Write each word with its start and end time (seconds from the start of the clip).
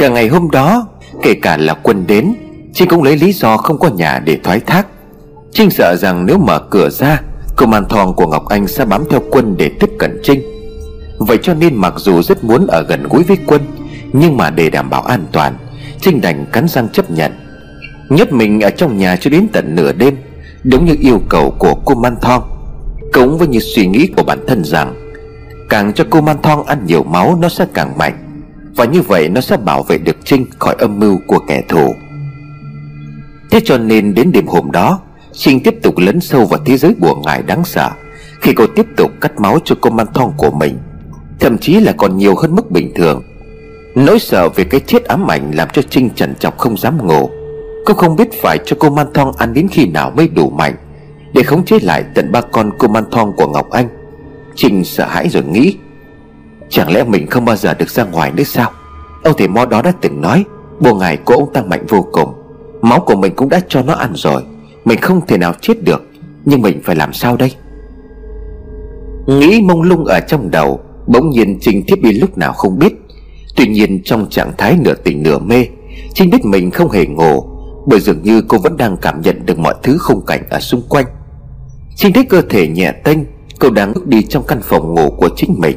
Cả 0.00 0.08
ngày 0.08 0.28
hôm 0.28 0.50
đó, 0.50 0.86
Kể 1.22 1.34
cả 1.34 1.56
là 1.56 1.74
quân 1.74 2.06
đến, 2.06 2.34
Trinh 2.74 2.88
cũng 2.88 3.02
lấy 3.02 3.16
lý 3.16 3.32
do 3.32 3.56
không 3.56 3.78
có 3.78 3.88
nhà 3.88 4.18
để 4.24 4.38
thoái 4.44 4.60
thác. 4.60 4.86
Trinh 5.52 5.70
sợ 5.70 5.96
rằng 5.96 6.26
nếu 6.26 6.38
mở 6.38 6.58
cửa 6.70 6.90
ra, 6.90 7.20
Công 7.56 7.72
an 7.72 7.88
thòng 7.88 8.14
của 8.14 8.26
Ngọc 8.26 8.48
Anh 8.48 8.66
sẽ 8.66 8.84
bám 8.84 9.04
theo 9.10 9.22
quân 9.30 9.56
để 9.58 9.70
tiếp 9.80 9.90
cận 9.98 10.20
Trinh. 10.22 10.42
Vậy 11.18 11.38
cho 11.42 11.54
nên 11.54 11.74
mặc 11.74 11.94
dù 11.96 12.22
rất 12.22 12.44
muốn 12.44 12.66
ở 12.66 12.82
gần 12.82 13.02
gũi 13.10 13.22
với 13.22 13.36
quân, 13.46 13.62
Nhưng 14.12 14.36
mà 14.36 14.50
để 14.50 14.70
đảm 14.70 14.90
bảo 14.90 15.02
an 15.02 15.24
toàn, 15.32 15.54
Trinh 16.00 16.20
đành 16.20 16.46
cắn 16.52 16.68
răng 16.68 16.88
chấp 16.88 17.10
nhận. 17.10 17.32
Nhất 18.08 18.32
mình 18.32 18.60
ở 18.60 18.70
trong 18.70 18.98
nhà 18.98 19.16
cho 19.16 19.30
đến 19.30 19.46
tận 19.52 19.74
nửa 19.74 19.92
đêm, 19.92 20.16
Đúng 20.64 20.84
như 20.84 20.96
yêu 21.00 21.20
cầu 21.28 21.54
của 21.58 21.74
cô 21.74 21.94
Man 21.94 22.16
Thong. 22.22 22.42
Cũng 23.12 23.38
với 23.38 23.48
như 23.48 23.58
suy 23.58 23.86
nghĩ 23.86 24.08
của 24.16 24.22
bản 24.22 24.38
thân 24.46 24.64
rằng, 24.64 24.94
Càng 25.68 25.92
cho 25.92 26.04
cô 26.10 26.20
Man 26.20 26.42
Thong 26.42 26.66
ăn 26.66 26.86
nhiều 26.86 27.02
máu, 27.02 27.38
Nó 27.40 27.48
sẽ 27.48 27.66
càng 27.74 27.98
mạnh. 27.98 28.29
Và 28.80 28.86
như 28.86 29.02
vậy 29.02 29.28
nó 29.28 29.40
sẽ 29.40 29.56
bảo 29.56 29.82
vệ 29.82 29.98
được 29.98 30.16
Trinh 30.24 30.46
Khỏi 30.58 30.74
âm 30.78 30.98
mưu 30.98 31.18
của 31.26 31.38
kẻ 31.48 31.62
thù. 31.68 31.94
Thế 33.50 33.60
cho 33.64 33.78
nên 33.78 34.14
đến 34.14 34.32
đêm 34.32 34.46
hôm 34.46 34.70
đó, 34.70 35.00
Trinh 35.32 35.60
tiếp 35.62 35.74
tục 35.82 35.98
lấn 35.98 36.20
sâu 36.20 36.44
vào 36.44 36.60
thế 36.64 36.76
giới 36.76 36.94
của 37.00 37.14
ngải 37.14 37.42
đáng 37.42 37.64
sợ. 37.64 37.90
Khi 38.40 38.52
cô 38.52 38.66
tiếp 38.66 38.86
tục 38.96 39.10
cắt 39.20 39.40
máu 39.40 39.58
cho 39.64 39.76
cô 39.80 39.90
Man 39.90 40.06
Thong 40.14 40.32
của 40.36 40.50
mình, 40.50 40.78
Thậm 41.40 41.58
chí 41.58 41.80
là 41.80 41.92
còn 41.92 42.16
nhiều 42.16 42.36
hơn 42.36 42.54
mức 42.54 42.70
bình 42.70 42.92
thường. 42.94 43.22
Nỗi 43.94 44.18
sợ 44.18 44.48
về 44.48 44.64
cái 44.64 44.80
chết 44.80 45.04
ám 45.04 45.30
ảnh 45.30 45.50
Làm 45.54 45.68
cho 45.72 45.82
Trinh 45.82 46.10
trần 46.10 46.34
trọc 46.34 46.58
không 46.58 46.78
dám 46.78 47.06
ngủ. 47.06 47.30
Cô 47.86 47.94
không 47.94 48.16
biết 48.16 48.28
phải 48.42 48.58
cho 48.66 48.76
cô 48.80 48.90
Man 48.90 49.06
Thong 49.14 49.32
ăn 49.36 49.54
đến 49.54 49.68
khi 49.68 49.86
nào 49.86 50.12
mới 50.16 50.28
đủ 50.28 50.50
mạnh. 50.50 50.74
Để 51.34 51.42
khống 51.42 51.64
chế 51.64 51.78
lại 51.82 52.04
tận 52.14 52.32
ba 52.32 52.40
con 52.40 52.70
cô 52.78 52.88
Man 52.88 53.04
Thong 53.10 53.32
của 53.36 53.48
Ngọc 53.48 53.70
Anh, 53.70 53.88
Trinh 54.54 54.84
sợ 54.84 55.06
hãi 55.06 55.28
rồi 55.28 55.44
nghĩ 55.44 55.76
Chẳng 56.70 56.92
lẽ 56.92 57.04
mình 57.04 57.26
không 57.26 57.44
bao 57.44 57.56
giờ 57.56 57.74
được 57.74 57.90
ra 57.90 58.04
ngoài 58.04 58.30
nữa 58.30 58.42
sao? 58.42 58.70
Ông 59.24 59.34
thầy 59.38 59.48
mo 59.48 59.66
đó 59.66 59.82
đã 59.82 59.92
từng 60.00 60.20
nói 60.20 60.44
Bộ 60.80 60.94
ngài 60.94 61.16
của 61.16 61.34
ông 61.34 61.52
ta 61.52 61.62
mạnh 61.62 61.86
vô 61.88 62.06
cùng. 62.12 62.32
Máu 62.82 63.00
của 63.00 63.14
mình 63.14 63.32
cũng 63.36 63.48
đã 63.48 63.60
cho 63.68 63.82
nó 63.82 63.94
ăn 63.94 64.12
rồi. 64.14 64.42
Mình 64.84 65.00
không 65.00 65.20
thể 65.26 65.38
nào 65.38 65.52
chết 65.60 65.84
được, 65.84 66.02
Nhưng 66.44 66.62
mình 66.62 66.80
phải 66.84 66.96
làm 66.96 67.12
sao 67.12 67.36
đây? 67.36 67.52
Nghĩ 69.26 69.60
mông 69.60 69.82
lung 69.82 70.04
ở 70.04 70.20
trong 70.20 70.50
đầu, 70.50 70.80
Bỗng 71.06 71.30
nhiên 71.30 71.58
Trinh 71.60 71.82
thiết 71.86 72.02
bị 72.02 72.12
lúc 72.12 72.38
nào 72.38 72.52
không 72.52 72.78
biết. 72.78 72.92
Tuy 73.56 73.66
nhiên 73.66 74.00
trong 74.04 74.30
trạng 74.30 74.52
thái 74.58 74.76
nửa 74.80 74.94
tỉnh 74.94 75.22
nửa 75.22 75.38
mê 75.38 75.66
Trinh 76.14 76.30
biết 76.30 76.44
mình 76.44 76.70
không 76.70 76.90
hề 76.90 77.06
ngủ 77.06 77.44
Bởi 77.86 78.00
dường 78.00 78.22
như 78.22 78.42
cô 78.48 78.58
vẫn 78.58 78.76
đang 78.76 78.96
cảm 78.96 79.20
nhận 79.20 79.46
được 79.46 79.58
mọi 79.58 79.74
thứ 79.82 79.98
khung 79.98 80.26
cảnh 80.26 80.42
ở 80.50 80.60
xung 80.60 80.82
quanh. 80.88 81.06
Trinh 81.96 82.12
thấy 82.12 82.24
cơ 82.24 82.42
thể 82.42 82.68
nhẹ 82.68 82.92
tênh, 82.92 83.18
Cô 83.58 83.70
đang 83.70 83.92
bước 83.92 84.06
đi 84.06 84.22
trong 84.22 84.44
căn 84.46 84.60
phòng 84.62 84.94
ngủ 84.94 85.10
của 85.10 85.28
chính 85.36 85.54
mình. 85.58 85.76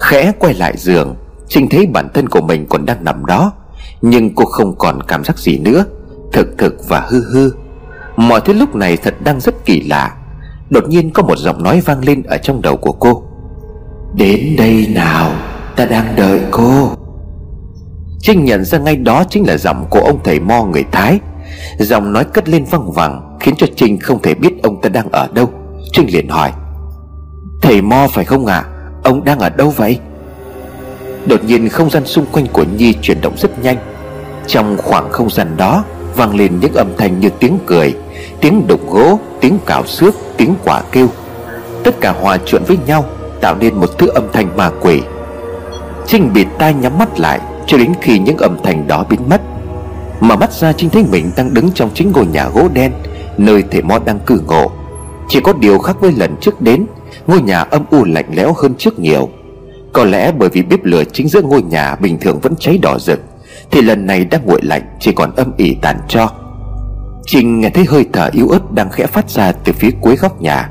Khẽ 0.00 0.32
quay 0.38 0.54
lại 0.54 0.76
giường 0.76 1.16
Trinh 1.48 1.68
thấy 1.68 1.86
bản 1.86 2.08
thân 2.14 2.28
của 2.28 2.40
mình 2.40 2.66
còn 2.68 2.86
đang 2.86 3.04
nằm 3.04 3.26
đó 3.26 3.52
Nhưng 4.02 4.34
cô 4.34 4.44
không 4.44 4.78
còn 4.78 5.02
cảm 5.08 5.24
giác 5.24 5.38
gì 5.38 5.58
nữa 5.58 5.84
Thực 6.32 6.58
thực 6.58 6.88
và 6.88 7.06
hư 7.08 7.22
hư. 7.32 7.52
Mọi 8.16 8.40
thứ 8.40 8.52
lúc 8.52 8.74
này 8.74 8.96
thật 8.96 9.14
đang 9.24 9.40
rất 9.40 9.64
kỳ 9.64 9.80
lạ. 9.80 10.16
Đột 10.70 10.88
nhiên 10.88 11.10
có 11.10 11.22
một 11.22 11.38
giọng 11.38 11.62
nói 11.62 11.80
vang 11.80 12.04
lên 12.04 12.22
ở 12.22 12.38
trong 12.38 12.62
đầu 12.62 12.76
của 12.76 12.92
cô. 12.92 13.22
Đến 14.14 14.56
đây 14.58 14.86
nào 14.94 15.32
Ta 15.76 15.86
đang 15.86 16.16
đợi 16.16 16.40
cô. 16.50 16.90
Trinh 18.20 18.44
nhận 18.44 18.64
ra 18.64 18.78
ngay 18.78 18.96
đó 18.96 19.24
chính 19.30 19.46
là 19.46 19.56
giọng 19.56 19.86
của 19.90 20.00
ông 20.00 20.18
thầy 20.24 20.40
Mo 20.40 20.64
người 20.64 20.84
Thái. 20.92 21.20
Giọng 21.78 22.12
nói 22.12 22.24
cất 22.24 22.48
lên 22.48 22.64
văng 22.64 22.92
vẳng 22.92 23.36
Khiến 23.40 23.54
cho 23.58 23.66
Trinh 23.76 23.98
không 23.98 24.22
thể 24.22 24.34
biết 24.34 24.62
ông 24.62 24.80
ta 24.80 24.88
đang 24.88 25.08
ở 25.12 25.28
đâu. 25.34 25.50
Trinh 25.92 26.06
liền 26.12 26.28
hỏi 26.28 26.52
Thầy 27.62 27.82
Mo 27.82 28.08
phải 28.12 28.24
không 28.24 28.46
ạ? 28.46 28.64
à? 28.66 28.79
Ông 29.10 29.24
đang 29.24 29.38
ở 29.38 29.48
đâu 29.48 29.70
vậy? 29.70 29.98
Đột 31.26 31.44
nhiên 31.44 31.68
không 31.68 31.90
gian 31.90 32.06
xung 32.06 32.26
quanh 32.32 32.46
của 32.46 32.64
Nhi 32.76 32.94
chuyển 33.02 33.20
động 33.20 33.34
rất 33.36 33.62
nhanh. 33.62 33.76
Trong 34.46 34.76
khoảng 34.78 35.10
không 35.10 35.30
gian 35.30 35.56
đó, 35.56 35.84
Vang 36.16 36.36
lên 36.36 36.60
những 36.60 36.74
âm 36.74 36.86
thanh 36.98 37.20
như 37.20 37.30
tiếng 37.38 37.58
cười, 37.66 37.94
Tiếng 38.40 38.66
đục 38.66 38.90
gỗ, 38.90 39.18
Tiếng 39.40 39.58
cào 39.66 39.86
xước, 39.86 40.14
Tiếng 40.36 40.54
quả 40.64 40.82
kêu. 40.92 41.08
Tất 41.84 42.00
cả 42.00 42.14
hòa 42.20 42.38
trộn 42.46 42.62
với 42.64 42.78
nhau, 42.86 43.04
Tạo 43.40 43.56
nên 43.60 43.80
một 43.80 43.98
thứ 43.98 44.06
âm 44.06 44.24
thanh 44.32 44.56
ma 44.56 44.70
quỷ. 44.80 45.02
Trinh 46.06 46.32
bịt 46.34 46.46
tai 46.58 46.74
nhắm 46.74 46.98
mắt 46.98 47.20
lại, 47.20 47.40
Cho 47.66 47.78
đến 47.78 47.92
khi 48.00 48.18
những 48.18 48.36
âm 48.36 48.56
thanh 48.62 48.86
đó 48.88 49.04
biến 49.10 49.20
mất, 49.28 49.40
mà 50.20 50.36
mắt 50.36 50.52
ra 50.52 50.72
Trinh 50.72 50.90
thấy 50.90 51.04
mình 51.10 51.30
đang 51.36 51.54
đứng 51.54 51.70
trong 51.74 51.90
chính 51.94 52.12
ngôi 52.12 52.26
nhà 52.26 52.48
gỗ 52.48 52.68
đen, 52.72 52.92
Nơi 53.38 53.64
thể 53.70 53.82
Mo 53.82 53.98
đang 54.04 54.18
cư 54.18 54.40
ngộ 54.46 54.70
Chỉ 55.28 55.40
có 55.40 55.52
điều 55.52 55.78
khác 55.78 55.96
với 56.00 56.12
lần 56.12 56.36
trước 56.40 56.60
đến 56.60 56.86
Ngôi 57.26 57.42
nhà 57.42 57.60
âm 57.60 57.84
u 57.90 58.04
lạnh 58.04 58.26
lẽo 58.34 58.52
hơn 58.52 58.74
trước 58.78 58.98
nhiều. 58.98 59.28
Có 59.92 60.04
lẽ 60.04 60.32
bởi 60.38 60.48
vì 60.48 60.62
bếp 60.62 60.84
lửa 60.84 61.02
chính 61.12 61.28
giữa 61.28 61.42
ngôi 61.42 61.62
nhà 61.62 61.96
bình 61.96 62.18
thường 62.20 62.38
vẫn 62.42 62.54
cháy 62.58 62.78
đỏ 62.82 62.98
rực, 62.98 63.20
Thì 63.70 63.82
lần 63.82 64.06
này 64.06 64.24
đang 64.24 64.46
nguội 64.46 64.60
lạnh, 64.62 64.82
Chỉ 65.00 65.12
còn 65.12 65.34
âm 65.36 65.52
ỉ 65.56 65.76
tàn 65.82 65.96
cho. 66.08 66.30
Trinh 67.26 67.60
nghe 67.60 67.70
thấy 67.70 67.84
hơi 67.84 68.06
thở 68.12 68.30
yếu 68.32 68.48
ớt 68.48 68.72
đang 68.72 68.90
khẽ 68.90 69.06
phát 69.06 69.30
ra 69.30 69.52
từ 69.52 69.72
phía 69.72 69.90
cuối 70.00 70.16
góc 70.16 70.42
nhà. 70.42 70.70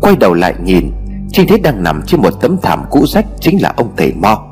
Quay 0.00 0.16
đầu 0.16 0.34
lại 0.34 0.54
nhìn 0.64 0.92
Trinh 1.32 1.46
thấy 1.48 1.58
đang 1.58 1.82
nằm 1.82 2.02
trên 2.06 2.22
một 2.22 2.40
tấm 2.40 2.56
thảm 2.62 2.84
cũ 2.90 3.06
rách 3.06 3.26
Chính 3.40 3.62
là 3.62 3.74
ông 3.76 3.90
thầy 3.96 4.12
Mo. 4.12 4.42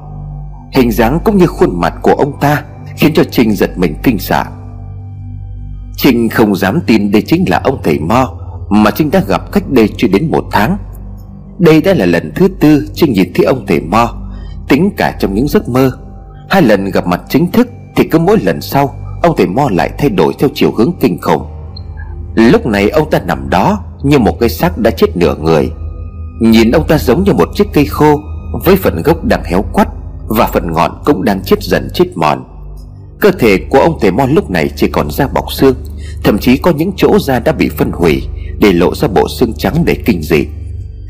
Hình 0.73 0.93
dáng 0.93 1.19
cũng 1.25 1.37
như 1.37 1.47
khuôn 1.47 1.81
mặt 1.81 1.95
của 2.03 2.13
ông 2.13 2.41
ta 2.41 2.63
Khiến 2.97 3.15
cho 3.15 3.25
Trinh 3.25 3.53
giật 3.53 3.71
mình 3.77 3.95
kinh 4.03 4.19
sợ. 4.19 4.45
Trinh 5.97 6.29
không 6.29 6.57
dám 6.57 6.81
tin 6.87 7.11
đây 7.11 7.23
chính 7.27 7.45
là 7.49 7.61
ông 7.65 7.81
thầy 7.85 7.99
Mo, 7.99 8.35
Mà 8.69 8.91
Trinh 8.91 9.11
đã 9.11 9.23
gặp 9.29 9.53
cách 9.53 9.71
đây 9.71 9.89
chưa 9.97 10.09
đến 10.09 10.31
một 10.31 10.45
tháng. 10.53 10.77
Đây 11.59 11.81
đã 11.81 11.95
là 11.95 12.07
lần 12.07 12.33
thứ 12.35 12.49
tư 12.61 12.89
Trinh 12.95 13.13
nhìn 13.13 13.33
thấy 13.35 13.47
ông 13.47 13.67
thầy 13.67 13.81
Mo. 13.81 14.15
Tính 14.69 14.91
cả 14.97 15.17
trong 15.21 15.35
những 15.35 15.49
giấc 15.49 15.69
mơ, 15.69 15.91
Hai 16.51 16.63
lần 16.63 16.91
gặp 16.91 17.07
mặt 17.07 17.21
chính 17.29 17.51
thức 17.51 17.69
Thì 17.97 18.05
cứ 18.05 18.19
mỗi 18.19 18.39
lần 18.39 18.61
sau, 18.61 18.95
Ông 19.23 19.37
thầy 19.37 19.47
Mo 19.47 19.69
lại 19.71 19.91
thay 19.99 20.11
đổi 20.11 20.35
theo 20.39 20.51
chiều 20.55 20.73
hướng 20.73 20.93
kinh 21.01 21.21
khủng. 21.21 21.43
Lúc 22.35 22.67
này 22.67 22.89
ông 22.89 23.11
ta 23.11 23.21
nằm 23.27 23.51
đó 23.51 23.85
Như 24.03 24.19
một 24.19 24.41
cái 24.41 24.49
xác 24.49 24.79
đã 24.79 24.91
chết 24.91 25.17
nửa 25.17 25.35
người. 25.37 25.71
Nhìn 26.41 26.71
ông 26.71 26.87
ta 26.89 26.99
giống 26.99 27.25
như 27.25 27.33
một 27.33 27.49
chiếc 27.55 27.67
cây 27.73 27.85
khô 27.85 28.21
Với 28.65 28.77
phần 28.77 29.03
gốc 29.03 29.25
đang 29.25 29.45
héo 29.45 29.65
quắt 29.73 29.89
Và 30.29 30.47
phần 30.47 30.73
ngọn 30.73 31.03
cũng 31.05 31.25
đang 31.25 31.43
chết 31.45 31.63
dần 31.63 31.89
chết 31.95 32.07
mòn. 32.15 32.45
Cơ 33.21 33.31
thể 33.31 33.59
của 33.71 33.79
ông 33.79 33.99
thầy 34.01 34.11
Mo 34.11 34.27
lúc 34.27 34.51
này 34.51 34.71
chỉ 34.77 34.89
còn 34.89 35.11
da 35.11 35.27
bọc 35.27 35.53
xương, 35.53 35.75
Thậm 36.25 36.39
chí 36.39 36.57
có 36.57 36.71
những 36.71 36.93
chỗ 36.97 37.19
da 37.19 37.39
đã 37.39 37.53
bị 37.53 37.69
phân 37.69 37.93
hủy 37.93 38.23
Để 38.61 38.73
lộ 38.73 38.95
ra 38.95 39.09
bộ 39.09 39.29
xương 39.29 39.53
trắng 39.59 39.75
để 39.85 39.97
kinh 40.07 40.23
dị. 40.23 40.47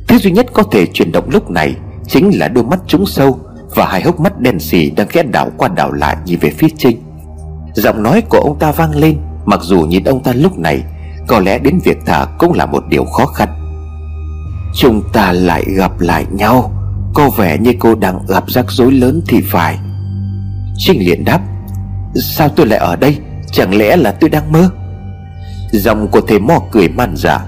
Thứ 0.08 0.18
duy 0.18 0.30
nhất 0.30 0.46
có 0.52 0.62
thể 0.62 0.86
chuyển 0.86 1.12
động 1.12 1.30
lúc 1.30 1.50
này 1.50 1.76
Chính 2.08 2.30
là 2.38 2.48
đôi 2.48 2.64
mắt 2.64 2.80
trúng 2.86 3.06
sâu 3.06 3.38
Và 3.74 3.86
hai 3.86 4.02
hốc 4.02 4.20
mắt 4.20 4.40
đen 4.40 4.60
xì 4.60 4.90
đang 4.90 5.08
khẽ 5.08 5.22
đảo 5.22 5.50
qua 5.56 5.68
đảo 5.68 5.92
lại 5.92 6.16
nhìn 6.24 6.38
về 6.38 6.50
phía 6.50 6.68
Trinh. 6.78 7.02
Giọng 7.74 8.02
nói 8.02 8.22
của 8.28 8.38
ông 8.38 8.58
ta 8.58 8.72
vang 8.72 8.96
lên, 8.96 9.18
Mặc 9.44 9.60
dù 9.62 9.80
nhìn 9.80 10.04
ông 10.04 10.22
ta 10.22 10.32
lúc 10.32 10.58
này, 10.58 10.82
Có 11.28 11.38
lẽ 11.38 11.58
đến 11.58 11.78
việc 11.84 11.98
thả 12.06 12.26
cũng 12.38 12.52
là 12.52 12.66
một 12.66 12.84
điều 12.88 13.04
khó 13.04 13.26
khăn. 13.26 13.48
Chúng 14.74 15.02
ta 15.12 15.32
lại 15.32 15.64
gặp 15.76 16.00
lại 16.00 16.26
nhau, 16.30 16.72
Có 17.14 17.30
vẻ 17.30 17.58
như 17.58 17.72
cô 17.78 17.94
đang 17.94 18.18
gặp 18.28 18.44
rắc 18.50 18.66
rối 18.68 18.92
lớn 18.92 19.22
thì 19.28 19.40
phải. 19.50 19.78
Trinh 20.76 21.06
liền 21.06 21.24
đáp, 21.24 21.40
Sao 22.14 22.48
tôi 22.48 22.66
lại 22.66 22.78
ở 22.78 22.96
đây? 22.96 23.18
Chẳng 23.52 23.78
lẽ 23.78 23.96
là 23.96 24.12
tôi 24.12 24.30
đang 24.30 24.52
mơ? 24.52 24.70
Giọng 25.72 26.08
của 26.08 26.20
thầy 26.20 26.40
mò 26.40 26.58
cười 26.72 26.88
man 26.88 27.16
dở 27.16 27.38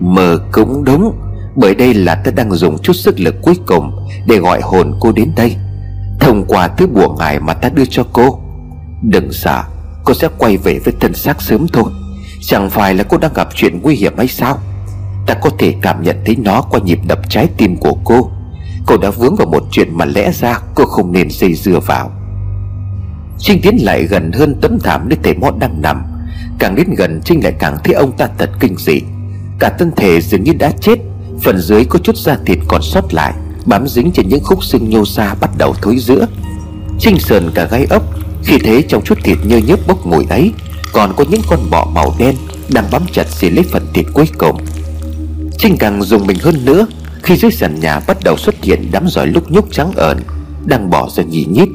Mơ 0.00 0.38
cũng 0.52 0.84
đúng 0.84 1.12
bởi 1.56 1.74
đây 1.74 1.94
là 1.94 2.14
ta 2.14 2.30
đang 2.30 2.52
dùng 2.52 2.78
chút 2.78 2.92
sức 2.92 3.20
lực 3.20 3.34
cuối 3.42 3.54
cùng 3.66 4.08
Để 4.26 4.38
gọi 4.38 4.60
hồn 4.60 4.94
cô 5.00 5.12
đến 5.12 5.32
đây. 5.36 5.56
Thông 6.20 6.44
qua 6.48 6.68
thứ 6.68 6.86
bùa 6.86 7.16
ngài 7.18 7.40
mà 7.40 7.54
ta 7.54 7.68
đưa 7.68 7.84
cho 7.84 8.04
cô. 8.12 8.38
Đừng 9.02 9.32
sợ, 9.32 9.64
Cô 10.04 10.14
sẽ 10.14 10.28
quay 10.38 10.56
về 10.56 10.78
với 10.78 10.94
thân 11.00 11.14
xác 11.14 11.42
sớm 11.42 11.66
thôi. 11.72 11.92
Chẳng 12.40 12.70
phải 12.70 12.94
là 12.94 13.04
cô 13.04 13.18
đang 13.18 13.32
gặp 13.34 13.48
chuyện 13.54 13.80
nguy 13.82 13.96
hiểm 13.96 14.12
hay 14.16 14.28
sao? 14.28 14.58
Ta 15.26 15.34
có 15.34 15.50
thể 15.58 15.74
cảm 15.82 16.02
nhận 16.02 16.16
thấy 16.26 16.36
nó 16.36 16.62
qua 16.62 16.80
nhịp 16.84 16.98
đập 17.06 17.18
trái 17.28 17.48
tim 17.56 17.76
của 17.76 17.94
cô. 18.04 18.30
Cô 18.86 18.96
đã 18.96 19.10
vướng 19.10 19.36
vào 19.36 19.46
một 19.46 19.62
chuyện 19.70 19.98
mà 19.98 20.04
lẽ 20.04 20.32
ra 20.32 20.58
cô 20.74 20.84
không 20.84 21.12
nên 21.12 21.30
dây 21.30 21.54
dưa 21.54 21.80
vào. 21.86 22.10
Trinh 23.38 23.60
tiến 23.62 23.76
lại 23.80 24.02
gần 24.02 24.32
hơn 24.32 24.56
tấm 24.62 24.78
thảm 24.82 25.08
nơi 25.08 25.18
thầy 25.22 25.34
mót 25.34 25.54
đang 25.58 25.82
nằm. 25.82 26.02
Càng 26.58 26.74
đến 26.74 26.94
gần 26.96 27.20
Trinh 27.24 27.44
lại 27.44 27.52
càng 27.58 27.76
thấy 27.84 27.94
ông 27.94 28.16
ta 28.16 28.28
thật 28.38 28.50
kinh 28.60 28.76
dị. 28.76 29.00
Cả 29.58 29.72
thân 29.78 29.90
thể 29.96 30.20
dường 30.20 30.44
như 30.44 30.52
đã 30.52 30.70
chết. 30.80 30.98
Phần 31.42 31.58
dưới 31.58 31.84
có 31.84 31.98
chút 31.98 32.16
da 32.16 32.38
thịt 32.46 32.58
còn 32.68 32.82
sót 32.82 33.14
lại, 33.14 33.34
Bám 33.66 33.88
dính 33.88 34.10
trên 34.12 34.28
những 34.28 34.44
khúc 34.44 34.64
xương 34.64 34.90
nhô 34.90 35.04
ra 35.04 35.34
bắt 35.34 35.50
đầu 35.58 35.74
thối 35.82 35.96
giữa. 35.98 36.26
Trinh 36.98 37.18
sờn 37.18 37.50
cả 37.54 37.68
gai 37.70 37.86
ốc, 37.90 38.02
Khi 38.44 38.58
thấy 38.58 38.84
trong 38.88 39.04
chút 39.04 39.18
thịt 39.24 39.38
nhơ 39.44 39.56
nhớp 39.56 39.86
bốc 39.86 40.06
mùi 40.06 40.26
ấy, 40.30 40.52
Còn 40.92 41.12
có 41.16 41.24
những 41.30 41.40
con 41.48 41.70
bọ 41.70 41.84
màu 41.94 42.14
đen 42.18 42.34
Đang 42.68 42.84
bám 42.90 43.02
chặt 43.12 43.26
xì 43.28 43.50
lấy 43.50 43.64
phần 43.72 43.86
thịt 43.94 44.06
cuối 44.12 44.28
cùng. 44.38 44.56
Trinh 45.58 45.76
càng 45.76 46.02
dùng 46.02 46.26
mình 46.26 46.38
hơn 46.40 46.64
nữa, 46.64 46.86
Khi 47.22 47.36
dưới 47.36 47.50
sàn 47.50 47.80
nhà 47.80 48.00
bắt 48.06 48.16
đầu 48.24 48.36
xuất 48.36 48.54
hiện 48.62 48.88
đám 48.92 49.08
giỏi 49.08 49.26
lúc 49.26 49.50
nhúc 49.50 49.72
trắng 49.72 49.92
ợn 49.96 50.18
Đang 50.64 50.90
bỏ 50.90 51.08
ra 51.10 51.22
nhì 51.22 51.44
nhít. 51.44 51.68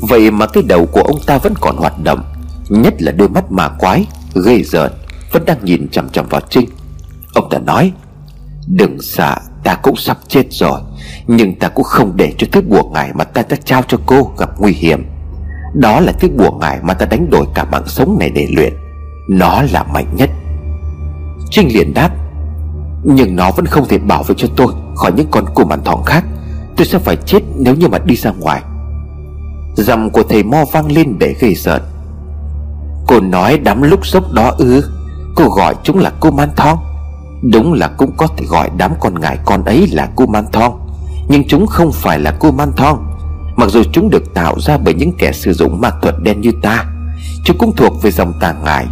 Vậy 0.00 0.30
mà 0.30 0.46
cái 0.46 0.62
đầu 0.62 0.86
của 0.86 1.02
ông 1.02 1.20
ta 1.26 1.38
vẫn 1.38 1.54
còn 1.60 1.76
hoạt 1.76 2.04
động, 2.04 2.22
Nhất 2.68 3.02
là 3.02 3.12
đôi 3.12 3.28
mắt 3.28 3.52
mà 3.52 3.68
quái 3.68 4.06
Gây 4.34 4.62
rợn, 4.62 4.92
Vẫn 5.32 5.44
đang 5.44 5.64
nhìn 5.64 5.88
chằm 5.88 6.08
chằm 6.08 6.28
vào 6.28 6.40
Trinh. 6.50 6.68
Ông 7.34 7.50
ta 7.50 7.58
nói 7.58 7.92
Đừng 8.70 9.02
sợ, 9.02 9.36
ta 9.64 9.74
cũng 9.74 9.96
sắp 9.96 10.18
chết 10.28 10.46
rồi, 10.50 10.80
Nhưng 11.26 11.58
ta 11.58 11.68
cũng 11.68 11.84
không 11.84 12.16
để 12.16 12.34
cho 12.38 12.46
thứ 12.52 12.60
bùa 12.60 12.82
ngải 12.92 13.10
Mà 13.14 13.24
ta 13.24 13.42
đã 13.48 13.56
trao 13.64 13.82
cho 13.88 13.98
cô 14.06 14.32
gặp 14.38 14.50
nguy 14.58 14.72
hiểm. 14.72 15.06
Đó 15.74 16.00
là 16.00 16.12
thứ 16.12 16.28
bùa 16.38 16.50
ngải 16.50 16.78
mà 16.82 16.94
ta 16.94 17.06
đánh 17.06 17.30
đổi 17.30 17.46
cả 17.54 17.64
mạng 17.64 17.86
sống 17.86 18.16
này 18.20 18.30
để 18.30 18.48
luyện. 18.50 18.72
Nó 19.28 19.62
là 19.72 19.82
mạnh 19.82 20.16
nhất. 20.16 20.30
Trinh 21.50 21.68
liền 21.74 21.94
đáp, 21.94 22.10
Nhưng 23.04 23.36
nó 23.36 23.50
vẫn 23.50 23.66
không 23.66 23.88
thể 23.88 23.98
bảo 23.98 24.22
vệ 24.22 24.34
cho 24.38 24.48
tôi 24.56 24.72
Khỏi 24.96 25.12
những 25.12 25.26
con 25.30 25.44
cù 25.54 25.64
màn 25.64 25.84
thòng 25.84 26.02
khác. 26.04 26.24
Tôi 26.76 26.86
sẽ 26.86 26.98
phải 26.98 27.16
chết 27.16 27.40
nếu 27.56 27.74
như 27.74 27.88
mà 27.88 27.98
đi 27.98 28.16
ra 28.16 28.30
ngoài. 28.30 28.62
Dầm 29.76 30.10
của 30.10 30.22
thầy 30.22 30.42
Mo 30.42 30.64
vang 30.72 30.92
lên 30.92 31.18
để 31.18 31.34
gây 31.40 31.54
sợ 31.54 31.80
Cô 33.06 33.20
nói 33.20 33.58
đám 33.58 33.82
lúc 33.82 34.06
sốc 34.06 34.32
đó 34.32 34.54
ư? 34.58 34.84
Cô 35.36 35.48
gọi 35.48 35.74
chúng 35.82 35.98
là 35.98 36.12
cô 36.20 36.30
man 36.30 36.48
thong 36.56 36.78
Đúng 37.42 37.72
là 37.72 37.88
cũng 37.88 38.16
có 38.16 38.26
thể 38.26 38.46
gọi 38.46 38.70
đám 38.76 38.92
con 39.00 39.20
ngải 39.20 39.38
con 39.44 39.64
ấy 39.64 39.88
là 39.92 40.08
cô 40.16 40.26
man 40.26 40.44
thong 40.52 40.88
Nhưng 41.28 41.48
chúng 41.48 41.66
không 41.66 41.92
phải 41.92 42.18
là 42.20 42.34
cô 42.40 42.50
man 42.50 42.72
thong 42.76 43.06
Mặc 43.56 43.70
dù 43.70 43.82
chúng 43.92 44.10
được 44.10 44.34
tạo 44.34 44.60
ra 44.60 44.78
bởi 44.78 44.94
những 44.94 45.12
kẻ 45.18 45.32
sử 45.32 45.52
dụng 45.52 45.80
ma 45.80 45.90
thuật 46.02 46.14
đen 46.22 46.40
như 46.40 46.52
ta, 46.62 46.84
Chúng 47.44 47.58
cũng 47.58 47.76
thuộc 47.76 48.02
về 48.02 48.10
dòng 48.10 48.32
tà 48.40 48.54
ngải 48.64 48.86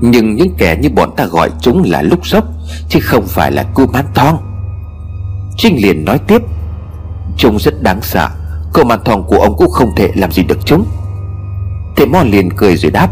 Nhưng 0.00 0.34
những 0.34 0.54
kẻ 0.58 0.76
như 0.82 0.88
bọn 0.88 1.10
ta 1.16 1.24
gọi 1.26 1.50
chúng 1.60 1.82
là 1.86 2.02
lúc 2.02 2.26
sốc, 2.26 2.44
Chứ 2.88 3.00
không 3.02 3.26
phải 3.26 3.52
là 3.52 3.64
cô 3.74 3.86
man 3.86 4.06
thong 4.14 4.38
Trinh 5.56 5.82
liền 5.82 6.04
nói 6.04 6.18
tiếp 6.18 6.42
Chúng 7.36 7.58
rất 7.58 7.82
đáng 7.82 8.02
sợ 8.02 8.28
Cô 8.76 8.84
man 8.84 9.00
thong 9.04 9.24
của 9.26 9.38
ông 9.38 9.56
cũng 9.56 9.70
không 9.70 9.94
thể 9.96 10.10
làm 10.14 10.32
gì 10.32 10.42
được 10.42 10.58
chúng. 10.64 10.86
Thế 11.96 12.06
Mo 12.06 12.22
liền 12.22 12.50
cười 12.50 12.76
rồi 12.76 12.90
đáp, 12.90 13.08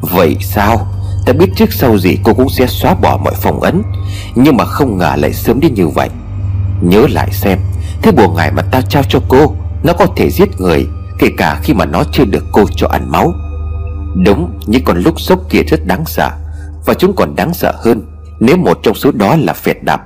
Vậy 0.00 0.36
sao? 0.40 0.86
Ta 1.26 1.32
biết 1.32 1.50
trước 1.56 1.72
sau 1.72 1.98
gì 1.98 2.18
cô 2.22 2.34
cũng 2.34 2.48
sẽ 2.48 2.66
xóa 2.66 2.94
bỏ 2.94 3.20
mọi 3.24 3.34
phong 3.36 3.60
ấn. 3.60 3.82
Nhưng 4.34 4.56
mà 4.56 4.64
không 4.64 4.98
ngờ 4.98 5.14
lại 5.16 5.32
sớm 5.32 5.60
đến 5.60 5.74
như 5.74 5.88
vậy. 5.88 6.08
Nhớ 6.82 7.06
lại 7.10 7.28
xem 7.32 7.58
Thế 8.02 8.12
bùa 8.12 8.28
ngải 8.28 8.52
mà 8.52 8.62
ta 8.62 8.80
trao 8.80 9.02
cho 9.08 9.20
cô, 9.28 9.54
Nó 9.82 9.92
có 9.92 10.06
thể 10.16 10.30
giết 10.30 10.60
người, 10.60 10.86
Kể 11.18 11.28
cả 11.36 11.60
khi 11.62 11.74
mà 11.74 11.84
nó 11.84 12.04
chưa 12.12 12.24
được 12.24 12.44
cô 12.52 12.64
cho 12.76 12.88
ăn 12.88 13.10
máu. 13.10 13.32
Đúng, 14.24 14.60
những 14.66 14.84
con 14.84 14.98
lúc 14.98 15.20
sốc 15.20 15.40
kia 15.50 15.62
rất 15.62 15.86
đáng 15.86 16.04
sợ. 16.06 16.30
Và 16.86 16.94
chúng 16.94 17.16
còn 17.16 17.36
đáng 17.36 17.54
sợ 17.54 17.74
hơn, 17.84 18.02
Nếu 18.40 18.56
một 18.56 18.78
trong 18.82 18.94
số 18.94 19.12
đó 19.12 19.36
là 19.36 19.52
phệt 19.52 19.76
đạp. 19.82 20.02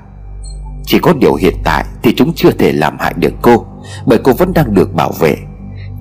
Chỉ 0.85 0.99
có 0.99 1.13
điều 1.21 1.35
hiện 1.35 1.55
tại 1.65 1.85
Thì 2.03 2.15
chúng 2.17 2.33
chưa 2.37 2.51
thể 2.51 2.73
làm 2.73 2.99
hại 2.99 3.15
được 3.17 3.33
cô, 3.43 3.67
Bởi 4.07 4.19
cô 4.25 4.33
vẫn 4.33 4.55
đang 4.55 4.75
được 4.75 4.95
bảo 4.95 5.13
vệ. 5.21 5.37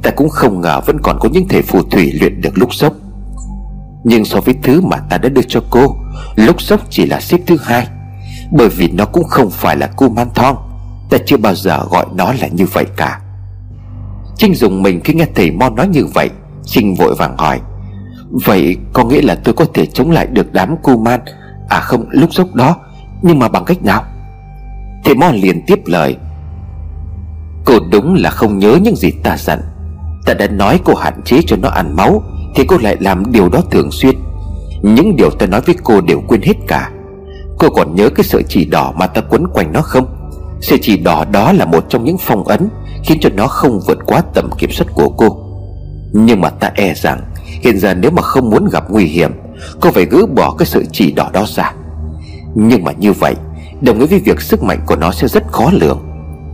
Ta 0.04 0.12
cũng 0.12 0.30
không 0.30 0.62
ngờ 0.62 0.82
vẫn 0.86 0.98
còn 1.04 1.20
có 1.20 1.30
những 1.30 1.48
thể 1.48 1.62
phù 1.62 1.82
thủy 1.84 2.12
luyện 2.20 2.42
được 2.42 2.58
lúc 2.58 2.74
sốc 2.74 2.94
nhưng 4.06 4.26
so 4.26 4.40
với 4.40 4.56
thứ 4.64 4.82
mà 4.82 4.98
ta 5.10 5.18
đã 5.18 5.30
đưa 5.30 5.42
cho 5.42 5.62
cô 5.70 5.96
Lúc 6.36 6.62
sốc 6.62 6.82
chỉ 6.90 7.06
là 7.06 7.22
xếp 7.22 7.38
thứ 7.48 7.58
hai. 7.64 7.88
Bởi 8.52 8.70
vì 8.70 8.88
nó 8.88 9.06
cũng 9.06 9.24
không 9.24 9.50
phải 9.50 9.78
là 9.78 9.88
cu 9.88 10.10
man 10.10 10.28
thong. 10.36 10.56
Ta 11.10 11.18
chưa 11.26 11.38
bao 11.38 11.56
giờ 11.56 11.86
gọi 11.90 12.06
nó 12.16 12.34
là 12.34 12.48
như 12.48 12.66
vậy 12.74 12.86
cả. 12.98 13.20
Trinh 14.38 14.56
dùng 14.56 14.84
mình 14.84 15.02
khi 15.04 15.14
nghe 15.14 15.26
thầy 15.36 15.52
Mo 15.52 15.70
nói 15.70 15.88
như 15.88 16.06
vậy, 16.06 16.30
Trinh 16.66 16.96
vội 16.96 17.16
vàng 17.16 17.38
hỏi, 17.38 17.60
Vậy 18.46 18.78
có 18.94 19.04
nghĩa 19.04 19.22
là 19.22 19.36
tôi 19.36 19.54
có 19.54 19.66
thể 19.74 19.86
chống 19.86 20.12
lại 20.12 20.28
được 20.28 20.54
đám 20.54 20.76
cu 20.84 20.98
man 20.98 21.20
À 21.70 21.80
không 21.80 22.06
lúc 22.10 22.30
sốc 22.34 22.54
đó, 22.54 22.76
Nhưng 23.22 23.40
mà 23.40 23.48
bằng 23.48 23.66
cách 23.66 23.84
nào? 23.84 24.04
Thầy 25.06 25.16
Mo 25.16 25.32
liền 25.34 25.66
tiếp 25.68 25.80
lời, 25.86 26.18
Cô 27.66 27.74
đúng 27.92 28.16
là 28.16 28.30
không 28.30 28.60
nhớ 28.60 28.78
những 28.84 28.96
gì 28.96 29.12
ta 29.24 29.38
dặn. 29.38 29.62
Ta 30.26 30.34
đã 30.34 30.48
nói 30.48 30.80
cô 30.84 30.96
hạn 30.96 31.22
chế 31.26 31.40
cho 31.48 31.56
nó 31.56 31.70
ăn 31.70 31.96
máu 31.96 32.24
thì 32.56 32.64
cô 32.68 32.78
lại 32.78 32.98
làm 33.00 33.32
điều 33.32 33.50
đó 33.50 33.62
thường 33.72 33.92
xuyên. 33.92 34.16
Những 34.82 35.16
điều 35.16 35.30
ta 35.30 35.46
nói 35.46 35.62
với 35.62 35.76
cô 35.84 36.02
đều 36.02 36.22
quên 36.28 36.42
hết 36.42 36.54
cả. 36.68 36.92
Cô 37.60 37.70
còn 37.70 37.96
nhớ 37.96 38.10
cái 38.10 38.24
sợi 38.24 38.44
chỉ 38.44 38.66
đỏ 38.66 38.94
mà 38.98 39.08
ta 39.08 39.22
quấn 39.22 39.48
quanh 39.48 39.74
nó 39.74 39.82
không? 39.82 40.06
Sợi 40.62 40.80
chỉ 40.82 40.98
đỏ 40.98 41.26
đó 41.32 41.52
là 41.52 41.66
một 41.66 41.86
trong 41.90 42.04
những 42.04 42.18
phong 42.18 42.44
ấn 42.44 42.70
Khiến 43.04 43.18
cho 43.22 43.30
nó 43.36 43.48
không 43.48 43.80
vượt 43.88 43.98
quá 44.06 44.22
tầm 44.34 44.50
kiểm 44.58 44.72
soát 44.72 44.88
của 44.94 45.10
cô. 45.10 45.38
Nhưng 46.14 46.42
mà 46.42 46.50
ta 46.50 46.72
e 46.76 46.94
rằng, 46.94 47.22
Hiện 47.46 47.80
giờ 47.80 47.94
nếu 47.94 48.12
mà 48.12 48.22
không 48.22 48.50
muốn 48.50 48.70
gặp 48.72 48.84
nguy 48.90 49.06
hiểm, 49.06 49.32
Cô 49.82 49.92
phải 49.92 50.06
gỡ 50.06 50.26
bỏ 50.36 50.56
cái 50.58 50.66
sợi 50.66 50.86
chỉ 50.92 51.12
đỏ 51.12 51.30
đó 51.34 51.46
ra. 51.48 51.74
Nhưng 52.56 52.84
mà 52.84 52.92
như 52.92 53.14
vậy, 53.14 53.36
Đồng 53.82 54.00
nghĩa 54.00 54.06
với 54.06 54.20
việc 54.20 54.42
sức 54.42 54.64
mạnh 54.64 54.80
của 54.86 54.96
nó 54.96 55.12
sẽ 55.12 55.28
rất 55.28 55.44
khó 55.52 55.72
lường. 55.74 56.00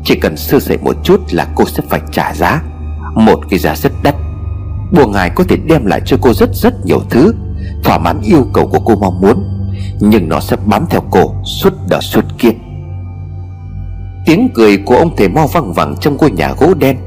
Chỉ 0.04 0.16
cần 0.16 0.38
sơ 0.38 0.60
sẩy 0.60 0.78
một 0.78 0.96
chút 1.04 1.22
là 1.32 1.48
cô 1.56 1.66
sẽ 1.66 1.84
phải 1.90 2.02
trả 2.12 2.34
giá 2.34 2.62
Một 3.16 3.40
cái 3.50 3.60
giá 3.60 3.76
rất 3.76 3.92
đắt. 4.04 4.16
Bùa 4.92 5.08
ngài 5.08 5.30
có 5.30 5.44
thể 5.44 5.58
đem 5.66 5.86
lại 5.86 6.02
cho 6.06 6.18
cô 6.22 6.34
rất 6.34 6.50
rất 6.56 6.86
nhiều 6.86 7.02
thứ. 7.10 7.34
Thỏa 7.84 7.98
mãn 7.98 8.22
yêu 8.22 8.48
cầu 8.54 8.68
của 8.68 8.80
cô 8.80 8.96
mong 8.96 9.22
muốn, 9.22 9.44
Nhưng 10.00 10.30
nó 10.30 10.40
sẽ 10.40 10.58
bám 10.66 10.86
theo 10.90 11.02
cô 11.12 11.36
suốt 11.46 11.74
đời 11.90 12.02
suốt 12.02 12.26
kiếp. 12.38 12.54
Tiếng 14.26 14.50
cười 14.54 14.78
của 14.78 14.96
ông 14.96 15.16
thầy 15.16 15.30
mo 15.30 15.48
văng 15.54 15.74
vẳng 15.74 15.96
trong 16.02 16.18
ngôi 16.18 16.32
nhà 16.32 16.54
gỗ 16.60 16.74
đen. 16.74 16.98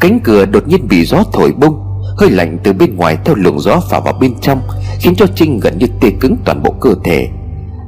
Cánh 0.00 0.20
cửa 0.24 0.44
đột 0.44 0.68
nhiên 0.68 0.88
bị 0.88 1.04
gió 1.04 1.24
thổi 1.32 1.52
bung, 1.52 1.78
Hơi 2.16 2.30
lạnh 2.30 2.58
từ 2.62 2.72
bên 2.72 2.96
ngoài 2.96 3.18
theo 3.24 3.34
luồng 3.34 3.60
gió 3.60 3.80
phả 3.90 4.00
vào 4.00 4.12
bên 4.20 4.34
trong, 4.40 4.62
Khiến 5.00 5.14
cho 5.16 5.26
Trinh 5.34 5.60
gần 5.60 5.78
như 5.78 5.86
tê 6.00 6.10
cứng 6.20 6.36
toàn 6.44 6.62
bộ 6.62 6.70
cơ 6.80 6.94
thể. 7.04 7.28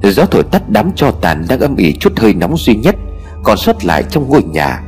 Gió 0.02 0.24
thổi 0.24 0.42
tắt 0.42 0.62
đám 0.68 0.90
cho 0.96 1.10
tàn 1.10 1.44
đang 1.48 1.60
âm 1.60 1.76
ỉ 1.76 1.92
chút 2.00 2.12
hơi 2.16 2.34
nóng 2.34 2.56
duy 2.56 2.74
nhất, 2.74 2.96
Còn 3.44 3.56
sót 3.56 3.84
lại 3.84 4.04
trong 4.10 4.28
ngôi 4.28 4.42
nhà. 4.42 4.82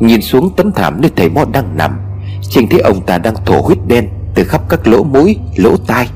Nhìn 0.00 0.22
xuống 0.22 0.50
tấm 0.56 0.72
thảm 0.72 1.00
nơi 1.00 1.10
thầy 1.16 1.28
mo 1.28 1.44
đang 1.52 1.76
nằm 1.76 1.98
Trinh 2.50 2.68
thấy 2.68 2.80
ông 2.80 3.00
ta 3.06 3.18
đang 3.18 3.34
thổ 3.46 3.60
huyết 3.60 3.78
đen 3.86 4.08
Từ 4.34 4.44
khắp 4.44 4.62
các 4.68 4.86
lỗ 4.86 5.04
mũi, 5.04 5.36
lỗ 5.56 5.76
tai. 5.76 6.08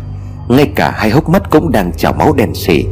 Ngay 0.49 0.67
cả 0.75 0.91
hai 0.97 1.11
hốc 1.11 1.29
mắt 1.29 1.51
cũng 1.51 1.73
đang 1.73 1.93
trào 1.93 2.13
máu 2.13 2.33
đen 2.33 2.55
xỉ 2.55 2.85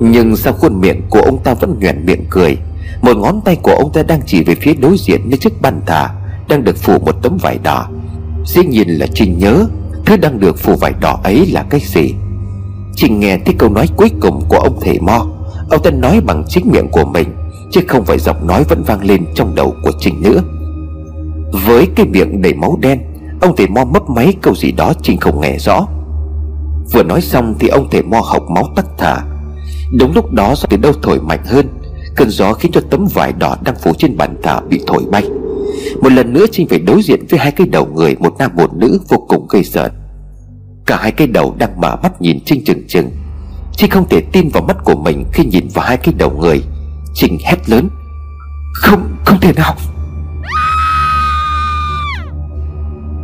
Nhưng 0.00 0.36
sau 0.36 0.52
khuôn 0.52 0.80
miệng 0.80 1.02
của 1.10 1.20
ông 1.20 1.38
ta 1.44 1.54
vẫn 1.54 1.76
nhoẻn 1.80 2.06
miệng 2.06 2.24
cười. 2.30 2.56
Một 3.02 3.16
ngón 3.16 3.40
tay 3.40 3.56
của 3.62 3.72
ông 3.72 3.92
ta 3.92 4.02
đang 4.02 4.20
chỉ 4.26 4.44
về 4.44 4.54
phía 4.54 4.74
đối 4.74 4.96
diện 4.98 5.20
Nơi 5.24 5.38
chiếc 5.38 5.62
bàn 5.62 5.80
thả 5.86 6.10
Đang 6.48 6.64
được 6.64 6.76
phủ 6.76 6.98
một 6.98 7.16
tấm 7.22 7.36
vải 7.36 7.58
đỏ. 7.62 7.88
Dĩ 8.46 8.64
nhìn 8.64 8.88
là 8.88 9.06
Trinh 9.14 9.38
nhớ 9.38 9.66
Thứ 10.06 10.16
đang 10.16 10.40
được 10.40 10.58
phủ 10.58 10.76
vải 10.76 10.92
đỏ 11.00 11.20
ấy 11.24 11.46
là 11.46 11.64
cái 11.70 11.80
gì? 11.80 12.14
Trinh 12.94 13.20
nghe 13.20 13.38
thấy 13.38 13.54
câu 13.58 13.70
nói 13.70 13.88
cuối 13.96 14.10
cùng 14.20 14.44
của 14.48 14.58
ông 14.58 14.78
thầy 14.80 15.00
Mo. 15.00 15.26
Ông 15.70 15.82
ta 15.82 15.90
nói 15.90 16.20
bằng 16.20 16.44
chính 16.48 16.70
miệng 16.70 16.88
của 16.88 17.04
mình 17.04 17.28
Chứ 17.72 17.80
không 17.88 18.04
phải 18.04 18.18
giọng 18.18 18.46
nói 18.46 18.64
vẫn 18.64 18.82
vang 18.82 19.04
lên 19.04 19.24
trong 19.34 19.54
đầu 19.54 19.74
của 19.82 19.92
Trinh 20.00 20.22
nữa 20.22 20.42
với 21.82 21.90
cái 21.96 22.06
miệng 22.06 22.42
đầy 22.42 22.54
máu 22.54 22.78
đen 22.80 23.00
Ông 23.40 23.56
thầy 23.56 23.68
mo 23.68 23.84
mấp 23.84 24.10
máy 24.10 24.34
câu 24.42 24.54
gì 24.54 24.72
đó 24.72 24.92
Trinh 25.02 25.20
không 25.20 25.40
nghe 25.40 25.58
rõ. 25.58 25.86
Vừa 26.92 27.02
nói 27.02 27.20
xong 27.20 27.54
thì 27.58 27.68
ông 27.68 27.88
thầy 27.90 28.02
mo 28.02 28.20
học 28.20 28.42
máu 28.50 28.64
tắc 28.76 28.86
thở. 28.98 29.16
Đúng 29.98 30.14
lúc 30.14 30.32
đó 30.32 30.54
gió 30.56 30.66
từ 30.70 30.76
đâu 30.76 30.92
thổi 31.02 31.20
mạnh 31.20 31.44
hơn 31.44 31.66
Cơn 32.16 32.30
gió 32.30 32.52
khiến 32.52 32.72
cho 32.72 32.80
tấm 32.90 33.06
vải 33.14 33.32
đỏ 33.32 33.56
đang 33.64 33.74
phủ 33.74 33.92
trên 33.98 34.16
bàn 34.16 34.36
thờ 34.42 34.60
bị 34.68 34.80
thổi 34.86 35.02
bay. 35.10 35.22
Một 36.00 36.12
lần 36.12 36.32
nữa 36.32 36.46
Trinh 36.52 36.68
phải 36.68 36.78
đối 36.78 37.02
diện 37.02 37.26
với 37.30 37.40
hai 37.40 37.52
cái 37.52 37.66
đầu 37.66 37.86
người 37.94 38.16
Một 38.20 38.34
nam 38.38 38.50
một 38.56 38.74
nữ 38.74 39.00
vô 39.08 39.26
cùng 39.28 39.46
gây 39.48 39.64
sợ. 39.64 39.90
Cả 40.86 40.96
hai 40.96 41.12
cái 41.12 41.26
đầu 41.26 41.54
đang 41.58 41.80
mở 41.80 41.96
mắt 42.02 42.22
nhìn 42.22 42.38
Trinh 42.44 42.64
chừng 42.64 42.86
chừng 42.88 43.10
Trinh 43.72 43.90
không 43.90 44.08
thể 44.08 44.20
tin 44.32 44.48
vào 44.48 44.62
mắt 44.62 44.76
của 44.84 44.96
mình 44.96 45.24
Khi 45.32 45.44
nhìn 45.44 45.68
vào 45.74 45.86
hai 45.86 45.96
cái 45.96 46.14
đầu 46.18 46.30
người. 46.30 46.62
Trinh 47.14 47.38
hét 47.44 47.70
lớn 47.70 47.88
Không, 48.74 49.16
không 49.24 49.40
thể 49.40 49.52
nào. 49.52 49.74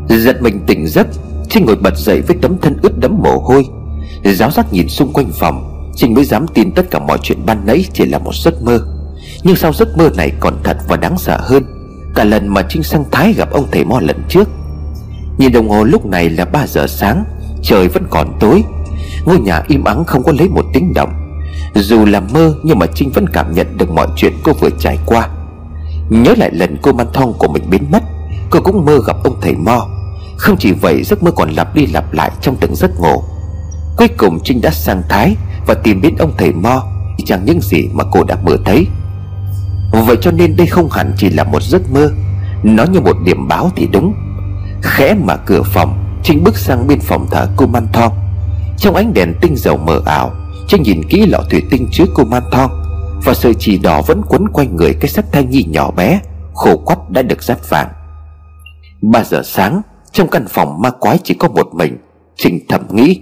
Giật 0.09 0.43
mình 0.43 0.61
tỉnh 0.67 0.87
giấc, 0.87 1.07
Trinh 1.49 1.67
ngồi 1.67 1.77
bật 1.77 1.97
dậy 1.97 2.21
với 2.21 2.37
tấm 2.43 2.57
thân 2.63 2.77
ướt 2.83 2.99
đẫm 2.99 3.19
mồ 3.23 3.39
hôi. 3.39 3.67
Giáo 4.25 4.51
giác 4.51 4.73
nhìn 4.73 4.89
xung 4.89 5.13
quanh 5.13 5.33
phòng, 5.33 5.91
Trinh 5.97 6.15
mới 6.15 6.25
dám 6.25 6.47
tin 6.55 6.73
tất 6.73 6.91
cả 6.91 6.99
mọi 6.99 7.19
chuyện 7.23 7.47
ban 7.47 7.67
nãy 7.67 7.85
chỉ 7.93 8.07
là 8.07 8.19
một 8.19 8.35
giấc 8.35 8.63
mơ. 8.63 8.81
Nhưng 9.43 9.57
sau 9.57 9.73
giấc 9.73 9.99
mơ 9.99 10.11
này 10.17 10.33
còn 10.41 10.55
thật 10.65 10.77
và 10.89 10.97
đáng 10.97 11.19
sợ 11.19 11.39
hơn, 11.41 11.63
Cả 12.15 12.25
lần 12.25 12.49
mà 12.49 12.63
Trinh 12.69 12.83
sang 12.83 13.05
Thái 13.11 13.33
gặp 13.33 13.51
ông 13.51 13.67
thầy 13.73 13.85
Mo 13.85 14.01
lần 14.01 14.23
trước. 14.29 14.49
Nhìn 15.39 15.53
đồng 15.53 15.69
hồ 15.69 15.85
lúc 15.85 16.07
này 16.07 16.31
là 16.31 16.45
3 16.45 16.67
giờ 16.67 16.87
sáng, 16.87 17.25
Trời 17.63 17.89
vẫn 17.89 18.03
còn 18.11 18.37
tối. 18.41 18.65
Ngôi 19.25 19.41
nhà 19.41 19.63
im 19.69 19.85
ắng 19.85 20.05
không 20.05 20.23
có 20.23 20.33
lấy 20.39 20.49
một 20.49 20.65
tiếng 20.73 20.95
động. 20.95 21.11
Dù 21.75 22.05
là 22.05 22.21
mơ 22.21 22.55
nhưng 22.63 22.79
mà 22.79 22.87
Trinh 22.95 23.11
vẫn 23.11 23.27
cảm 23.29 23.55
nhận 23.55 23.79
được 23.79 23.91
mọi 23.91 24.07
chuyện 24.17 24.33
cô 24.43 24.53
vừa 24.53 24.71
trải 24.79 24.99
qua. 25.07 25.29
Nhớ 26.11 26.35
lại 26.37 26.51
lần 26.53 26.77
cô 26.83 26.93
man 26.93 27.07
thong 27.13 27.33
của 27.39 27.49
mình 27.49 27.63
biến 27.71 27.83
mất, 27.93 28.03
Cô 28.51 28.61
cũng 28.61 28.85
mơ 28.85 28.99
gặp 29.07 29.17
ông 29.25 29.37
thầy 29.41 29.55
Mo 29.55 29.87
không 30.39 30.57
chỉ 30.59 30.73
vậy, 30.73 31.03
giấc 31.05 31.23
mơ 31.23 31.31
còn 31.31 31.51
lặp 31.51 31.75
đi 31.75 31.87
lặp 31.87 32.13
lại 32.13 32.31
trong 32.41 32.57
từng 32.61 32.75
giấc 32.75 33.01
ngủ. 33.01 33.23
Cuối 33.97 34.09
cùng 34.09 34.39
Trinh 34.45 34.61
đã 34.61 34.71
sang 34.71 35.03
Thái 35.09 35.37
Và 35.67 35.75
tìm 35.75 36.01
đến 36.01 36.17
ông 36.19 36.33
thầy 36.39 36.53
Mo 36.53 36.83
Chẳng 37.27 37.45
những 37.45 37.61
gì 37.61 37.89
mà 37.93 38.05
cô 38.13 38.25
đã 38.25 38.37
mơ 38.43 38.57
thấy. 38.65 38.87
Vậy 39.93 40.17
cho 40.21 40.31
nên 40.31 40.57
đây 40.57 40.67
không 40.67 40.91
hẳn 40.91 41.13
chỉ 41.17 41.31
là 41.31 41.45
một 41.45 41.63
giấc 41.63 41.91
mơ, 41.91 42.11
Nó 42.63 42.85
như 42.85 43.01
một 43.01 43.17
điểm 43.25 43.49
báo 43.49 43.71
thì 43.77 43.89
đúng. 43.93 44.15
Khẽ 44.83 45.15
mở 45.15 45.37
cửa 45.47 45.63
phòng, 45.63 46.21
Trinh 46.23 46.45
bước 46.45 46.57
sang 46.57 46.87
bên 46.87 47.01
phòng 47.01 47.27
thờ 47.31 47.49
cô 47.57 47.67
Man 47.67 47.87
Thong 47.93 48.13
Trong 48.79 48.95
ánh 48.95 49.15
đèn 49.15 49.35
tinh 49.41 49.57
dầu 49.57 49.77
mờ 49.77 50.01
ảo, 50.07 50.33
Trinh 50.69 50.83
nhìn 50.83 51.03
kỹ 51.09 51.27
lọ 51.27 51.39
thủy 51.51 51.63
tinh 51.71 51.89
chứa 51.93 52.05
cô 52.15 52.25
Man 52.25 52.43
Thong 52.53 52.71
Và 53.25 53.35
sợi 53.35 53.55
chỉ 53.59 53.79
đỏ 53.79 54.03
vẫn 54.03 54.23
quấn 54.29 54.49
quanh 54.49 54.77
người 54.77 54.95
cái 54.95 55.09
sắc 55.09 55.25
thai 55.33 55.45
nhi 55.45 55.65
nhỏ 55.69 55.91
bé 55.91 56.21
Khổ 56.55 56.77
quắt 56.77 57.11
đã 57.11 57.23
được 57.23 57.43
dắt 57.43 57.59
vàng. 57.71 57.89
3 59.03 59.25
giờ 59.25 59.43
sáng 59.45 59.83
trong 60.13 60.29
căn 60.29 60.45
phòng 60.49 60.83
ma 60.83 60.91
quái 60.91 61.19
chỉ 61.25 61.35
có 61.35 61.49
một 61.49 61.75
mình, 61.75 61.97
Trình 62.37 62.61
thầm 62.69 62.87
nghĩ, 62.91 63.21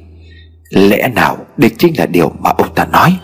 Lẽ 0.71 1.09
nào 1.09 1.37
đây 1.57 1.71
chính 1.79 1.99
là 1.99 2.07
điều 2.07 2.33
mà 2.39 2.51
ông 2.51 2.75
ta 2.75 2.87
nói? 2.87 3.19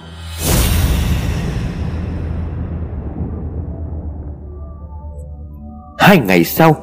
Hai 5.98 6.18
ngày 6.18 6.44
sau, 6.44 6.76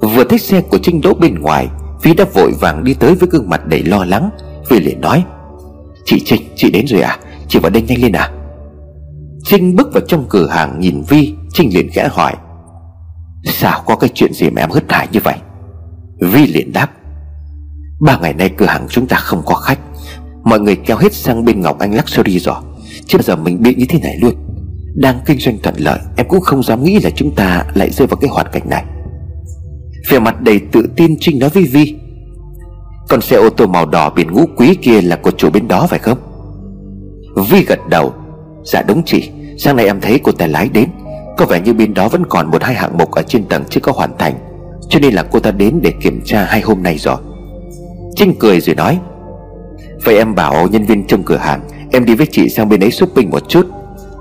Vừa 0.00 0.24
thấy 0.24 0.38
xe 0.38 0.60
của 0.60 0.78
Trinh 0.82 1.00
đỗ 1.00 1.14
bên 1.14 1.40
ngoài 1.40 1.68
Vi 2.02 2.14
đã 2.14 2.24
vội 2.34 2.52
vàng 2.60 2.84
đi 2.84 2.94
tới 2.94 3.14
với 3.14 3.28
gương 3.32 3.50
mặt 3.50 3.66
đầy 3.66 3.82
lo 3.82 4.04
lắng 4.04 4.30
Vi 4.68 4.80
liền 4.80 5.00
nói, 5.00 5.24
Chị 6.04 6.22
Trinh, 6.24 6.42
chị 6.56 6.70
đến 6.70 6.86
rồi 6.86 7.00
à? 7.00 7.18
Chị 7.48 7.58
vào 7.58 7.70
đây 7.70 7.82
nhanh 7.82 8.02
lên 8.02 8.12
à? 8.12 8.30
Trinh 9.44 9.76
bước 9.76 9.92
vào 9.92 10.02
trong 10.08 10.26
cửa 10.28 10.48
hàng 10.48 10.80
nhìn 10.80 11.02
Vi, 11.08 11.34
Trinh 11.52 11.70
liền 11.74 11.90
khẽ 11.92 12.08
hỏi, 12.12 12.34
Sao 13.44 13.82
có 13.86 13.96
cái 13.96 14.10
chuyện 14.14 14.32
gì 14.32 14.50
mà 14.50 14.62
em 14.62 14.70
hứt 14.70 14.92
hải 14.92 15.08
như 15.12 15.20
vậy? 15.24 15.36
Vi 16.22 16.46
liền 16.46 16.72
đáp. 16.72 16.90
Ba 18.00 18.18
ngày 18.18 18.34
nay 18.34 18.50
cửa 18.56 18.66
hàng 18.66 18.86
chúng 18.88 19.06
ta 19.06 19.16
không 19.16 19.42
có 19.46 19.54
khách. 19.54 19.78
Mọi 20.44 20.60
người 20.60 20.76
kéo 20.76 20.96
hết 20.96 21.12
sang 21.12 21.44
bên 21.44 21.60
Ngọc 21.60 21.78
Anh 21.78 21.94
Luxury 21.94 22.38
rồi. 22.38 22.56
Chứ 23.06 23.18
giờ 23.22 23.36
mình 23.36 23.62
bị 23.62 23.74
như 23.74 23.84
thế 23.88 23.98
này 23.98 24.18
luôn. 24.22 24.34
Đang 24.94 25.20
kinh 25.26 25.38
doanh 25.38 25.58
thuận 25.62 25.74
lợi, 25.78 25.98
Em 26.16 26.28
cũng 26.28 26.40
không 26.40 26.62
dám 26.62 26.84
nghĩ 26.84 26.98
là 27.00 27.10
chúng 27.10 27.34
ta 27.34 27.64
lại 27.74 27.90
rơi 27.90 28.06
vào 28.06 28.16
cái 28.16 28.30
hoàn 28.30 28.46
cảnh 28.52 28.70
này. 28.70 28.84
Về 30.10 30.18
mặt 30.18 30.40
đầy 30.40 30.60
tự 30.72 30.88
tin, 30.96 31.16
Trinh 31.20 31.38
nói 31.38 31.50
với 31.50 31.62
Vi. 31.62 31.96
Con 33.08 33.20
xe 33.20 33.36
ô 33.36 33.50
tô 33.50 33.66
màu 33.66 33.86
đỏ 33.86 34.10
biển 34.10 34.32
ngũ 34.32 34.46
quý 34.56 34.74
kia 34.74 35.00
là 35.00 35.16
của 35.16 35.30
chủ 35.30 35.50
bên 35.50 35.68
đó 35.68 35.86
phải 35.86 35.98
không? 35.98 36.18
Vi 37.50 37.64
gật 37.64 37.78
đầu. 37.88 38.14
Dạ 38.64 38.82
đúng 38.82 39.02
chị. 39.06 39.30
Sáng 39.58 39.76
nay 39.76 39.86
em 39.86 40.00
thấy 40.00 40.20
cô 40.22 40.32
ta 40.32 40.46
lái 40.46 40.68
đến. 40.68 40.88
Có 41.36 41.46
vẻ 41.46 41.60
như 41.60 41.72
bên 41.72 41.94
đó 41.94 42.08
vẫn 42.08 42.26
còn 42.28 42.50
một 42.50 42.62
hai 42.62 42.74
hạng 42.74 42.98
mục 42.98 43.10
ở 43.10 43.22
trên 43.22 43.44
tầng 43.44 43.64
chưa 43.70 43.80
có 43.80 43.92
hoàn 43.92 44.18
thành. 44.18 44.51
Cho 44.88 44.98
nên 44.98 45.14
là 45.14 45.22
cô 45.22 45.40
ta 45.40 45.50
đến 45.50 45.80
để 45.82 45.92
kiểm 46.00 46.20
tra 46.24 46.44
hai 46.44 46.60
hôm 46.60 46.82
nay 46.82 46.98
rồi. 46.98 47.16
Trinh 48.16 48.34
cười 48.38 48.60
rồi 48.60 48.74
nói, 48.74 48.98
Vậy 50.04 50.16
em 50.16 50.34
bảo 50.34 50.68
nhân 50.68 50.84
viên 50.84 51.06
trong 51.06 51.22
cửa 51.22 51.36
hàng, 51.36 51.60
Em 51.92 52.04
đi 52.04 52.14
với 52.14 52.26
chị 52.32 52.48
sang 52.48 52.68
bên 52.68 52.80
ấy 52.80 52.90
shopping 52.90 53.30
một 53.30 53.48
chút. 53.48 53.66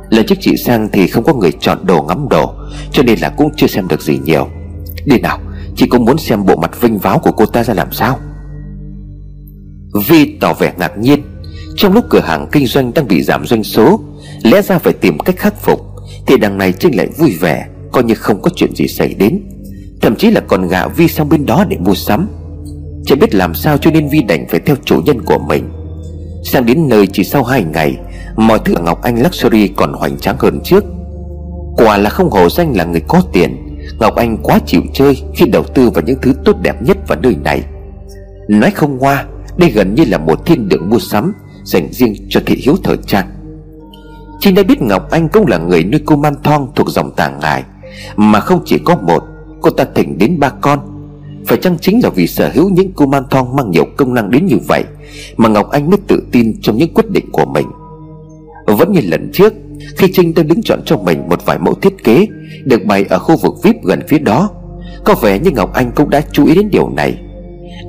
Lần 0.09 0.25
trước 0.25 0.35
chị 0.41 0.57
sang 0.57 0.89
thì 0.91 1.07
không 1.07 1.23
có 1.23 1.33
người 1.33 1.51
chọn 1.59 1.85
đồ 1.85 2.01
ngắm 2.01 2.29
đồ, 2.29 2.53
Cho 2.91 3.03
nên 3.03 3.19
là 3.19 3.29
cũng 3.29 3.51
chưa 3.55 3.67
xem 3.67 3.87
được 3.87 4.01
gì 4.01 4.19
nhiều. 4.25 4.47
Đi 5.05 5.19
nào, 5.19 5.39
Chị 5.75 5.87
cũng 5.87 6.05
muốn 6.05 6.17
xem 6.17 6.45
bộ 6.45 6.55
mặt 6.55 6.81
vinh 6.81 6.97
váo 6.97 7.19
của 7.19 7.31
cô 7.31 7.45
ta 7.45 7.63
ra 7.63 7.73
làm 7.73 7.91
sao? 7.91 8.19
Vi 10.07 10.37
tỏ 10.39 10.53
vẻ 10.53 10.73
ngạc 10.77 10.97
nhiên. 10.97 11.21
Trong 11.75 11.93
lúc 11.93 12.05
cửa 12.09 12.19
hàng 12.19 12.47
kinh 12.51 12.67
doanh 12.67 12.93
đang 12.93 13.07
bị 13.07 13.23
giảm 13.23 13.45
doanh 13.45 13.63
số, 13.63 13.99
Lẽ 14.43 14.61
ra 14.61 14.79
phải 14.79 14.93
tìm 14.93 15.19
cách 15.19 15.35
khắc 15.37 15.61
phục, 15.61 15.81
Thì 16.27 16.37
đằng 16.37 16.57
này 16.57 16.73
Trinh 16.79 16.97
lại 16.97 17.07
vui 17.17 17.37
vẻ, 17.39 17.67
Coi 17.91 18.03
như 18.03 18.15
không 18.15 18.41
có 18.41 18.49
chuyện 18.55 18.75
gì 18.75 18.87
xảy 18.87 19.13
đến. 19.13 19.41
Thậm 20.01 20.15
chí 20.15 20.31
là 20.31 20.41
còn 20.47 20.67
gạ 20.67 20.87
Vi 20.87 21.07
sang 21.07 21.29
bên 21.29 21.45
đó 21.45 21.65
để 21.69 21.77
mua 21.77 21.93
sắm. 21.93 22.27
Chẳng 23.05 23.19
biết 23.19 23.35
làm 23.35 23.53
sao 23.53 23.77
cho 23.77 23.91
nên 23.91 24.09
Vi 24.09 24.23
đành 24.23 24.47
phải 24.49 24.59
theo 24.59 24.75
chủ 24.85 25.01
nhân 25.05 25.21
của 25.25 25.37
mình. 25.37 25.69
Sang 26.43 26.65
đến 26.65 26.89
nơi 26.89 27.07
chỉ 27.07 27.23
sau 27.23 27.43
hai 27.43 27.63
ngày, 27.63 27.97
Mọi 28.35 28.59
thứ 28.65 28.73
ở 28.73 28.81
Ngọc 28.81 29.01
Anh 29.01 29.23
Luxury 29.23 29.67
còn 29.67 29.93
hoành 29.93 30.17
tráng 30.17 30.35
hơn 30.39 30.59
trước. 30.63 30.83
Quả 31.77 31.97
là 31.97 32.09
không 32.09 32.29
hổ 32.29 32.49
danh 32.49 32.77
là 32.77 32.83
người 32.83 33.01
có 33.07 33.21
tiền, 33.33 33.77
Ngọc 33.99 34.15
Anh 34.15 34.37
quá 34.37 34.59
chịu 34.65 34.81
chơi 34.93 35.21
khi 35.35 35.45
đầu 35.45 35.63
tư 35.63 35.89
vào 35.89 36.03
những 36.05 36.17
thứ 36.21 36.33
tốt 36.45 36.55
đẹp 36.61 36.81
nhất 36.81 36.97
vào 37.07 37.19
nơi 37.21 37.35
này. 37.43 37.63
Nói 38.47 38.71
không 38.71 38.99
hoa 38.99 39.25
Đây 39.57 39.71
gần 39.71 39.95
như 39.95 40.05
là 40.05 40.17
một 40.17 40.45
thiên 40.45 40.69
đường 40.69 40.89
mua 40.89 40.99
sắm 40.99 41.33
Dành 41.63 41.93
riêng 41.93 42.15
cho 42.29 42.41
thị 42.45 42.55
hiếu 42.65 42.75
thời 42.83 42.97
trang. 43.07 43.27
Trinh 44.39 44.55
đã 44.55 44.63
biết 44.63 44.81
Ngọc 44.81 45.11
Anh 45.11 45.29
cũng 45.29 45.47
là 45.47 45.57
người 45.57 45.83
nuôi 45.83 46.01
cô 46.05 46.15
man 46.15 46.35
thong 46.43 46.71
thuộc 46.75 46.89
dòng 46.89 47.11
tàng 47.15 47.39
ngài, 47.39 47.63
Mà 48.15 48.39
không 48.39 48.61
chỉ 48.65 48.77
có 48.85 48.95
một 48.95 49.23
Cô 49.61 49.69
ta 49.69 49.85
thỉnh 49.95 50.17
đến 50.17 50.39
ba 50.39 50.49
con. 50.49 50.79
Phải 51.45 51.57
chăng 51.57 51.77
chính 51.81 51.99
là 52.03 52.09
vì 52.09 52.27
sở 52.27 52.51
hữu 52.53 52.69
những 52.69 52.91
cô 52.95 53.05
man 53.05 53.23
thong 53.29 53.55
mang 53.55 53.71
nhiều 53.71 53.85
công 53.97 54.13
năng 54.13 54.31
đến 54.31 54.45
như 54.45 54.55
vậy 54.67 54.83
Mà 55.37 55.49
Ngọc 55.49 55.69
Anh 55.69 55.89
mới 55.89 55.97
tự 56.07 56.23
tin 56.31 56.61
trong 56.61 56.77
những 56.77 56.93
quyết 56.93 57.09
định 57.09 57.31
của 57.31 57.45
mình? 57.45 57.67
Vẫn 58.65 58.91
như 58.91 59.01
lần 59.03 59.29
trước, 59.33 59.53
Khi 59.97 60.07
Trinh 60.13 60.33
đang 60.33 60.47
đứng 60.47 60.61
chọn 60.63 60.79
cho 60.85 60.97
mình 60.97 61.29
một 61.29 61.45
vài 61.45 61.59
mẫu 61.59 61.73
thiết 61.73 62.03
kế 62.03 62.27
Được 62.65 62.85
bày 62.85 63.05
ở 63.09 63.19
khu 63.19 63.37
vực 63.37 63.53
VIP 63.63 63.75
gần 63.83 63.99
phía 64.07 64.19
đó, 64.19 64.49
Có 65.05 65.15
vẻ 65.21 65.39
như 65.39 65.51
Ngọc 65.51 65.73
Anh 65.73 65.91
cũng 65.95 66.09
đã 66.09 66.21
chú 66.31 66.45
ý 66.45 66.55
đến 66.55 66.69
điều 66.69 66.89
này. 66.89 67.17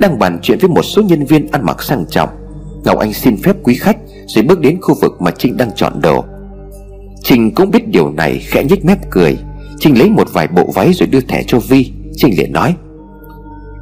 Đang 0.00 0.18
bàn 0.18 0.38
chuyện 0.42 0.58
với 0.58 0.68
một 0.68 0.82
số 0.82 1.02
nhân 1.02 1.24
viên 1.24 1.50
ăn 1.50 1.66
mặc 1.66 1.82
sang 1.82 2.04
trọng, 2.10 2.28
Ngọc 2.84 2.98
Anh 2.98 3.12
xin 3.12 3.36
phép 3.42 3.56
quý 3.62 3.74
khách 3.74 3.96
Rồi 4.26 4.44
bước 4.44 4.60
đến 4.60 4.78
khu 4.80 4.94
vực 5.00 5.22
mà 5.22 5.30
Trinh 5.30 5.56
đang 5.56 5.70
chọn 5.74 6.00
đồ. 6.00 6.24
Trinh 7.22 7.54
cũng 7.54 7.70
biết 7.70 7.88
điều 7.88 8.10
này, 8.10 8.38
khẽ 8.38 8.64
nhếch 8.64 8.84
mép 8.84 9.10
cười. 9.10 9.38
Trinh 9.82 9.98
lấy 9.98 10.10
một 10.10 10.32
vài 10.32 10.48
bộ 10.48 10.70
váy 10.74 10.92
rồi 10.92 11.06
đưa 11.06 11.20
thẻ 11.20 11.42
cho 11.46 11.58
Vi. 11.58 11.92
Trinh 12.16 12.38
liền 12.38 12.52
nói, 12.52 12.74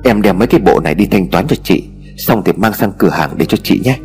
Em 0.05 0.23
đem 0.23 0.39
mấy 0.39 0.47
cái 0.47 0.61
bộ 0.61 0.81
này 0.81 0.95
đi 0.95 1.07
thanh 1.07 1.29
toán 1.29 1.47
cho 1.47 1.57
chị, 1.63 1.85
Xong 2.17 2.43
thì 2.45 2.53
mang 2.53 2.73
sang 2.73 2.93
cửa 2.99 3.09
hàng 3.11 3.31
để 3.37 3.47
cho 3.47 3.57
chị 3.63 3.81
nhé. 3.85 3.97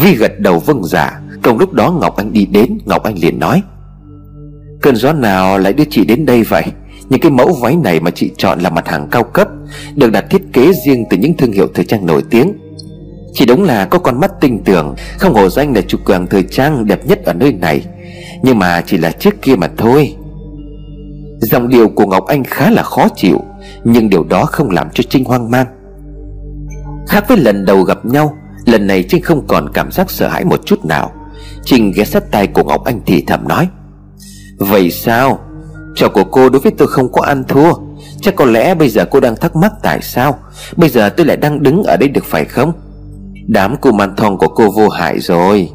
Vi 0.00 0.14
gật 0.14 0.40
đầu 0.40 0.58
vâng 0.58 0.84
giả 0.84 1.20
dạ. 1.20 1.38
Cùng 1.42 1.58
lúc 1.58 1.72
đó 1.72 1.98
Ngọc 2.00 2.16
Anh 2.16 2.32
đi 2.32 2.46
đến, 2.46 2.78
Ngọc 2.84 3.02
Anh 3.02 3.18
liền 3.18 3.38
nói, 3.38 3.62
Cơn 4.82 4.96
gió 4.96 5.12
nào 5.12 5.58
lại 5.58 5.72
đưa 5.72 5.84
chị 5.90 6.04
đến 6.04 6.26
đây 6.26 6.42
vậy? 6.42 6.64
Những 7.08 7.20
cái 7.20 7.30
mẫu 7.30 7.52
váy 7.52 7.76
này 7.76 8.00
mà 8.00 8.10
chị 8.10 8.30
chọn 8.36 8.60
là 8.60 8.70
mặt 8.70 8.88
hàng 8.88 9.08
cao 9.10 9.24
cấp, 9.24 9.48
Được 9.94 10.12
đặt 10.12 10.24
thiết 10.30 10.42
kế 10.52 10.72
riêng 10.86 11.04
từ 11.10 11.16
những 11.16 11.36
thương 11.36 11.52
hiệu 11.52 11.66
thời 11.74 11.84
trang 11.84 12.06
nổi 12.06 12.22
tiếng. 12.30 12.52
Chị 13.32 13.46
đúng 13.46 13.62
là 13.62 13.84
có 13.84 13.98
con 13.98 14.20
mắt 14.20 14.30
tinh 14.40 14.62
tưởng 14.64 14.94
Không 15.18 15.34
hổ 15.34 15.48
danh 15.48 15.74
là 15.74 15.80
chủ 15.80 15.98
cửa 16.04 16.14
hàng 16.14 16.26
thời 16.26 16.42
trang 16.42 16.86
đẹp 16.86 17.06
nhất 17.06 17.24
ở 17.24 17.32
nơi 17.32 17.52
này. 17.52 17.84
Nhưng 18.42 18.58
mà 18.58 18.82
chỉ 18.86 18.98
là 18.98 19.10
trước 19.10 19.42
kia 19.42 19.56
mà 19.56 19.70
thôi. 19.76 20.16
Dòng 21.40 21.68
điều 21.68 21.88
của 21.88 22.06
Ngọc 22.06 22.26
Anh 22.26 22.44
khá 22.44 22.70
là 22.70 22.82
khó 22.82 23.08
chịu, 23.16 23.40
Nhưng 23.84 24.10
điều 24.10 24.24
đó 24.24 24.44
không 24.44 24.70
làm 24.70 24.88
cho 24.94 25.04
Trinh 25.08 25.24
hoang 25.24 25.50
mang. 25.50 25.66
Khác 27.08 27.24
với 27.28 27.36
lần 27.36 27.64
đầu 27.64 27.82
gặp 27.82 28.04
nhau, 28.04 28.36
Lần 28.66 28.86
này 28.86 29.04
Trinh 29.08 29.22
không 29.22 29.46
còn 29.46 29.72
cảm 29.74 29.92
giác 29.92 30.10
sợ 30.10 30.28
hãi 30.28 30.44
một 30.44 30.66
chút 30.66 30.84
nào. 30.84 31.12
Trinh 31.64 31.92
ghé 31.96 32.04
sát 32.04 32.30
tay 32.30 32.46
của 32.46 32.64
Ngọc 32.64 32.84
Anh 32.84 33.00
thì 33.06 33.24
thầm 33.26 33.48
nói, 33.48 33.68
Vậy 34.58 34.90
sao? 34.90 35.38
Trò 35.94 36.08
của 36.08 36.24
cô 36.24 36.48
đối 36.48 36.60
với 36.60 36.72
tôi 36.78 36.88
không 36.88 37.12
có 37.12 37.22
ăn 37.22 37.44
thua. 37.48 37.72
Chắc 38.20 38.36
có 38.36 38.44
lẽ 38.44 38.74
bây 38.74 38.88
giờ 38.88 39.04
cô 39.10 39.20
đang 39.20 39.36
thắc 39.36 39.56
mắc 39.56 39.72
tại 39.82 39.98
sao? 40.02 40.38
Bây 40.76 40.88
giờ 40.88 41.08
tôi 41.08 41.26
lại 41.26 41.36
đang 41.36 41.62
đứng 41.62 41.82
ở 41.82 41.96
đây 41.96 42.08
được 42.08 42.24
phải 42.24 42.44
không? 42.44 42.72
Đám 43.46 43.76
cô 43.80 43.92
man 43.92 44.16
thong 44.16 44.38
của 44.38 44.48
cô 44.48 44.70
vô 44.76 44.88
hại 44.88 45.20
rồi. 45.20 45.70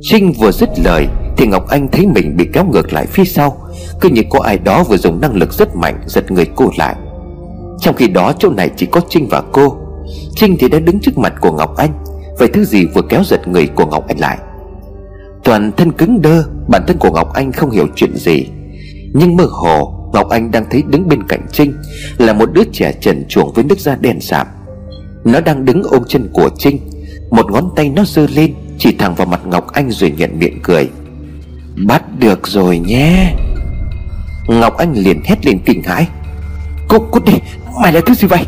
Trinh 0.00 0.32
vừa 0.40 0.52
dứt 0.52 0.68
lời 0.84 1.06
thì 1.36 1.46
Ngọc 1.46 1.68
Anh 1.68 1.88
thấy 1.88 2.06
mình 2.06 2.36
bị 2.36 2.48
kéo 2.52 2.64
ngược 2.64 2.92
lại 2.92 3.06
phía 3.06 3.24
sau, 3.24 3.56
Cứ 4.00 4.08
như 4.08 4.22
có 4.30 4.40
ai 4.40 4.58
đó 4.58 4.84
vừa 4.84 4.96
dùng 4.96 5.20
năng 5.20 5.36
lực 5.36 5.52
rất 5.52 5.76
mạnh 5.76 6.00
Giật 6.06 6.30
người 6.30 6.46
cô 6.56 6.70
lại. 6.78 6.96
Trong 7.80 7.94
khi 7.94 8.08
đó, 8.08 8.32
chỗ 8.38 8.50
này 8.50 8.70
chỉ 8.76 8.86
có 8.86 9.00
Trinh 9.08 9.28
và 9.30 9.42
cô. 9.52 9.76
Trinh 10.34 10.56
thì 10.58 10.68
đã 10.68 10.78
đứng 10.78 11.00
trước 11.00 11.18
mặt 11.18 11.34
của 11.40 11.52
Ngọc 11.52 11.76
Anh, 11.76 12.04
Vậy 12.38 12.48
thứ 12.48 12.64
gì 12.64 12.86
vừa 12.94 13.02
kéo 13.02 13.24
giật 13.24 13.48
người 13.48 13.66
của 13.66 13.86
Ngọc 13.86 14.08
Anh 14.08 14.18
lại? 14.18 14.38
Toàn 15.44 15.72
thân 15.76 15.92
cứng 15.92 16.22
đơ, 16.22 16.44
Bản 16.68 16.82
thân 16.86 16.98
của 16.98 17.10
Ngọc 17.10 17.32
Anh 17.34 17.52
không 17.52 17.70
hiểu 17.70 17.86
chuyện 17.96 18.16
gì. 18.16 18.46
Nhưng 19.14 19.36
mơ 19.36 19.46
hồ, 19.50 20.10
Ngọc 20.12 20.28
Anh 20.28 20.50
đang 20.50 20.64
thấy 20.70 20.82
đứng 20.88 21.08
bên 21.08 21.22
cạnh 21.28 21.46
Trinh 21.52 21.72
Là 22.18 22.32
một 22.32 22.52
đứa 22.52 22.64
trẻ 22.72 22.92
trần 23.00 23.24
chuồng 23.28 23.52
với 23.52 23.64
nước 23.64 23.78
da 23.78 23.96
đen 24.00 24.20
sạm. 24.20 24.46
Nó 25.24 25.40
đang 25.40 25.64
đứng 25.64 25.82
ôm 25.82 26.02
chân 26.08 26.28
của 26.32 26.50
Trinh, 26.58 26.78
Một 27.30 27.52
ngón 27.52 27.70
tay 27.76 27.88
nó 27.88 28.04
giơ 28.06 28.26
lên, 28.34 28.54
Chỉ 28.78 28.96
thẳng 28.98 29.14
vào 29.14 29.26
mặt 29.26 29.40
Ngọc 29.46 29.72
Anh 29.72 29.90
rồi 29.90 30.14
nhận 30.18 30.38
miệng 30.38 30.60
cười. 30.62 30.88
Bắt 31.84 32.02
được 32.18 32.46
rồi 32.46 32.78
nhé. 32.78 33.34
Ngọc 34.46 34.76
Anh 34.76 34.92
liền 34.92 35.22
hét 35.24 35.46
lên 35.46 35.58
kinh 35.64 35.82
hãi. 35.82 36.08
Cô 36.88 36.98
cút 36.98 37.24
đi, 37.24 37.32
Mày 37.82 37.92
là 37.92 38.00
thứ 38.06 38.14
gì 38.14 38.28
vậy? 38.28 38.46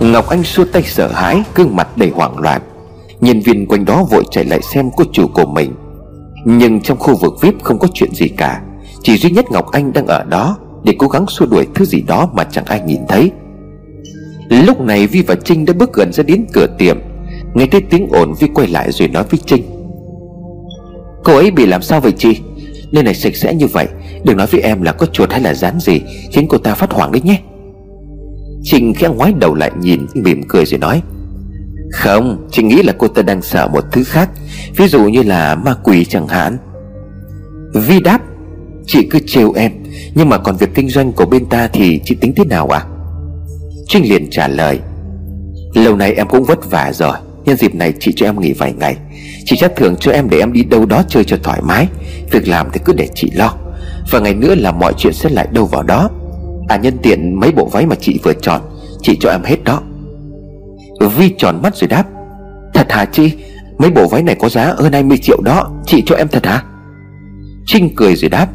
Ngọc 0.00 0.28
Anh 0.28 0.42
xua 0.44 0.64
tay 0.64 0.82
sợ 0.82 1.08
hãi, 1.08 1.42
Gương 1.54 1.76
mặt 1.76 1.96
đầy 1.96 2.10
hoảng 2.14 2.38
loạn. 2.38 2.60
Nhân 3.20 3.40
viên 3.40 3.66
quanh 3.66 3.84
đó 3.84 4.04
vội 4.10 4.24
chạy 4.30 4.44
lại 4.44 4.60
xem 4.62 4.90
cô 4.96 5.04
chủ 5.12 5.28
của 5.28 5.46
mình. 5.46 5.74
Nhưng 6.44 6.80
trong 6.80 6.98
khu 6.98 7.16
vực 7.16 7.32
VIP 7.40 7.54
không 7.62 7.78
có 7.78 7.88
chuyện 7.94 8.14
gì 8.14 8.28
cả. 8.28 8.60
Chỉ 9.02 9.16
duy 9.16 9.30
nhất 9.30 9.44
Ngọc 9.50 9.72
Anh 9.72 9.92
đang 9.92 10.06
ở 10.06 10.24
đó 10.24 10.58
để 10.84 10.94
cố 10.98 11.08
gắng 11.08 11.26
xua 11.28 11.46
đuổi 11.46 11.66
thứ 11.74 11.84
gì 11.84 12.02
đó 12.02 12.30
mà 12.34 12.44
chẳng 12.44 12.64
ai 12.64 12.80
nhìn 12.86 13.00
thấy. 13.08 13.30
Lúc 14.48 14.80
này 14.80 15.06
Vi 15.06 15.22
và 15.22 15.34
Trinh 15.44 15.64
đã 15.64 15.72
bước 15.72 15.92
gần 15.94 16.12
ra 16.12 16.22
đến 16.22 16.46
cửa 16.52 16.66
tiệm. 16.78 16.98
Nghe 17.54 17.66
thấy 17.66 17.80
tiếng 17.80 18.08
ồn, 18.10 18.34
Vi 18.40 18.48
quay 18.54 18.68
lại 18.68 18.92
rồi 18.92 19.08
nói 19.08 19.24
với 19.30 19.40
Trinh. 19.46 19.62
Cô 21.24 21.36
ấy 21.36 21.50
bị 21.50 21.66
làm 21.66 21.82
sao 21.82 22.00
vậy 22.00 22.12
chị? 22.18 22.40
Nơi 22.92 23.04
này 23.04 23.14
sạch 23.14 23.36
sẽ 23.36 23.54
như 23.54 23.66
vậy. 23.66 23.88
Đừng 24.24 24.36
nói 24.36 24.46
với 24.46 24.60
em 24.60 24.82
là 24.82 24.92
có 24.92 25.06
chuột 25.06 25.30
hay 25.30 25.40
là 25.40 25.54
rán 25.54 25.80
gì, 25.80 26.00
Khiến 26.32 26.46
cô 26.48 26.58
ta 26.58 26.74
phát 26.74 26.92
hoảng 26.92 27.12
đấy 27.12 27.22
nhé. 27.24 27.40
Trinh 28.62 28.94
khẽ 28.94 29.08
ngoái 29.08 29.32
đầu 29.32 29.54
lại 29.54 29.70
nhìn, 29.80 30.06
mỉm 30.14 30.42
cười 30.48 30.64
rồi 30.64 30.78
nói. 30.78 31.02
Không 31.92 32.48
Trinh 32.50 32.68
nghĩ 32.68 32.82
là 32.82 32.92
cô 32.98 33.08
ta 33.08 33.22
đang 33.22 33.42
sợ 33.42 33.68
một 33.68 33.84
thứ 33.92 34.04
khác, 34.04 34.30
Ví 34.76 34.88
dụ 34.88 35.04
như 35.04 35.22
là 35.22 35.54
ma 35.54 35.74
quỷ 35.84 36.04
chẳng 36.04 36.28
hạn. 36.28 36.58
Vi 37.74 38.00
đáp, 38.00 38.22
Chị 38.86 39.08
cứ 39.10 39.18
trêu 39.26 39.52
em. 39.52 39.72
Nhưng 40.14 40.28
mà 40.28 40.38
còn 40.38 40.56
việc 40.56 40.70
kinh 40.74 40.88
doanh 40.88 41.12
của 41.12 41.26
bên 41.26 41.46
ta 41.46 41.68
thì 41.68 42.00
chị 42.04 42.14
tính 42.14 42.32
thế 42.36 42.44
nào 42.44 42.68
à 42.68 42.84
Trinh 43.88 44.08
liền 44.08 44.30
trả 44.30 44.48
lời, 44.48 44.78
Lâu 45.74 45.96
nay 45.96 46.14
em 46.14 46.28
cũng 46.28 46.44
vất 46.44 46.70
vả 46.70 46.92
rồi, 46.92 47.16
Nhân 47.44 47.56
dịp 47.56 47.74
này 47.74 47.92
chị 48.00 48.12
cho 48.16 48.26
em 48.26 48.40
nghỉ 48.40 48.52
vài 48.52 48.72
ngày. 48.72 48.96
Chị 49.44 49.56
chắc 49.58 49.72
thưởng 49.76 49.96
cho 50.00 50.12
em 50.12 50.30
để 50.30 50.38
em 50.38 50.52
đi 50.52 50.64
đâu 50.64 50.86
đó 50.86 51.02
chơi 51.08 51.24
cho 51.24 51.36
thoải 51.42 51.60
mái. 51.62 51.88
Việc 52.30 52.48
làm 52.48 52.68
thì 52.72 52.80
cứ 52.84 52.92
để 52.92 53.08
chị 53.14 53.30
lo. 53.34 53.54
Và 54.10 54.20
ngày 54.20 54.34
nữa 54.34 54.54
là 54.54 54.72
mọi 54.72 54.92
chuyện 54.98 55.12
sẽ 55.12 55.28
lại 55.28 55.48
đâu 55.52 55.66
vào 55.66 55.82
đó. 55.82 56.10
À 56.68 56.76
nhân 56.76 56.98
tiện 57.02 57.40
mấy 57.40 57.52
bộ 57.52 57.64
váy 57.64 57.86
mà 57.86 57.96
chị 58.00 58.20
vừa 58.22 58.32
chọn, 58.32 58.60
Chị 59.02 59.16
cho 59.20 59.30
em 59.30 59.42
hết 59.44 59.64
đó. 59.64 59.82
Vi 61.16 61.34
tròn 61.38 61.62
mắt 61.62 61.76
rồi 61.76 61.88
đáp, 61.88 62.04
Thật 62.74 62.92
hả 62.92 63.04
chị? 63.04 63.32
Mấy 63.78 63.90
bộ 63.90 64.08
váy 64.08 64.22
này 64.22 64.34
có 64.34 64.48
giá 64.48 64.74
hơn 64.76 64.92
20 64.92 65.18
triệu 65.18 65.40
đó, 65.44 65.70
Chị 65.86 66.02
cho 66.06 66.14
em 66.14 66.28
thật 66.28 66.46
hả? 66.46 66.64
Trinh 67.66 67.90
cười 67.96 68.16
rồi 68.16 68.28
đáp 68.28 68.48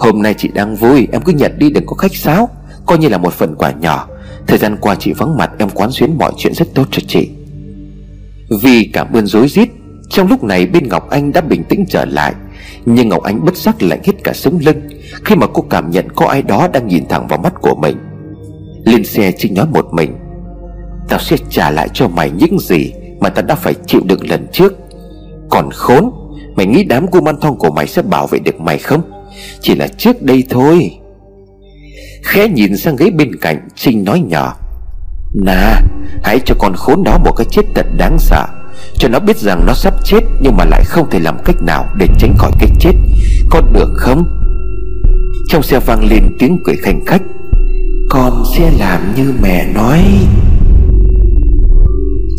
Hôm 0.00 0.22
nay 0.22 0.34
chị 0.34 0.48
đang 0.54 0.76
vui, 0.76 1.08
Em 1.12 1.22
cứ 1.22 1.32
nhận 1.32 1.58
đi 1.58 1.70
đừng 1.70 1.86
có 1.86 1.96
khách 1.96 2.16
sáo. 2.16 2.48
Coi 2.86 2.98
như 2.98 3.08
là 3.08 3.18
một 3.18 3.32
phần 3.32 3.54
quà 3.54 3.72
nhỏ. 3.72 4.08
Thời 4.46 4.58
gian 4.58 4.76
qua 4.80 4.94
chị 4.94 5.12
vắng 5.12 5.36
mặt, 5.36 5.50
em 5.58 5.70
quán 5.70 5.90
xuyến 5.90 6.18
mọi 6.18 6.32
chuyện 6.36 6.54
rất 6.54 6.74
tốt 6.74 6.88
cho 6.90 7.02
chị. 7.08 7.30
Vì 8.62 8.90
cảm 8.92 9.12
ơn 9.12 9.26
dối 9.26 9.48
rít, 9.48 9.68
Trong 10.10 10.28
lúc 10.28 10.44
này 10.44 10.66
bên 10.66 10.88
Ngọc 10.88 11.10
Anh 11.10 11.32
đã 11.32 11.40
bình 11.40 11.64
tĩnh 11.64 11.84
trở 11.88 12.04
lại. 12.04 12.34
Nhưng 12.86 13.08
Ngọc 13.08 13.22
Anh 13.22 13.44
bất 13.44 13.56
giác 13.56 13.82
lạnh 13.82 14.00
hết 14.04 14.12
cả 14.24 14.32
sống 14.32 14.58
lưng. 14.64 14.80
Khi 15.24 15.34
mà 15.34 15.46
cô 15.46 15.62
cảm 15.70 15.90
nhận 15.90 16.08
có 16.14 16.26
ai 16.26 16.42
đó 16.42 16.68
đang 16.72 16.86
nhìn 16.86 17.08
thẳng 17.08 17.26
vào 17.28 17.38
mắt 17.38 17.52
của 17.62 17.74
mình, 17.82 17.96
Lên 18.84 19.04
xe 19.04 19.32
Trinh 19.38 19.54
nói 19.54 19.66
một 19.66 19.86
mình. 19.92 20.16
Tao 21.08 21.18
sẽ 21.18 21.36
trả 21.50 21.70
lại 21.70 21.88
cho 21.94 22.08
mày 22.08 22.30
những 22.30 22.58
gì 22.58 22.92
Mà 23.20 23.28
tao 23.28 23.44
đã 23.44 23.54
phải 23.54 23.74
chịu 23.86 24.00
đựng 24.04 24.30
lần 24.30 24.46
trước. 24.52 24.72
Còn 25.50 25.70
khốn, 25.70 26.10
Mày 26.54 26.66
nghĩ 26.66 26.84
đám 26.84 27.06
cô 27.06 27.20
man 27.20 27.40
thong 27.40 27.58
của 27.58 27.70
mày 27.70 27.86
sẽ 27.86 28.02
bảo 28.02 28.26
vệ 28.26 28.38
được 28.38 28.60
mày 28.60 28.78
không? 28.78 29.19
Chỉ 29.60 29.74
là 29.74 29.88
trước 29.98 30.22
đây 30.22 30.44
thôi. 30.50 30.90
Khẽ 32.24 32.48
nhìn 32.48 32.76
sang 32.76 32.96
ghế 32.96 33.10
bên 33.10 33.36
cạnh, 33.40 33.68
Trinh 33.76 34.04
nói 34.04 34.20
nhỏ. 34.20 34.56
Nà, 35.34 35.80
Hãy 36.22 36.40
cho 36.44 36.54
con 36.58 36.74
khốn 36.76 37.02
đó 37.04 37.18
một 37.24 37.32
cái 37.32 37.46
chết 37.50 37.62
thật 37.74 37.86
đáng 37.96 38.16
sợ. 38.18 38.46
Cho 38.98 39.08
nó 39.08 39.18
biết 39.18 39.36
rằng 39.36 39.66
nó 39.66 39.74
sắp 39.74 39.94
chết, 40.04 40.20
Nhưng 40.40 40.56
mà 40.56 40.64
lại 40.64 40.84
không 40.84 41.10
thể 41.10 41.18
làm 41.18 41.36
cách 41.44 41.62
nào 41.62 41.84
Để 41.98 42.06
tránh 42.18 42.34
khỏi 42.38 42.50
cái 42.60 42.70
chết. 42.80 42.92
Con 43.50 43.72
được 43.72 43.94
không? 43.96 44.24
Trong 45.48 45.62
xe 45.62 45.80
vang 45.86 46.04
lên 46.04 46.36
tiếng 46.38 46.58
cười 46.64 46.76
khanh 46.76 47.04
khách. 47.06 47.22
Con 48.10 48.44
sẽ 48.56 48.70
làm 48.78 49.14
như 49.16 49.34
mẹ 49.42 49.66
nói. 49.74 50.00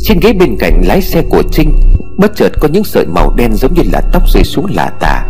Trên 0.04 0.20
ghế 0.20 0.34
bên 0.34 0.58
cạnh 0.60 0.82
lái 0.86 1.02
xe 1.02 1.22
của 1.30 1.44
Trinh 1.52 1.72
Bất 2.18 2.32
chợt 2.36 2.52
có 2.60 2.68
những 2.68 2.84
sợi 2.84 3.06
màu 3.06 3.34
đen 3.36 3.54
giống 3.54 3.74
như 3.74 3.82
là 3.94 4.02
tóc 4.12 4.30
rơi 4.30 4.44
xuống 4.44 4.66
lạ 4.70 4.92
tả 5.00 5.26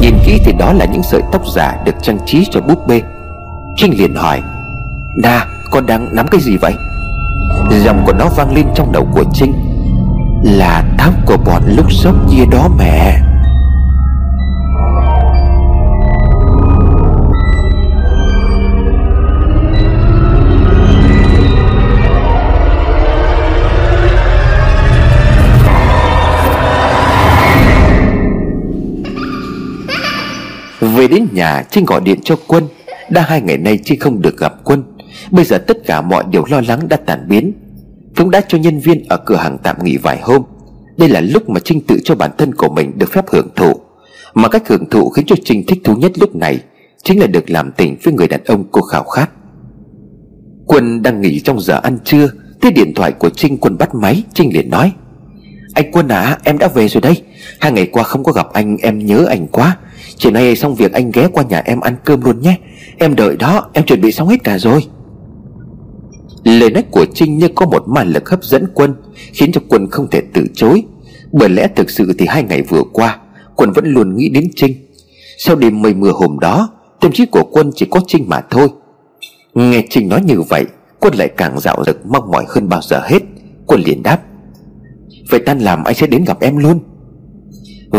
Nhìn 0.00 0.14
kỹ 0.26 0.38
thì 0.44 0.52
đó 0.58 0.72
là 0.72 0.84
những 0.84 1.02
sợi 1.02 1.22
tóc 1.32 1.42
giả 1.54 1.76
được 1.84 1.94
trang 2.02 2.18
trí 2.26 2.44
cho 2.50 2.60
búp 2.60 2.86
bê. 2.86 3.02
Trinh 3.76 3.98
liền 3.98 4.14
hỏi 4.14 4.42
Na 5.22 5.46
con 5.70 5.86
đang 5.86 6.16
nắm 6.16 6.26
cái 6.30 6.40
gì 6.40 6.56
vậy? 6.56 6.72
Giọng 7.84 8.02
của 8.06 8.12
nó 8.12 8.28
vang 8.36 8.54
lên 8.54 8.66
trong 8.74 8.92
đầu 8.92 9.08
của 9.12 9.24
Trinh, 9.34 9.52
Là 10.42 10.84
tóc 10.98 11.14
của 11.26 11.36
bọn 11.36 11.62
lúc 11.76 11.92
sốc 11.92 12.14
kia 12.30 12.44
đó 12.50 12.68
mẹ. 12.78 13.20
Về 30.96 31.08
đến 31.08 31.28
nhà, 31.32 31.62
Trinh 31.70 31.84
gọi 31.84 32.00
điện 32.04 32.18
cho 32.24 32.36
Quân. 32.46 32.64
Đã 33.10 33.22
hai 33.22 33.40
ngày 33.40 33.56
nay 33.56 33.78
Trinh 33.84 34.00
không 34.00 34.22
được 34.22 34.38
gặp 34.38 34.54
Quân. 34.64 34.82
Bây 35.30 35.44
giờ 35.44 35.58
tất 35.58 35.76
cả 35.86 36.00
mọi 36.00 36.24
điều 36.30 36.44
lo 36.50 36.60
lắng 36.68 36.88
đã 36.88 36.96
tàn 36.96 37.28
biến. 37.28 37.52
Cũng 38.16 38.30
đã 38.30 38.40
cho 38.48 38.58
nhân 38.58 38.80
viên 38.80 39.04
ở 39.08 39.16
cửa 39.16 39.36
hàng 39.36 39.58
tạm 39.62 39.76
nghỉ 39.84 39.96
vài 39.96 40.20
hôm. 40.22 40.42
Đây 40.96 41.08
là 41.08 41.20
lúc 41.20 41.48
mà 41.48 41.60
Trinh 41.60 41.80
tự 41.80 41.98
cho 42.04 42.14
bản 42.14 42.30
thân 42.38 42.54
của 42.54 42.68
mình 42.68 42.98
được 42.98 43.12
phép 43.12 43.24
hưởng 43.28 43.48
thụ. 43.56 43.72
Mà 44.34 44.48
cách 44.48 44.68
hưởng 44.68 44.90
thụ 44.90 45.10
khiến 45.10 45.26
cho 45.26 45.36
Trinh 45.44 45.66
thích 45.66 45.78
thú 45.84 45.96
nhất 45.96 46.12
lúc 46.18 46.36
này 46.36 46.60
Chính 47.02 47.20
là 47.20 47.26
được 47.26 47.50
làm 47.50 47.72
tình 47.72 47.96
với 48.02 48.14
người 48.14 48.28
đàn 48.28 48.44
ông 48.44 48.64
cô 48.72 48.80
khảo 48.80 49.04
khát. 49.04 49.30
Quân 50.66 51.02
đang 51.02 51.20
nghỉ 51.20 51.40
trong 51.40 51.60
giờ 51.60 51.80
ăn 51.82 51.98
trưa 52.04 52.28
Thế 52.64 52.70
điện 52.70 52.94
thoại 52.94 53.12
của 53.12 53.30
Trinh 53.30 53.58
Quân 53.58 53.78
bắt 53.78 53.94
máy, 53.94 54.22
Trinh 54.34 54.54
liền 54.54 54.70
nói, 54.70 54.92
Anh 55.74 55.92
Quân 55.92 56.08
à 56.08 56.38
em 56.44 56.58
đã 56.58 56.68
về 56.68 56.88
rồi 56.88 57.00
đây. 57.00 57.22
Hai 57.60 57.72
ngày 57.72 57.86
qua 57.86 58.02
không 58.02 58.24
có 58.24 58.32
gặp 58.32 58.46
anh, 58.52 58.76
em 58.76 59.06
nhớ 59.06 59.26
anh 59.28 59.46
quá. 59.46 59.76
Chiều 60.16 60.32
nay 60.32 60.56
xong 60.56 60.74
việc 60.74 60.92
anh 60.92 61.10
ghé 61.10 61.28
qua 61.32 61.44
nhà 61.44 61.62
em 61.64 61.80
ăn 61.80 61.96
cơm 62.04 62.20
luôn 62.20 62.40
nhé. 62.40 62.58
Em 62.98 63.14
đợi 63.14 63.36
đó, 63.36 63.70
em 63.72 63.84
chuẩn 63.84 64.00
bị 64.00 64.12
xong 64.12 64.28
hết 64.28 64.44
cả 64.44 64.58
rồi. 64.58 64.84
Lời 66.44 66.70
nói 66.70 66.82
của 66.90 67.06
Trinh 67.14 67.38
như 67.38 67.48
có 67.48 67.66
một 67.66 67.88
ma 67.88 68.04
lực 68.04 68.28
hấp 68.28 68.44
dẫn 68.44 68.66
quân, 68.74 68.94
Khiến 69.32 69.52
cho 69.52 69.60
quân 69.68 69.90
không 69.90 70.10
thể 70.10 70.22
từ 70.34 70.44
chối. 70.54 70.82
Bởi 71.32 71.48
lẽ 71.48 71.68
thực 71.76 71.90
sự 71.90 72.12
thì 72.18 72.26
hai 72.26 72.42
ngày 72.42 72.62
vừa 72.62 72.82
qua, 72.92 73.18
Quân 73.56 73.72
vẫn 73.72 73.86
luôn 73.86 74.16
nghĩ 74.16 74.28
đến 74.28 74.50
Trinh. 74.56 74.72
Sau 75.38 75.56
đêm 75.56 75.82
mây 75.82 75.94
mưa 75.94 76.12
hôm 76.14 76.38
đó, 76.38 76.68
Tâm 77.00 77.12
trí 77.12 77.26
của 77.26 77.44
quân 77.50 77.70
chỉ 77.74 77.86
có 77.90 78.00
Trinh 78.06 78.28
mà 78.28 78.40
thôi. 78.50 78.68
Nghe 79.54 79.82
Trinh 79.90 80.08
nói 80.08 80.22
như 80.24 80.42
vậy, 80.42 80.64
Quân 81.00 81.14
lại 81.14 81.28
càng 81.36 81.60
dạo 81.60 81.84
dực 81.86 82.06
mong 82.06 82.30
mỏi 82.30 82.44
hơn 82.48 82.68
bao 82.68 82.80
giờ 82.82 83.00
hết. 83.04 83.22
Quân 83.66 83.80
liền 83.80 84.02
đáp, 84.02 84.20
Vậy 85.30 85.40
tan 85.46 85.58
làm 85.58 85.84
anh 85.84 85.94
sẽ 85.94 86.06
đến 86.06 86.24
gặp 86.24 86.40
em 86.40 86.56
luôn? 86.56 86.80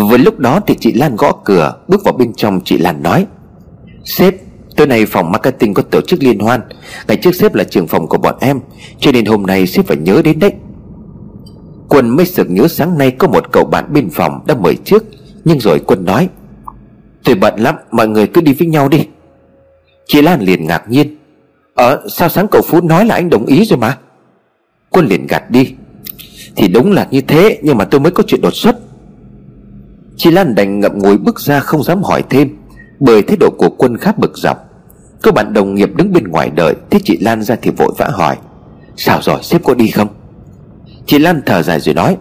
Vừa 0.04 0.18
lúc 0.18 0.40
đó 0.40 0.60
thì 0.68 0.76
chị 0.80 0.94
Lan 0.94 1.16
gõ 1.16 1.32
cửa, 1.46 1.74
Bước 1.88 2.04
vào 2.04 2.14
bên 2.14 2.34
trong, 2.34 2.62
chị 2.66 2.78
Lan 2.78 3.04
nói, 3.04 3.26
Sếp, 4.04 4.34
Tối 4.76 4.88
nay 4.88 5.06
phòng 5.06 5.32
marketing 5.32 5.74
có 5.74 5.82
tổ 5.82 6.02
chức 6.02 6.24
liên 6.24 6.40
hoan. 6.40 6.62
Ngày 7.08 7.18
trước 7.18 7.36
sếp 7.36 7.56
là 7.56 7.64
trưởng 7.64 7.88
phòng 7.88 8.08
của 8.08 8.18
bọn 8.18 8.36
em, 8.40 8.60
Cho 9.00 9.12
nên 9.12 9.26
hôm 9.26 9.44
nay 9.44 9.68
sếp 9.68 9.88
phải 9.88 9.98
nhớ 9.98 10.22
đến 10.24 10.40
đấy. 10.40 10.54
Quân 11.90 12.10
mới 12.10 12.26
sực 12.26 12.50
nhớ 12.50 12.68
sáng 12.68 12.98
nay 12.98 13.12
Có 13.12 13.28
một 13.28 13.52
cậu 13.52 13.66
bạn 13.66 13.94
bên 13.94 14.10
phòng 14.10 14.40
đã 14.48 14.56
mời 14.56 14.76
trước, 14.86 15.04
Nhưng 15.46 15.60
rồi 15.60 15.80
Quân 15.80 16.06
nói 16.06 16.30
Tôi 17.24 17.36
bận 17.36 17.60
lắm, 17.60 17.76
mọi 17.92 18.08
người 18.08 18.28
cứ 18.28 18.42
đi 18.42 18.54
với 18.54 18.68
nhau 18.68 18.90
đi. 18.90 19.08
Chị 20.08 20.22
Lan 20.22 20.42
liền 20.42 20.68
ngạc 20.68 20.90
nhiên 20.90 21.18
Ờ 21.74 22.04
sao 22.10 22.30
sáng 22.30 22.48
cậu 22.52 22.62
Phú 22.62 22.82
nói 22.82 23.06
là 23.06 23.16
anh 23.16 23.30
đồng 23.30 23.46
ý 23.46 23.66
rồi 23.66 23.80
mà? 23.80 23.98
Quân 24.90 25.08
liền 25.08 25.28
gạt 25.28 25.52
đi, 25.52 25.74
Thì 26.56 26.68
đúng 26.68 26.92
là 26.92 27.08
như 27.12 27.22
thế, 27.22 27.60
Nhưng 27.64 27.78
mà 27.78 27.86
tôi 27.86 28.02
mới 28.02 28.12
có 28.12 28.24
chuyện 28.28 28.42
đột 28.42 28.54
xuất. 28.56 28.85
Chị 30.18 30.32
Lan 30.32 30.56
đành 30.56 30.80
ngậm 30.80 31.00
ngùi 31.00 31.18
bước 31.18 31.40
ra 31.40 31.60
không 31.60 31.84
dám 31.84 32.04
hỏi 32.04 32.24
thêm, 32.30 32.58
Bởi 33.00 33.22
thái 33.22 33.38
độ 33.40 33.50
của 33.58 33.70
quân 33.78 33.98
khá 33.98 34.12
bực 34.18 34.38
dọc. 34.38 34.58
Các 35.24 35.34
bạn 35.34 35.54
đồng 35.54 35.76
nghiệp 35.76 35.90
đứng 35.96 36.14
bên 36.14 36.24
ngoài 36.24 36.50
đợi 36.50 36.74
Thế 36.90 37.00
chị 37.04 37.18
Lan 37.22 37.44
ra 37.44 37.56
thì 37.62 37.72
vội 37.72 37.94
vã 37.98 38.10
hỏi, 38.14 38.38
Sao 38.96 39.22
rồi, 39.22 39.40
sếp 39.44 39.64
có 39.64 39.74
đi 39.74 39.88
không? 39.88 40.08
Chị 41.06 41.20
Lan 41.20 41.42
thở 41.46 41.62
dài 41.62 41.80
rồi 41.80 41.96
nói, 41.96 42.18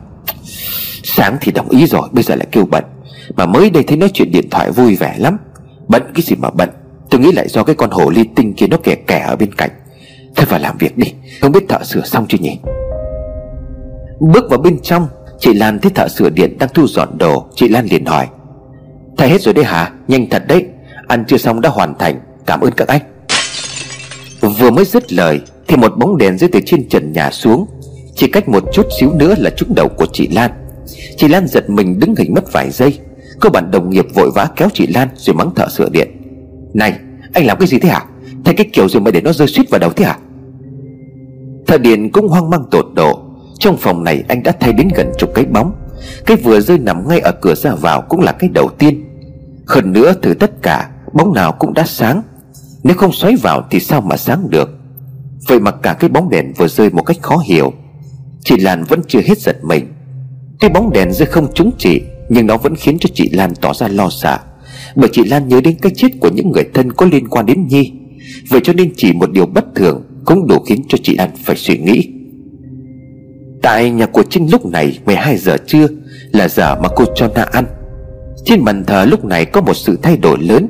Sáng 1.02 1.36
thì 1.40 1.52
đồng 1.52 1.68
ý 1.68 1.86
rồi, 1.86 2.08
Bây 2.12 2.22
giờ 2.24 2.34
lại 2.34 2.46
kêu 2.52 2.66
bận. 2.70 2.84
Mà 3.36 3.46
mới 3.46 3.70
đây 3.70 3.82
thấy 3.82 3.96
nói 3.96 4.10
chuyện 4.14 4.32
điện 4.32 4.50
thoại 4.50 4.70
vui 4.70 4.96
vẻ 4.96 5.16
lắm. 5.18 5.36
Bận 5.88 6.02
cái 6.14 6.22
gì 6.22 6.36
mà 6.36 6.50
bận? 6.50 6.68
Tôi 7.10 7.20
nghĩ 7.20 7.32
lại 7.32 7.48
do 7.48 7.64
cái 7.64 7.74
con 7.74 7.90
hổ 7.90 8.10
ly 8.10 8.24
tinh 8.36 8.54
kia 8.54 8.66
nó 8.66 8.76
kẻ 8.82 8.94
kẻ 8.94 9.24
ở 9.28 9.36
bên 9.36 9.54
cạnh. 9.54 9.70
Thôi 10.36 10.46
vào 10.48 10.60
làm 10.60 10.78
việc 10.78 10.96
đi, 10.98 11.12
Không 11.40 11.52
biết 11.52 11.64
thợ 11.68 11.84
sửa 11.84 12.02
xong 12.04 12.26
chưa 12.28 12.38
nhỉ? 12.38 12.58
Bước 14.20 14.44
vào 14.50 14.58
bên 14.58 14.78
trong 14.82 15.08
Chị 15.44 15.54
Lan 15.54 15.78
thấy 15.78 15.92
thợ 15.94 16.08
sửa 16.08 16.30
điện 16.30 16.58
đang 16.58 16.68
thu 16.74 16.86
dọn 16.86 17.18
đồ. 17.18 17.46
Chị 17.54 17.68
Lan 17.68 17.86
liền 17.86 18.04
hỏi, 18.04 18.26
Thay 19.16 19.28
hết 19.28 19.42
rồi 19.42 19.54
đấy 19.54 19.64
hả? 19.64 19.92
Nhanh 20.08 20.28
thật 20.30 20.42
đấy. 20.48 20.66
Ăn 21.08 21.24
chưa 21.28 21.36
xong 21.36 21.60
đã 21.60 21.68
hoàn 21.68 21.94
thành. 21.98 22.20
Cảm 22.46 22.60
ơn 22.60 22.72
các 22.72 22.88
anh. 22.88 23.00
Vừa 24.58 24.70
mới 24.70 24.84
dứt 24.84 25.12
lời 25.12 25.40
Thì 25.68 25.76
một 25.76 25.96
bóng 25.96 26.18
đèn 26.18 26.38
rơi 26.38 26.50
từ 26.52 26.60
trên 26.66 26.88
trần 26.88 27.12
nhà 27.12 27.30
xuống. 27.30 27.66
Chỉ 28.14 28.26
cách 28.28 28.48
một 28.48 28.64
chút 28.72 28.86
xíu 29.00 29.12
nữa 29.14 29.34
là 29.38 29.50
trúng 29.50 29.74
đầu 29.74 29.88
của 29.88 30.06
chị 30.12 30.28
Lan. 30.28 30.50
Chị 31.16 31.28
Lan 31.28 31.46
giật 31.46 31.70
mình 31.70 31.98
đứng 31.98 32.14
hình 32.18 32.34
mất 32.34 32.52
vài 32.52 32.70
giây. 32.70 32.98
Cô 33.40 33.50
bạn 33.50 33.70
đồng 33.70 33.90
nghiệp 33.90 34.06
vội 34.14 34.30
vã 34.34 34.48
kéo 34.56 34.68
chị 34.74 34.86
Lan 34.86 35.08
Rồi 35.16 35.34
mắng 35.36 35.54
thợ 35.54 35.68
sửa 35.68 35.88
điện. 35.88 36.08
Này, 36.74 36.94
anh 37.32 37.46
làm 37.46 37.58
cái 37.58 37.68
gì 37.68 37.78
thế 37.78 37.88
hả? 37.88 38.04
Thay 38.44 38.54
cái 38.54 38.66
kiểu 38.72 38.88
gì 38.88 39.00
mà 39.00 39.10
để 39.10 39.20
nó 39.20 39.32
rơi 39.32 39.48
suýt 39.48 39.70
vào 39.70 39.78
đầu 39.78 39.90
thế 39.90 40.04
hả? 40.04 40.18
Thợ 41.66 41.78
điện 41.78 42.10
cũng 42.10 42.28
hoang 42.28 42.50
mang 42.50 42.64
tột 42.70 42.86
độ 42.94 43.23
trong 43.64 43.76
phòng 43.76 44.04
này 44.04 44.24
anh 44.28 44.42
đã 44.42 44.52
thay 44.60 44.72
đến 44.72 44.88
gần 44.94 45.12
chục 45.18 45.30
cái 45.34 45.44
bóng. 45.44 45.72
Cái 46.26 46.36
vừa 46.36 46.60
rơi 46.60 46.78
nằm 46.78 47.08
ngay 47.08 47.20
ở 47.20 47.32
cửa 47.32 47.54
ra 47.54 47.74
vào 47.74 48.02
Cũng 48.08 48.20
là 48.20 48.32
cái 48.32 48.50
đầu 48.54 48.68
tiên. 48.78 49.04
Hơn 49.66 49.92
nữa, 49.92 50.14
thử 50.22 50.34
tất 50.34 50.62
cả, 50.62 50.90
Bóng 51.12 51.34
nào 51.34 51.52
cũng 51.52 51.74
đã 51.74 51.84
sáng. 51.86 52.22
Nếu 52.82 52.96
không 52.96 53.12
xoáy 53.12 53.36
vào 53.36 53.62
thì 53.70 53.80
sao 53.80 54.00
mà 54.00 54.16
sáng 54.16 54.50
được? 54.50 54.70
Vậy 55.48 55.60
mà 55.60 55.70
cả 55.70 55.92
cái 55.92 56.10
bóng 56.10 56.30
đèn 56.30 56.52
vừa 56.56 56.68
rơi 56.68 56.90
một 56.90 57.02
cách 57.02 57.16
khó 57.22 57.36
hiểu. 57.44 57.72
Chị 58.44 58.56
Lan 58.56 58.84
vẫn 58.84 59.00
chưa 59.08 59.20
hết 59.24 59.38
giật 59.38 59.56
mình. 59.64 59.92
Cái 60.60 60.70
bóng 60.70 60.92
đèn 60.92 61.12
rơi 61.12 61.26
không 61.26 61.54
trúng 61.54 61.70
chị, 61.78 62.02
Nhưng 62.28 62.46
nó 62.46 62.56
vẫn 62.56 62.74
khiến 62.76 62.98
cho 63.00 63.08
chị 63.14 63.28
Lan 63.32 63.54
tỏ 63.54 63.74
ra 63.74 63.88
lo 63.88 64.08
sợ. 64.10 64.38
Bởi 64.94 65.10
chị 65.12 65.24
Lan 65.24 65.48
nhớ 65.48 65.60
đến 65.60 65.76
cái 65.82 65.92
chết 65.96 66.08
của 66.20 66.30
những 66.30 66.52
người 66.52 66.64
thân 66.74 66.92
có 66.92 67.06
liên 67.06 67.28
quan 67.28 67.46
đến 67.46 67.66
Nhi. 67.68 67.92
Vậy 68.48 68.60
cho 68.64 68.72
nên 68.72 68.92
chỉ 68.96 69.12
một 69.12 69.32
điều 69.32 69.46
bất 69.46 69.64
thường 69.74 70.02
Cũng 70.24 70.48
đủ 70.48 70.58
khiến 70.58 70.82
cho 70.88 70.98
chị 71.02 71.16
Lan 71.16 71.30
phải 71.44 71.56
suy 71.56 71.78
nghĩ. 71.78 72.23
Tại 73.64 73.90
nhà 73.90 74.06
của 74.06 74.22
Trinh 74.30 74.48
lúc 74.52 74.66
này 74.66 74.98
12 75.04 75.36
giờ 75.36 75.56
trưa 75.66 75.86
Là 76.32 76.48
giờ 76.48 76.74
mà 76.74 76.88
cô 76.96 77.04
cho 77.14 77.28
Na 77.34 77.42
ăn. 77.42 77.64
Trên 78.44 78.64
bàn 78.64 78.84
thờ 78.84 79.04
lúc 79.04 79.24
này 79.24 79.44
có 79.44 79.60
một 79.60 79.74
sự 79.74 79.98
thay 80.02 80.16
đổi 80.16 80.38
lớn. 80.40 80.68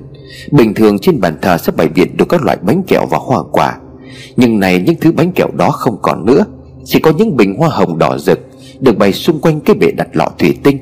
Bình 0.50 0.74
thường 0.74 0.98
trên 0.98 1.20
bàn 1.20 1.38
thờ 1.42 1.58
sẽ 1.58 1.72
bày 1.76 1.88
biện 1.88 2.16
được 2.16 2.28
các 2.28 2.42
loại 2.42 2.56
bánh 2.62 2.82
kẹo 2.82 3.06
và 3.10 3.18
hoa 3.18 3.38
quả. 3.52 3.78
Nhưng 4.36 4.60
này 4.60 4.82
những 4.86 4.94
thứ 5.00 5.12
bánh 5.12 5.32
kẹo 5.32 5.48
đó 5.58 5.70
không 5.70 5.96
còn 6.02 6.26
nữa. 6.26 6.44
Chỉ 6.84 7.00
có 7.00 7.12
những 7.16 7.36
bình 7.36 7.54
hoa 7.58 7.68
hồng 7.68 7.98
đỏ 7.98 8.18
rực 8.18 8.38
Được 8.80 8.98
bày 8.98 9.12
xung 9.12 9.40
quanh 9.40 9.60
cái 9.60 9.76
bệ 9.76 9.90
đặt 9.90 10.08
lọ 10.12 10.28
thủy 10.38 10.58
tinh. 10.64 10.78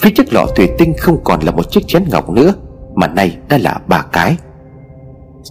Phía 0.00 0.10
trước 0.10 0.32
lọ 0.32 0.46
thủy 0.56 0.68
tinh 0.78 0.92
không 0.98 1.24
còn 1.24 1.40
là 1.40 1.50
một 1.50 1.70
chiếc 1.70 1.86
chén 1.86 2.04
ngọc 2.10 2.30
nữa, 2.30 2.54
Mà 2.94 3.06
nay 3.06 3.36
đã 3.48 3.58
là 3.58 3.80
ba 3.86 4.04
cái. 4.12 4.36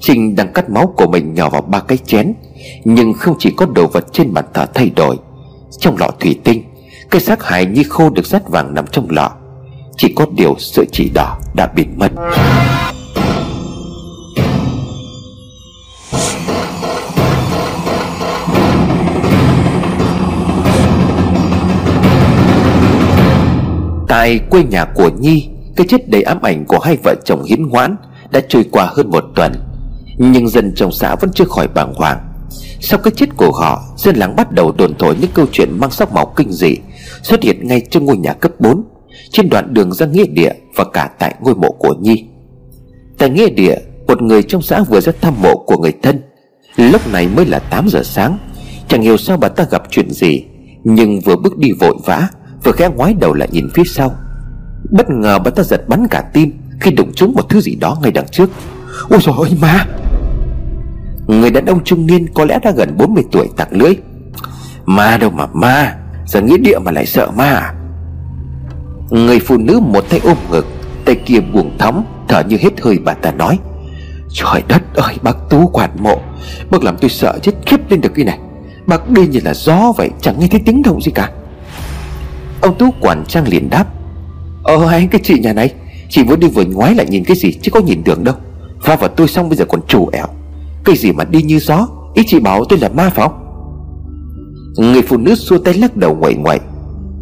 Trinh 0.01 0.36
đang 0.36 0.53
cắt 0.53 0.69
máu 0.69 0.93
của 0.97 1.08
mình 1.08 1.34
nhỏ 1.34 1.49
vào 1.49 1.62
ba 1.62 1.79
cái 1.79 1.97
chén, 1.97 2.34
Nhưng 2.84 3.13
không 3.13 3.36
chỉ 3.39 3.53
có 3.58 3.65
đồ 3.65 3.88
vật 3.88 4.06
trên 4.12 4.34
bàn 4.34 4.45
thờ 4.53 4.65
thay 4.73 4.91
đổi 4.95 5.17
trong 5.80 5.98
lọ 5.98 6.10
thủy 6.20 6.40
tinh, 6.44 6.64
Cái 7.12 7.22
xác 7.22 7.44
hài 7.44 7.66
như 7.66 7.84
khô 7.90 8.10
được 8.10 8.26
rát 8.26 8.50
vàng 8.50 8.74
nằm 8.74 8.86
trong 8.88 9.08
lọ. 9.10 9.32
Chỉ 9.98 10.14
có 10.16 10.26
điều 10.36 10.56
sợi 10.60 10.86
chỉ 10.92 11.12
đỏ 11.14 11.38
đã 11.56 11.68
biến 11.76 11.94
mất. 11.98 12.12
Tại 24.08 24.40
quê 24.50 24.64
nhà 24.64 24.86
của 24.86 25.10
Nhi, 25.20 25.50
Cái 25.76 25.88
chết 25.90 26.10
đầy 26.10 26.22
ám 26.22 26.42
ảnh 26.42 26.66
của 26.66 26.80
hai 26.80 26.98
vợ 27.04 27.16
chồng 27.26 27.44
hiến 27.44 27.68
ngoãn 27.68 27.96
Đã 28.32 28.40
trôi 28.48 28.66
qua 28.72 28.90
hơn 28.96 29.12
một 29.12 29.24
tuần. 29.36 29.54
Nhưng 30.18 30.50
dân 30.50 30.74
trong 30.76 30.92
xã 30.92 31.16
vẫn 31.16 31.32
chưa 31.34 31.46
khỏi 31.46 31.68
bàng 31.68 31.94
hoàng. 31.96 32.33
Sau 32.86 33.00
cái 33.00 33.12
chết 33.15 33.30
của 33.38 33.52
họ 33.52 33.84
Dân 33.98 34.15
làng 34.15 34.36
bắt 34.36 34.52
đầu 34.52 34.72
đồn 34.72 34.93
thổi 35.00 35.15
những 35.22 35.32
câu 35.34 35.46
chuyện 35.52 35.69
mang 35.80 35.91
sắc 35.91 36.13
màu 36.13 36.34
kinh 36.36 36.52
dị, 36.52 36.78
Xuất 37.22 37.43
hiện 37.43 37.67
ngay 37.67 37.82
trong 37.91 38.06
ngôi 38.06 38.17
nhà 38.17 38.34
cấp 38.34 38.52
4 38.60 38.84
Trên 39.32 39.50
đoạn 39.50 39.74
đường 39.74 39.93
ra 39.93 40.06
nghĩa 40.06 40.26
địa 40.28 40.52
Và 40.76 40.84
cả 40.93 41.10
tại 41.19 41.36
ngôi 41.41 41.56
mộ 41.56 41.72
của 41.72 41.96
Nhi. 42.02 42.26
Tại 43.17 43.30
nghĩa 43.30 43.50
địa, 43.50 43.76
Một 44.08 44.22
người 44.22 44.43
trong 44.43 44.62
xã 44.62 44.84
vừa 44.84 45.02
ra 45.02 45.13
thăm 45.22 45.34
mộ 45.41 45.58
của 45.58 45.78
người 45.78 45.93
thân. 46.02 46.22
Lúc 46.78 47.12
này 47.12 47.28
mới 47.36 47.46
là 47.46 47.60
8 47.60 47.88
giờ 47.89 48.04
sáng, 48.04 48.38
Chẳng 48.88 49.02
hiểu 49.02 49.17
sao 49.17 49.38
bà 49.38 49.48
ta 49.48 49.65
gặp 49.72 49.84
chuyện 49.89 50.12
gì, 50.12 50.46
Nhưng 50.84 51.19
vừa 51.19 51.36
bước 51.36 51.58
đi 51.58 51.72
vội 51.80 51.96
vã, 52.06 52.28
Vừa 52.63 52.72
khẽ 52.72 52.89
ngoái 52.96 53.13
đầu 53.13 53.34
lại 53.34 53.48
nhìn 53.52 53.69
phía 53.74 53.84
sau. 53.86 54.15
Bất 54.91 55.10
ngờ 55.10 55.39
bà 55.39 55.52
ta 55.52 55.63
giật 55.63 55.88
bắn 55.88 56.08
cả 56.08 56.24
tim 56.34 56.52
Khi 56.80 56.91
đụng 56.91 57.13
trúng 57.15 57.34
một 57.34 57.50
thứ 57.50 57.62
gì 57.62 57.76
đó 57.76 57.98
ngay 58.02 58.12
đằng 58.12 58.28
trước. 58.32 58.50
Ôi 59.10 59.19
trời 59.24 59.36
ơi 59.39 59.52
ma 59.62 59.86
Người 61.28 61.52
đàn 61.52 61.66
ông 61.66 61.84
trung 61.84 62.06
niên 62.06 62.28
có 62.34 62.46
lẽ 62.46 62.60
đã 62.64 62.72
gần 62.72 62.98
40 62.98 63.24
tuổi 63.32 63.50
tặc 63.58 63.68
lưỡi. 63.72 63.96
Ma 64.86 65.18
đâu 65.18 65.30
mà 65.30 65.46
ma, 65.54 65.96
Giờ 66.26 66.42
nghĩa 66.42 66.58
địa 66.58 66.80
mà 66.80 66.92
lại 66.92 67.06
sợ 67.06 67.32
ma 67.32 67.50
à? 67.50 67.74
Người 69.10 69.40
phụ 69.40 69.58
nữ 69.58 69.80
một 69.80 70.06
tay 70.10 70.22
ôm 70.24 70.38
ngực, 70.52 70.66
Tay 71.06 71.16
kia 71.16 71.40
buồn 71.40 71.78
thóng 71.80 72.06
Thở 72.28 72.44
như 72.44 72.58
hết 72.62 72.82
hơi 72.82 73.00
bà 73.04 73.14
ta 73.14 73.32
nói, 73.32 73.60
Trời 74.30 74.64
đất 74.68 74.82
ơi, 74.96 75.16
bác 75.22 75.36
Tú 75.50 75.68
quản 75.68 75.90
mộ, 76.00 76.20
Bác 76.70 76.84
làm 76.84 76.98
tôi 76.98 77.10
sợ 77.10 77.40
chết 77.42 77.52
khiếp 77.66 77.92
lên 77.92 78.02
được 78.02 78.12
cái 78.16 78.26
này. 78.26 78.40
Bác 78.86 79.10
đi 79.10 79.28
như 79.28 79.40
là 79.44 79.54
gió 79.54 79.92
vậy, 79.98 80.10
Chẳng 80.22 80.40
nghe 80.40 80.48
thấy 80.48 80.62
tiếng 80.66 80.82
động 80.82 81.02
gì 81.02 81.12
cả. 81.12 81.30
Ông 82.62 82.78
Tú 82.78 82.90
quản 83.00 83.24
trang 83.28 83.48
liền 83.48 83.70
đáp 83.70 83.86
Ờ 84.64 84.88
anh, 84.88 85.08
cái 85.08 85.22
chị 85.24 85.40
nhà 85.40 85.54
này, 85.54 85.74
Chị 86.10 86.24
vừa 86.24 86.36
đi 86.36 86.48
vừa 86.48 86.64
ngoái 86.66 86.96
lại 86.96 87.06
nhìn 87.10 87.24
cái 87.24 87.38
gì 87.38 87.54
chứ 87.62 87.72
có 87.72 87.80
nhìn 87.80 88.04
đường 88.04 88.24
đâu. 88.24 88.36
Va 88.86 88.96
vào 88.96 89.10
tôi 89.10 89.28
xong 89.28 89.50
bây 89.50 89.58
giờ 89.58 89.66
còn 89.66 89.82
chủ 89.88 90.10
ẻo 90.14 90.28
cái 90.86 90.96
gì 90.96 91.12
mà 91.12 91.24
đi 91.24 91.41
như 91.41 91.60
gió? 91.60 91.88
Ý 92.13 92.24
chị 92.28 92.39
bảo 92.39 92.65
tôi 92.69 92.80
là 92.80 92.89
ma 92.89 93.10
phải 93.10 93.28
không? 93.28 93.39
Người 94.78 95.02
phụ 95.02 95.17
nữ 95.17 95.36
xua 95.36 95.58
tay 95.58 95.74
lắc 95.74 95.98
đầu 95.98 96.15
ngoại 96.15 96.36
ngoại. 96.36 96.60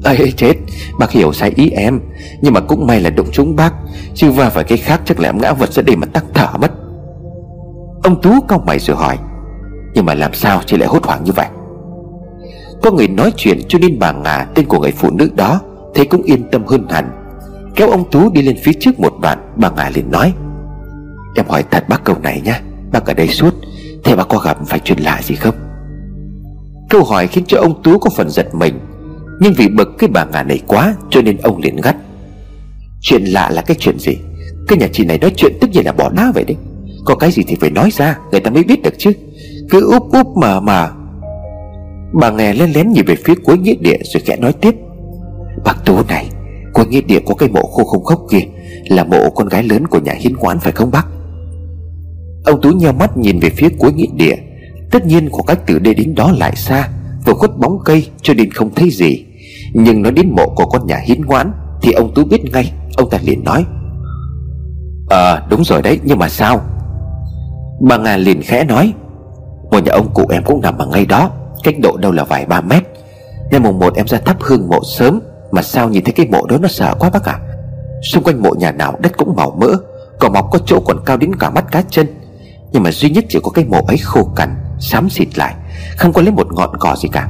Ây 0.03 0.33
chết. 0.37 0.53
Bác 0.99 1.11
hiểu 1.11 1.33
sai 1.33 1.51
ý 1.55 1.69
em. 1.69 1.99
Nhưng 2.41 2.53
mà 2.53 2.59
cũng 2.59 2.87
may 2.87 2.99
là 2.99 3.09
đụng 3.09 3.27
trúng 3.31 3.55
bác. 3.55 3.73
Chứ 4.15 4.31
va 4.31 4.49
phải 4.49 4.63
cái 4.63 4.77
khác 4.77 5.01
chắc 5.05 5.19
là 5.19 5.29
em 5.29 5.37
ngã 5.41 5.53
vật 5.53 5.73
ra 5.73 5.83
đây 5.83 5.95
mà 5.95 6.07
tắc 6.07 6.25
thở 6.33 6.57
mất. 6.57 6.71
Ông 8.03 8.21
Tú 8.21 8.41
cau 8.47 8.63
mày 8.65 8.79
rồi 8.79 8.97
hỏi. 8.97 9.17
Nhưng 9.93 10.05
mà 10.05 10.13
làm 10.13 10.33
sao 10.33 10.61
chị 10.65 10.77
lại 10.77 10.89
hốt 10.89 11.03
hoảng 11.03 11.23
như 11.23 11.31
vậy? 11.31 11.47
Có 12.81 12.91
người 12.91 13.07
nói 13.07 13.31
chuyện 13.37 13.59
cho 13.67 13.79
nên 13.79 13.99
bà 13.99 14.11
Ngà, 14.11 14.47
Tên 14.55 14.65
của 14.65 14.79
người 14.79 14.91
phụ 14.91 15.09
nữ 15.11 15.29
đó, 15.35 15.59
Thấy 15.95 16.05
cũng 16.05 16.21
yên 16.21 16.49
tâm 16.51 16.65
hơn 16.65 16.87
hẳn. 16.89 17.11
Kéo 17.75 17.89
ông 17.89 18.03
Tú 18.11 18.31
đi 18.31 18.41
lên 18.41 18.55
phía 18.63 18.73
trước 18.79 18.99
một 18.99 19.13
đoạn, 19.21 19.53
Bà 19.55 19.69
Ngà 19.69 19.91
liền 19.95 20.11
nói. 20.11 20.33
Em 21.35 21.45
hỏi 21.49 21.63
thật 21.71 21.89
bác 21.89 22.03
câu 22.03 22.15
này 22.23 22.41
nhá. 22.45 22.61
Bác 22.91 23.05
ở 23.05 23.13
đây 23.13 23.27
suốt, 23.27 23.53
Thế 24.03 24.15
bác 24.15 24.27
có 24.29 24.37
gặp 24.37 24.57
phải 24.67 24.79
chuyện 24.79 24.99
lạ 24.99 25.19
gì 25.23 25.35
không? 25.35 25.55
Câu 26.89 27.03
hỏi 27.03 27.27
khiến 27.27 27.43
cho 27.47 27.57
ông 27.57 27.83
Tú 27.83 27.99
có 27.99 28.09
phần 28.09 28.29
giật 28.29 28.55
mình, 28.55 28.79
Nhưng 29.39 29.53
vì 29.57 29.67
bực 29.67 29.89
cái 29.97 30.09
bà 30.13 30.25
ngà 30.25 30.43
này 30.43 30.59
quá 30.67 30.95
Cho 31.09 31.21
nên 31.21 31.37
ông 31.37 31.61
liền 31.61 31.75
gắt 31.75 31.95
Chuyện 33.01 33.23
lạ 33.23 33.49
là 33.49 33.61
cái 33.61 33.77
chuyện 33.79 33.99
gì? 33.99 34.17
Cái 34.67 34.77
nhà 34.77 34.87
chị 34.93 35.05
này 35.05 35.17
nói 35.17 35.31
chuyện 35.35 35.57
tức 35.61 35.69
nhiên 35.73 35.85
là 35.85 35.91
bỏ 35.91 36.09
đá 36.09 36.31
vậy 36.35 36.43
đấy. 36.43 36.57
Có 37.05 37.15
cái 37.15 37.31
gì 37.31 37.43
thì 37.47 37.55
phải 37.61 37.69
nói 37.69 37.89
ra, 37.91 38.17
Người 38.31 38.39
ta 38.39 38.51
mới 38.51 38.63
biết 38.63 38.81
được 38.81 38.93
chứ. 38.97 39.11
Cứ 39.69 39.91
úp 39.91 40.11
úp 40.11 40.27
mà 40.37 40.59
mà. 40.59 40.89
Bà 42.13 42.31
nghe 42.31 42.53
lén 42.53 42.71
lén 42.71 42.91
nhìn 42.91 43.05
về 43.05 43.15
phía 43.25 43.33
cuối 43.43 43.57
nghĩa 43.57 43.75
địa 43.79 43.97
Rồi 44.13 44.21
khẽ 44.25 44.35
nói 44.35 44.53
tiếp. 44.53 44.75
Bác 45.65 45.85
Tú 45.85 45.97
này 46.07 46.29
Cuối 46.73 46.85
nghĩa 46.87 47.01
địa 47.01 47.19
có 47.25 47.35
cái 47.35 47.49
mộ 47.49 47.61
khô 47.61 47.83
không 47.83 48.03
khốc 48.03 48.21
kia, 48.31 48.41
Là 48.89 49.03
mộ 49.03 49.29
con 49.29 49.47
gái 49.47 49.63
lớn 49.63 49.87
của 49.87 49.99
nhà 49.99 50.13
hiến 50.19 50.37
quán 50.37 50.59
phải 50.59 50.71
không 50.71 50.91
bác? 50.91 51.05
Ông 52.45 52.61
Tú 52.61 52.69
nheo 52.69 52.93
mắt 52.93 53.17
nhìn 53.17 53.39
về 53.39 53.49
phía 53.49 53.69
cuối 53.79 53.93
nghĩa 53.93 54.07
địa. 54.13 54.35
Tất 54.91 55.05
nhiên 55.05 55.29
khoảng 55.31 55.45
cách 55.45 55.59
từ 55.67 55.79
đây 55.79 55.93
đến 55.93 56.15
đó 56.15 56.31
lại 56.37 56.55
xa 56.55 56.89
Vừa 57.25 57.33
khuất 57.33 57.57
bóng 57.57 57.79
cây 57.85 58.07
cho 58.21 58.33
nên 58.33 58.51
không 58.51 58.69
thấy 58.75 58.89
gì. 58.89 59.25
Nhưng 59.73 60.01
nói 60.01 60.11
đến 60.11 60.29
mộ 60.35 60.45
của 60.55 60.65
con 60.65 60.87
nhà 60.87 60.97
hiến 60.97 61.25
ngoãn 61.25 61.51
Thì 61.81 61.91
ông 61.91 62.13
Tú 62.13 62.23
biết 62.23 62.41
ngay 62.51 62.73
Ông 62.97 63.09
ta 63.09 63.17
liền 63.23 63.43
nói. 63.43 63.65
Ờ 65.09 65.35
à, 65.35 65.43
đúng 65.49 65.63
rồi 65.63 65.81
đấy 65.81 65.99
nhưng 66.03 66.19
mà 66.19 66.29
sao? 66.29 66.61
Bà 67.81 67.97
Nga 67.97 68.17
liền 68.17 68.41
khẽ 68.41 68.63
nói. 68.63 68.93
Ngôi 69.71 69.81
nhà 69.81 69.91
ông 69.91 70.13
cụ 70.13 70.25
em 70.29 70.43
cũng 70.43 70.61
nằm 70.61 70.77
ở 70.77 70.85
ngay 70.85 71.05
đó 71.05 71.31
Cách 71.63 71.75
độ 71.83 71.97
đâu 71.97 72.11
là 72.11 72.23
vài 72.23 72.45
ba 72.45 72.61
mét. 72.61 72.83
Ngày 73.51 73.59
mùng 73.59 73.79
một 73.79 73.95
em 73.95 74.07
ra 74.07 74.17
thắp 74.25 74.37
hương 74.39 74.69
mộ 74.69 74.79
sớm 74.83 75.19
Mà 75.51 75.61
sao 75.61 75.89
nhìn 75.89 76.03
thấy 76.03 76.13
cái 76.13 76.27
mộ 76.31 76.45
đó 76.47 76.57
nó 76.61 76.67
sợ 76.67 76.95
quá 76.99 77.09
bác 77.09 77.25
ạ? 77.25 77.39
À? 77.41 77.45
Xung 78.03 78.23
quanh 78.23 78.41
mộ 78.41 78.53
nhà 78.57 78.71
nào 78.71 78.97
đất 78.99 79.17
cũng 79.17 79.35
màu 79.35 79.57
mỡ 79.59 79.77
Cỏ 80.19 80.29
mọc 80.29 80.51
có 80.51 80.59
chỗ 80.65 80.79
còn 80.79 80.97
cao 81.05 81.17
đến 81.17 81.35
cả 81.35 81.49
mắt 81.49 81.71
cá 81.71 81.83
chân. 81.89 82.07
Nhưng 82.71 82.83
mà 82.83 82.91
duy 82.91 83.09
nhất 83.09 83.25
chỉ 83.29 83.39
có 83.43 83.51
cái 83.51 83.65
mộ 83.65 83.81
ấy 83.87 83.97
khô 83.97 84.23
cằn, 84.35 84.55
Xám 84.79 85.09
xịt 85.09 85.37
lại, 85.37 85.55
Không 85.97 86.13
có 86.13 86.21
lấy 86.21 86.31
một 86.31 86.47
ngọn 86.53 86.69
cỏ 86.79 86.95
gì 86.95 87.09
cả. 87.11 87.29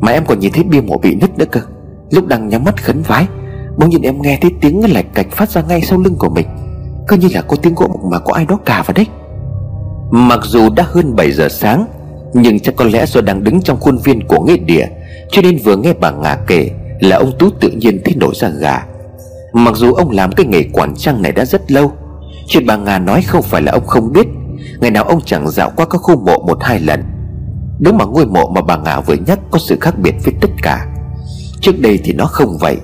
Mà 0.00 0.12
em 0.12 0.24
còn 0.26 0.38
nhìn 0.38 0.52
thấy 0.52 0.64
bia 0.64 0.80
mộ 0.80 0.98
bị 0.98 1.14
nứt 1.14 1.38
nữa 1.38 1.44
cơ. 1.50 1.60
Lúc 2.10 2.26
đang 2.26 2.48
nhắm 2.48 2.64
mắt 2.64 2.84
khấn 2.84 3.02
vái, 3.02 3.26
Bỗng 3.76 3.90
nhiên 3.90 4.02
em 4.02 4.22
nghe 4.22 4.38
thấy 4.42 4.50
tiếng 4.60 4.92
lạch 4.92 5.14
cạch 5.14 5.26
phát 5.30 5.50
ra 5.50 5.62
ngay 5.62 5.80
sau 5.80 5.98
lưng 5.98 6.16
của 6.18 6.28
mình. 6.28 6.46
Cứ 7.08 7.16
như 7.16 7.28
là 7.34 7.42
có 7.42 7.56
tiếng 7.56 7.74
gỗ 7.74 8.00
mà 8.10 8.18
có 8.18 8.34
ai 8.34 8.46
đó 8.46 8.58
cà 8.64 8.82
vào 8.86 8.94
đấy. 8.94 9.06
Mặc 10.10 10.40
dù 10.42 10.70
đã 10.70 10.84
hơn 10.88 11.16
7 11.16 11.32
giờ 11.32 11.48
sáng, 11.48 11.86
Nhưng 12.34 12.60
chắc 12.60 12.76
có 12.76 12.84
lẽ 12.84 13.06
do 13.06 13.20
đang 13.20 13.44
đứng 13.44 13.62
trong 13.62 13.80
khuôn 13.80 13.98
viên 13.98 14.26
của 14.26 14.40
nghĩa 14.40 14.56
địa, 14.56 14.86
Cho 15.30 15.42
nên 15.42 15.58
vừa 15.58 15.76
nghe 15.76 15.92
bà 15.92 16.10
Ngà 16.10 16.36
kể 16.46 16.70
Là 17.00 17.16
ông 17.16 17.32
Tú 17.38 17.50
tự 17.60 17.68
nhiên 17.68 18.00
thấy 18.04 18.14
nổi 18.16 18.32
ra 18.34 18.48
gà. 18.48 18.86
Mặc 19.52 19.74
dù 19.76 19.92
ông 19.92 20.10
làm 20.10 20.32
cái 20.32 20.46
nghề 20.46 20.62
quản 20.72 20.94
trăng 20.96 21.22
này 21.22 21.32
đã 21.32 21.44
rất 21.44 21.72
lâu, 21.72 21.92
Chuyện 22.48 22.66
bà 22.66 22.76
Ngà 22.76 22.98
nói 22.98 23.22
không 23.22 23.42
phải 23.42 23.62
là 23.62 23.72
ông 23.72 23.86
không 23.86 24.12
biết 24.12 24.26
Ngày 24.80 24.90
nào 24.90 25.04
ông 25.04 25.20
chẳng 25.24 25.50
dạo 25.50 25.70
qua 25.76 25.86
các 25.90 25.98
khu 25.98 26.20
mộ 26.20 26.38
một 26.46 26.58
hai 26.60 26.80
lần. 26.80 27.04
Đúng 27.80 27.98
mà 27.98 28.04
ngôi 28.04 28.26
mộ 28.26 28.48
mà 28.54 28.60
bà 28.60 28.76
Ngà 28.76 29.00
vừa 29.00 29.14
nhắc 29.26 29.38
Có 29.50 29.58
sự 29.58 29.76
khác 29.80 29.98
biệt 29.98 30.14
với 30.24 30.34
tất 30.40 30.50
cả, 30.62 30.86
Trước 31.60 31.80
đây 31.80 31.98
thì 32.04 32.12
nó 32.12 32.24
không 32.24 32.58
vậy. 32.60 32.76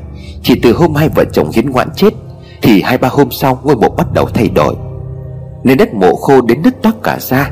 Chỉ 0.42 0.60
từ 0.62 0.72
hôm 0.72 0.94
hai 0.94 1.08
vợ 1.08 1.24
chồng 1.32 1.50
hiến 1.50 1.70
ngoạn 1.70 1.88
chết, 1.96 2.14
Thì 2.62 2.82
hai 2.82 2.98
ba 2.98 3.08
hôm 3.08 3.30
sau 3.30 3.60
ngôi 3.64 3.76
mộ 3.76 3.88
bắt 3.88 4.12
đầu 4.12 4.28
thay 4.34 4.48
đổi. 4.48 4.74
Nên 5.64 5.78
đất 5.78 5.94
mộ 5.94 6.14
khô 6.14 6.40
đến 6.40 6.62
đứt 6.62 6.74
toát 6.82 6.92
cả 7.02 7.18
ra, 7.20 7.50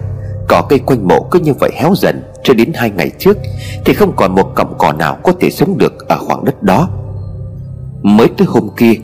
Cỏ 0.48 0.62
cây 0.68 0.78
quanh 0.78 1.08
mộ 1.08 1.28
cứ 1.30 1.40
như 1.40 1.54
vậy 1.60 1.70
héo 1.74 1.94
dần 1.96 2.22
Cho 2.44 2.54
đến 2.54 2.72
hai 2.74 2.90
ngày 2.90 3.10
trước, 3.18 3.37
Thì 3.84 3.94
không 3.94 4.12
còn 4.16 4.34
một 4.34 4.52
cọng 4.54 4.74
cỏ 4.78 4.92
nào 4.92 5.16
có 5.22 5.32
thể 5.40 5.50
sống 5.50 5.78
được 5.78 6.08
Ở 6.08 6.18
khoảng 6.18 6.44
đất 6.44 6.62
đó. 6.62 6.88
Mới 8.02 8.28
tới 8.28 8.46
hôm 8.46 8.68
kia, 8.76 8.94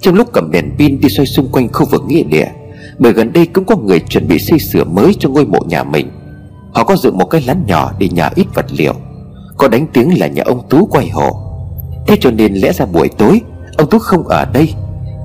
Trong 0.00 0.14
lúc 0.14 0.28
cầm 0.32 0.50
đèn 0.50 0.70
pin 0.78 1.00
đi 1.00 1.08
xoay 1.08 1.26
xung 1.26 1.52
quanh 1.52 1.68
khu 1.72 1.86
vực 1.86 2.02
nghĩa 2.06 2.22
địa 2.22 2.48
bởi 2.98 3.12
gần 3.12 3.32
đây 3.32 3.46
cũng 3.46 3.64
có 3.64 3.76
người 3.76 4.00
chuẩn 4.00 4.28
bị 4.28 4.38
xây 4.38 4.58
sửa 4.58 4.84
mới 4.84 5.14
cho 5.18 5.28
ngôi 5.28 5.46
mộ 5.46 5.58
nhà 5.68 5.84
mình. 5.84 6.10
Họ 6.74 6.84
có 6.84 6.96
dựng 6.96 7.18
một 7.18 7.24
cái 7.24 7.42
lán 7.46 7.64
nhỏ 7.66 7.92
để 7.98 8.08
nhà 8.08 8.30
ít 8.34 8.46
vật 8.54 8.66
liệu. 8.72 8.94
Có 9.56 9.68
đánh 9.68 9.86
tiếng 9.92 10.18
là 10.18 10.26
nhà 10.26 10.42
ông 10.46 10.68
Tú 10.68 10.86
quay 10.86 11.08
hộ 11.08 11.30
Thế 12.06 12.16
cho 12.20 12.30
nên 12.30 12.54
lẽ 12.54 12.72
ra 12.72 12.86
buổi 12.86 13.08
tối, 13.18 13.40
Ông 13.76 13.90
Tú 13.90 13.98
không 13.98 14.28
ở 14.28 14.44
đây. 14.44 14.74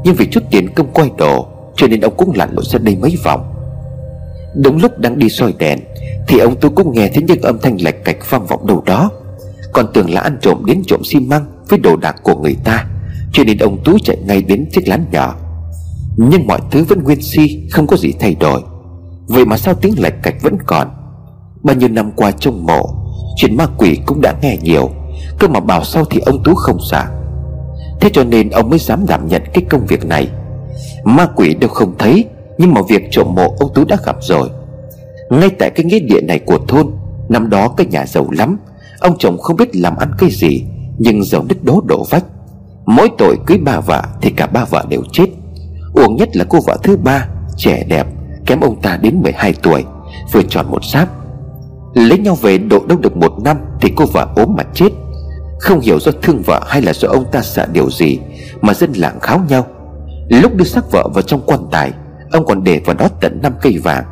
Nhưng 0.03 0.15
vì 0.15 0.27
chút 0.31 0.43
tiền 0.51 0.73
công 0.75 0.87
quay 0.93 1.11
đồ, 1.17 1.47
Cho 1.75 1.87
nên 1.87 2.01
ông 2.01 2.13
cũng 2.17 2.31
lặn 2.35 2.49
lội 2.51 2.65
ra 2.65 2.79
đây 2.79 2.95
mấy 2.95 3.17
vòng. 3.23 3.53
Đúng 4.55 4.81
lúc 4.81 4.99
đang 4.99 5.19
đi 5.19 5.29
soi 5.29 5.53
đèn, 5.57 5.79
Thì 6.27 6.39
ông 6.39 6.55
Tú 6.55 6.69
cũng 6.69 6.93
nghe 6.93 7.09
thấy 7.13 7.23
những 7.23 7.41
âm 7.41 7.59
thanh 7.59 7.81
lạch 7.81 8.03
cạch 8.03 8.17
vang 8.29 8.45
vọng 8.45 8.67
đâu 8.67 8.83
đó. 8.85 9.11
Còn 9.73 9.85
tưởng 9.93 10.13
là 10.13 10.21
ăn 10.21 10.37
trộm 10.41 10.65
đến 10.65 10.83
trộm 10.87 11.03
xi 11.03 11.19
măng 11.19 11.45
Với 11.69 11.79
đồ 11.79 11.95
đạc 11.95 12.15
của 12.23 12.35
người 12.35 12.55
ta, 12.63 12.85
Cho 13.33 13.43
nên 13.43 13.57
ông 13.57 13.77
Tú 13.83 13.97
chạy 14.03 14.17
ngay 14.25 14.41
đến 14.41 14.65
chiếc 14.71 14.87
lán 14.87 15.05
nhỏ 15.11 15.35
nhưng 16.17 16.47
mọi 16.47 16.59
thứ 16.71 16.83
vẫn 16.83 17.03
nguyên 17.03 17.21
si, 17.21 17.67
Không 17.71 17.87
có 17.87 17.97
gì 17.97 18.13
thay 18.19 18.35
đổi. 18.39 18.61
Vậy 19.27 19.45
mà 19.45 19.57
sao 19.57 19.73
tiếng 19.73 19.93
lạch 19.97 20.23
cạch 20.23 20.35
vẫn 20.41 20.57
còn? 20.65 20.87
Bao 21.63 21.75
nhiêu 21.75 21.89
năm 21.89 22.11
qua 22.11 22.31
trong 22.31 22.65
mộ, 22.65 22.89
Chuyện 23.35 23.57
ma 23.57 23.67
quỷ 23.77 23.99
cũng 24.05 24.21
đã 24.21 24.33
nghe 24.41 24.57
nhiều. 24.61 24.89
Cơ 25.39 25.47
mà 25.47 25.59
bảo 25.59 25.83
sau 25.83 26.05
thì 26.05 26.19
ông 26.25 26.43
Tú 26.43 26.53
không 26.55 26.77
xả 26.91 27.09
Thế 28.01 28.09
cho 28.13 28.23
nên 28.23 28.49
ông 28.49 28.69
mới 28.69 28.79
dám 28.79 29.05
đảm 29.05 29.27
nhận 29.27 29.41
cái 29.53 29.63
công 29.69 29.85
việc 29.85 30.05
này. 30.05 30.29
Ma 31.03 31.25
quỷ 31.35 31.53
đâu 31.53 31.69
không 31.69 31.95
thấy, 31.97 32.25
Nhưng 32.57 32.73
mà 32.73 32.81
việc 32.89 33.07
trộm 33.11 33.35
mộ 33.35 33.55
ông 33.59 33.73
Tú 33.73 33.85
đã 33.85 33.97
gặp 34.05 34.15
rồi. 34.21 34.49
Ngay 35.29 35.49
tại 35.59 35.69
cái 35.69 35.85
nghĩa 35.85 35.99
địa 35.99 36.21
này 36.21 36.39
của 36.39 36.59
thôn, 36.67 36.87
Năm 37.29 37.49
đó 37.49 37.67
cái 37.77 37.87
nhà 37.87 38.05
giàu 38.05 38.27
lắm. 38.31 38.57
Ông 38.99 39.17
chồng 39.19 39.37
không 39.37 39.55
biết 39.55 39.75
làm 39.75 39.97
ăn 39.97 40.11
cái 40.17 40.29
gì, 40.29 40.63
Nhưng 40.97 41.23
giàu 41.23 41.45
đứt 41.49 41.63
đố 41.63 41.81
đổ 41.85 42.05
vách. 42.09 42.23
Mỗi 42.85 43.09
tội 43.17 43.37
cưới 43.45 43.57
ba 43.57 43.79
vợ 43.79 44.03
Thì 44.21 44.29
cả 44.29 44.47
ba 44.47 44.65
vợ 44.65 44.85
đều 44.89 45.01
chết. 45.11 45.27
Uổng 45.97 46.15
nhất 46.15 46.35
là 46.35 46.45
cô 46.49 46.59
vợ 46.67 46.77
thứ 46.83 46.97
ba, 46.97 47.27
Trẻ 47.57 47.83
đẹp, 47.87 48.07
Kém 48.45 48.59
ông 48.59 48.81
ta 48.81 48.97
đến 48.97 49.21
12 49.23 49.53
tuổi, 49.63 49.83
Vừa 50.31 50.41
tròn 50.49 50.71
một 50.71 50.85
sáp 50.85 51.09
Lấy 51.93 52.17
nhau 52.17 52.35
về 52.35 52.57
độ 52.57 52.85
đâu 52.87 52.97
được 52.97 53.17
một 53.17 53.33
năm 53.43 53.57
Thì 53.81 53.93
cô 53.95 54.05
vợ 54.05 54.27
ốm 54.35 54.55
mà 54.57 54.63
chết. 54.73 54.89
Không 55.59 55.79
hiểu 55.79 55.99
do 55.99 56.11
thương 56.21 56.41
vợ 56.41 56.61
hay 56.67 56.81
là 56.81 56.93
do 56.93 57.09
ông 57.09 57.25
ta 57.31 57.41
sợ 57.41 57.67
điều 57.73 57.89
gì 57.89 58.19
Mà 58.61 58.73
dân 58.73 58.93
làng 58.93 59.19
kháo 59.19 59.41
nhau. 59.49 59.65
Lúc 60.29 60.55
đưa 60.55 60.65
xác 60.65 60.91
vợ 60.91 61.07
vào 61.13 61.21
trong 61.21 61.41
quan 61.45 61.59
tài, 61.71 61.91
Ông 62.31 62.45
còn 62.45 62.63
để 62.63 62.81
vào 62.85 62.95
đó 62.95 63.07
tận 63.21 63.39
5 63.41 63.53
cây 63.61 63.77
vàng. 63.83 64.05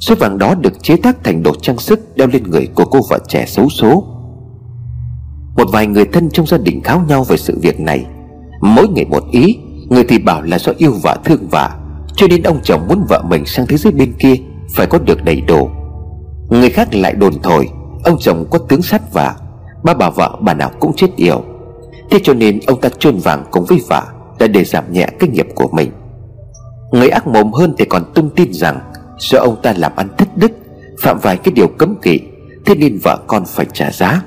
Số 0.00 0.14
vàng 0.14 0.38
đó 0.38 0.54
được 0.54 0.82
chế 0.82 0.96
tác 0.96 1.24
thành 1.24 1.42
đồ 1.42 1.54
trang 1.62 1.78
sức 1.78 2.16
Đeo 2.16 2.28
lên 2.28 2.42
người 2.42 2.68
của 2.74 2.84
cô 2.84 3.00
vợ 3.10 3.18
trẻ 3.28 3.46
xấu 3.46 3.68
số. 3.68 4.04
Một 5.56 5.68
vài 5.72 5.86
người 5.86 6.04
thân 6.12 6.30
trong 6.30 6.46
gia 6.46 6.58
đình 6.58 6.82
kháo 6.82 7.02
nhau 7.08 7.24
về 7.24 7.36
sự 7.36 7.58
việc 7.62 7.80
này. 7.80 8.06
Mỗi 8.60 8.88
người 8.88 9.04
một 9.04 9.22
ý 9.32 9.58
Người 9.88 10.04
thì 10.08 10.18
bảo 10.18 10.42
là 10.42 10.58
do 10.58 10.72
yêu 10.78 10.92
vợ 11.02 11.16
thương 11.24 11.48
vợ, 11.50 11.70
Cho 12.16 12.26
nên 12.26 12.42
ông 12.42 12.60
chồng 12.62 12.86
muốn 12.88 13.04
vợ 13.08 13.22
mình 13.28 13.46
sang 13.46 13.66
thế 13.66 13.76
giới 13.76 13.92
bên 13.92 14.12
kia, 14.18 14.34
Phải 14.74 14.86
có 14.86 14.98
được 14.98 15.24
đầy 15.24 15.40
đủ. 15.40 15.70
Người 16.48 16.70
khác 16.70 16.94
lại 16.94 17.12
đồn 17.12 17.42
thổi, 17.42 17.68
Ông 18.04 18.16
chồng 18.20 18.44
có 18.50 18.58
tướng 18.58 18.82
sát 18.82 19.12
vợ 19.12 19.32
Ba 19.84 19.94
bà 19.94 20.10
vợ 20.10 20.36
bà 20.40 20.54
nào 20.54 20.70
cũng 20.80 20.92
chết 20.96 21.16
yểu. 21.16 21.44
Thế 22.10 22.18
cho 22.22 22.34
nên 22.34 22.60
ông 22.66 22.80
ta 22.80 22.88
chôn 22.98 23.16
vàng 23.16 23.44
cùng 23.50 23.64
với 23.64 23.80
vợ 23.88 24.02
Đã 24.38 24.46
để 24.46 24.64
giảm 24.64 24.92
nhẹ 24.92 25.06
cái 25.18 25.30
nghiệp 25.30 25.46
của 25.54 25.68
mình. 25.72 25.90
Người 26.92 27.08
ác 27.08 27.26
mồm 27.26 27.52
hơn 27.52 27.74
thì 27.78 27.84
còn 27.84 28.12
tung 28.14 28.30
tin 28.30 28.52
rằng 28.52 28.80
Do 29.18 29.38
ông 29.38 29.56
ta 29.62 29.74
làm 29.76 29.92
ăn 29.96 30.08
thất 30.18 30.36
đức, 30.36 30.52
Phạm 31.00 31.18
vài 31.18 31.36
cái 31.36 31.52
điều 31.54 31.68
cấm 31.68 31.94
kỵ, 32.02 32.20
Thế 32.66 32.74
nên 32.74 32.98
vợ 33.02 33.18
con 33.26 33.44
phải 33.46 33.66
trả 33.72 33.90
giá. 33.90 34.22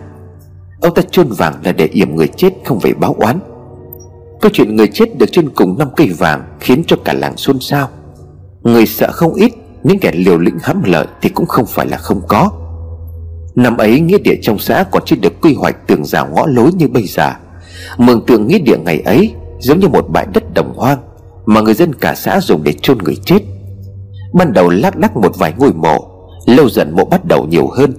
Ông 0.82 0.94
ta 0.94 1.02
chôn 1.12 1.28
vàng 1.38 1.54
là 1.64 1.72
để 1.72 1.86
yểm 1.86 2.16
người 2.16 2.28
chết, 2.28 2.54
không 2.66 2.80
phải 2.80 2.94
báo 2.94 3.16
oán. 3.18 3.40
Câu 4.42 4.52
chuyện 4.54 4.76
người 4.76 4.88
chết 4.88 5.18
được 5.18 5.32
chôn 5.32 5.50
cùng 5.50 5.78
năm 5.78 5.88
cây 5.96 6.10
vàng 6.10 6.44
Khiến 6.60 6.84
cho 6.88 6.98
cả 7.06 7.14
làng 7.14 7.38
xôn 7.38 7.60
xao. 7.60 7.90
Người 8.64 8.86
sợ 8.86 9.12
không 9.12 9.34
ít, 9.34 9.52
Những 9.84 10.00
kẻ 10.00 10.12
liều 10.16 10.40
lĩnh 10.40 10.58
hãm 10.62 10.84
lợi 10.84 11.08
Thì 11.22 11.30
cũng 11.30 11.46
không 11.46 11.66
phải 11.66 11.88
là 11.88 11.98
không 11.98 12.22
có. 12.28 12.52
Năm 13.56 13.78
ấy, 13.78 14.00
nghĩa 14.00 14.18
địa 14.18 14.36
trong 14.42 14.60
xã 14.60 14.84
còn 14.92 15.04
chưa 15.06 15.16
được 15.16 15.42
quy 15.42 15.54
hoạch 15.54 15.88
tường 15.88 16.06
rào 16.06 16.28
ngõ 16.36 16.46
lối 16.48 16.72
như 16.74 16.88
bây 16.88 17.04
giờ. 17.04 17.32
Mường 17.98 18.26
tượng 18.26 18.48
nghĩa 18.48 18.60
địa 18.60 18.78
ngày 18.78 19.00
ấy 19.00 19.34
Giống 19.60 19.80
như 19.80 19.88
một 19.88 20.10
bãi 20.10 20.28
đất 20.34 20.54
đồng 20.54 20.74
hoang 20.76 20.98
Mà 21.46 21.62
người 21.62 21.74
dân 21.74 21.96
cả 21.96 22.16
xã 22.16 22.40
dùng 22.42 22.64
để 22.64 22.74
chôn 22.82 22.98
người 22.98 23.16
chết. 23.26 23.40
Ban 24.34 24.54
đầu 24.54 24.70
lác 24.70 24.98
đác 24.98 25.18
một 25.18 25.38
vài 25.38 25.54
ngôi 25.58 25.74
mộ, 25.74 26.10
Lâu 26.46 26.70
dần 26.70 26.96
mộ 26.96 27.06
bắt 27.06 27.26
đầu 27.26 27.46
nhiều 27.46 27.68
hơn. 27.68 27.94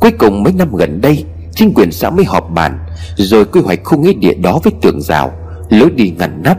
Cuối 0.00 0.10
cùng 0.10 0.42
mấy 0.42 0.52
năm 0.52 0.76
gần 0.76 1.00
đây, 1.00 1.24
Chính 1.54 1.74
quyền 1.74 1.92
xã 1.92 2.10
mới 2.10 2.24
họp 2.24 2.50
bàn, 2.50 2.78
Rồi 3.16 3.44
quy 3.44 3.60
hoạch 3.60 3.80
khu 3.84 3.98
nghĩa 3.98 4.12
địa 4.12 4.34
đó 4.34 4.60
với 4.64 4.72
tường 4.80 5.02
rào. 5.02 5.32
Lối 5.70 5.90
đi 5.90 6.12
ngăn 6.18 6.42
nắp. 6.42 6.58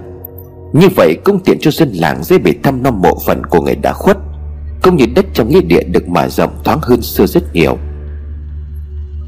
Như 0.73 0.87
vậy 0.95 1.17
cũng 1.23 1.39
tiện 1.39 1.57
cho 1.61 1.71
dân 1.71 1.91
làng 1.91 2.23
dễ 2.23 2.37
bề 2.37 2.51
thăm 2.63 2.83
nom 2.83 3.01
mộ 3.01 3.19
phận 3.25 3.45
của 3.45 3.61
người 3.61 3.75
đã 3.75 3.93
khuất, 3.93 4.17
Cũng 4.81 4.95
như 4.95 5.05
đất 5.15 5.25
trong 5.33 5.49
nghĩa 5.49 5.61
địa 5.61 5.83
được 5.83 6.09
mở 6.09 6.29
rộng 6.29 6.51
thoáng 6.63 6.79
hơn 6.81 7.01
xưa 7.01 7.25
rất 7.25 7.53
nhiều. 7.53 7.77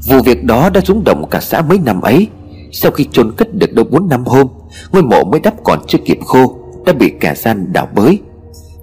Vụ 0.08 0.22
việc 0.22 0.44
đó 0.44 0.70
đã 0.70 0.80
rúng 0.80 1.04
động 1.04 1.24
cả 1.30 1.40
xã 1.40 1.62
mấy 1.62 1.78
năm 1.78 2.00
ấy. 2.00 2.28
Sau 2.72 2.92
khi 2.92 3.06
chôn 3.12 3.32
cất 3.36 3.54
được 3.54 3.72
đâu 3.74 3.84
bốn 3.90 4.08
năm 4.08 4.24
hôm, 4.24 4.46
Ngôi 4.92 5.02
mộ 5.02 5.24
mới 5.24 5.40
đắp 5.40 5.54
còn 5.64 5.78
chưa 5.86 5.98
kịp 6.04 6.18
khô, 6.26 6.58
Đã 6.86 6.92
bị 6.92 7.12
kẻ 7.20 7.34
gian 7.34 7.72
đào 7.72 7.88
bới. 7.94 8.18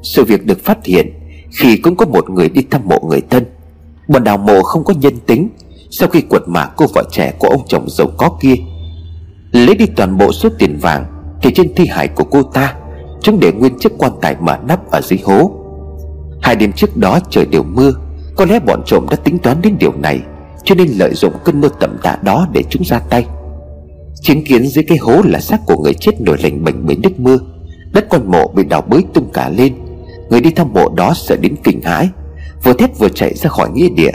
Sự 0.04 0.24
việc 0.24 0.46
được 0.46 0.60
phát 0.64 0.86
hiện 0.86 1.14
Khi 1.52 1.78
cũng 1.78 1.96
có 1.96 2.06
một 2.06 2.30
người 2.30 2.50
đi 2.50 2.62
thăm 2.72 2.82
mộ 2.86 3.00
người 3.10 3.22
thân. 3.30 3.46
Bọn 4.08 4.24
đào 4.24 4.38
mộ 4.38 4.64
không 4.64 4.84
có 4.84 4.94
nhân 5.02 5.14
tính. 5.26 5.50
Sau 5.90 6.10
khi 6.10 6.22
quật 6.22 6.44
mả 6.48 6.66
cô 6.78 6.86
vợ 6.94 7.04
trẻ 7.12 7.34
của 7.40 7.48
ông 7.48 7.62
chồng 7.68 7.90
giàu 7.90 8.08
có 8.18 8.38
kia 8.42 8.56
Lấy 9.56 9.76
đi 9.76 9.86
toàn 9.86 10.18
bộ 10.18 10.32
số 10.32 10.50
tiền 10.60 10.78
vàng 10.82 11.06
Thì 11.42 11.52
trên 11.54 11.76
thi 11.76 11.86
hài 11.88 12.08
của 12.08 12.24
cô 12.24 12.44
ta, 12.44 12.76
Chúng 13.22 13.40
để 13.40 13.52
nguyên 13.52 13.80
chiếc 13.80 13.92
quan 13.98 14.12
tài 14.22 14.36
mở 14.40 14.58
nắp 14.68 14.92
ở 14.92 15.02
dưới 15.02 15.20
hố. 15.24 15.52
Hai 16.42 16.56
đêm 16.56 16.72
trước 16.72 16.98
đó 16.98 17.20
trời 17.30 17.46
đều 17.46 17.64
mưa, 17.64 17.92
Có 18.36 18.46
lẽ 18.46 18.60
bọn 18.60 18.82
trộm 18.86 19.06
đã 19.12 19.18
tính 19.18 19.38
toán 19.40 19.62
đến 19.62 19.76
điều 19.80 19.94
này, 19.94 20.20
cho 20.64 20.76
nên 20.76 20.88
lợi 20.88 21.14
dụng 21.14 21.34
cơn 21.46 21.62
mưa 21.62 21.70
tầm 21.80 21.98
tã 22.04 22.18
đó 22.24 22.48
để 22.52 22.64
chúng 22.70 22.84
ra 22.86 23.00
tay. 23.00 23.26
Chứng 24.22 24.44
kiến 24.44 24.68
dưới 24.68 24.84
cái 24.84 24.98
hố 24.98 25.22
là 25.26 25.40
xác 25.40 25.60
của 25.66 25.84
người 25.84 25.94
chết 25.94 26.22
nổi 26.22 26.38
lành 26.44 26.64
bệnh 26.64 26.86
bởi 26.86 26.96
nước 26.96 27.20
mưa. 27.20 27.38
Đất 27.94 28.06
con 28.10 28.32
mộ 28.32 28.48
bị 28.48 28.64
đào 28.64 28.82
bới 28.82 29.04
tung 29.14 29.30
cả 29.34 29.50
lên. 29.50 29.74
Người 30.30 30.42
đi 30.42 30.52
thăm 30.52 30.74
mộ 30.74 30.90
đó 30.96 31.14
sợ 31.16 31.36
đến 31.42 31.56
kinh 31.64 31.82
hãi, 31.82 32.10
Vừa 32.64 32.74
thét 32.74 33.00
vừa 33.00 33.10
chạy 33.10 33.34
ra 33.34 33.50
khỏi 33.50 33.70
nghĩa 33.74 33.90
địa. 33.90 34.12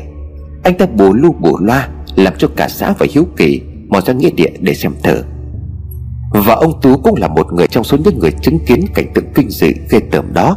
Anh 0.62 0.78
ta 0.78 0.86
bù 0.86 1.12
lu 1.12 1.32
bù 1.32 1.58
loa, 1.58 1.88
Làm 2.16 2.32
cho 2.38 2.48
cả 2.56 2.68
xã 2.68 2.94
và 2.98 3.06
hiếu 3.10 3.26
kỳ 3.36 3.60
Mò 3.88 4.00
ra 4.00 4.12
nghĩa 4.12 4.30
địa 4.30 4.50
để 4.60 4.74
xem 4.74 4.92
thử 5.02 5.22
và 6.30 6.54
ông 6.54 6.80
Tú 6.80 6.96
cũng 6.96 7.14
là 7.16 7.28
một 7.28 7.52
người 7.52 7.66
trong 7.66 7.84
số 7.84 7.96
những 8.04 8.18
người 8.18 8.32
chứng 8.42 8.58
kiến 8.58 8.84
cảnh 8.94 9.12
tượng 9.14 9.32
kinh 9.34 9.50
dị 9.50 9.72
ghê 9.90 10.00
tởm 10.10 10.32
đó. 10.32 10.56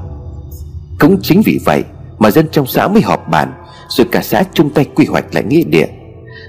Cũng 0.99 1.17
chính 1.21 1.41
vì 1.45 1.59
vậy 1.65 1.83
Mà 2.19 2.31
dân 2.31 2.47
trong 2.51 2.65
xã 2.65 2.87
mới 2.87 3.01
họp 3.01 3.29
bàn, 3.29 3.53
rồi 3.89 4.07
cả 4.11 4.21
xã 4.21 4.43
chung 4.53 4.69
tay 4.69 4.85
quy 4.95 5.05
hoạch 5.05 5.35
lại 5.35 5.43
nghĩa 5.43 5.63
địa. 5.63 5.87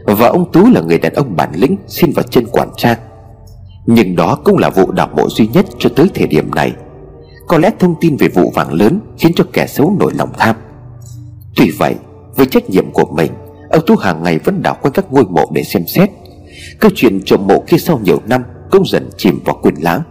Và 0.06 0.28
ông 0.28 0.52
Tú 0.52 0.70
là 0.70 0.80
người 0.80 0.98
đàn 0.98 1.14
ông 1.14 1.36
bản 1.36 1.50
lĩnh 1.54 1.76
Xin 1.86 2.12
vào 2.12 2.22
trên 2.30 2.46
quản 2.46 2.68
trang. 2.76 2.98
Nhưng 3.86 4.16
đó 4.16 4.38
cũng 4.44 4.58
là 4.58 4.70
vụ 4.70 4.92
đào 4.92 5.08
mộ 5.16 5.28
duy 5.28 5.46
nhất 5.46 5.66
cho 5.78 5.90
tới 5.96 6.10
thời 6.14 6.26
điểm 6.26 6.54
này. 6.54 6.72
Có 7.46 7.58
lẽ 7.58 7.70
thông 7.78 7.94
tin 8.00 8.16
về 8.16 8.28
vụ 8.28 8.52
vàng 8.54 8.72
lớn 8.72 9.00
Khiến 9.18 9.32
cho 9.36 9.44
kẻ 9.52 9.66
xấu 9.66 9.96
nổi 10.00 10.12
lòng 10.14 10.32
tham. 10.38 10.56
Tuy 11.56 11.70
vậy, 11.70 11.94
với 12.36 12.46
trách 12.46 12.70
nhiệm 12.70 12.90
của 12.90 13.04
mình, 13.14 13.32
Ông 13.70 13.86
Tú 13.86 13.96
hàng 13.96 14.22
ngày 14.22 14.38
vẫn 14.38 14.62
đảo 14.62 14.76
quanh 14.82 14.92
các 14.92 15.12
ngôi 15.12 15.24
mộ 15.24 15.44
để 15.52 15.64
xem 15.64 15.86
xét. 15.86 16.10
Câu 16.80 16.90
chuyện 16.94 17.20
trộm 17.24 17.46
mộ 17.46 17.64
kia 17.68 17.78
sau 17.78 18.00
nhiều 18.04 18.20
năm 18.26 18.42
cũng 18.70 18.86
dần 18.86 19.10
chìm 19.16 19.40
vào 19.44 19.58
quên 19.62 19.74
lãng. 19.80 20.02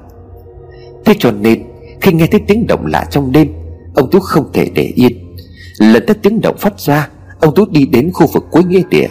Thế 1.05 1.13
cho 1.19 1.31
nên, 1.31 1.63
Khi 2.01 2.13
nghe 2.13 2.27
thấy 2.27 2.41
tiếng 2.47 2.67
động 2.67 2.85
lạ 2.85 3.05
trong 3.11 3.31
đêm, 3.31 3.53
Ông 3.95 4.09
Tú 4.11 4.19
không 4.19 4.51
thể 4.53 4.69
để 4.75 4.83
yên. 4.95 5.35
Lần 5.79 6.03
tới 6.07 6.15
tiếng 6.21 6.41
động 6.41 6.57
phát 6.59 6.79
ra, 6.79 7.09
Ông 7.39 7.55
Tú 7.55 7.65
đi 7.65 7.85
đến 7.85 8.11
khu 8.13 8.27
vực 8.27 8.45
cuối 8.51 8.63
nghĩa 8.63 8.81
địa. 8.89 9.07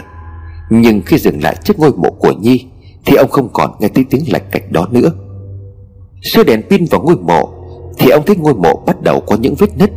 Nhưng 0.71 1.03
khi 1.07 1.19
dừng 1.19 1.43
lại 1.43 1.57
trước 1.65 1.79
ngôi 1.79 1.93
mộ 1.93 2.11
của 2.11 2.33
Nhi, 2.41 2.67
Thì 3.07 3.17
ông 3.17 3.31
không 3.31 3.49
còn 3.53 3.71
nghe 3.81 3.89
thấy 3.89 4.05
tiếng 4.11 4.33
lạch 4.33 4.53
cạch 4.53 4.73
đó 4.73 4.89
nữa. 4.91 5.11
Soi 6.23 6.45
đèn 6.45 6.63
pin 6.71 6.85
vào 6.91 7.03
ngôi 7.03 7.17
mộ, 7.17 7.49
Thì 7.99 8.11
ông 8.11 8.23
thấy 8.27 8.37
ngôi 8.37 8.55
mộ 8.55 8.83
bắt 8.87 9.03
đầu 9.03 9.21
có 9.21 9.37
những 9.37 9.55
vết 9.59 9.79
nứt. 9.79 9.91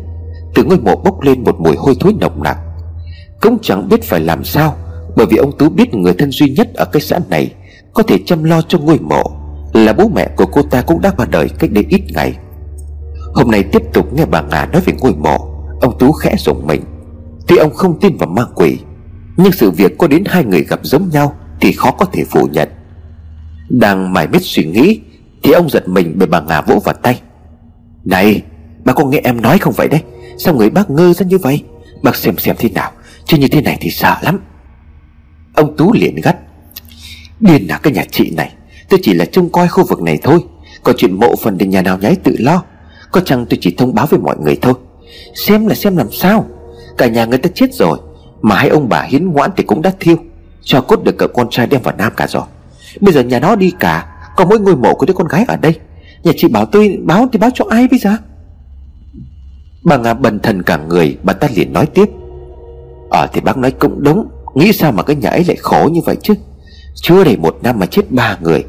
Từ 0.56 0.64
ngôi 0.64 0.80
mộ 0.80 0.96
bốc 0.96 1.22
lên 1.22 1.44
một 1.44 1.60
mùi 1.60 1.76
hôi 1.76 1.96
thối 2.00 2.14
nồng 2.20 2.44
nặc. 2.44 2.58
Cũng 3.42 3.58
chẳng 3.62 3.90
biết 3.90 4.04
phải 4.04 4.20
làm 4.20 4.44
sao, 4.44 4.76
Bởi 5.16 5.26
vì 5.26 5.38
ông 5.38 5.58
Tú 5.58 5.70
biết 5.70 5.94
người 5.94 6.14
thân 6.14 6.32
duy 6.32 6.48
nhất 6.58 6.74
ở 6.74 6.86
cái 6.86 7.02
xã 7.02 7.20
này 7.30 7.52
có 7.96 8.04
thể 8.04 8.20
chăm 8.26 8.44
lo 8.44 8.62
cho 8.62 8.80
ngôi 8.80 9.00
mộ. 9.00 9.24
Là 9.74 9.94
bố 9.94 10.10
mẹ 10.16 10.28
của 10.36 10.46
cô 10.46 10.62
ta 10.62 10.82
cũng 10.82 11.02
đã 11.02 11.12
qua 11.18 11.26
đời 11.32 11.50
cách 11.60 11.72
đây 11.72 11.86
ít 11.90 12.02
ngày. 12.14 12.38
Hôm 13.34 13.52
nay 13.52 13.64
tiếp 13.64 13.82
tục 13.94 14.14
nghe 14.14 14.26
bà 14.26 14.42
Ngà 14.42 14.66
nói 14.66 14.82
về 14.86 14.94
ngôi 15.00 15.16
mộ. 15.16 15.38
Ông 15.82 15.98
Tú 16.00 16.12
khẽ 16.12 16.36
rùng 16.38 16.68
mình. 16.68 16.82
Tuy 17.48 17.58
ông 17.58 17.74
không 17.74 18.00
tin 18.00 18.18
vào 18.18 18.30
ma 18.30 18.46
quỷ, 18.56 18.78
Nhưng 19.38 19.52
sự 19.52 19.72
việc 19.72 19.98
có 19.98 20.08
đến 20.08 20.24
hai 20.26 20.44
người 20.44 20.64
gặp 20.64 20.80
giống 20.84 21.10
nhau 21.10 21.36
Thì 21.62 21.72
khó 21.72 21.92
có 21.92 22.06
thể 22.06 22.24
phủ 22.24 22.48
nhận. 22.52 22.70
Đang 23.70 24.14
mải 24.14 24.28
miết 24.28 24.42
suy 24.42 24.66
nghĩ, 24.66 25.02
Thì 25.44 25.52
ông 25.52 25.70
giật 25.70 25.88
mình 25.88 26.14
bởi 26.16 26.28
bà 26.28 26.42
ngà 26.42 26.62
vỗ 26.62 26.80
vào 26.86 26.96
tay. 27.02 27.22
Này, 28.06 28.42
Bà 28.86 28.94
có 28.94 29.06
nghe 29.06 29.22
em 29.24 29.42
nói 29.42 29.58
không 29.58 29.74
vậy 29.78 29.88
đấy? 29.88 30.02
Sao 30.38 30.54
người 30.54 30.70
bác 30.70 30.90
ngơ 30.90 31.14
ra 31.14 31.26
như 31.26 31.38
vậy? 31.38 31.64
Bác 32.04 32.16
xem 32.16 32.38
xem 32.38 32.56
thế 32.60 32.70
nào, 32.70 32.92
Chứ 33.26 33.38
như 33.38 33.48
thế 33.48 33.62
này 33.62 33.78
thì 33.82 33.90
sợ 33.90 34.16
lắm. 34.22 34.40
Ông 35.56 35.78
Tú 35.78 35.94
liền 35.94 36.16
gắt. 36.16 36.38
Điên 37.40 37.68
là 37.68 37.78
cái 37.78 37.94
nhà 37.94 38.04
chị 38.12 38.32
này. 38.38 38.54
Tôi 38.90 39.00
chỉ 39.04 39.14
là 39.14 39.26
trông 39.26 39.50
coi 39.50 39.68
khu 39.68 39.84
vực 39.84 40.02
này 40.02 40.20
thôi. 40.24 40.40
Có 40.84 40.94
chuyện 40.98 41.20
mộ 41.20 41.36
phần 41.36 41.58
thì 41.58 41.68
nhà 41.68 41.82
nào 41.82 41.98
nháy 41.98 42.16
tự 42.16 42.36
lo. 42.40 42.64
Có 43.12 43.22
chăng 43.22 43.46
tôi 43.46 43.58
chỉ 43.62 43.76
thông 43.78 43.96
báo 43.96 44.06
với 44.06 44.20
mọi 44.20 44.36
người 44.38 44.58
thôi. 44.62 44.74
Xem 45.36 45.68
là 45.68 45.76
xem 45.76 45.98
làm 45.98 46.12
sao. 46.12 46.46
Cả 46.98 47.08
nhà 47.08 47.26
người 47.26 47.38
ta 47.38 47.50
chết 47.56 47.74
rồi, 47.74 48.00
Mà 48.42 48.56
hai 48.56 48.70
ông 48.70 48.90
bà 48.90 49.02
hiến 49.02 49.32
ngoãn 49.32 49.52
thì 49.58 49.64
cũng 49.64 49.82
đã 49.82 49.92
thiêu. 50.00 50.16
Cho 50.64 50.82
cốt 50.82 51.04
được 51.04 51.18
cậu 51.18 51.28
con 51.28 51.50
trai 51.50 51.68
đem 51.68 51.82
vào 51.82 51.96
Nam 51.98 52.14
cả 52.18 52.28
rồi. 52.28 52.44
Bây 53.02 53.14
giờ 53.14 53.24
nhà 53.24 53.40
nó 53.40 53.56
đi 53.56 53.72
cả 53.80 54.08
Còn 54.36 54.50
mỗi 54.50 54.60
ngôi 54.60 54.76
mộ 54.76 54.94
của 54.94 55.06
đứa 55.06 55.14
con 55.14 55.28
gái 55.28 55.46
ở 55.48 55.56
đây. 55.56 55.80
Nhà 56.24 56.32
chị 56.38 56.48
bảo 56.48 56.66
tôi 56.66 57.00
báo 57.04 57.28
thì 57.34 57.40
báo 57.40 57.50
cho 57.54 57.66
ai 57.70 57.88
bây 57.88 58.00
giờ? 58.00 58.18
Bà 59.84 59.98
Nga 59.98 60.14
bần 60.14 60.40
thần 60.40 60.64
cả 60.64 60.78
người, 60.78 61.18
Bà 61.24 61.34
ta 61.34 61.48
liền 61.56 61.74
nói 61.74 61.86
tiếp. 61.86 62.10
Ờ 63.10 63.28
thì 63.34 63.42
bác 63.42 63.58
nói 63.58 63.72
cũng 63.72 64.04
đúng. 64.04 64.28
Nghĩ 64.56 64.74
sao 64.74 64.92
mà 64.92 65.04
cái 65.04 65.16
nhà 65.16 65.30
ấy 65.30 65.44
lại 65.48 65.58
khổ 65.60 65.90
như 65.92 66.02
vậy 66.06 66.18
chứ? 66.24 66.34
Chưa 66.96 67.24
đầy 67.24 67.38
một 67.38 67.58
năm 67.62 67.80
mà 67.80 67.86
chết 67.86 68.12
ba 68.12 68.38
người. 68.42 68.64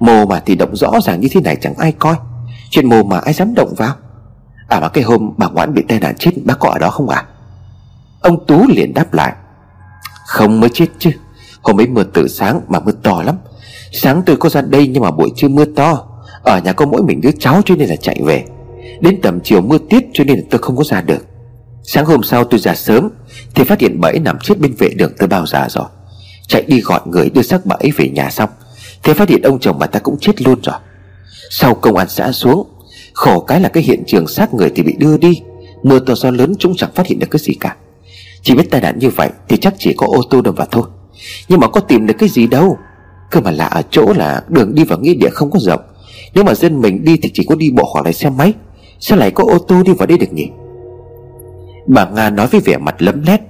Mồ 0.00 0.26
mà 0.26 0.40
thì 0.46 0.54
động 0.54 0.76
rõ 0.76 0.92
ràng 1.02 1.20
như 1.20 1.28
thế 1.30 1.40
này 1.40 1.56
chẳng 1.60 1.74
ai 1.78 1.92
coi. 1.92 2.14
Chuyện 2.70 2.88
mồ 2.88 3.02
mà 3.02 3.18
ai 3.18 3.32
dám 3.32 3.54
động 3.54 3.74
vào? 3.76 3.94
À 4.68 4.80
mà 4.80 4.88
cái 4.88 5.04
hôm 5.04 5.30
bà 5.36 5.48
Ngoãn 5.48 5.74
bị 5.74 5.82
tai 5.88 6.00
nạn 6.00 6.14
chết 6.18 6.30
Bác 6.44 6.58
có 6.58 6.70
ở 6.70 6.78
đó 6.78 6.90
không 6.90 7.08
à 7.08 7.24
Ông 8.20 8.46
Tú 8.46 8.66
liền 8.68 8.94
đáp 8.94 9.14
lại. 9.14 9.32
Không 10.26 10.60
mới 10.60 10.70
chết 10.74 10.86
chứ. 10.98 11.10
Hôm 11.62 11.80
ấy 11.80 11.86
mưa 11.86 12.04
từ 12.14 12.28
sáng 12.28 12.60
mà 12.68 12.80
mưa 12.80 12.92
to 13.02 13.22
lắm. 13.22 13.36
Sáng 13.92 14.22
tôi 14.26 14.36
có 14.36 14.48
ra 14.48 14.60
đây 14.60 14.88
nhưng 14.88 15.02
mà 15.02 15.10
buổi 15.10 15.30
trưa 15.36 15.48
mưa 15.48 15.64
to. 15.64 16.04
Ở 16.42 16.60
nhà 16.64 16.72
có 16.72 16.86
mỗi 16.86 17.02
mình 17.02 17.20
đứa 17.20 17.30
cháu 17.38 17.62
cho 17.64 17.74
nên 17.76 17.88
là 17.88 17.96
chạy 17.96 18.20
về. 18.24 18.44
Đến 19.00 19.20
tầm 19.22 19.40
chiều 19.44 19.60
mưa 19.60 19.78
tiết 19.90 20.04
cho 20.12 20.24
nên 20.24 20.36
là 20.36 20.44
tôi 20.50 20.58
không 20.58 20.76
có 20.76 20.84
ra 20.84 21.00
được. 21.00 21.26
Sáng 21.82 22.06
hôm 22.06 22.22
sau 22.22 22.44
tôi 22.44 22.60
ra 22.60 22.74
sớm, 22.74 23.08
Thì 23.54 23.64
phát 23.64 23.80
hiện 23.80 24.00
bẫy 24.00 24.18
nằm 24.18 24.38
chết 24.38 24.60
bên 24.60 24.74
vệ 24.78 24.88
đường 24.88 25.12
tôi 25.18 25.28
bao 25.28 25.46
giờ 25.46 25.66
rồi. 25.68 25.86
Chạy 26.48 26.64
đi 26.66 26.80
gọi 26.80 27.00
người 27.06 27.30
đưa 27.30 27.42
xác 27.42 27.66
bà 27.66 27.76
ấy 27.78 27.90
về 27.96 28.08
nhà 28.08 28.30
xong. 28.30 28.50
Thế 29.02 29.14
phát 29.14 29.28
hiện 29.28 29.42
ông 29.42 29.58
chồng 29.60 29.78
bà 29.78 29.86
ta 29.86 29.98
cũng 29.98 30.18
chết 30.20 30.42
luôn 30.42 30.60
rồi. 30.62 30.76
Sau 31.50 31.74
công 31.74 31.96
an 31.96 32.08
xã 32.08 32.32
xuống, 32.32 32.66
Khổ 33.18 33.40
cái 33.40 33.60
là 33.60 33.68
cái 33.68 33.82
hiện 33.82 34.02
trường 34.06 34.26
xác 34.26 34.54
người 34.54 34.70
thì 34.74 34.82
bị 34.82 34.94
đưa 34.98 35.18
đi. 35.18 35.42
Mưa 35.82 35.98
to 35.98 36.14
gió 36.14 36.30
lớn 36.30 36.54
chúng 36.58 36.76
chẳng 36.76 36.90
phát 36.94 37.06
hiện 37.06 37.18
được 37.18 37.26
cái 37.30 37.40
gì 37.40 37.54
cả. 37.60 37.76
Chỉ 38.42 38.54
biết 38.54 38.70
tai 38.70 38.80
nạn 38.80 38.98
như 38.98 39.10
vậy 39.10 39.30
Thì 39.48 39.56
chắc 39.56 39.74
chỉ 39.78 39.94
có 39.96 40.06
ô 40.06 40.22
tô 40.30 40.40
đâm 40.40 40.54
vào 40.54 40.66
thôi. 40.70 40.82
Nhưng 41.48 41.60
mà 41.60 41.68
có 41.68 41.80
tìm 41.80 42.06
được 42.06 42.14
cái 42.18 42.28
gì 42.28 42.46
đâu. 42.46 42.78
Cơ 43.30 43.40
mà 43.40 43.50
lạ 43.50 43.64
ở 43.64 43.82
chỗ 43.90 44.12
là 44.16 44.42
đường 44.48 44.74
đi 44.74 44.84
vào 44.84 44.98
nghĩa 44.98 45.14
địa 45.14 45.30
không 45.30 45.50
có 45.50 45.58
rộng. 45.62 45.80
Nếu 46.34 46.44
mà 46.44 46.54
dân 46.54 46.80
mình 46.80 47.04
đi 47.04 47.16
thì 47.22 47.30
chỉ 47.34 47.44
có 47.48 47.54
đi 47.54 47.70
bộ 47.70 47.90
hoặc 47.94 48.06
là 48.06 48.12
xe 48.12 48.30
máy. 48.30 48.54
Sao 49.00 49.18
lại 49.18 49.30
có 49.30 49.44
ô 49.44 49.58
tô 49.58 49.82
đi 49.82 49.92
vào 49.92 50.06
đây 50.06 50.18
được 50.18 50.32
nhỉ? 50.32 50.48
Bà 51.86 52.04
Nga 52.04 52.30
nói 52.30 52.46
với 52.46 52.60
vẻ 52.60 52.76
mặt 52.76 52.94
lấm 52.98 53.22
lét. 53.22 53.40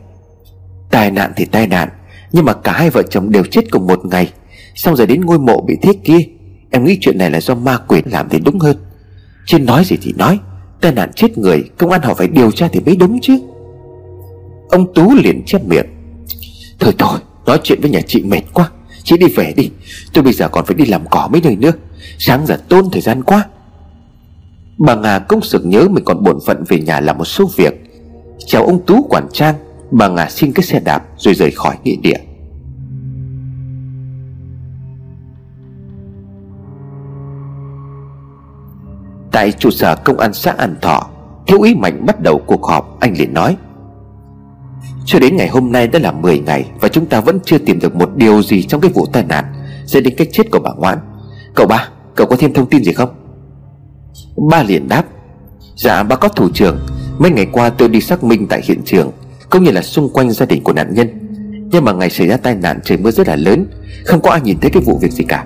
Tai 0.91 1.11
nạn 1.11 1.33
thì 1.37 1.45
tai 1.45 1.67
nạn 1.67 1.89
nhưng 2.33 2.45
mà 2.45 2.53
cả 2.53 2.73
hai 2.73 2.91
vợ 2.91 3.03
chồng 3.03 3.31
đều 3.31 3.45
chết 3.45 3.71
cùng 3.71 3.87
một 3.87 4.05
ngày. 4.05 4.33
Xong 4.75 4.97
rồi 4.97 5.07
đến 5.07 5.21
ngôi 5.21 5.39
mộ 5.39 5.61
bị 5.61 5.77
thiết 5.83 6.05
kia, 6.05 6.19
Em 6.71 6.85
nghĩ 6.85 6.99
chuyện 7.01 7.19
này 7.19 7.31
là 7.31 7.41
do 7.41 7.55
ma 7.55 7.79
quỷ 7.89 8.03
làm 8.05 8.29
thì 8.29 8.39
đúng 8.45 8.59
hơn. 8.59 8.77
Chứ 9.47 9.59
nói 9.59 9.85
gì 9.85 9.97
thì 10.03 10.13
nói, 10.17 10.39
Tai 10.81 10.93
nạn 10.93 11.11
chết 11.17 11.39
người, 11.39 11.65
Công 11.79 11.91
an 11.91 12.03
họ 12.03 12.15
phải 12.15 12.29
điều 12.29 12.51
tra 12.51 12.69
thì 12.73 12.81
mới 12.81 12.97
đúng 12.97 13.19
chứ. 13.23 13.39
Ông 14.69 14.95
Tú 14.95 15.15
liền 15.15 15.43
chép 15.47 15.65
miệng. 15.65 15.87
Thôi 16.81 16.95
thôi, 16.99 17.19
Nói 17.47 17.61
chuyện 17.63 17.81
với 17.81 17.91
nhà 17.91 18.01
chị 18.07 18.23
mệt 18.23 18.43
quá, 18.53 18.71
Chị 19.05 19.17
đi 19.17 19.27
về 19.37 19.53
đi. 19.57 19.71
Tôi 20.13 20.25
bây 20.25 20.33
giờ 20.33 20.49
còn 20.49 20.65
phải 20.65 20.75
đi 20.75 20.85
làm 20.85 21.07
cỏ 21.11 21.29
mấy 21.33 21.41
nơi 21.45 21.57
nữa, 21.57 21.73
Sáng 22.19 22.47
giờ 22.47 22.57
tôn 22.69 22.91
thời 22.93 23.01
gian 23.01 23.23
quá. 23.23 23.45
Bà 24.79 24.95
Nga 24.95 25.19
cũng 25.19 25.43
sực 25.43 25.67
nhớ 25.67 25.89
mình 25.91 26.05
còn 26.05 26.25
bổn 26.25 26.39
phận 26.47 26.65
về 26.69 26.79
nhà 26.81 27.01
làm 27.01 27.19
một 27.19 27.25
số 27.25 27.51
việc. 27.57 27.75
Chào 28.47 28.65
ông 28.65 28.87
Tú 28.87 29.03
quản 29.11 29.29
trang 29.33 29.55
Bà 29.91 30.09
ngả 30.09 30.27
xin 30.31 30.53
cái 30.53 30.63
xe 30.63 30.81
đạp 30.81 31.05
rồi 31.17 31.35
rời 31.35 31.51
khỏi 31.51 31.77
nghĩa 31.85 31.97
địa. 32.03 32.19
Tại 39.33 39.53
trụ 39.53 39.71
sở 39.71 39.97
công 39.97 40.19
an 40.19 40.33
xã 40.33 40.55
An 40.59 40.77
Thọ 40.83 41.07
Thiếu 41.47 41.59
úy 41.59 41.75
Mạnh 41.75 42.07
bắt 42.07 42.21
đầu 42.21 42.43
cuộc 42.47 42.65
họp 42.65 43.01
Anh 43.01 43.15
liền 43.19 43.35
nói 43.35 43.57
Cho 45.05 45.19
đến 45.19 45.37
ngày 45.37 45.49
hôm 45.49 45.73
nay 45.73 45.89
đã 45.89 45.99
là 45.99 46.13
10 46.13 46.39
ngày 46.39 46.71
Và 46.81 46.89
chúng 46.89 47.07
ta 47.07 47.21
vẫn 47.21 47.39
chưa 47.45 47.59
tìm 47.59 47.79
được 47.81 47.97
một 47.97 48.11
điều 48.17 48.43
gì 48.43 48.63
Trong 48.63 48.81
cái 48.81 48.91
vụ 48.95 49.07
tai 49.13 49.25
nạn 49.25 49.45
Dẫn 49.87 50.03
đến 50.03 50.15
cái 50.17 50.27
chết 50.33 50.51
của 50.51 50.59
bà 50.59 50.71
Ngoãn. 50.77 50.99
Cậu 51.55 51.67
ba, 51.67 51.89
cậu 52.15 52.27
có 52.27 52.37
thêm 52.39 52.53
thông 52.53 52.69
tin 52.69 52.85
gì 52.85 52.93
không? 52.93 53.09
Ba 54.51 54.63
liền 54.63 54.89
đáp 54.89 55.05
Dạ 55.77 56.03
ba 56.03 56.17
có 56.17 56.29
thủ 56.29 56.49
trưởng. 56.55 56.79
Mấy 57.19 57.31
ngày 57.31 57.47
qua 57.53 57.69
tôi 57.71 57.89
đi 57.89 58.01
xác 58.01 58.25
minh 58.25 58.47
tại 58.47 58.61
hiện 58.65 58.83
trường 58.85 59.11
cũng 59.51 59.65
như 59.65 59.71
là 59.71 59.83
xung 59.83 60.09
quanh 60.13 60.31
gia 60.31 60.47
đình 60.47 60.65
của 60.65 60.73
nạn 60.73 60.95
nhân. 60.95 61.09
Nhưng 61.71 61.85
mà 61.85 61.93
ngày 61.93 62.11
xảy 62.11 62.29
ra 62.29 62.37
tai 62.37 62.55
nạn, 62.55 62.81
trời 62.85 62.99
mưa 62.99 63.11
rất 63.11 63.29
là 63.29 63.37
lớn. 63.37 63.67
Không 64.05 64.21
có 64.21 64.31
ai 64.31 64.41
nhìn 64.41 64.59
thấy 64.61 64.71
cái 64.71 64.83
vụ 64.83 64.99
việc 64.99 65.13
gì 65.13 65.25
cả. 65.25 65.45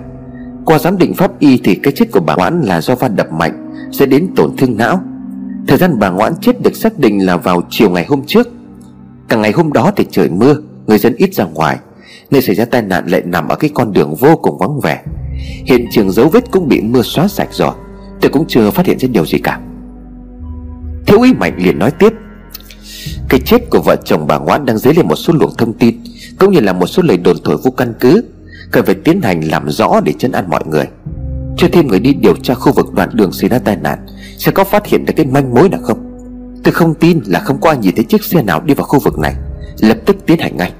Qua 0.65 0.79
giám 0.79 0.97
định 0.97 1.13
pháp 1.13 1.39
y 1.39 1.57
thì 1.57 1.75
cái 1.75 1.93
chết 1.93 2.11
của 2.11 2.19
bà 2.19 2.35
Ngoãn 2.35 2.61
là 2.61 2.81
do 2.81 2.95
va 2.95 3.07
đập 3.07 3.31
mạnh, 3.31 3.69
Sẽ 3.91 4.05
đến 4.05 4.27
tổn 4.35 4.57
thương 4.57 4.77
não. 4.77 5.01
Thời 5.67 5.77
gian 5.77 5.99
bà 5.99 6.09
Ngoãn 6.09 6.33
chết 6.41 6.61
được 6.61 6.75
xác 6.75 6.99
định 6.99 7.25
là 7.25 7.37
vào 7.37 7.61
chiều 7.69 7.89
ngày 7.89 8.05
hôm 8.05 8.21
trước. 8.25 8.47
Cả 9.27 9.37
ngày 9.37 9.51
hôm 9.51 9.73
đó 9.73 9.91
thì 9.95 10.05
trời 10.11 10.29
mưa, 10.29 10.55
Người 10.87 10.97
dân 10.97 11.15
ít 11.15 11.33
ra 11.33 11.43
ngoài. 11.43 11.77
Nơi 12.31 12.41
xảy 12.41 12.55
ra 12.55 12.65
tai 12.65 12.81
nạn 12.81 13.07
lại 13.07 13.21
nằm 13.25 13.47
ở 13.47 13.55
cái 13.55 13.69
con 13.73 13.93
đường 13.93 14.15
vô 14.15 14.35
cùng 14.35 14.57
vắng 14.57 14.79
vẻ. 14.79 15.01
Hiện 15.65 15.85
trường 15.91 16.11
dấu 16.11 16.29
vết 16.29 16.51
cũng 16.51 16.67
bị 16.67 16.81
mưa 16.81 17.01
xóa 17.01 17.27
sạch 17.27 17.49
rồi. 17.51 17.71
Tôi 18.21 18.31
cũng 18.31 18.45
chưa 18.47 18.71
phát 18.71 18.85
hiện 18.85 18.99
ra 18.99 19.07
điều 19.11 19.25
gì 19.25 19.37
cả. 19.37 19.59
Thiếu 21.07 21.19
úy 21.19 21.33
Mạnh 21.33 21.53
liền 21.57 21.79
nói 21.79 21.91
tiếp. 21.91 22.13
Cái 23.29 23.39
chết 23.45 23.69
của 23.69 23.81
vợ 23.85 23.95
chồng 24.05 24.27
bà 24.27 24.37
Ngoãn 24.37 24.65
đang 24.65 24.77
dấy 24.77 24.93
lên 24.93 25.07
một 25.07 25.15
số 25.15 25.33
luồng 25.33 25.55
thông 25.57 25.73
tin, 25.73 26.03
Cũng 26.39 26.51
như 26.51 26.59
là 26.59 26.73
một 26.73 26.87
số 26.87 27.03
lời 27.03 27.17
đồn 27.17 27.37
thổi 27.43 27.57
vô 27.63 27.71
căn 27.71 27.93
cứ. 27.99 28.23
Cần 28.71 28.85
phải 28.85 28.95
tiến 28.95 29.21
hành 29.21 29.41
làm 29.41 29.69
rõ 29.69 30.01
để 30.05 30.13
chân 30.19 30.31
an 30.31 30.49
mọi 30.49 30.63
người. 30.65 30.85
Cho 31.57 31.67
thêm 31.71 31.87
người 31.87 31.99
đi 31.99 32.13
điều 32.13 32.35
tra 32.35 32.53
khu 32.53 32.71
vực 32.71 32.93
đoạn 32.93 33.09
đường 33.13 33.31
xảy 33.31 33.49
ra 33.49 33.59
tai 33.59 33.75
nạn, 33.75 33.99
Sẽ 34.37 34.51
có 34.51 34.63
phát 34.63 34.85
hiện 34.85 35.05
được 35.05 35.13
cái 35.15 35.25
manh 35.25 35.53
mối 35.53 35.69
nào 35.69 35.79
không? 35.83 36.09
Tôi 36.63 36.73
không 36.73 36.93
tin 36.95 37.19
là 37.25 37.39
không 37.39 37.61
có 37.61 37.69
ai 37.69 37.77
nhìn 37.77 37.95
thấy 37.95 38.03
chiếc 38.03 38.23
xe 38.23 38.41
nào 38.41 38.61
đi 38.61 38.73
vào 38.73 38.85
khu 38.85 38.99
vực 38.99 39.19
này. 39.19 39.35
Lập 39.79 39.97
tức 40.05 40.15
tiến 40.25 40.39
hành 40.39 40.57
ngay. 40.57 40.71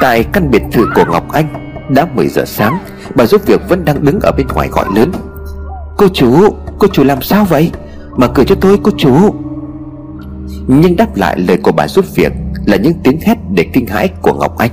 Tại 0.00 0.24
căn 0.32 0.50
biệt 0.50 0.62
thự 0.72 0.86
của 0.94 1.04
Ngọc 1.12 1.32
Anh, 1.32 1.48
Đã 1.94 2.06
10 2.14 2.28
giờ 2.28 2.44
sáng, 2.46 2.78
Bà 3.14 3.26
giúp 3.26 3.46
việc 3.46 3.60
vẫn 3.68 3.84
đang 3.84 4.04
đứng 4.04 4.20
ở 4.20 4.32
bên 4.36 4.46
ngoài 4.46 4.68
gọi 4.68 4.86
lớn. 4.96 5.12
Cô 6.04 6.10
chủ, 6.14 6.54
Cô 6.78 6.88
chủ 6.92 7.04
làm 7.04 7.22
sao 7.22 7.44
vậy? 7.44 7.70
Mở 8.16 8.28
cửa 8.28 8.44
cho 8.44 8.54
tôi 8.54 8.78
cô 8.82 8.90
chủ. 8.96 9.34
Nhưng 10.66 10.96
đáp 10.96 11.16
lại 11.16 11.40
lời 11.40 11.56
của 11.56 11.72
bà 11.72 11.88
giúp 11.88 12.04
việc 12.14 12.32
Là 12.66 12.76
những 12.76 12.92
tiếng 13.04 13.20
hét 13.20 13.38
để 13.54 13.64
kinh 13.72 13.86
hãi 13.86 14.08
của 14.22 14.32
Ngọc 14.34 14.58
Anh. 14.58 14.70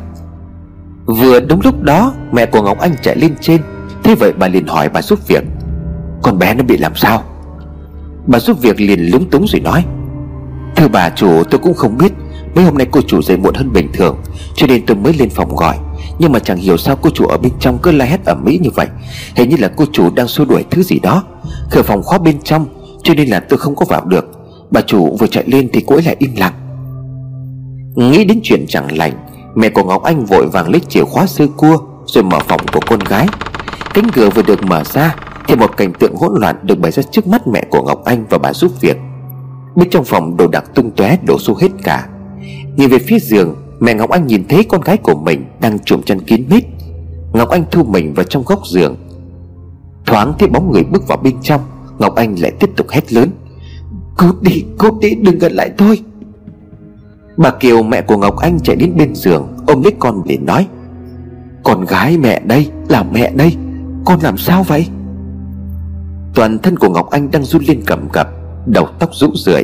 Vừa 1.06 1.40
đúng 1.40 1.62
lúc 1.64 1.82
đó 1.82 2.14
Mẹ 2.32 2.46
của 2.46 2.62
Ngọc 2.62 2.80
Anh 2.80 2.92
chạy 3.02 3.16
lên 3.16 3.36
trên. 3.42 3.62
Thế 4.04 4.16
vậy 4.16 4.34
bà 4.38 4.48
liền 4.48 4.68
hỏi 4.68 4.90
bà 4.90 5.02
giúp 5.02 5.28
việc 5.28 5.44
Con 6.22 6.40
bé 6.40 6.54
nó 6.54 6.64
bị 6.64 6.78
làm 6.78 6.96
sao? 6.96 7.24
Bà 8.28 8.40
giúp 8.40 8.62
việc 8.62 8.82
liền 8.82 9.00
lúng 9.12 9.30
túng 9.30 9.46
rồi 9.48 9.62
nói 9.62 9.86
Thưa 10.76 10.88
bà 10.88 11.10
chủ 11.10 11.44
tôi 11.44 11.60
cũng 11.60 11.74
không 11.74 11.98
biết. 11.98 12.12
Mấy 12.56 12.66
hôm 12.66 12.78
nay 12.78 12.88
cô 12.92 13.02
chủ 13.08 13.22
dậy 13.22 13.38
muộn 13.38 13.56
hơn 13.56 13.74
bình 13.74 13.90
thường 13.94 14.18
Cho 14.56 14.68
nên 14.68 14.86
tôi 14.86 14.98
mới 14.98 15.14
lên 15.14 15.30
phòng 15.30 15.56
gọi. 15.56 15.78
Nhưng 16.20 16.32
mà 16.32 16.40
chẳng 16.40 16.58
hiểu 16.58 16.78
sao 16.78 16.96
cô 17.02 17.10
chủ 17.10 17.26
ở 17.26 17.38
bên 17.38 17.52
trong 17.60 17.78
cứ 17.84 17.92
la 17.92 18.06
hét 18.06 18.26
ở 18.26 18.36
mỹ 18.36 18.60
như 18.62 18.70
vậy. 18.76 18.88
Hình 19.36 19.50
như 19.50 19.56
là 19.60 19.68
cô 19.78 19.86
chủ 19.92 20.10
đang 20.16 20.28
xua 20.28 20.46
đuổi 20.46 20.66
thứ 20.72 20.84
gì 20.84 21.00
đó. 21.00 21.24
Cửa 21.72 21.82
phòng 21.82 22.04
khóa 22.04 22.18
bên 22.18 22.42
trong, 22.44 22.66
Cho 23.04 23.14
nên 23.14 23.28
là 23.28 23.40
tôi 23.40 23.60
không 23.60 23.76
có 23.76 23.86
vào 23.90 24.06
được. 24.06 24.26
Bà 24.72 24.82
chủ 24.82 25.18
vừa 25.20 25.28
chạy 25.28 25.44
lên 25.48 25.70
thì 25.74 25.84
cô 25.88 25.96
ấy 25.96 26.04
lại 26.04 26.16
im 26.20 26.32
lặng. 26.38 26.54
Nghĩ 27.96 28.24
đến 28.24 28.40
chuyện 28.44 28.66
chẳng 28.68 28.98
lành, 28.98 29.14
Mẹ 29.56 29.70
của 29.70 29.84
Ngọc 29.84 30.04
Anh 30.04 30.26
vội 30.26 30.48
vàng 30.48 30.70
lấy 30.70 30.82
chìa 30.90 31.04
khóa 31.04 31.28
sơ 31.28 31.48
cua 31.58 31.78
Rồi 32.06 32.24
mở 32.24 32.40
phòng 32.40 32.62
của 32.74 32.80
con 32.88 33.00
gái. 33.00 33.28
Cánh 33.94 34.10
cửa 34.14 34.30
vừa 34.30 34.42
được 34.42 34.64
mở 34.64 34.84
ra 34.84 35.16
Thì 35.48 35.56
một 35.56 35.78
cảnh 35.78 35.94
tượng 36.00 36.16
hỗn 36.16 36.42
loạn 36.42 36.56
được 36.64 36.80
bày 36.80 36.92
ra 36.92 37.04
trước 37.12 37.28
mắt 37.28 37.48
mẹ 37.48 37.66
của 37.70 37.84
Ngọc 37.84 38.06
Anh 38.06 38.26
và 38.30 38.38
bà 38.38 38.54
giúp 38.54 38.72
việc. 38.82 38.98
Bên 39.76 39.90
trong 39.90 40.06
phòng 40.06 40.38
đồ 40.38 40.48
đạc 40.48 40.64
tung 40.76 40.92
tóe 40.92 41.18
đổ 41.28 41.40
xô 41.40 41.58
hết 41.62 41.70
cả. 41.84 42.08
Nhìn 42.76 42.90
về 42.90 43.00
phía 43.00 43.20
giường 43.20 43.56
Mẹ 43.82 43.94
Ngọc 43.94 44.10
Anh 44.10 44.28
nhìn 44.28 44.44
thấy 44.50 44.64
con 44.64 44.82
gái 44.82 44.98
của 44.98 45.16
mình 45.16 45.46
Đang 45.62 45.80
trùm 45.80 46.02
chân 46.02 46.22
kín 46.22 46.46
mít. 46.50 46.64
Ngọc 47.34 47.50
Anh 47.50 47.64
thu 47.72 47.84
mình 47.84 48.14
vào 48.14 48.24
trong 48.24 48.44
góc 48.46 48.60
giường. 48.68 48.96
Thoáng 50.06 50.34
thấy 50.40 50.50
bóng 50.50 50.72
người 50.72 50.84
bước 50.84 51.08
vào 51.08 51.18
bên 51.18 51.36
trong 51.42 51.62
Ngọc 52.00 52.16
Anh 52.16 52.36
lại 52.40 52.52
tiếp 52.60 52.70
tục 52.76 52.90
hét 52.90 53.14
lớn. 53.14 53.30
Cút 54.18 54.42
đi, 54.42 54.66
cút 54.78 54.94
đi, 55.02 55.16
đừng 55.16 55.40
gần 55.40 55.52
lại 55.52 55.72
thôi!" 55.78 56.00
Bà 57.38 57.52
Kiều 57.52 57.84
mẹ 57.84 58.02
của 58.02 58.18
Ngọc 58.18 58.38
Anh 58.38 58.60
chạy 58.60 58.76
đến 58.76 58.94
bên 58.98 59.16
giường 59.16 59.48
Ôm 59.68 59.82
lấy 59.84 59.94
con 60.00 60.22
để 60.26 60.38
nói 60.38 60.68
Con 61.64 61.86
gái 61.86 62.18
mẹ 62.18 62.40
đây, 62.40 62.72
là 62.90 63.04
mẹ 63.04 63.32
đây 63.36 63.56
Con 64.06 64.20
làm 64.22 64.38
sao 64.38 64.64
vậy? 64.64 64.88
Toàn 66.36 66.60
thân 66.60 66.78
của 66.78 66.90
Ngọc 66.90 67.10
Anh 67.10 67.32
đang 67.32 67.44
run 67.44 67.64
lên 67.68 67.82
cầm 67.86 68.10
cập 68.10 68.28
Đầu 68.66 68.88
tóc 69.00 69.10
rũ 69.14 69.28
rượi 69.36 69.64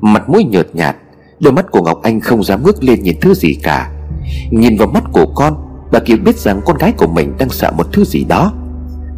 Mặt 0.00 0.28
mũi 0.28 0.44
nhợt 0.44 0.74
nhạt. 0.74 0.96
Đôi 1.40 1.52
mắt 1.52 1.66
của 1.70 1.82
Ngọc 1.82 2.02
Anh 2.02 2.20
không 2.20 2.44
dám 2.44 2.62
ngước 2.62 2.84
lên 2.84 3.02
nhìn 3.02 3.16
thứ 3.20 3.34
gì 3.34 3.54
cả. 3.62 3.92
Nhìn 4.50 4.76
vào 4.76 4.88
mắt 4.88 5.04
của 5.12 5.26
con, 5.34 5.54
Bà 5.92 5.98
Kiều 5.98 6.16
biết 6.24 6.36
rằng 6.36 6.60
con 6.66 6.78
gái 6.78 6.92
của 6.92 7.06
mình 7.06 7.34
đang 7.38 7.50
sợ 7.50 7.72
một 7.76 7.86
thứ 7.92 8.04
gì 8.04 8.24
đó. 8.24 8.52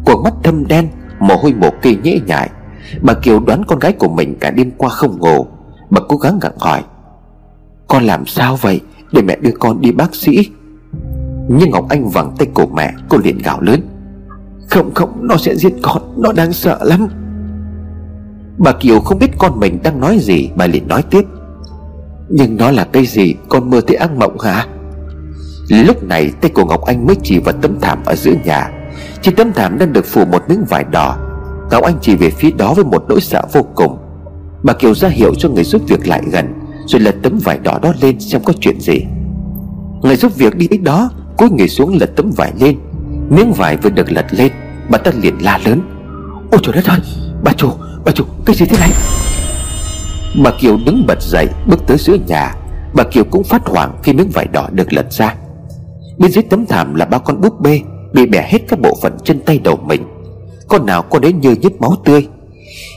Cuộc 0.05 0.21
mắt 0.23 0.33
thâm 0.43 0.67
đen, 0.67 0.87
Mồ 1.19 1.35
hôi 1.35 1.53
mồ 1.53 1.69
kê 1.81 1.95
nhễ 2.03 2.19
nhại. 2.27 2.49
Bà 3.01 3.13
Kiều 3.13 3.39
đoán 3.39 3.63
con 3.67 3.79
gái 3.79 3.93
của 3.93 4.07
mình 4.07 4.35
cả 4.39 4.51
đêm 4.51 4.71
qua 4.77 4.89
không 4.89 5.19
ngủ. 5.19 5.45
Bà 5.89 6.01
cố 6.09 6.17
gắng 6.17 6.39
gặng 6.41 6.57
hỏi, 6.59 6.83
Con 7.87 8.03
làm 8.03 8.25
sao 8.25 8.55
vậy? 8.61 8.81
Để 9.11 9.21
mẹ 9.21 9.35
đưa 9.41 9.51
con 9.59 9.81
đi 9.81 9.91
bác 9.91 10.15
sĩ. 10.15 10.49
Nhưng 11.49 11.69
Ngọc 11.71 11.89
Anh 11.89 12.09
vẳng 12.09 12.35
tay 12.37 12.47
cổ 12.53 12.65
mẹ, 12.65 12.93
Cô 13.09 13.17
liền 13.17 13.37
gào 13.37 13.61
lớn, 13.61 13.81
Không 14.69 14.93
không, 14.93 15.27
nó 15.27 15.37
sẽ 15.37 15.55
giết 15.55 15.73
con, 15.81 16.13
Nó 16.17 16.31
đang 16.31 16.53
sợ 16.53 16.79
lắm. 16.81 17.07
Bà 18.57 18.71
Kiều 18.71 18.99
không 18.99 19.19
biết 19.19 19.31
con 19.37 19.59
mình 19.59 19.79
đang 19.83 19.99
nói 19.99 20.17
gì, 20.19 20.49
Bà 20.55 20.67
liền 20.67 20.87
nói 20.87 21.03
tiếp 21.09 21.23
nhưng 22.31 22.57
nó 22.57 22.71
là 22.71 22.83
cái 22.83 23.05
gì? 23.05 23.35
Con 23.49 23.69
mơ 23.69 23.81
thấy 23.87 23.95
ác 23.95 24.11
mộng 24.11 24.39
hả? 24.39 24.65
Lúc 25.69 26.03
này, 26.03 26.31
tay 26.41 26.51
của 26.51 26.65
Ngọc 26.65 26.81
Anh 26.81 27.05
mới 27.05 27.15
chỉ 27.23 27.39
vào 27.39 27.55
tấm 27.61 27.79
thảm 27.81 27.99
ở 28.05 28.15
giữa 28.15 28.33
nhà. 28.45 28.69
Trên 29.21 29.35
tấm 29.35 29.53
thảm 29.53 29.77
đang 29.77 29.93
được 29.93 30.05
phủ 30.05 30.25
một 30.25 30.43
miếng 30.49 30.65
vải 30.69 30.83
đỏ. 30.83 31.17
Ngọc 31.71 31.83
Anh 31.83 31.95
chỉ 32.01 32.15
về 32.15 32.29
phía 32.29 32.51
đó 32.51 32.73
với 32.73 32.85
một 32.85 33.05
nỗi 33.09 33.21
sợ 33.21 33.41
vô 33.53 33.61
cùng. 33.75 33.97
Bà 34.63 34.73
Kiều 34.73 34.95
ra 34.95 35.09
hiệu 35.09 35.35
cho 35.35 35.49
người 35.49 35.63
giúp 35.63 35.81
việc 35.87 36.07
lại 36.07 36.21
gần, 36.31 36.53
Rồi 36.85 37.01
lật 37.01 37.15
tấm 37.23 37.39
vải 37.43 37.57
đỏ 37.57 37.79
đó 37.81 37.93
lên 38.01 38.19
xem 38.19 38.41
có 38.45 38.53
chuyện 38.59 38.79
gì. 38.79 39.05
Người 40.01 40.15
giúp 40.15 40.35
việc 40.35 40.55
đi 40.55 40.67
đến 40.67 40.83
đó, 40.83 41.09
Cúi 41.37 41.49
người 41.49 41.67
xuống 41.67 41.97
lật 41.99 42.09
tấm 42.15 42.31
vải 42.31 42.51
lên. 42.59 42.77
Miếng 43.29 43.53
vải 43.53 43.77
vừa 43.77 43.89
được 43.89 44.11
lật 44.11 44.25
lên, 44.31 44.51
Bà 44.89 44.97
ta 44.97 45.11
liền 45.21 45.37
la 45.41 45.59
lớn. 45.65 45.81
Ôi 46.51 46.61
trời 46.63 46.75
đất 46.75 46.85
ơi! 46.85 46.99
Bà 47.43 47.53
chủ 47.53 47.69
Bà 48.05 48.11
chủ, 48.11 48.23
Cái 48.45 48.55
gì 48.55 48.65
thế 48.65 48.77
này? 48.79 48.91
Bà 50.35 50.51
Kiều 50.51 50.77
đứng 50.85 51.03
bật 51.07 51.21
dậy, 51.21 51.47
bước 51.67 51.87
tới 51.87 51.97
giữa 51.97 52.17
nhà. 52.27 52.55
Bà 52.93 53.03
Kiều 53.03 53.23
cũng 53.23 53.43
phát 53.43 53.61
hoảng 53.65 53.97
khi 54.03 54.13
miếng 54.13 54.29
vải 54.29 54.45
đỏ 54.45 54.69
được 54.71 54.93
lật 54.93 55.11
ra. 55.11 55.35
Bên 56.17 56.31
dưới 56.31 56.43
tấm 56.43 56.65
thảm 56.65 56.95
là 56.95 57.05
ba 57.05 57.17
con 57.17 57.41
búp 57.41 57.61
bê, 57.61 57.81
Bị 58.13 58.25
bẻ 58.25 58.47
hết 58.49 58.59
các 58.67 58.79
bộ 58.79 58.93
phận 59.01 59.17
chân 59.23 59.39
tay 59.39 59.59
đầu 59.63 59.75
mình. 59.75 60.01
Con 60.67 60.85
nào 60.85 61.01
con 61.01 61.21
đến 61.21 61.39
như 61.39 61.55
nhấp 61.55 61.71
máu 61.79 61.95
tươi. 62.05 62.27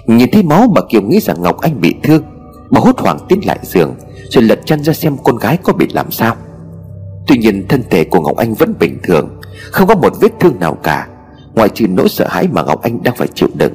Nhìn 0.06 0.30
thấy 0.32 0.42
máu 0.42 0.66
bà 0.74 0.80
Kiều 0.88 1.02
nghĩ 1.02 1.20
rằng 1.20 1.42
Ngọc 1.42 1.60
Anh 1.60 1.80
bị 1.80 1.94
thương, 2.02 2.22
Bà 2.70 2.80
hốt 2.80 2.98
hoảng 2.98 3.18
tiến 3.28 3.40
lại 3.46 3.58
giường, 3.62 3.94
Rồi 4.30 4.42
lật 4.42 4.60
chăn 4.64 4.84
ra 4.84 4.92
xem 4.92 5.16
con 5.24 5.36
gái 5.36 5.56
có 5.62 5.72
bị 5.72 5.86
làm 5.92 6.10
sao. 6.10 6.36
Tuy 7.26 7.38
nhiên 7.38 7.68
thân 7.68 7.82
thể 7.90 8.04
của 8.04 8.20
Ngọc 8.20 8.36
Anh 8.36 8.54
vẫn 8.54 8.74
bình 8.78 8.98
thường, 9.02 9.40
Không 9.70 9.88
có 9.88 9.94
một 9.94 10.12
vết 10.20 10.32
thương 10.40 10.60
nào 10.60 10.74
cả. 10.82 11.08
Ngoại 11.54 11.68
trừ 11.68 11.86
nỗi 11.88 12.08
sợ 12.08 12.26
hãi 12.28 12.48
mà 12.52 12.62
Ngọc 12.62 12.82
Anh 12.82 13.02
đang 13.02 13.16
phải 13.16 13.28
chịu 13.34 13.48
đựng. 13.54 13.72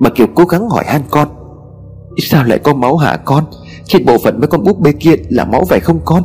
Bà 0.00 0.10
Kiều 0.10 0.26
cố 0.34 0.44
gắng 0.44 0.68
hỏi 0.68 0.84
han 0.86 1.02
con 1.10 1.28
Sao 2.18 2.44
lại 2.44 2.58
có 2.58 2.74
máu 2.74 2.96
hả 2.96 3.16
con? 3.16 3.44
Trên 3.84 4.04
bộ 4.04 4.18
phận 4.18 4.40
mấy 4.40 4.46
con 4.46 4.64
búp 4.64 4.80
bê 4.80 4.92
kia 4.92 5.14
là 5.28 5.44
máu 5.44 5.64
phải 5.64 5.80
không 5.80 6.00
con? 6.04 6.22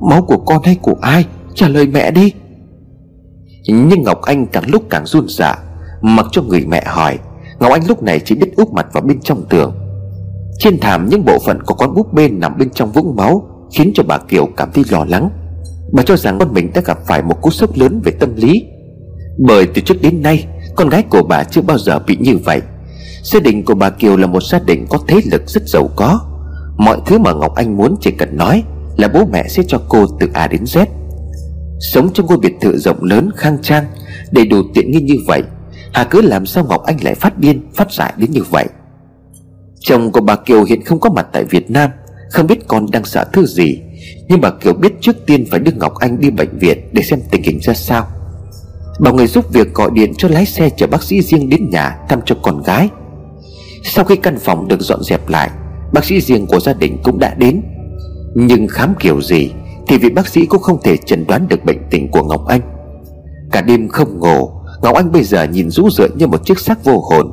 Máu 0.00 0.22
của 0.22 0.38
con 0.38 0.62
hay 0.64 0.76
của 0.82 0.96
ai? 1.00 1.24
Trả 1.54 1.68
lời 1.68 1.86
mẹ 1.86 2.10
đi. 2.10 2.32
Nhưng 3.68 4.02
Ngọc 4.02 4.22
Anh 4.22 4.46
càng 4.46 4.64
lúc 4.66 4.82
càng 4.90 5.06
run 5.06 5.28
rả, 5.28 5.58
Mặc 6.02 6.26
cho 6.32 6.42
người 6.42 6.64
mẹ 6.66 6.84
hỏi. 6.86 7.18
Ngọc 7.60 7.72
Anh 7.72 7.82
lúc 7.88 8.02
này 8.02 8.20
chỉ 8.24 8.34
biết 8.34 8.56
úp 8.56 8.72
mặt 8.72 8.86
vào 8.92 9.02
bên 9.02 9.20
trong 9.20 9.44
tường. 9.48 9.74
Trên 10.58 10.80
thảm 10.80 11.08
những 11.08 11.24
bộ 11.24 11.38
phận 11.38 11.62
của 11.62 11.74
con 11.74 11.94
búp 11.94 12.12
bê 12.12 12.28
nằm 12.28 12.58
bên 12.58 12.70
trong 12.70 12.92
vũng 12.92 13.16
máu 13.16 13.48
Khiến 13.74 13.92
cho 13.94 14.02
bà 14.02 14.18
Kiều 14.18 14.46
cảm 14.56 14.70
thấy 14.74 14.84
lo 14.90 15.04
lắng. 15.08 15.30
Bà 15.92 16.02
cho 16.02 16.16
rằng 16.16 16.38
con 16.38 16.52
mình 16.52 16.70
đã 16.74 16.80
gặp 16.84 16.98
phải 17.06 17.22
một 17.22 17.42
cú 17.42 17.50
sốc 17.50 17.76
lớn 17.76 18.00
về 18.04 18.12
tâm 18.12 18.36
lý. 18.36 18.66
Bởi 19.38 19.66
từ 19.66 19.82
trước 19.82 20.02
đến 20.02 20.22
nay, 20.22 20.46
Con 20.76 20.88
gái 20.88 21.02
của 21.02 21.22
bà 21.22 21.44
chưa 21.44 21.62
bao 21.62 21.78
giờ 21.78 21.98
bị 21.98 22.16
như 22.20 22.38
vậy. 22.44 22.62
Gia 23.24 23.40
đình 23.40 23.64
của 23.64 23.74
bà 23.74 23.90
Kiều 23.90 24.16
là 24.16 24.26
một 24.26 24.42
gia 24.42 24.58
đình 24.58 24.86
có 24.88 24.98
thế 25.08 25.20
lực 25.32 25.42
rất 25.46 25.62
giàu 25.66 25.90
có. 25.96 26.20
Mọi 26.76 26.98
thứ 27.06 27.18
mà 27.18 27.32
Ngọc 27.32 27.54
Anh 27.54 27.76
muốn 27.76 27.96
chỉ 28.00 28.10
cần 28.10 28.36
nói 28.36 28.62
Là 28.96 29.08
bố 29.08 29.24
mẹ 29.32 29.48
sẽ 29.48 29.62
cho 29.68 29.80
cô 29.88 30.06
từ 30.20 30.28
A 30.32 30.46
đến 30.46 30.64
Z. 30.64 30.86
Sống 31.92 32.10
trong 32.14 32.26
ngôi 32.26 32.38
biệt 32.38 32.52
thự 32.60 32.78
rộng 32.78 33.04
lớn, 33.04 33.30
khang 33.36 33.58
trang, 33.62 33.84
Đầy 34.30 34.46
đủ 34.46 34.62
tiện 34.74 34.90
nghi 34.90 35.00
như 35.00 35.14
vậy, 35.26 35.42
Hà 35.92 36.04
cứ 36.04 36.22
làm 36.22 36.46
sao 36.46 36.64
Ngọc 36.64 36.82
Anh 36.84 37.04
lại 37.04 37.14
phát 37.14 37.38
điên, 37.38 37.60
Phát 37.74 37.92
dại 37.92 38.12
đến 38.16 38.30
như 38.30 38.42
vậy? 38.50 38.66
Chồng 39.80 40.12
của 40.12 40.20
bà 40.20 40.36
Kiều 40.36 40.64
hiện 40.64 40.84
không 40.84 41.00
có 41.00 41.10
mặt 41.10 41.26
tại 41.32 41.44
Việt 41.44 41.70
Nam, 41.70 41.90
Không 42.30 42.46
biết 42.46 42.68
con 42.68 42.86
đang 42.90 43.04
sợ 43.04 43.24
thứ 43.32 43.46
gì, 43.46 43.80
Nhưng 44.28 44.40
bà 44.40 44.50
Kiều 44.50 44.72
biết 44.72 44.92
trước 45.00 45.26
tiên 45.26 45.46
phải 45.50 45.60
đưa 45.60 45.72
Ngọc 45.72 45.94
Anh 45.94 46.20
đi 46.20 46.30
bệnh 46.30 46.58
viện 46.58 46.78
Để 46.92 47.02
xem 47.02 47.20
tình 47.30 47.42
hình 47.42 47.58
ra 47.62 47.74
sao. 47.74 48.06
Bà 49.00 49.10
người 49.10 49.26
giúp 49.26 49.52
việc 49.52 49.74
gọi 49.74 49.90
điện 49.94 50.12
cho 50.18 50.28
lái 50.28 50.46
xe 50.46 50.70
chở 50.76 50.86
bác 50.86 51.02
sĩ 51.02 51.22
riêng 51.22 51.48
đến 51.48 51.70
nhà 51.70 51.98
thăm 52.08 52.20
cho 52.26 52.36
con 52.42 52.62
gái. 52.62 52.88
Sau 53.84 54.04
khi 54.04 54.16
căn 54.16 54.38
phòng 54.38 54.68
được 54.68 54.80
dọn 54.80 55.02
dẹp 55.02 55.28
lại, 55.28 55.50
Bác 55.92 56.04
sĩ 56.04 56.20
riêng 56.20 56.46
của 56.46 56.60
gia 56.60 56.72
đình 56.72 56.98
cũng 57.02 57.18
đã 57.18 57.34
đến. 57.34 57.62
Nhưng 58.34 58.68
khám 58.68 58.94
kiểu 59.00 59.22
gì 59.22 59.52
Thì 59.86 59.98
vị 59.98 60.10
bác 60.10 60.28
sĩ 60.28 60.46
cũng 60.46 60.62
không 60.62 60.82
thể 60.82 60.96
chẩn 60.96 61.26
đoán 61.26 61.48
được 61.48 61.64
bệnh 61.64 61.78
tình 61.90 62.10
của 62.10 62.22
Ngọc 62.22 62.46
Anh. 62.46 62.60
Cả 63.52 63.60
đêm 63.60 63.88
không 63.88 64.18
ngủ, 64.18 64.50
Ngọc 64.82 64.94
Anh 64.94 65.12
bây 65.12 65.24
giờ 65.24 65.44
nhìn 65.44 65.70
rũ 65.70 65.90
rượi 65.90 66.08
như 66.16 66.26
một 66.26 66.46
chiếc 66.46 66.58
xác 66.58 66.84
vô 66.84 67.00
hồn. 67.00 67.32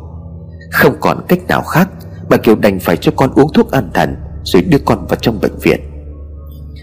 Không 0.71 0.95
còn 0.99 1.25
cách 1.27 1.47
nào 1.47 1.61
khác 1.61 1.89
Bà 2.29 2.37
Kiều 2.37 2.55
đành 2.55 2.79
phải 2.79 2.97
cho 2.97 3.11
con 3.15 3.31
uống 3.35 3.53
thuốc 3.53 3.71
an 3.71 3.89
thần 3.93 4.15
Rồi 4.43 4.61
đưa 4.61 4.79
con 4.85 5.05
vào 5.07 5.17
trong 5.21 5.39
bệnh 5.41 5.57
viện. 5.57 5.79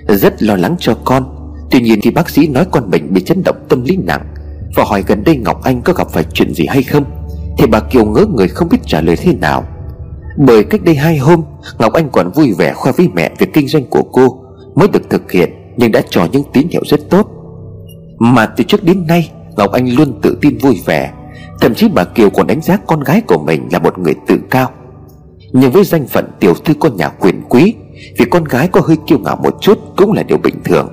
Rất 0.08 0.42
lo 0.42 0.56
lắng 0.56 0.76
cho 0.78 0.94
con, 1.04 1.34
Tuy 1.70 1.80
nhiên 1.80 2.00
khi 2.00 2.10
bác 2.10 2.30
sĩ 2.30 2.48
nói 2.48 2.64
con 2.70 2.90
bệnh 2.90 3.14
bị 3.14 3.22
chấn 3.24 3.42
động 3.44 3.56
tâm 3.68 3.84
lý 3.84 3.96
nặng, 3.96 4.34
Và 4.76 4.84
hỏi 4.84 5.04
gần 5.06 5.24
đây 5.24 5.36
Ngọc 5.36 5.62
Anh 5.62 5.82
có 5.82 5.92
gặp 5.92 6.08
phải 6.10 6.24
chuyện 6.32 6.54
gì 6.54 6.66
hay 6.66 6.82
không 6.82 7.17
thì 7.58 7.66
bà 7.66 7.80
Kiều 7.80 8.04
ngớ 8.04 8.24
người 8.34 8.48
không 8.48 8.68
biết 8.68 8.78
trả 8.86 9.00
lời 9.00 9.16
thế 9.16 9.34
nào. 9.34 9.64
Bởi 10.36 10.64
cách 10.64 10.84
đây 10.84 10.94
hai 10.94 11.18
hôm, 11.18 11.42
Ngọc 11.78 11.92
Anh 11.92 12.08
còn 12.12 12.30
vui 12.30 12.52
vẻ 12.58 12.72
khoe 12.72 12.92
với 12.92 13.08
mẹ 13.14 13.30
Việc 13.38 13.52
kinh 13.52 13.68
doanh 13.68 13.84
của 13.84 14.02
cô, 14.02 14.44
mới 14.74 14.88
được 14.88 15.10
thực 15.10 15.32
hiện 15.32 15.50
Nhưng 15.76 15.92
đã 15.92 16.02
cho 16.10 16.26
những 16.32 16.42
tín 16.52 16.68
hiệu 16.70 16.82
rất 16.86 17.00
tốt. 17.10 17.28
Mà 18.18 18.46
từ 18.46 18.64
trước 18.64 18.84
đến 18.84 19.06
nay, 19.06 19.30
Ngọc 19.56 19.72
Anh 19.72 19.94
luôn 19.94 20.20
tự 20.22 20.38
tin 20.40 20.58
vui 20.58 20.82
vẻ. 20.86 21.12
Thậm 21.60 21.74
chí 21.74 21.88
bà 21.88 22.04
Kiều 22.04 22.30
còn 22.30 22.46
đánh 22.46 22.60
giá 22.60 22.76
con 22.86 23.00
gái 23.00 23.20
của 23.20 23.38
mình 23.38 23.68
là 23.72 23.78
một 23.78 23.98
người 23.98 24.14
tự 24.26 24.38
cao. 24.50 24.70
Nhưng 25.52 25.72
với 25.72 25.84
danh 25.84 26.06
phận 26.06 26.30
tiểu 26.40 26.54
thư 26.54 26.74
con 26.80 26.96
nhà 26.96 27.08
quyền 27.08 27.42
quý 27.48 27.74
Vì 28.18 28.24
con 28.24 28.44
gái 28.44 28.68
có 28.68 28.80
hơi 28.80 28.96
kiêu 29.06 29.18
ngạo 29.18 29.36
một 29.42 29.56
chút 29.60 29.78
Cũng 29.96 30.12
là 30.12 30.22
điều 30.22 30.38
bình 30.38 30.54
thường. 30.64 30.88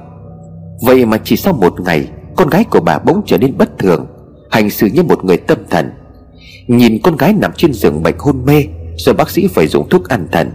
Vậy 0.81 1.05
mà 1.05 1.17
chỉ 1.23 1.35
sau 1.35 1.53
một 1.53 1.81
ngày, 1.81 2.07
Con 2.35 2.49
gái 2.49 2.63
của 2.63 2.79
bà 2.79 2.99
bỗng 2.99 3.21
trở 3.25 3.37
nên 3.37 3.57
bất 3.57 3.77
thường, 3.77 4.05
Hành 4.51 4.69
xử 4.69 4.87
như 4.87 5.03
một 5.03 5.25
người 5.25 5.37
tâm 5.37 5.57
thần. 5.69 5.91
Nhìn 6.67 7.01
con 7.03 7.17
gái 7.17 7.33
nằm 7.33 7.51
trên 7.57 7.73
giường 7.73 8.03
bệnh 8.03 8.15
hôn 8.19 8.45
mê 8.45 8.63
Rồi 8.97 9.15
bác 9.15 9.29
sĩ 9.29 9.47
phải 9.47 9.67
dùng 9.67 9.89
thuốc 9.89 10.07
an 10.07 10.27
thần. 10.31 10.51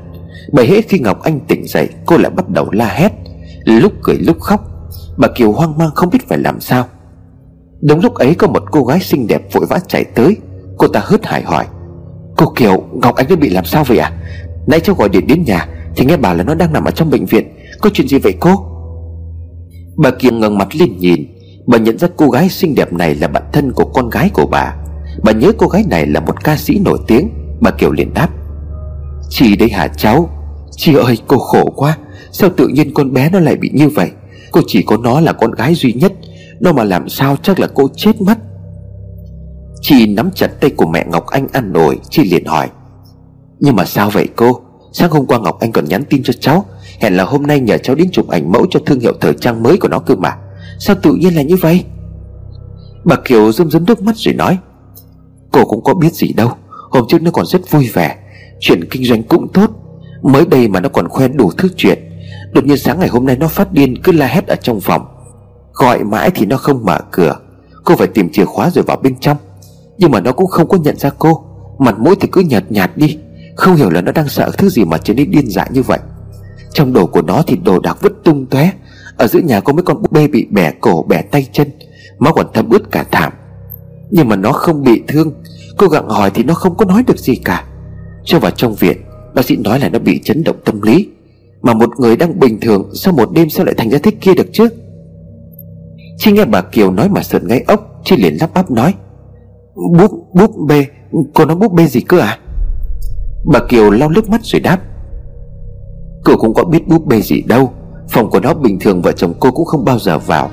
Bởi 0.52 0.66
hễ 0.66 0.82
khi 0.82 0.98
Ngọc 0.98 1.22
Anh 1.22 1.40
tỉnh 1.48 1.66
dậy, 1.66 1.88
Cô 2.06 2.16
lại 2.16 2.30
bắt 2.30 2.48
đầu 2.48 2.68
la 2.72 2.86
hét, 2.86 3.12
Lúc 3.64 3.92
cười 4.02 4.16
lúc 4.16 4.40
khóc. 4.40 4.61
Bà 5.16 5.28
Kiều 5.28 5.52
hoang 5.52 5.78
mang 5.78 5.90
không 5.94 6.11
biết 6.11 6.28
phải 6.28 6.38
làm 6.38 6.61
sao. 6.61 6.86
Đúng 7.80 8.00
lúc 8.00 8.14
ấy 8.14 8.34
có 8.34 8.46
một 8.46 8.62
cô 8.70 8.84
gái 8.84 9.00
xinh 9.00 9.26
đẹp 9.26 9.42
vội 9.52 9.66
vã 9.66 9.78
chạy 9.88 10.04
tới. 10.04 10.36
Cô 10.78 10.88
ta 10.88 11.00
hớt 11.04 11.26
hải 11.26 11.42
hỏi, 11.42 11.66
Cô 12.36 12.46
Kiều, 12.56 12.84
Ngọc 12.92 13.14
Anh 13.14 13.26
đã 13.28 13.36
bị 13.36 13.48
làm 13.48 13.64
sao 13.64 13.84
vậy 13.84 13.98
à 13.98 14.12
Nãy 14.66 14.80
cháu 14.80 14.96
gọi 14.98 15.08
điện 15.08 15.26
đến 15.26 15.44
nhà, 15.46 15.68
Thì 15.96 16.04
nghe 16.04 16.16
bảo 16.16 16.34
là 16.34 16.44
nó 16.44 16.54
đang 16.54 16.72
nằm 16.72 16.84
ở 16.84 16.90
trong 16.90 17.11
bệnh 17.11 17.26
viện. 17.26 17.56
Có 17.80 17.90
chuyện 17.94 18.08
gì 18.08 18.18
vậy 18.18 18.34
cô? 18.40 18.50
Bà 19.96 20.11
Kiều 20.11 20.32
ngẩng 20.32 20.58
mặt 20.58 20.68
lên 20.76 20.98
nhìn, 20.98 21.26
Bà 21.66 21.78
nhận 21.78 21.98
ra 21.98 22.08
cô 22.16 22.30
gái 22.30 22.48
xinh 22.48 22.74
đẹp 22.74 22.92
này 22.92 23.14
là 23.14 23.28
bạn 23.28 23.42
thân 23.52 23.72
của 23.72 23.84
con 23.84 24.11
gái 24.11 24.30
của 24.34 24.46
bà. 24.46 24.76
Bà 25.22 25.32
nhớ 25.32 25.52
cô 25.58 25.66
gái 25.66 25.84
này 25.90 26.06
là 26.06 26.20
một 26.20 26.44
ca 26.44 26.56
sĩ 26.56 26.78
nổi 26.78 26.98
tiếng, 27.06 27.30
Bà 27.61 27.70
Kiều 27.70 27.92
liền 27.92 28.14
đáp. 28.14 28.28
Chị 29.28 29.56
đây 29.56 29.68
hả 29.68 29.88
cháu? 29.88 30.30
Chị 30.70 30.94
ơi, 30.94 31.18
cô 31.26 31.38
khổ 31.38 31.64
quá. 31.76 31.98
Sao 32.32 32.50
tự 32.56 32.68
nhiên 32.68 32.94
con 32.94 33.12
bé 33.12 33.30
nó 33.30 33.40
lại 33.40 33.56
bị 33.56 33.70
như 33.74 33.88
vậy? 33.88 34.11
Cô 34.52 34.61
chỉ 34.66 34.82
có 34.82 34.96
nó 34.96 35.20
là 35.20 35.32
con 35.32 35.50
gái 35.50 35.74
duy 35.74 35.92
nhất. 35.92 36.12
Nó 36.61 36.72
mà 36.72 36.84
làm 36.84 37.08
sao 37.08 37.36
chắc 37.42 37.61
là 37.61 37.66
cô 37.74 37.88
chết 37.96 38.20
mất? 38.22 38.38
Chị 39.80 40.06
nắm 40.06 40.30
chặt 40.34 40.46
tay 40.61 40.70
của 40.70 40.86
mẹ 40.86 41.06
Ngọc 41.08 41.26
Anh 41.26 41.48
ăn 41.52 41.72
nổi 41.72 41.98
Chị 42.11 42.24
liền 42.24 42.44
hỏi. 42.44 42.68
Nhưng 43.61 43.76
mà 43.76 43.84
sao 43.84 44.11
vậy 44.11 44.28
cô? 44.36 44.61
Sáng 44.92 45.11
hôm 45.11 45.26
qua 45.26 45.38
Ngọc 45.38 45.61
Anh 45.61 45.72
còn 45.72 45.84
nhắn 45.84 46.04
tin 46.04 46.22
cho 46.22 46.32
cháu. 46.40 46.64
Hẹn 47.00 47.16
là 47.16 47.24
hôm 47.24 47.42
nay 47.42 47.61
nhờ 47.61 47.78
cháu 47.78 47.96
đến 47.96 48.08
chụp 48.12 48.28
ảnh 48.28 48.52
mẫu 48.52 48.66
cho 48.70 48.80
thương 48.86 49.00
hiệu 49.00 49.12
thời 49.20 49.34
trang 49.34 49.62
mới 49.62 49.76
của 49.76 49.88
nó 49.88 49.98
cơ 49.98 50.14
mà. 50.16 50.36
Sao 50.78 50.96
tự 51.02 51.14
nhiên 51.14 51.34
là 51.34 51.42
như 51.42 51.56
vậy? 51.56 51.84
Bà 53.04 53.16
Kiều 53.24 53.52
rơm 53.52 53.70
rớm 53.70 53.84
nước 53.84 54.02
mắt 54.02 54.16
rồi 54.16 54.34
nói. 54.34 54.58
Cô 55.53 55.64
cũng 55.64 55.84
có 55.84 55.94
biết 55.94 56.14
gì 56.14 56.32
đâu. 56.32 56.51
Hôm 56.90 57.05
trước 57.09 57.22
nó 57.22 57.30
còn 57.30 57.46
rất 57.46 57.70
vui 57.70 57.90
vẻ. 57.92 58.16
Chuyện 58.61 58.88
kinh 58.90 59.05
doanh 59.05 59.22
cũng 59.22 59.48
tốt. 59.48 59.70
Mới 60.22 60.46
đây 60.46 60.68
mà 60.68 60.80
nó 60.80 60.88
còn 60.88 61.09
khoe 61.09 61.28
đủ 61.28 61.51
thứ 61.59 61.68
chuyện. 61.76 61.98
Đột 62.53 62.64
nhiên 62.64 62.76
sáng 62.78 63.01
ngày 63.01 63.09
hôm 63.09 63.26
nay 63.26 63.36
nó 63.36 63.48
phát 63.48 63.72
điên, 63.72 64.03
cứ 64.03 64.12
la 64.12 64.26
hét 64.26 64.46
ở 64.46 64.57
trong 64.62 64.80
phòng. 64.80 65.07
Gọi 65.72 66.05
mãi 66.05 66.30
thì 66.34 66.46
nó 66.46 66.57
không 66.57 66.84
mở 66.84 66.98
cửa. 67.11 67.36
Cô 67.84 67.96
phải 67.96 68.07
tìm 68.07 68.28
chìa 68.32 68.44
khóa 68.44 68.70
rồi 68.70 68.84
vào 68.84 68.96
bên 69.03 69.16
trong. 69.20 69.36
Nhưng 69.98 70.11
mà 70.11 70.20
nó 70.20 70.32
cũng 70.32 70.46
không 70.46 70.68
có 70.68 70.78
nhận 70.78 70.96
ra 70.96 71.11
cô. 71.18 71.44
Mặt 71.78 71.98
mũi 71.98 72.14
thì 72.20 72.28
cứ 72.32 72.40
nhạt 72.40 72.64
nhạt 72.68 72.96
đi. 72.96 73.18
Không 73.57 73.76
hiểu 73.76 73.90
là 73.90 74.01
nó 74.01 74.12
đang 74.12 74.28
sợ 74.28 74.51
thứ 74.59 74.68
gì 74.68 74.84
mà 74.84 74.98
trở 74.98 75.14
nên 75.14 75.30
điên 75.30 75.51
dại 75.51 75.70
như 75.72 75.82
vậy. 75.82 75.98
Trong 76.72 76.92
đồ 76.92 77.07
của 77.07 77.22
nó 77.22 77.42
thì 77.46 77.57
đồ 77.57 77.78
đạc 77.78 77.96
vứt 78.01 78.12
tung 78.24 78.46
tóe. 78.46 78.70
Ở 79.16 79.26
giữa 79.26 79.40
nhà 79.40 79.61
có 79.61 79.72
mấy 79.72 79.82
con 79.82 80.03
búp 80.03 80.12
bê 80.12 80.28
bị 80.28 80.46
bẻ 80.51 80.72
cổ, 80.80 81.05
bẻ 81.09 81.22
tay 81.22 81.46
chân. 81.53 81.70
Máu 82.18 82.32
còn 82.32 82.46
thấm 82.55 82.70
ướt 82.70 82.90
cả 82.90 83.05
thảm. 83.11 83.32
Nhưng 84.11 84.28
mà 84.28 84.36
nó 84.36 84.52
không 84.52 84.82
bị 84.82 85.02
thương. 85.08 85.32
Cô 85.76 85.86
gặng 85.86 86.08
hỏi 86.08 86.30
thì 86.34 86.42
nó 86.42 86.54
không 86.54 86.76
có 86.76 86.84
nói 86.84 87.02
được 87.06 87.18
gì 87.18 87.36
cả. 87.36 87.64
Cho 88.24 88.38
vào 88.38 88.50
trong 88.50 88.74
viện, 88.74 88.96
Bác 89.34 89.44
sĩ 89.44 89.56
nói 89.56 89.80
là 89.80 89.88
nó 89.88 89.98
bị 89.98 90.20
chấn 90.24 90.44
động 90.44 90.56
tâm 90.64 90.82
lý. 90.82 91.08
Mà 91.62 91.74
một 91.74 91.90
người 91.98 92.16
đang 92.16 92.40
bình 92.40 92.61
thường, 92.61 92.90
Sau 92.94 93.14
một 93.14 93.32
đêm 93.32 93.50
sao 93.50 93.64
lại 93.64 93.74
thành 93.78 93.90
ra 93.90 93.98
thế 94.02 94.11
kia 94.11 94.34
được 94.34 94.46
chứ? 94.52 94.68
Chi 96.18 96.32
nghe 96.32 96.44
bà 96.44 96.62
Kiều 96.62 96.90
nói 96.90 97.08
mà 97.08 97.22
sợn 97.22 97.48
ngay 97.48 97.64
ốc 97.66 98.00
Chi 98.04 98.16
liền 98.16 98.36
lắp 98.40 98.50
bắp 98.54 98.70
nói. 98.70 98.94
Búp 99.98 100.11
búp 100.34 100.50
bê, 100.68 100.86
Cô 101.34 101.44
nói 101.44 101.56
búp 101.56 101.72
bê 101.72 101.86
gì 101.86 102.00
cơ 102.00 102.18
à? 102.18 102.38
Bà 103.52 103.61
Kiều 103.68 103.90
lau 103.90 104.08
nước 104.08 104.28
mắt 104.28 104.40
rồi 104.44 104.61
đáp. 104.61 104.78
Cô 106.24 106.36
cũng 106.36 106.54
có 106.54 106.64
biết 106.64 106.88
búp 106.88 107.06
bê 107.06 107.20
gì 107.20 107.42
đâu. 107.42 107.72
Phòng 108.08 108.30
của 108.30 108.40
nó 108.40 108.54
bình 108.54 108.78
thường, 108.78 109.02
vợ 109.02 109.12
chồng 109.12 109.34
cô 109.40 109.50
cũng 109.50 109.66
không 109.66 109.84
bao 109.84 109.98
giờ 109.98 110.18
vào. 110.18 110.50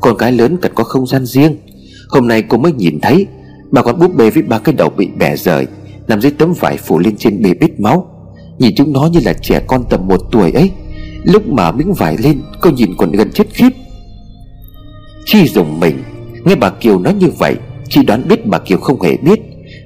Con 0.00 0.16
cái 0.18 0.32
lớn 0.32 0.56
cần 0.62 0.72
có 0.74 0.84
không 0.84 1.06
gian 1.06 1.26
riêng. 1.26 1.56
Hôm 2.10 2.28
nay 2.28 2.42
cô 2.42 2.58
mới 2.58 2.72
nhìn 2.72 3.00
thấy, 3.00 3.26
Bà 3.70 3.82
con 3.82 3.98
búp 3.98 4.14
bê 4.16 4.30
với 4.30 4.42
ba 4.42 4.58
cái 4.58 4.74
đầu 4.74 4.90
bị 4.90 5.08
bẻ 5.18 5.36
rời, 5.36 5.66
Nằm 6.08 6.20
dưới 6.20 6.32
tấm 6.32 6.52
vải 6.52 6.76
phủ 6.76 6.98
lên 6.98 7.16
trên 7.16 7.42
bề 7.42 7.54
bít 7.54 7.80
máu. 7.80 8.06
Nhìn 8.58 8.74
chúng 8.76 8.92
nó 8.92 9.08
như 9.12 9.20
là 9.24 9.32
trẻ 9.32 9.60
con 9.66 9.84
tầm 9.90 10.06
một 10.08 10.20
tuổi 10.32 10.52
ấy. 10.52 10.70
Lúc 11.24 11.48
mà 11.48 11.72
miếng 11.72 11.92
vải 11.92 12.16
lên, 12.18 12.40
Cô 12.60 12.70
nhìn 12.70 12.94
còn 12.98 13.12
gần 13.12 13.30
chết 13.32 13.46
khiếp. 13.52 13.70
Chi 15.24 15.48
dùng 15.48 15.80
mình, 15.80 16.02
Nghe 16.44 16.54
bà 16.54 16.70
Kiều 16.70 16.98
nói 16.98 17.14
như 17.14 17.28
vậy 17.38 17.56
Chi 17.88 18.02
đoán 18.02 18.28
biết 18.28 18.46
bà 18.46 18.58
Kiều 18.58 18.78
không 18.78 19.02
hề 19.02 19.16
biết, 19.16 19.40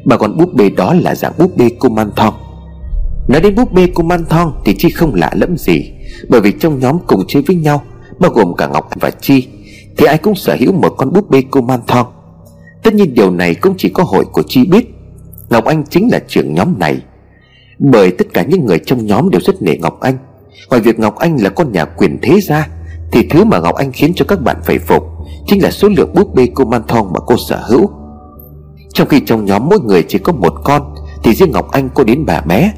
Bà 0.05 0.17
còn 0.17 0.37
búp 0.37 0.55
bê 0.55 0.71
đó 0.71 0.95
là 0.95 1.15
dạng 1.15 1.33
búp 1.39 1.57
bê 1.57 1.71
cô 1.79 1.89
Man 1.89 2.11
Thong 2.17 2.35
Nói 3.29 3.41
đến 3.41 3.55
búp 3.55 3.73
bê 3.73 3.89
cô 3.95 4.03
Man 4.03 4.25
Thong 4.25 4.63
Thì 4.65 4.75
Chi 4.79 4.91
không 4.91 5.15
lạ 5.15 5.31
lẫm 5.35 5.57
gì, 5.57 5.91
Bởi 6.29 6.41
vì 6.41 6.53
trong 6.61 6.79
nhóm 6.79 6.99
cùng 7.07 7.25
chơi 7.29 7.43
với 7.47 7.57
nhau, 7.57 7.83
Bao 8.19 8.31
gồm 8.31 8.55
cả 8.57 8.67
Ngọc 8.67 8.89
và 9.01 9.11
Chi. 9.11 9.47
Thì 9.97 10.07
ai 10.07 10.19
cũng 10.19 10.35
sở 10.35 10.57
hữu 10.61 10.73
một 10.73 10.95
con 10.99 11.13
búp 11.13 11.31
bê 11.31 11.43
cô 11.51 11.61
Thong. 11.87 12.07
Tất 12.83 12.95
nhiên 12.95 13.15
điều 13.15 13.31
này 13.31 13.55
cũng 13.55 13.75
chỉ 13.79 13.89
có 13.89 14.03
hội 14.03 14.25
của 14.25 14.43
Chi 14.47 14.65
biết 14.65 14.95
Ngọc 15.51 15.65
Anh 15.65 15.85
chính 15.91 16.09
là 16.13 16.21
trưởng 16.29 16.55
nhóm 16.55 16.79
này. 16.79 16.97
Bởi 17.79 18.11
tất 18.11 18.27
cả 18.35 18.43
những 18.43 18.67
người 18.67 18.79
trong 18.79 19.07
nhóm 19.07 19.31
đều 19.31 19.41
rất 19.41 19.63
nể 19.63 19.77
Ngọc 19.77 20.01
Anh. 20.01 20.17
Ngoài 20.71 20.81
việc 20.81 20.99
Ngọc 20.99 21.17
Anh 21.17 21.37
là 21.43 21.51
con 21.51 21.73
nhà 21.73 21.85
quyền 21.85 22.19
thế 22.23 22.41
ra, 22.41 22.69
Thì 23.13 23.27
thứ 23.31 23.45
mà 23.45 23.59
Ngọc 23.59 23.75
Anh 23.75 23.93
khiến 23.93 24.13
cho 24.15 24.25
các 24.29 24.43
bạn 24.43 24.57
phải 24.65 24.79
phục 24.79 25.03
Chính 25.47 25.63
là 25.63 25.71
số 25.71 25.89
lượng 25.89 26.15
búp 26.15 26.35
bê 26.35 26.49
cô 26.55 26.65
thong 26.89 27.13
mà 27.13 27.21
cô 27.27 27.37
sở 27.49 27.63
hữu. 27.69 27.91
Trong 28.93 29.09
khi 29.09 29.21
trong 29.27 29.45
nhóm 29.45 29.69
mỗi 29.69 29.81
người 29.81 30.03
chỉ 30.03 30.19
có 30.19 30.33
một 30.33 30.55
con 30.65 30.95
Thì 31.23 31.35
riêng 31.35 31.51
Ngọc 31.53 31.71
Anh 31.71 31.89
có 31.95 32.05
đến 32.05 32.27
bà 32.27 32.41
bé. 32.41 32.73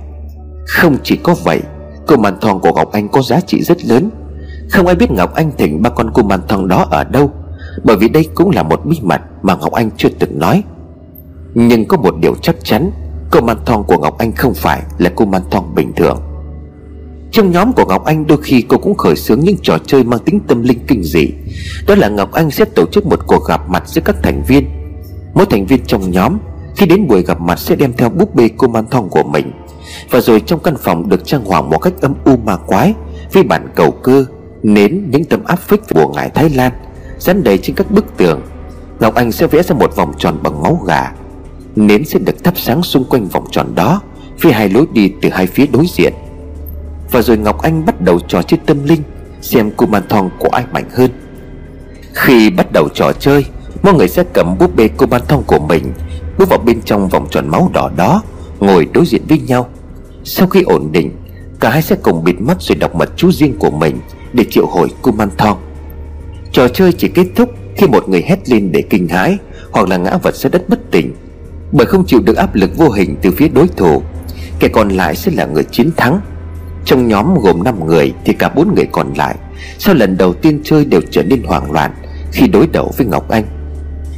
Không 0.66 0.96
chỉ 1.02 1.16
có 1.16 1.34
vậy 1.44 1.60
Cô 2.06 2.16
thong 2.40 2.60
của 2.60 2.72
Ngọc 2.72 2.92
Anh 2.92 3.08
có 3.08 3.22
giá 3.22 3.40
trị 3.40 3.62
rất 3.62 3.84
lớn. 3.84 4.10
Không 4.70 4.86
ai 4.86 4.96
biết 4.96 5.10
Ngọc 5.10 5.34
Anh 5.34 5.52
thịnh 5.58 5.82
ba 5.82 5.90
con 5.90 6.10
cô 6.14 6.22
man 6.22 6.40
thong 6.48 6.68
đó 6.68 6.86
ở 6.90 7.04
đâu, 7.04 7.30
Bởi 7.84 7.96
vì 7.96 8.08
đây 8.08 8.28
cũng 8.34 8.50
là 8.50 8.62
một 8.62 8.86
bí 8.86 8.98
mật 9.02 9.20
mà 9.42 9.56
Ngọc 9.56 9.72
Anh 9.72 9.90
chưa 9.96 10.08
từng 10.18 10.38
nói. 10.38 10.62
Nhưng 11.54 11.84
có 11.84 11.96
một 11.96 12.14
điều 12.20 12.34
chắc 12.34 12.56
chắn 12.62 12.90
Cô 13.30 13.40
man 13.40 13.56
thong 13.66 13.84
của 13.84 13.98
Ngọc 13.98 14.18
Anh 14.18 14.32
không 14.32 14.54
phải 14.54 14.82
là 14.98 15.10
cô 15.16 15.24
man 15.24 15.42
thong 15.50 15.74
bình 15.74 15.92
thường. 15.96 16.20
Trong 17.30 17.50
nhóm 17.50 17.72
của 17.72 17.84
Ngọc 17.84 18.04
Anh 18.04 18.26
đôi 18.26 18.38
khi 18.42 18.62
cô 18.62 18.78
cũng 18.78 18.94
khởi 18.94 19.16
xướng 19.16 19.40
những 19.40 19.56
trò 19.62 19.78
chơi 19.86 20.04
mang 20.04 20.20
tính 20.20 20.40
tâm 20.48 20.62
linh 20.62 20.78
kinh 20.86 21.02
dị. 21.02 21.28
Đó 21.86 21.94
là 21.94 22.08
Ngọc 22.08 22.32
Anh 22.32 22.50
sẽ 22.50 22.64
tổ 22.64 22.86
chức 22.86 23.06
một 23.06 23.20
cuộc 23.26 23.44
gặp 23.48 23.70
mặt 23.70 23.82
giữa 23.86 24.00
các 24.04 24.16
thành 24.22 24.42
viên. 24.48 24.68
Mỗi 25.34 25.46
thành 25.46 25.66
viên 25.66 25.80
trong 25.86 26.10
nhóm, 26.10 26.38
Khi 26.76 26.86
đến 26.86 27.08
buổi 27.08 27.22
gặp 27.22 27.40
mặt 27.40 27.58
sẽ 27.58 27.76
đem 27.76 27.92
theo 27.92 28.08
búp 28.08 28.34
bê 28.34 28.48
cô 28.56 28.68
man 28.68 28.84
thong 28.90 29.08
của 29.08 29.22
mình. 29.22 29.52
Và 30.10 30.20
rồi 30.20 30.40
trong 30.40 30.60
căn 30.60 30.76
phòng 30.76 31.08
được 31.08 31.26
trang 31.26 31.44
hoàng 31.44 31.70
một 31.70 31.78
cách 31.78 31.92
âm 32.00 32.14
u 32.24 32.36
ma 32.36 32.56
quái, 32.56 32.94
Với 33.32 33.42
bản 33.42 33.68
cầu 33.74 33.90
cơ. 33.90 34.24
Nến 34.66 35.10
những 35.10 35.24
tấm 35.24 35.44
áp 35.44 35.56
phích 35.56 35.80
của 35.90 36.12
ngài 36.14 36.30
Thái 36.30 36.50
Lan 36.50 36.72
Dán 37.18 37.44
đầy 37.44 37.58
trên 37.58 37.76
các 37.76 37.90
bức 37.90 38.16
tường. 38.16 38.42
Ngọc 39.00 39.14
Anh 39.14 39.32
sẽ 39.32 39.46
vẽ 39.46 39.62
ra 39.62 39.76
một 39.76 39.96
vòng 39.96 40.12
tròn 40.18 40.38
bằng 40.42 40.62
máu 40.62 40.80
gà. 40.86 41.12
Nến 41.76 42.04
sẽ 42.04 42.18
được 42.18 42.44
thắp 42.44 42.54
sáng 42.58 42.82
xung 42.82 43.04
quanh 43.04 43.28
vòng 43.28 43.46
tròn 43.50 43.74
đó 43.74 44.00
Phía 44.38 44.50
hai 44.50 44.68
lối 44.68 44.86
đi 44.92 45.12
từ 45.22 45.28
hai 45.32 45.46
phía 45.46 45.66
đối 45.66 45.86
diện. 45.94 46.12
Và 47.10 47.22
rồi 47.22 47.38
Ngọc 47.38 47.62
Anh 47.62 47.86
bắt 47.86 48.00
đầu 48.00 48.20
trò 48.20 48.42
chơi 48.42 48.60
tâm 48.66 48.84
linh, 48.84 49.02
Xem 49.40 49.70
Kumanthong 49.70 50.30
của 50.38 50.48
ai 50.48 50.64
mạnh 50.72 50.88
hơn. 50.92 51.10
Khi 52.14 52.50
bắt 52.50 52.72
đầu 52.72 52.88
trò 52.94 53.12
chơi 53.12 53.44
Mọi 53.82 53.94
người 53.94 54.08
sẽ 54.08 54.24
cầm 54.32 54.58
búp 54.58 54.76
bê 54.76 54.88
Kumanthong 54.88 55.42
của 55.46 55.58
mình, 55.58 55.92
Bước 56.38 56.48
vào 56.48 56.58
bên 56.58 56.82
trong 56.82 57.08
vòng 57.08 57.26
tròn 57.30 57.48
máu 57.48 57.70
đỏ 57.72 57.90
đó, 57.96 58.22
Ngồi 58.60 58.88
đối 58.94 59.06
diện 59.06 59.22
với 59.28 59.38
nhau. 59.38 59.68
Sau 60.24 60.46
khi 60.46 60.62
ổn 60.62 60.88
định, 60.92 61.16
Cả 61.60 61.70
hai 61.70 61.82
sẽ 61.82 61.96
cùng 62.02 62.24
bịt 62.24 62.40
mắt 62.40 62.56
rồi 62.60 62.76
đọc 62.76 62.94
mật 62.94 63.10
chú 63.16 63.32
riêng 63.32 63.56
của 63.58 63.70
mình. 63.70 64.00
Để 64.36 64.44
triệu 64.50 64.66
hồi 64.66 64.88
Kumanthong. 65.02 65.58
Trò 66.52 66.68
chơi 66.68 66.92
chỉ 66.92 67.08
kết 67.08 67.26
thúc 67.34 67.50
khi 67.76 67.86
một 67.86 68.08
người 68.08 68.22
hét 68.26 68.48
lên 68.48 68.72
để 68.72 68.82
kinh 68.90 69.08
hãi 69.08 69.38
Hoặc 69.70 69.88
là 69.88 69.96
ngã 69.96 70.16
vật 70.22 70.34
ra 70.34 70.50
đất 70.50 70.68
bất 70.68 70.90
tỉnh, 70.90 71.14
Bởi 71.72 71.86
không 71.86 72.06
chịu 72.06 72.20
được 72.20 72.36
áp 72.36 72.54
lực 72.54 72.76
vô 72.76 72.90
hình 72.90 73.16
từ 73.22 73.30
phía 73.30 73.48
đối 73.48 73.68
thủ. 73.68 74.02
Kẻ 74.58 74.68
còn 74.68 74.88
lại 74.88 75.16
sẽ 75.16 75.32
là 75.32 75.46
người 75.46 75.64
chiến 75.64 75.90
thắng. 75.96 76.20
Trong 76.84 77.08
nhóm 77.08 77.34
gồm 77.34 77.64
5 77.64 77.86
người 77.86 78.12
Thì 78.24 78.32
cả 78.32 78.48
bốn 78.48 78.74
người 78.74 78.86
còn 78.92 79.14
lại 79.14 79.36
Sau 79.78 79.94
lần 79.94 80.16
đầu 80.16 80.34
tiên 80.34 80.60
chơi 80.64 80.84
đều 80.84 81.00
trở 81.10 81.22
nên 81.22 81.42
hoảng 81.42 81.72
loạn 81.72 81.94
Khi 82.32 82.48
đối 82.48 82.66
đầu 82.66 82.92
với 82.96 83.06
Ngọc 83.06 83.28
Anh. 83.28 83.44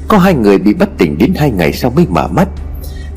Có 0.09 0.19
hai 0.19 0.35
người 0.35 0.59
bị 0.59 0.75
bất 0.75 0.89
tỉnh 0.99 1.19
đến 1.19 1.35
hai 1.37 1.51
ngày 1.51 1.73
sau 1.73 1.91
mới 1.91 2.07
mở 2.09 2.29
mắt, 2.29 2.49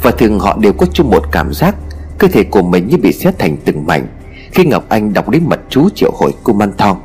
Và 0.02 0.12
thường 0.12 0.40
họ 0.40 0.58
đều 0.62 0.74
có 0.74 0.86
chung 0.94 1.10
một 1.10 1.24
cảm 1.32 1.54
giác 1.54 1.76
Cơ 2.18 2.28
thể 2.28 2.44
của 2.44 2.62
mình 2.62 2.88
như 2.88 2.98
bị 2.98 3.14
xé 3.14 3.32
thành 3.40 3.58
từng 3.66 3.86
mảnh. 3.86 4.08
Khi 4.52 4.66
Ngọc 4.66 4.86
Anh 4.90 5.14
đọc 5.14 5.30
đến 5.30 5.44
mật 5.48 5.60
chú 5.70 5.90
triệu 5.90 6.12
hồi 6.16 6.34
cung 6.44 6.58
man 6.58 6.72
thong 6.78 6.98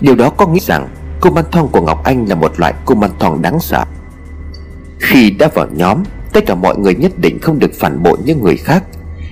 Điều 0.00 0.14
đó 0.14 0.30
có 0.30 0.46
nghĩa 0.46 0.60
rằng 0.60 0.88
Cô 1.20 1.30
man 1.30 1.44
thong 1.52 1.68
của 1.68 1.80
Ngọc 1.80 2.04
Anh 2.04 2.28
là 2.28 2.34
một 2.34 2.60
loại 2.60 2.74
cô 2.84 2.94
man 2.94 3.10
thong 3.18 3.42
đáng 3.42 3.60
sợ. 3.60 3.84
Khi 4.98 5.30
đã 5.30 5.48
vào 5.54 5.66
nhóm, 5.74 5.98
Tất 6.32 6.46
cả 6.46 6.54
mọi 6.54 6.78
người 6.78 6.94
nhất 6.94 7.12
định 7.18 7.38
không 7.38 7.58
được 7.58 7.70
phản 7.74 8.02
bội 8.02 8.18
những 8.24 8.42
người 8.42 8.56
khác, 8.56 8.84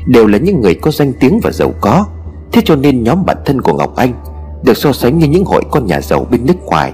Đều 0.07 0.27
là 0.27 0.39
những 0.39 0.61
người 0.61 0.75
có 0.75 0.91
danh 0.91 1.13
tiếng 1.13 1.41
và 1.43 1.51
giàu 1.51 1.75
có. 1.81 2.07
Thế 2.53 2.63
cho 2.65 2.77
nên 2.77 3.05
nhóm 3.05 3.27
bản 3.27 3.37
thân 3.45 3.61
của 3.61 3.73
Ngọc 3.73 3.97
Anh 3.97 4.13
Được 4.63 4.77
so 4.77 4.93
sánh 4.93 5.19
như 5.19 5.27
những 5.27 5.45
hội 5.45 5.63
con 5.71 5.87
nhà 5.87 6.01
giàu 6.01 6.27
bên 6.31 6.47
nước 6.47 6.65
ngoài. 6.65 6.93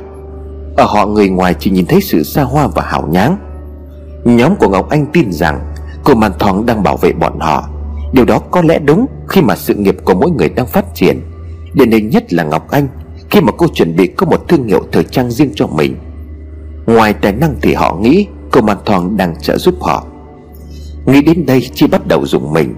Ở 0.76 0.84
họ 0.84 1.06
người 1.06 1.28
ngoài 1.28 1.54
chỉ 1.58 1.70
nhìn 1.70 1.86
thấy 1.86 2.00
sự 2.00 2.22
xa 2.22 2.42
hoa 2.42 2.66
và 2.66 2.82
hào 2.82 3.08
nháng 3.10 3.36
Nhóm 4.24 4.56
của 4.56 4.68
Ngọc 4.68 4.88
Anh 4.90 5.06
tin 5.06 5.32
rằng 5.32 5.60
Cô 6.04 6.14
Man 6.14 6.32
Thong 6.38 6.66
đang 6.66 6.82
bảo 6.82 6.96
vệ 6.96 7.12
bọn 7.12 7.40
họ. 7.40 7.68
Điều 8.12 8.24
đó 8.24 8.38
có 8.38 8.62
lẽ 8.62 8.78
đúng 8.78 9.06
khi 9.28 9.42
mà 9.42 9.56
sự 9.56 9.74
nghiệp 9.74 9.96
của 10.04 10.14
mỗi 10.14 10.30
người 10.30 10.48
đang 10.48 10.66
phát 10.66 10.84
triển. 10.94 11.20
Điển 11.74 11.90
hình 11.90 12.10
nhất 12.10 12.32
là 12.32 12.44
Ngọc 12.44 12.70
Anh, 12.70 12.88
Khi 13.30 13.40
mà 13.40 13.52
cô 13.52 13.66
chuẩn 13.74 13.96
bị 13.96 14.06
có 14.06 14.26
một 14.26 14.48
thương 14.48 14.64
hiệu 14.68 14.82
thời 14.92 15.04
trang 15.04 15.30
riêng 15.30 15.52
cho 15.54 15.66
mình. 15.66 15.96
Ngoài 16.86 17.12
tài 17.12 17.32
năng 17.32 17.54
thì 17.62 17.74
họ 17.74 17.96
nghĩ 18.00 18.26
Cô 18.50 18.60
Man 18.60 18.76
Thoàng 18.86 19.16
đang 19.16 19.34
trợ 19.40 19.58
giúp 19.58 19.74
họ. 19.80 20.06
Nghĩ 21.06 21.22
đến 21.22 21.46
đây 21.46 21.68
Chi 21.74 21.86
bắt 21.86 22.06
đầu 22.06 22.26
dùng 22.26 22.52
mình. 22.52 22.74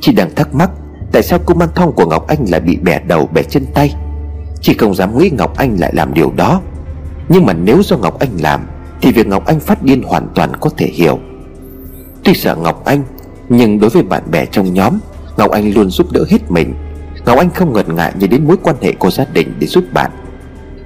Chị 0.00 0.12
đang 0.12 0.34
thắc 0.34 0.54
mắc, 0.54 0.70
Tại 1.12 1.22
sao 1.22 1.38
cô 1.46 1.54
man 1.54 1.68
thong 1.74 1.92
của 1.92 2.06
Ngọc 2.06 2.26
Anh 2.26 2.44
lại 2.48 2.60
bị 2.60 2.76
bẻ 2.76 3.00
đầu, 3.06 3.28
bẻ 3.34 3.42
chân 3.42 3.66
tay? 3.74 3.94
Chị 4.60 4.74
không 4.74 4.94
dám 4.94 5.18
nghĩ 5.18 5.30
Ngọc 5.30 5.56
Anh 5.56 5.76
lại 5.80 5.92
làm 5.94 6.14
điều 6.14 6.32
đó. 6.36 6.60
Nhưng 7.28 7.46
mà 7.46 7.52
nếu 7.52 7.82
do 7.82 7.96
Ngọc 7.96 8.18
Anh 8.18 8.30
làm, 8.40 8.60
Thì 9.00 9.12
việc 9.12 9.26
Ngọc 9.26 9.46
Anh 9.46 9.60
phát 9.60 9.82
điên 9.82 10.02
hoàn 10.02 10.28
toàn 10.34 10.52
có 10.60 10.70
thể 10.76 10.86
hiểu. 10.86 11.18
Tuy 12.24 12.34
sợ 12.34 12.56
Ngọc 12.56 12.84
Anh 12.84 13.02
nhưng 13.48 13.80
đối 13.80 13.90
với 13.90 14.02
bạn 14.02 14.22
bè 14.30 14.46
trong 14.46 14.74
nhóm, 14.74 14.98
Ngọc 15.36 15.50
Anh 15.50 15.74
luôn 15.74 15.90
giúp 15.90 16.12
đỡ 16.12 16.24
hết 16.30 16.50
mình. 16.50 16.74
Ngọc 17.26 17.38
Anh 17.38 17.50
không 17.50 17.72
ngần 17.72 17.94
ngại 17.96 18.12
như 18.18 18.26
đến 18.26 18.46
mối 18.46 18.56
quan 18.62 18.76
hệ 18.80 18.92
của 18.92 19.10
gia 19.10 19.24
đình 19.24 19.54
để 19.58 19.66
giúp 19.66 19.84
bạn. 19.92 20.10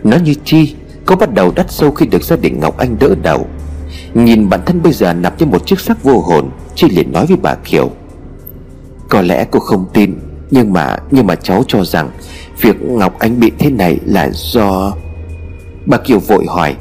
Nó 0.05 0.17
như 0.17 0.35
chi, 0.45 0.75
Cô 1.07 1.17
bắt 1.17 1.35
đầu 1.35 1.53
đắt 1.57 1.73
sâu 1.73 1.91
khi 1.91 2.07
được 2.07 2.23
gia 2.23 2.37
đình 2.37 2.61
Ngọc 2.61 2.79
Anh 2.79 2.97
đỡ 3.01 3.15
đầu. 3.23 3.47
Nhìn 4.15 4.49
bản 4.49 4.61
thân 4.67 4.83
bây 4.83 4.93
giờ 4.93 5.13
nằm 5.13 5.33
trên 5.39 5.51
một 5.51 5.67
chiếc 5.67 5.81
xác 5.81 6.03
vô 6.03 6.21
hồn, 6.21 6.51
Chi 6.75 6.89
liền 6.91 7.13
nói 7.13 7.27
với 7.27 7.37
bà 7.43 7.55
Kiều. 7.55 7.91
Có 9.09 9.23
lẽ 9.23 9.47
cô 9.51 9.61
không 9.61 9.87
tin, 9.93 10.15
Nhưng 10.51 10.73
mà 10.73 10.97
nhưng 11.11 11.27
mà 11.27 11.35
cháu 11.35 11.63
cho 11.69 11.85
rằng 11.85 12.11
Việc 12.61 12.83
Ngọc 12.83 13.19
Anh 13.19 13.41
bị 13.41 13.53
thế 13.59 13.71
này 13.71 13.99
là 14.05 14.31
do 14.33 14.93
Bà 15.87 15.97
Kiều 15.97 16.19
vội 16.19 16.47
hỏi. 16.49 16.77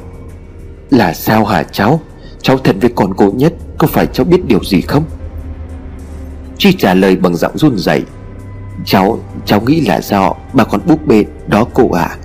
Là 0.90 1.14
sao 1.14 1.44
hả 1.44 1.62
cháu? 1.62 2.00
Cháu 2.42 2.58
thật 2.58 2.76
với 2.80 2.90
con 2.94 3.14
cô 3.14 3.30
nhất, 3.34 3.52
Có 3.78 3.86
phải 3.86 4.06
cháu 4.06 4.24
biết 4.24 4.44
điều 4.46 4.64
gì 4.64 4.80
không? 4.80 5.04
Chi 6.58 6.72
trả 6.72 6.94
lời 6.94 7.16
bằng 7.16 7.36
giọng 7.36 7.58
run 7.58 7.78
rẩy. 7.78 8.02
Cháu 8.84 9.18
Cháu 9.46 9.60
nghĩ 9.60 9.80
là 9.80 10.00
do 10.00 10.34
bà 10.52 10.64
con 10.64 10.80
búp 10.86 11.06
bê, 11.06 11.24
đó 11.46 11.66
cô 11.74 11.90
à 11.90 12.16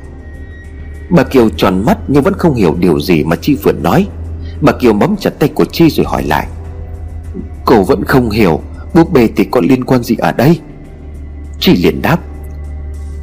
Bà 1.09 1.23
Kiều 1.23 1.49
tròn 1.49 1.84
mắt 1.86 1.97
nhưng 2.07 2.23
vẫn 2.23 2.34
không 2.34 2.55
hiểu 2.55 2.75
điều 2.79 2.99
gì 2.99 3.23
mà 3.23 3.36
Chi 3.36 3.55
vừa 3.63 3.71
nói. 3.71 4.07
Bà 4.61 4.71
Kiều 4.71 4.93
bấm 4.93 5.15
chặt 5.19 5.29
tay 5.39 5.49
của 5.49 5.65
Chi 5.65 5.89
rồi 5.89 6.05
hỏi 6.05 6.23
lại. 6.23 6.47
Cô 7.65 7.84
vẫn 7.84 8.03
không 8.03 8.29
hiểu, 8.29 8.61
Búp 8.93 9.13
bê 9.13 9.29
thì 9.36 9.43
có 9.43 9.61
liên 9.63 9.84
quan 9.84 10.03
gì 10.03 10.15
ở 10.19 10.31
đây? 10.31 10.59
Chi 11.59 11.75
liền 11.75 12.01
đáp. 12.01 12.19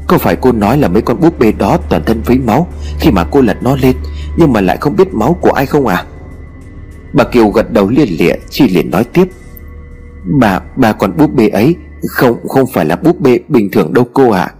Có 0.07 0.19
phải 0.19 0.37
cô 0.37 0.53
nói 0.53 0.79
là 0.79 0.89
mấy 0.89 1.03
con 1.03 1.21
búp 1.21 1.39
bê 1.39 1.53
đó 1.53 1.79
toàn 1.89 2.03
thân 2.05 2.23
với 2.25 2.39
máu 2.39 2.69
Khi 2.99 3.11
mà 3.11 3.25
cô 3.25 3.41
lật 3.41 3.63
nó 3.63 3.77
lên, 3.77 3.97
Nhưng 4.37 4.53
mà 4.53 4.61
lại 4.61 4.77
không 4.81 4.97
biết 4.97 5.15
máu 5.15 5.37
của 5.41 5.51
ai 5.51 5.67
không 5.67 5.87
à 5.87 6.05
Bà 7.13 7.25
Kiều 7.25 7.49
gật 7.49 7.73
đầu 7.73 7.89
liên 7.89 8.09
lịa, 8.19 8.35
Chi 8.51 8.69
liền 8.69 8.91
nói 8.91 9.05
tiếp. 9.05 9.29
Bà, 10.25 10.61
bà 10.77 10.93
còn 10.93 11.17
búp 11.17 11.31
bê 11.35 11.49
ấy 11.49 11.77
Không 12.09 12.37
không 12.49 12.67
phải 12.73 12.85
là 12.85 12.97
búp 12.97 13.21
bê 13.21 13.39
bình 13.49 13.71
thường 13.73 13.93
đâu 13.93 14.05
cô 14.15 14.31
ạ. 14.31 14.43
À. 14.43 14.55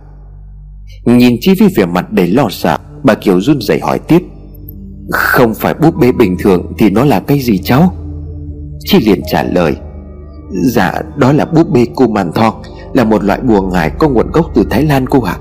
Nhìn 1.05 1.37
Chi 1.41 1.55
với 1.61 1.69
vẻ 1.77 1.87
mặt 1.87 2.13
đầy 2.13 2.27
lo 2.27 2.47
sợ 2.51 2.79
Bà 3.05 3.15
Kiều 3.15 3.41
run 3.41 3.61
rẩy 3.61 3.81
hỏi 3.81 3.99
tiếp. 3.99 4.23
Không 5.11 5.55
phải 5.55 5.75
búp 5.75 5.95
bê 6.01 6.13
bình 6.13 6.37
thường 6.39 6.73
Thì 6.79 6.91
nó 6.91 7.05
là 7.05 7.21
cái 7.21 7.41
gì 7.41 7.59
cháu? 7.59 7.95
Chi 8.85 8.99
liền 9.01 9.21
trả 9.31 9.43
lời. 9.43 9.77
Dạ 10.51 10.93
đó 11.17 11.33
là 11.33 11.45
búp 11.45 11.71
bê 11.71 11.87
cô 11.97 12.07
màn 12.07 12.33
thong 12.33 12.63
Là 12.95 13.05
một 13.05 13.25
loại 13.25 13.41
bùa 13.41 13.63
ngải 13.63 13.91
có 13.91 14.09
nguồn 14.09 14.31
gốc 14.33 14.47
từ 14.55 14.65
Thái 14.71 14.83
Lan 14.83 15.07
cô 15.07 15.23
ạ. 15.23 15.37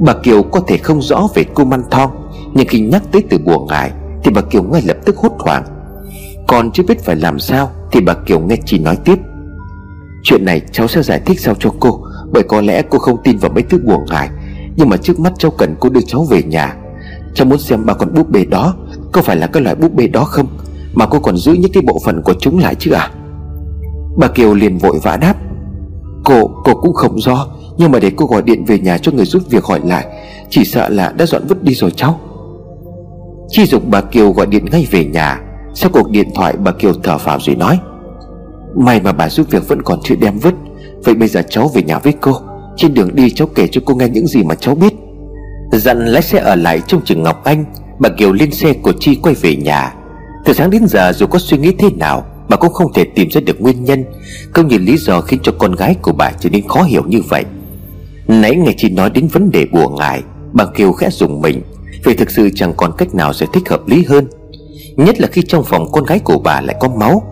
Bà 0.00 0.14
Kiều 0.22 0.42
có 0.42 0.60
thể 0.60 0.76
không 0.76 1.02
rõ 1.02 1.28
về 1.34 1.44
cô 1.54 1.64
man 1.64 1.82
thong 1.90 2.10
Nhưng 2.54 2.66
khi 2.68 2.80
nhắc 2.80 3.02
tới 3.12 3.22
từ 3.30 3.38
bùa 3.38 3.66
ngải 3.66 3.92
Thì 4.24 4.30
bà 4.34 4.42
Kiều 4.42 4.62
ngay 4.62 4.82
lập 4.82 4.96
tức 5.04 5.16
hốt 5.16 5.32
hoảng. 5.38 5.64
Còn 6.50 6.70
chưa 6.70 6.82
biết 6.82 7.04
phải 7.04 7.16
làm 7.16 7.38
sao 7.38 7.70
Thì 7.92 8.00
bà 8.00 8.14
Kiều 8.14 8.40
nghe 8.40 8.56
chị 8.64 8.78
nói 8.78 8.96
tiếp. 9.04 9.18
Chuyện 10.22 10.44
này 10.44 10.60
cháu 10.72 10.88
sẽ 10.88 11.02
giải 11.02 11.20
thích 11.26 11.40
sao 11.40 11.54
cho 11.58 11.70
cô 11.80 12.04
Bởi 12.32 12.42
có 12.42 12.60
lẽ 12.60 12.82
cô 12.82 12.98
không 12.98 13.22
tin 13.24 13.38
vào 13.38 13.50
mấy 13.50 13.62
thứ 13.62 13.78
buồn 13.84 14.00
ngại 14.10 14.28
Nhưng 14.76 14.88
mà 14.88 14.96
trước 14.96 15.20
mắt 15.20 15.32
cháu 15.38 15.50
cần 15.50 15.74
cô 15.80 15.88
đưa 15.88 16.00
cháu 16.06 16.24
về 16.30 16.42
nhà. 16.42 16.76
Cháu 17.34 17.46
muốn 17.46 17.58
xem 17.58 17.86
ba 17.86 17.94
con 17.94 18.14
búp 18.14 18.30
bê 18.30 18.44
đó 18.44 18.74
Có 19.12 19.22
phải 19.22 19.36
là 19.36 19.46
cái 19.46 19.62
loại 19.62 19.74
búp 19.74 19.94
bê 19.94 20.06
đó 20.06 20.24
không? 20.24 20.46
Mà 20.94 21.06
cô 21.06 21.20
còn 21.20 21.36
giữ 21.36 21.52
những 21.52 21.72
cái 21.72 21.82
bộ 21.86 22.00
phận 22.04 22.22
của 22.22 22.34
chúng 22.40 22.58
lại 22.58 22.74
chứ 22.74 22.92
à? 22.92 23.10
Bà 24.16 24.28
Kiều 24.28 24.54
liền 24.54 24.78
vội 24.78 24.98
vã 25.02 25.16
đáp. 25.16 25.34
Cô, 26.24 26.50
cô 26.64 26.74
cũng 26.74 26.94
không 26.94 27.20
rõ 27.20 27.46
Nhưng 27.76 27.92
mà 27.92 27.98
để 27.98 28.10
cô 28.16 28.26
gọi 28.26 28.42
điện 28.42 28.64
về 28.64 28.78
nhà 28.78 28.98
cho 28.98 29.12
người 29.12 29.24
giúp 29.24 29.42
việc 29.50 29.64
hỏi 29.64 29.80
lại 29.84 30.06
Chỉ 30.50 30.64
sợ 30.64 30.88
là 30.88 31.12
đã 31.16 31.26
dọn 31.26 31.42
vứt 31.48 31.62
đi 31.62 31.74
rồi 31.74 31.90
cháu. 31.90 32.20
Chi 33.48 33.64
dục 33.66 33.82
bà 33.86 34.00
Kiều 34.00 34.32
gọi 34.32 34.46
điện 34.46 34.64
ngay 34.72 34.86
về 34.90 35.04
nhà. 35.04 35.40
Sau 35.74 35.90
cuộc 35.92 36.10
điện 36.10 36.28
thoại 36.34 36.54
bà 36.64 36.72
Kiều 36.72 36.92
thở 37.02 37.18
phào 37.18 37.38
rồi 37.40 37.56
nói 37.56 37.78
May 38.76 39.00
mà 39.00 39.12
bà 39.12 39.28
giúp 39.28 39.50
việc 39.50 39.68
vẫn 39.68 39.82
còn 39.82 40.00
chưa 40.04 40.14
đem 40.14 40.38
vứt. 40.38 40.54
Vậy 41.04 41.14
bây 41.14 41.28
giờ 41.28 41.42
cháu 41.50 41.70
về 41.74 41.82
nhà 41.82 41.98
với 41.98 42.12
cô. 42.20 42.32
Trên 42.76 42.94
đường 42.94 43.14
đi 43.14 43.30
cháu 43.30 43.48
kể 43.54 43.68
cho 43.72 43.80
cô 43.84 43.94
nghe 43.94 44.08
những 44.08 44.26
gì 44.26 44.42
mà 44.42 44.54
cháu 44.54 44.74
biết. 44.74 44.94
Dặn 45.72 46.06
lái 46.06 46.22
xe 46.22 46.38
ở 46.38 46.54
lại 46.54 46.80
trong 46.86 47.00
trường 47.04 47.22
Ngọc 47.22 47.44
Anh 47.44 47.64
Bà 47.98 48.08
Kiều 48.08 48.32
lên 48.32 48.50
xe 48.50 48.72
của 48.72 48.92
Chi 49.00 49.18
quay 49.22 49.34
về 49.34 49.56
nhà. 49.56 49.94
Từ 50.44 50.52
sáng 50.52 50.70
đến 50.70 50.86
giờ 50.88 51.12
dù 51.12 51.26
có 51.26 51.38
suy 51.38 51.58
nghĩ 51.58 51.72
thế 51.78 51.88
nào 51.90 52.24
Bà 52.50 52.56
cũng 52.56 52.72
không 52.72 52.92
thể 52.92 53.04
tìm 53.04 53.28
ra 53.30 53.40
được 53.40 53.60
nguyên 53.60 53.84
nhân. 53.84 54.04
Không 54.52 54.68
như 54.68 54.78
lý 54.78 54.96
do 54.96 55.20
khiến 55.20 55.40
cho 55.42 55.52
con 55.58 55.74
gái 55.74 55.96
của 56.02 56.12
bà 56.12 56.30
trở 56.40 56.50
nên 56.50 56.68
khó 56.68 56.82
hiểu 56.82 57.02
như 57.06 57.20
vậy. 57.28 57.44
Nãy 58.28 58.56
ngày 58.56 58.74
chị 58.78 58.90
nói 58.90 59.10
đến 59.10 59.28
vấn 59.28 59.50
đề 59.50 59.66
bùa 59.72 59.88
ngại, 59.88 60.22
Bà 60.52 60.64
Kiều 60.64 60.92
khẽ 60.92 61.10
dùng 61.10 61.40
mình. 61.40 61.62
Vì 62.04 62.14
thực 62.14 62.30
sự 62.30 62.50
chẳng 62.54 62.74
còn 62.76 62.92
cách 62.98 63.14
nào 63.14 63.32
giải 63.32 63.48
thích 63.52 63.68
hợp 63.68 63.88
lý 63.88 64.04
hơn. 64.04 64.26
Nhất 65.04 65.20
là 65.20 65.28
khi 65.32 65.42
trong 65.42 65.64
phòng 65.64 65.92
con 65.92 66.04
gái 66.04 66.18
của 66.18 66.38
bà 66.38 66.60
lại 66.60 66.76
có 66.80 66.88
máu, 66.88 67.22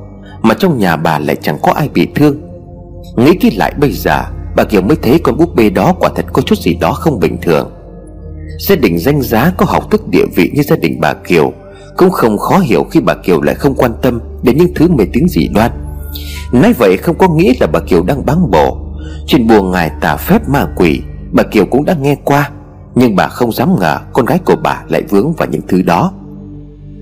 Mà 0.43 0.55
trong 0.55 0.79
nhà 0.79 0.97
bà 0.97 1.19
lại 1.19 1.37
chẳng 1.43 1.59
có 1.63 1.73
ai 1.73 1.89
bị 1.89 2.09
thương. 2.15 2.37
Nghĩ 3.17 3.35
kỹ 3.41 3.51
lại 3.51 3.75
bây 3.81 3.93
giờ, 3.93 4.25
Bà 4.57 4.65
Kiều 4.65 4.83
mới 4.83 4.97
thấy 5.03 5.19
con 5.19 5.37
búp 5.37 5.55
bê 5.55 5.71
đó 5.71 5.95
quả 6.01 6.11
thật 6.17 6.25
có 6.33 6.43
chút 6.43 6.59
gì 6.59 6.75
đó 6.75 6.93
không 6.93 7.21
bình 7.21 7.37
thường. 7.43 7.71
Gia 8.59 8.77
đình 8.77 8.99
danh 8.99 9.23
giá 9.23 9.53
có 9.57 9.67
học 9.69 9.91
thức 9.91 10.09
địa 10.09 10.25
vị 10.37 10.51
như 10.55 10.63
gia 10.63 10.77
đình 10.77 11.01
bà 11.01 11.15
Kiều, 11.15 11.53
cũng 11.97 12.11
không 12.11 12.39
khó 12.39 12.59
hiểu 12.59 12.85
khi 12.91 13.01
bà 13.01 13.15
Kiều 13.15 13.43
lại 13.43 13.55
không 13.55 13.75
quan 13.75 13.93
tâm 14.03 14.21
Đến 14.43 14.59
những 14.59 14.75
thứ 14.75 14.89
mê 14.89 15.05
tín 15.13 15.29
dị 15.29 15.49
đoan. 15.55 15.71
Nói 16.53 16.73
vậy 16.73 16.97
không 16.97 17.19
có 17.19 17.29
nghĩa 17.29 17.53
là 17.61 17.67
bà 17.67 17.81
Kiều 17.81 18.03
đang 18.03 18.27
báng 18.27 18.51
bổ. 18.51 18.79
Chuyện 19.27 19.47
buồn 19.47 19.71
ngài 19.71 19.91
tà 20.01 20.17
phép 20.17 20.49
ma 20.49 20.67
quỷ, 20.77 21.03
Bà 21.33 21.43
Kiều 21.43 21.67
cũng 21.67 21.85
đã 21.85 21.95
nghe 21.95 22.17
qua, 22.25 22.51
Nhưng 22.95 23.17
bà 23.17 23.29
không 23.29 23.53
dám 23.53 23.79
ngờ 23.81 23.99
con 24.13 24.27
gái 24.27 24.39
của 24.39 24.57
bà 24.63 24.83
lại 24.89 25.03
vướng 25.03 25.33
vào 25.33 25.49
những 25.51 25.63
thứ 25.69 25.83
đó. 25.83 26.13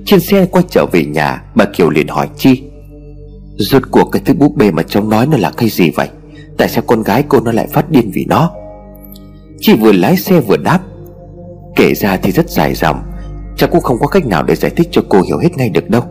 Trên 0.07 0.21
xe 0.21 0.47
quay 0.47 0.65
trở 0.71 0.87
về 0.93 1.05
nhà, 1.05 1.43
Bà 1.55 1.65
Kiều 1.65 1.91
liền 1.91 2.09
hỏi 2.09 2.29
Chi. 2.37 2.63
Rốt 3.57 3.83
cuộc 3.91 4.05
cái 4.13 4.23
thứ 4.25 4.35
búp 4.35 4.57
bê 4.57 4.71
mà 4.71 4.83
cháu 4.83 5.05
nói 5.05 5.27
nó 5.27 5.37
là 5.37 5.51
cái 5.57 5.69
gì 5.69 5.91
vậy? 5.91 6.09
Tại 6.59 6.69
sao 6.69 6.85
con 6.87 7.03
gái 7.03 7.25
cô 7.29 7.41
nó 7.41 7.53
lại 7.53 7.67
phát 7.73 7.91
điên 7.91 8.11
vì 8.15 8.25
nó? 8.29 8.51
Chi 9.61 9.75
vừa 9.75 9.93
lái 9.93 10.17
xe 10.17 10.41
vừa 10.41 10.57
đáp. 10.57 10.81
Kể 11.77 11.95
ra 11.95 12.17
thì 12.17 12.33
rất 12.33 12.51
dài 12.51 12.75
dòng, 12.75 13.03
Cháu 13.57 13.69
cũng 13.73 13.81
không 13.81 13.99
có 14.01 14.07
cách 14.07 14.27
nào 14.27 14.43
để 14.43 14.55
giải 14.55 14.71
thích 14.71 14.89
cho 14.91 15.03
cô 15.09 15.23
hiểu 15.23 15.39
hết 15.39 15.57
ngay 15.57 15.69
được 15.69 15.91
đâu. 15.91 16.03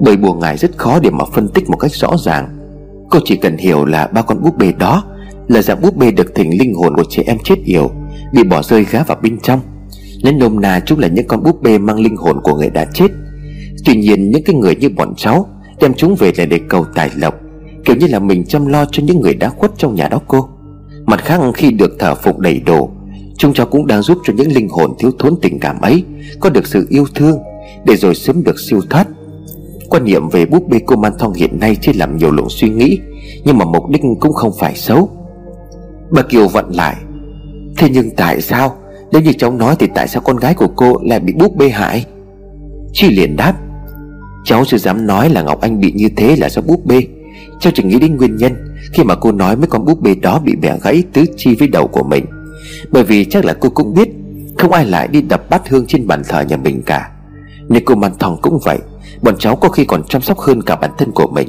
Bởi 0.00 0.16
bùa 0.16 0.34
ngài 0.34 0.56
rất 0.56 0.70
khó 0.76 1.00
để 1.00 1.10
mà 1.10 1.24
phân 1.32 1.48
tích 1.48 1.70
một 1.70 1.76
cách 1.76 1.92
rõ 1.94 2.10
ràng. 2.24 2.58
Cô 3.10 3.18
chỉ 3.24 3.36
cần 3.36 3.56
hiểu 3.56 3.84
là 3.84 4.06
ba 4.06 4.22
con 4.22 4.42
búp 4.42 4.56
bê 4.56 4.72
đó 4.72 5.04
Là 5.48 5.62
dạng 5.62 5.82
búp 5.82 5.96
bê 5.96 6.10
được 6.10 6.34
thỉnh 6.34 6.58
linh 6.58 6.74
hồn 6.74 6.96
của 6.96 7.04
trẻ 7.10 7.22
em 7.26 7.36
chết 7.44 7.56
yểu, 7.64 7.90
Bị 8.32 8.44
bỏ 8.44 8.62
rơi 8.62 8.86
gá 8.90 9.02
vào 9.02 9.18
bên 9.22 9.38
trong. 9.42 9.60
Nên 10.22 10.38
nôm 10.38 10.60
na 10.60 10.80
chúng 10.86 10.98
là 10.98 11.08
những 11.08 11.26
con 11.26 11.42
búp 11.42 11.62
bê 11.62 11.78
mang 11.78 12.00
linh 12.00 12.16
hồn 12.16 12.40
của 12.42 12.54
người 12.54 12.70
đã 12.70 12.84
chết. 12.94 13.08
Tuy 13.84 13.96
nhiên 13.96 14.30
những 14.30 14.42
cái 14.44 14.56
người 14.56 14.76
như 14.76 14.88
bọn 14.88 15.14
cháu 15.16 15.48
Đem 15.80 15.94
chúng 15.94 16.14
về 16.14 16.32
là 16.36 16.44
để 16.44 16.60
cầu 16.68 16.84
tài 16.94 17.10
lộc, 17.16 17.34
Kiểu 17.84 17.96
như 17.96 18.06
là 18.06 18.18
mình 18.18 18.44
chăm 18.44 18.66
lo 18.66 18.84
cho 18.92 19.02
những 19.02 19.20
người 19.20 19.34
đã 19.34 19.48
khuất 19.48 19.70
trong 19.76 19.94
nhà 19.94 20.08
đó 20.08 20.20
cô. 20.26 20.48
Mặt 21.06 21.24
khác, 21.24 21.40
khi 21.54 21.70
được 21.70 21.96
thờ 21.98 22.14
phụng 22.14 22.40
đầy 22.40 22.60
đủ 22.60 22.90
Chúng 23.38 23.52
cháu 23.52 23.66
cũng 23.66 23.86
đang 23.86 24.02
giúp 24.02 24.18
cho 24.24 24.32
những 24.36 24.52
linh 24.52 24.68
hồn 24.68 24.94
thiếu 24.98 25.10
thốn 25.18 25.34
tình 25.42 25.58
cảm 25.60 25.80
ấy 25.80 26.04
Có 26.40 26.50
được 26.50 26.66
sự 26.66 26.86
yêu 26.90 27.04
thương 27.14 27.38
Để 27.84 27.96
rồi 27.96 28.14
sớm 28.14 28.44
được 28.44 28.60
siêu 28.60 28.80
thoát. 28.90 29.08
Quan 29.90 30.04
niệm 30.04 30.28
về 30.28 30.46
búp 30.46 30.68
bê 30.68 30.78
cô 30.86 30.96
Man 30.96 31.12
Thong 31.18 31.32
hiện 31.32 31.60
nay 31.60 31.76
Chỉ 31.80 31.92
làm 31.92 32.16
nhiều 32.16 32.30
luồng 32.30 32.48
suy 32.48 32.68
nghĩ, 32.70 32.98
Nhưng 33.44 33.58
mà 33.58 33.64
mục 33.64 33.88
đích 33.90 34.02
cũng 34.20 34.32
không 34.32 34.52
phải 34.58 34.74
xấu. 34.74 35.10
Bà 36.10 36.22
Kiều 36.22 36.48
vận 36.48 36.74
lại, 36.74 36.96
Thế 37.76 37.88
nhưng 37.92 38.10
tại 38.10 38.40
sao? 38.40 38.76
Nếu 39.12 39.22
như 39.22 39.32
cháu 39.32 39.52
nói 39.52 39.76
thì 39.78 39.86
tại 39.94 40.08
sao 40.08 40.22
con 40.22 40.36
gái 40.36 40.54
của 40.54 40.68
cô 40.76 40.92
lại 41.02 41.20
bị 41.20 41.32
búp 41.32 41.56
bê 41.56 41.68
hại? 41.68 42.04
Chi 42.92 43.10
liền 43.10 43.36
đáp 43.36 43.54
Cháu 44.48 44.64
chưa 44.64 44.78
dám 44.78 45.06
nói 45.06 45.30
là 45.30 45.42
Ngọc 45.42 45.60
Anh 45.60 45.80
bị 45.80 45.92
như 45.92 46.08
thế 46.16 46.36
là 46.36 46.48
do 46.48 46.62
búp 46.62 46.86
bê. 46.86 47.00
Cháu 47.60 47.72
chỉ 47.76 47.82
nghĩ 47.82 47.98
đến 47.98 48.16
nguyên 48.16 48.36
nhân 48.36 48.52
Khi 48.92 49.04
mà 49.04 49.14
cô 49.14 49.32
nói 49.32 49.56
mấy 49.56 49.66
con 49.66 49.84
búp 49.84 50.00
bê 50.00 50.14
đó 50.14 50.40
bị 50.44 50.56
bẻ 50.56 50.76
gãy 50.82 51.02
tứ 51.12 51.24
chi 51.36 51.56
với 51.58 51.68
đầu 51.68 51.86
của 51.86 52.02
mình. 52.02 52.24
Bởi 52.90 53.04
vì 53.04 53.24
chắc 53.24 53.44
là 53.44 53.54
cô 53.60 53.70
cũng 53.70 53.94
biết, 53.94 54.08
Không 54.58 54.72
ai 54.72 54.86
lại 54.86 55.08
đi 55.08 55.22
đập 55.22 55.50
bát 55.50 55.68
hương 55.68 55.86
trên 55.86 56.06
bàn 56.06 56.22
thờ 56.28 56.40
nhà 56.40 56.56
mình 56.56 56.82
cả. 56.86 57.10
Nên 57.68 57.84
cô 57.84 57.94
Man 57.94 58.12
Thong 58.18 58.36
cũng 58.42 58.58
vậy, 58.64 58.78
Bọn 59.22 59.34
cháu 59.38 59.56
có 59.56 59.68
khi 59.68 59.84
còn 59.84 60.04
chăm 60.04 60.22
sóc 60.22 60.38
hơn 60.38 60.62
cả 60.62 60.76
bản 60.76 60.90
thân 60.98 61.12
của 61.12 61.26
mình. 61.26 61.48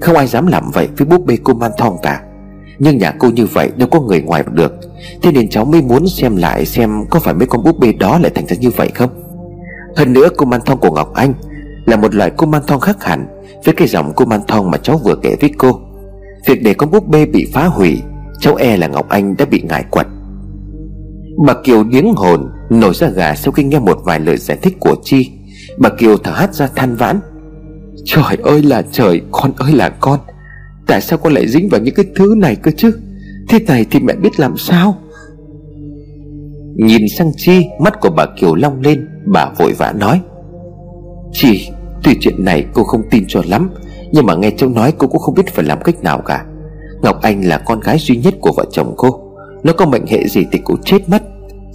Không 0.00 0.16
ai 0.16 0.26
dám 0.26 0.46
làm 0.46 0.70
vậy 0.74 0.88
với 0.96 1.06
búp 1.06 1.26
bê 1.26 1.36
cô 1.44 1.54
Man 1.54 1.70
Thong 1.78 1.96
cả. 2.02 2.22
Nhưng 2.78 2.98
nhà 2.98 3.12
cô 3.18 3.30
như 3.30 3.46
vậy 3.46 3.70
đâu 3.76 3.88
có 3.88 4.00
người 4.00 4.22
ngoài 4.22 4.44
được. 4.52 4.72
Thế 5.22 5.32
nên 5.32 5.48
cháu 5.50 5.64
mới 5.64 5.82
muốn 5.82 6.08
xem 6.08 6.36
lại 6.36 6.66
xem 6.66 7.04
Có 7.10 7.20
phải 7.20 7.34
mấy 7.34 7.46
con 7.46 7.64
búp 7.64 7.78
bê 7.78 7.92
đó 7.92 8.18
lại 8.18 8.32
thành 8.34 8.46
ra 8.46 8.56
như 8.60 8.70
vậy 8.70 8.90
không? 8.94 9.10
Hơn 9.96 10.12
nữa 10.12 10.28
cô 10.36 10.46
Man 10.46 10.60
Thong 10.66 10.78
của 10.78 10.90
Ngọc 10.90 11.14
Anh 11.14 11.34
là 11.86 11.96
một 11.96 12.14
loại 12.14 12.30
cô 12.36 12.46
Man 12.46 12.62
Thong 12.66 12.80
khác 12.80 13.04
hẳn 13.04 13.26
Với 13.64 13.74
cái 13.74 13.88
giọng 13.88 14.12
cô 14.16 14.24
Man 14.24 14.40
Thong 14.48 14.70
mà 14.70 14.78
cháu 14.78 15.00
vừa 15.04 15.14
kể 15.22 15.36
với 15.40 15.50
cô. 15.58 15.80
Việc 16.46 16.62
để 16.62 16.74
con 16.74 16.90
búp 16.90 17.08
bê 17.08 17.26
bị 17.26 17.50
phá 17.52 17.66
hủy, 17.66 18.02
Cháu 18.40 18.54
e 18.54 18.76
là 18.76 18.86
Ngọc 18.86 19.08
Anh 19.08 19.36
đã 19.36 19.44
bị 19.44 19.62
ngại 19.62 19.84
quật. 19.90 20.06
Bà 21.46 21.54
Kiều 21.64 21.84
điếng 21.84 22.12
hồn, 22.16 22.50
Nổi 22.70 22.94
ra 22.94 23.08
gà 23.08 23.34
sau 23.34 23.52
khi 23.52 23.64
nghe 23.64 23.78
một 23.78 23.98
vài 24.04 24.20
lời 24.20 24.36
giải 24.36 24.58
thích 24.62 24.76
của 24.80 24.96
Chi. 25.04 25.30
Bà 25.78 25.88
Kiều 25.88 26.16
thở 26.16 26.32
hắt 26.32 26.54
ra 26.54 26.68
than 26.76 26.96
vãn. 26.96 27.20
Trời 28.04 28.36
ơi 28.42 28.62
là 28.62 28.82
trời, 28.92 29.20
Con 29.30 29.52
ơi 29.56 29.72
là 29.72 29.88
con, 29.88 30.20
Tại 30.86 31.00
sao 31.00 31.18
con 31.18 31.32
lại 31.32 31.48
dính 31.48 31.68
vào 31.68 31.80
những 31.80 31.94
cái 31.94 32.04
thứ 32.16 32.34
này 32.38 32.56
cơ 32.56 32.70
chứ? 32.76 32.92
Thế 33.48 33.58
này 33.58 33.86
thì 33.90 34.00
mẹ 34.00 34.14
biết 34.14 34.40
làm 34.40 34.56
sao? 34.56 34.98
Nhìn 36.76 37.02
sang 37.18 37.32
Chi, 37.36 37.66
Mắt 37.80 38.00
của 38.00 38.10
bà 38.10 38.26
Kiều 38.40 38.54
long 38.54 38.80
lên, 38.80 39.08
Bà 39.26 39.46
vội 39.58 39.72
vã 39.72 39.92
nói. 39.92 40.20
Chị 41.32 41.68
Tuy 42.02 42.16
chuyện 42.20 42.44
này 42.44 42.64
cô 42.74 42.84
không 42.84 43.02
tin 43.10 43.24
cho 43.28 43.42
lắm, 43.46 43.70
Nhưng 44.12 44.26
mà 44.26 44.34
nghe 44.34 44.50
cháu 44.50 44.70
nói 44.70 44.92
cô 44.98 45.06
cũng 45.06 45.20
không 45.20 45.34
biết 45.34 45.54
phải 45.54 45.64
làm 45.64 45.82
cách 45.84 46.02
nào 46.02 46.18
cả. 46.18 46.44
Ngọc 47.02 47.22
Anh 47.22 47.44
là 47.44 47.58
con 47.58 47.80
gái 47.80 47.98
duy 47.98 48.16
nhất 48.16 48.34
của 48.40 48.52
vợ 48.56 48.64
chồng 48.72 48.94
cô. 48.96 49.20
Nó 49.62 49.72
có 49.72 49.86
mệnh 49.86 50.06
hệ 50.06 50.28
gì 50.28 50.46
thì 50.52 50.58
cũng 50.64 50.82
chết 50.82 51.08
mất. 51.08 51.22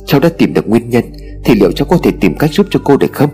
Cháu 0.06 0.20
đã 0.20 0.30
tìm 0.38 0.54
được 0.54 0.70
nguyên 0.70 0.90
nhân, 0.90 1.04
Thì 1.46 1.56
liệu 1.56 1.72
cháu 1.72 1.88
có 1.90 1.98
thể 2.04 2.12
tìm 2.20 2.38
cách 2.38 2.54
giúp 2.54 2.68
cho 2.70 2.80
cô 2.84 2.98
được 2.98 3.14
không? 3.14 3.30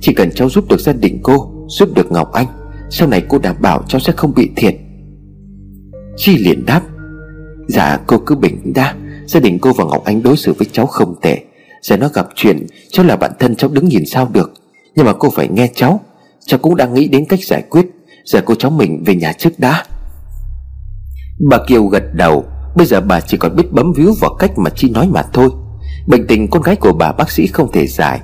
Chỉ 0.00 0.14
cần 0.14 0.30
cháu 0.34 0.48
giúp 0.50 0.64
được 0.68 0.80
gia 0.80 0.92
đình 0.92 1.20
cô, 1.22 1.50
Giúp 1.68 1.88
được 1.94 2.12
Ngọc 2.12 2.32
Anh, 2.32 2.46
Sau 2.90 3.08
này 3.08 3.22
cô 3.28 3.38
đảm 3.38 3.56
bảo 3.60 3.82
cháu 3.88 4.00
sẽ 4.00 4.12
không 4.16 4.34
bị 4.36 4.50
thiệt. 4.56 4.74
Chi 6.16 6.36
liền 6.38 6.66
đáp 6.66 6.82
Dạ 7.68 7.98
cô 8.06 8.18
cứ 8.18 8.34
bình 8.34 8.60
tĩnh 8.64 8.72
đã. 8.72 8.94
Gia 9.26 9.40
đình 9.40 9.58
cô 9.58 9.72
và 9.72 9.84
Ngọc 9.84 10.04
Anh 10.04 10.22
đối 10.22 10.36
xử 10.36 10.52
với 10.52 10.66
cháu 10.72 10.86
không 10.86 11.14
tệ. 11.22 11.38
Giờ 11.82 11.96
nó 11.96 12.08
gặp 12.08 12.28
chuyện, 12.34 12.66
Cháu 12.90 13.06
là 13.06 13.16
bạn 13.16 13.32
thân, 13.38 13.56
cháu 13.56 13.70
đứng 13.70 13.88
nhìn 13.88 14.06
sao 14.06 14.30
được. 14.32 14.52
Nhưng 14.96 15.06
mà 15.06 15.12
cô 15.12 15.30
phải 15.30 15.48
nghe 15.48 15.70
cháu. 15.74 16.00
Cháu 16.46 16.58
cũng 16.58 16.76
đang 16.76 16.94
nghĩ 16.94 17.08
đến 17.08 17.24
cách 17.28 17.40
giải 17.44 17.62
quyết. 17.70 17.86
Giờ 18.24 18.40
cô 18.44 18.54
cháu 18.54 18.70
mình 18.70 19.04
về 19.06 19.14
nhà 19.14 19.32
trước 19.32 19.58
đã. 19.58 19.84
Bà 21.50 21.58
Kiều 21.66 21.84
gật 21.84 22.02
đầu. 22.12 22.44
Bây 22.76 22.86
giờ 22.86 23.00
bà 23.00 23.20
chỉ 23.20 23.36
còn 23.36 23.56
biết 23.56 23.72
bấm 23.72 23.92
víu 23.92 24.14
vào 24.20 24.34
cách 24.38 24.58
mà 24.58 24.70
Chi 24.70 24.90
nói 24.90 25.08
mà 25.08 25.22
thôi. 25.32 25.48
Bệnh 26.06 26.26
tình 26.26 26.48
con 26.50 26.62
gái 26.62 26.76
của 26.76 26.92
bà 26.92 27.12
bác 27.12 27.30
sĩ 27.30 27.46
không 27.46 27.72
thể 27.72 27.86
giải. 27.86 28.20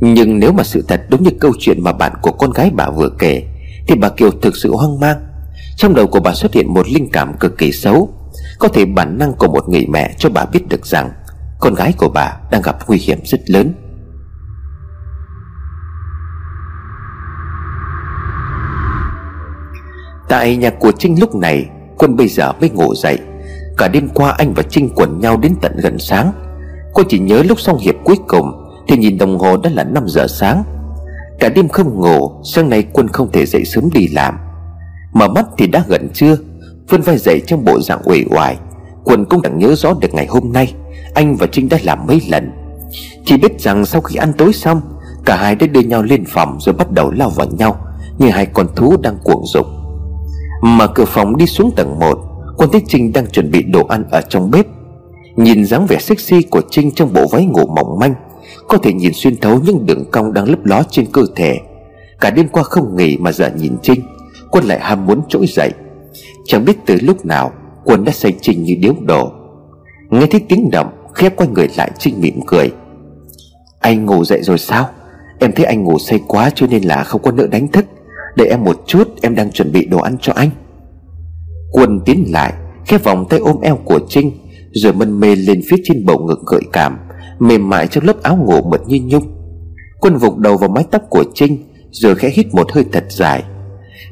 Nhưng 0.00 0.38
nếu 0.38 0.52
mà 0.52 0.64
sự 0.64 0.84
thật 0.88 1.00
đúng 1.08 1.22
như 1.22 1.30
câu 1.40 1.52
chuyện 1.58 1.82
mà 1.82 1.92
bạn 1.92 2.12
của 2.22 2.32
con 2.32 2.52
gái 2.52 2.70
bà 2.74 2.90
vừa 2.90 3.10
kể, 3.18 3.42
Thì 3.88 3.94
bà 3.94 4.08
Kiều 4.08 4.30
thực 4.30 4.56
sự 4.56 4.74
hoang 4.74 5.00
mang. 5.00 5.16
Trong 5.76 5.94
đầu 5.94 6.06
của 6.06 6.20
bà 6.20 6.34
xuất 6.34 6.54
hiện 6.54 6.74
một 6.74 6.88
linh 6.88 7.08
cảm 7.12 7.38
cực 7.40 7.58
kỳ 7.58 7.72
xấu. 7.72 8.08
Có 8.58 8.68
thể 8.68 8.84
bản 8.84 9.18
năng 9.18 9.32
của 9.32 9.48
một 9.48 9.68
người 9.68 9.86
mẹ 9.86 10.14
cho 10.18 10.28
bà 10.28 10.44
biết 10.44 10.68
được 10.68 10.86
rằng 10.86 11.10
Con 11.60 11.74
gái 11.74 11.92
của 11.98 12.08
bà 12.08 12.36
đang 12.50 12.62
gặp 12.62 12.76
nguy 12.88 12.98
hiểm 12.98 13.18
rất 13.24 13.50
lớn. 13.50 13.87
Tại 20.28 20.56
nhà 20.56 20.70
của 20.70 20.92
Trinh 20.98 21.20
lúc 21.20 21.34
này, 21.34 21.66
Quân 21.98 22.16
bây 22.16 22.28
giờ 22.28 22.52
mới 22.60 22.70
ngủ 22.70 22.94
dậy. 22.94 23.18
Cả 23.76 23.88
đêm 23.88 24.08
qua 24.14 24.34
anh 24.38 24.54
và 24.54 24.62
Trinh 24.62 24.90
quẩn 24.94 25.20
nhau 25.20 25.36
đến 25.36 25.54
tận 25.62 25.76
gần 25.76 25.98
sáng. 25.98 26.32
Cô 26.94 27.02
chỉ 27.08 27.18
nhớ 27.18 27.42
lúc 27.42 27.60
xong 27.60 27.78
hiệp 27.78 27.94
cuối 28.04 28.16
cùng, 28.28 28.52
Thì 28.88 28.96
nhìn 28.96 29.18
đồng 29.18 29.38
hồ 29.38 29.56
đã 29.56 29.70
là 29.70 29.84
5 29.84 30.04
giờ 30.06 30.26
sáng. 30.28 30.62
Cả 31.40 31.48
đêm 31.48 31.68
không 31.68 32.00
ngủ, 32.00 32.30
Sáng 32.44 32.68
nay 32.68 32.84
Quân 32.92 33.08
không 33.08 33.32
thể 33.32 33.46
dậy 33.46 33.64
sớm 33.64 33.88
đi 33.94 34.08
làm. 34.08 34.34
Mở 35.12 35.28
mắt 35.28 35.46
thì 35.58 35.66
đã 35.66 35.84
gần 35.88 36.08
trưa 36.14 36.36
Vươn 36.88 37.00
vai 37.00 37.18
dậy 37.18 37.42
trong 37.46 37.64
bộ 37.64 37.80
dạng 37.80 38.00
uể 38.04 38.24
oải. 38.30 38.56
Quân 39.04 39.24
cũng 39.24 39.42
chẳng 39.42 39.58
nhớ 39.58 39.74
rõ 39.74 39.94
được 40.00 40.14
ngày 40.14 40.26
hôm 40.26 40.52
nay, 40.52 40.74
Anh 41.14 41.36
và 41.36 41.46
Trinh 41.52 41.68
đã 41.68 41.78
làm 41.82 42.06
mấy 42.06 42.22
lần. 42.30 42.50
Chỉ 43.24 43.36
biết 43.36 43.60
rằng 43.60 43.86
sau 43.86 44.00
khi 44.00 44.16
ăn 44.16 44.32
tối 44.32 44.52
xong, 44.52 44.80
Cả 45.24 45.36
hai 45.36 45.54
đã 45.54 45.66
đưa 45.66 45.80
nhau 45.80 46.02
lên 46.02 46.24
phòng 46.28 46.58
Rồi 46.60 46.74
bắt 46.74 46.90
đầu 46.90 47.10
lao 47.10 47.30
vào 47.30 47.46
nhau, 47.46 47.76
Như 48.18 48.30
hai 48.30 48.46
con 48.46 48.66
thú 48.76 48.96
đang 49.02 49.18
cuồng 49.24 49.46
dục 49.46 49.66
Mở 50.62 50.88
cửa 50.94 51.04
phòng 51.04 51.36
đi 51.36 51.46
xuống 51.46 51.70
tầng 51.76 51.98
1 51.98 52.18
Quân 52.56 52.70
thấy 52.72 52.82
Trinh 52.88 53.12
đang 53.12 53.26
chuẩn 53.26 53.50
bị 53.50 53.62
đồ 53.62 53.86
ăn 53.86 54.04
ở 54.10 54.20
trong 54.20 54.50
bếp. 54.50 54.66
Nhìn 55.36 55.64
dáng 55.64 55.86
vẻ 55.86 55.98
sexy 55.98 56.42
của 56.42 56.62
Trinh 56.70 56.90
trong 56.90 57.12
bộ 57.12 57.26
váy 57.30 57.44
ngủ 57.44 57.66
mỏng 57.66 57.98
manh, 57.98 58.14
Có 58.68 58.78
thể 58.78 58.92
nhìn 58.92 59.12
xuyên 59.14 59.36
thấu 59.36 59.60
những 59.64 59.86
đường 59.86 60.04
cong 60.10 60.32
đang 60.32 60.48
lấp 60.48 60.64
ló 60.64 60.82
trên 60.90 61.06
cơ 61.12 61.22
thể. 61.36 61.58
Cả 62.20 62.30
đêm 62.30 62.48
qua 62.48 62.62
không 62.62 62.96
nghỉ 62.96 63.16
mà 63.16 63.32
giờ 63.32 63.50
nhìn 63.56 63.72
Trinh, 63.82 64.00
Quân 64.50 64.64
lại 64.64 64.80
ham 64.80 65.06
muốn 65.06 65.20
trỗi 65.28 65.46
dậy. 65.46 65.70
Chẳng 66.46 66.64
biết 66.64 66.76
từ 66.86 66.98
lúc 67.02 67.26
nào, 67.26 67.52
Quân 67.84 68.04
đã 68.04 68.12
say 68.12 68.34
Trinh 68.40 68.62
như 68.62 68.74
điếu 68.74 68.94
đổ. 69.00 69.32
Nghe 70.10 70.26
thấy 70.26 70.40
tiếng 70.48 70.70
động, 70.70 70.86
Khép 71.14 71.36
quay 71.36 71.48
người 71.48 71.68
lại 71.76 71.90
Trinh 71.98 72.20
mỉm 72.20 72.40
cười. 72.46 72.70
Anh 73.80 74.06
ngủ 74.06 74.24
dậy 74.24 74.42
rồi 74.42 74.58
sao? 74.58 74.88
Em 75.38 75.52
thấy 75.52 75.64
anh 75.64 75.84
ngủ 75.84 75.98
say 75.98 76.20
quá 76.28 76.50
cho 76.54 76.66
nên 76.66 76.82
là 76.82 77.04
không 77.04 77.22
có 77.22 77.30
nỡ 77.30 77.46
đánh 77.46 77.68
thức. 77.68 77.84
Để 78.38 78.44
em 78.44 78.64
một 78.64 78.82
chút 78.86 79.08
em 79.22 79.34
đang 79.34 79.52
chuẩn 79.52 79.72
bị 79.72 79.86
đồ 79.86 79.98
ăn 79.98 80.16
cho 80.20 80.32
anh. 80.32 80.50
Quân 81.72 82.00
tiến 82.04 82.24
lại 82.28 82.52
Khép 82.86 83.04
vòng 83.04 83.26
tay 83.30 83.40
ôm 83.40 83.60
eo 83.60 83.76
của 83.76 84.00
Trinh 84.08 84.30
Rồi 84.72 84.92
mân 84.92 85.20
mê 85.20 85.36
lên 85.36 85.60
phía 85.70 85.76
trên 85.84 86.06
bầu 86.06 86.18
ngực 86.18 86.38
gợi 86.46 86.60
cảm 86.72 86.98
Mềm 87.38 87.68
mại 87.68 87.86
trong 87.86 88.04
lớp 88.04 88.22
áo 88.22 88.36
ngủ 88.36 88.62
mượt 88.62 88.80
như 88.86 88.98
nhung. 89.04 89.24
Quân 90.00 90.16
vụt 90.16 90.36
đầu 90.36 90.56
vào 90.56 90.68
mái 90.68 90.84
tóc 90.90 91.02
của 91.10 91.24
Trinh 91.34 91.58
Rồi 91.90 92.14
khẽ 92.14 92.30
hít 92.34 92.54
một 92.54 92.72
hơi 92.72 92.84
thật 92.92 93.04
dài. 93.08 93.42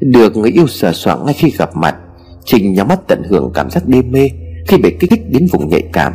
Được 0.01 0.37
người 0.37 0.51
yêu 0.51 0.67
sờ 0.67 0.93
soạng 0.93 1.27
ngay 1.27 1.35
khi 1.35 1.51
gặp 1.59 1.77
mặt 1.77 1.97
Trinh 2.45 2.73
nhắm 2.73 2.89
mắt 2.89 3.01
tận 3.09 3.23
hưởng 3.29 3.51
cảm 3.55 3.71
giác 3.71 3.89
đê 3.89 4.03
mê 4.03 4.29
Khi 4.69 4.77
bị 4.77 4.97
kích 5.01 5.11
thích 5.11 5.23
đến 5.31 5.47
vùng 5.53 5.69
nhạy 5.69 5.83
cảm. 5.93 6.13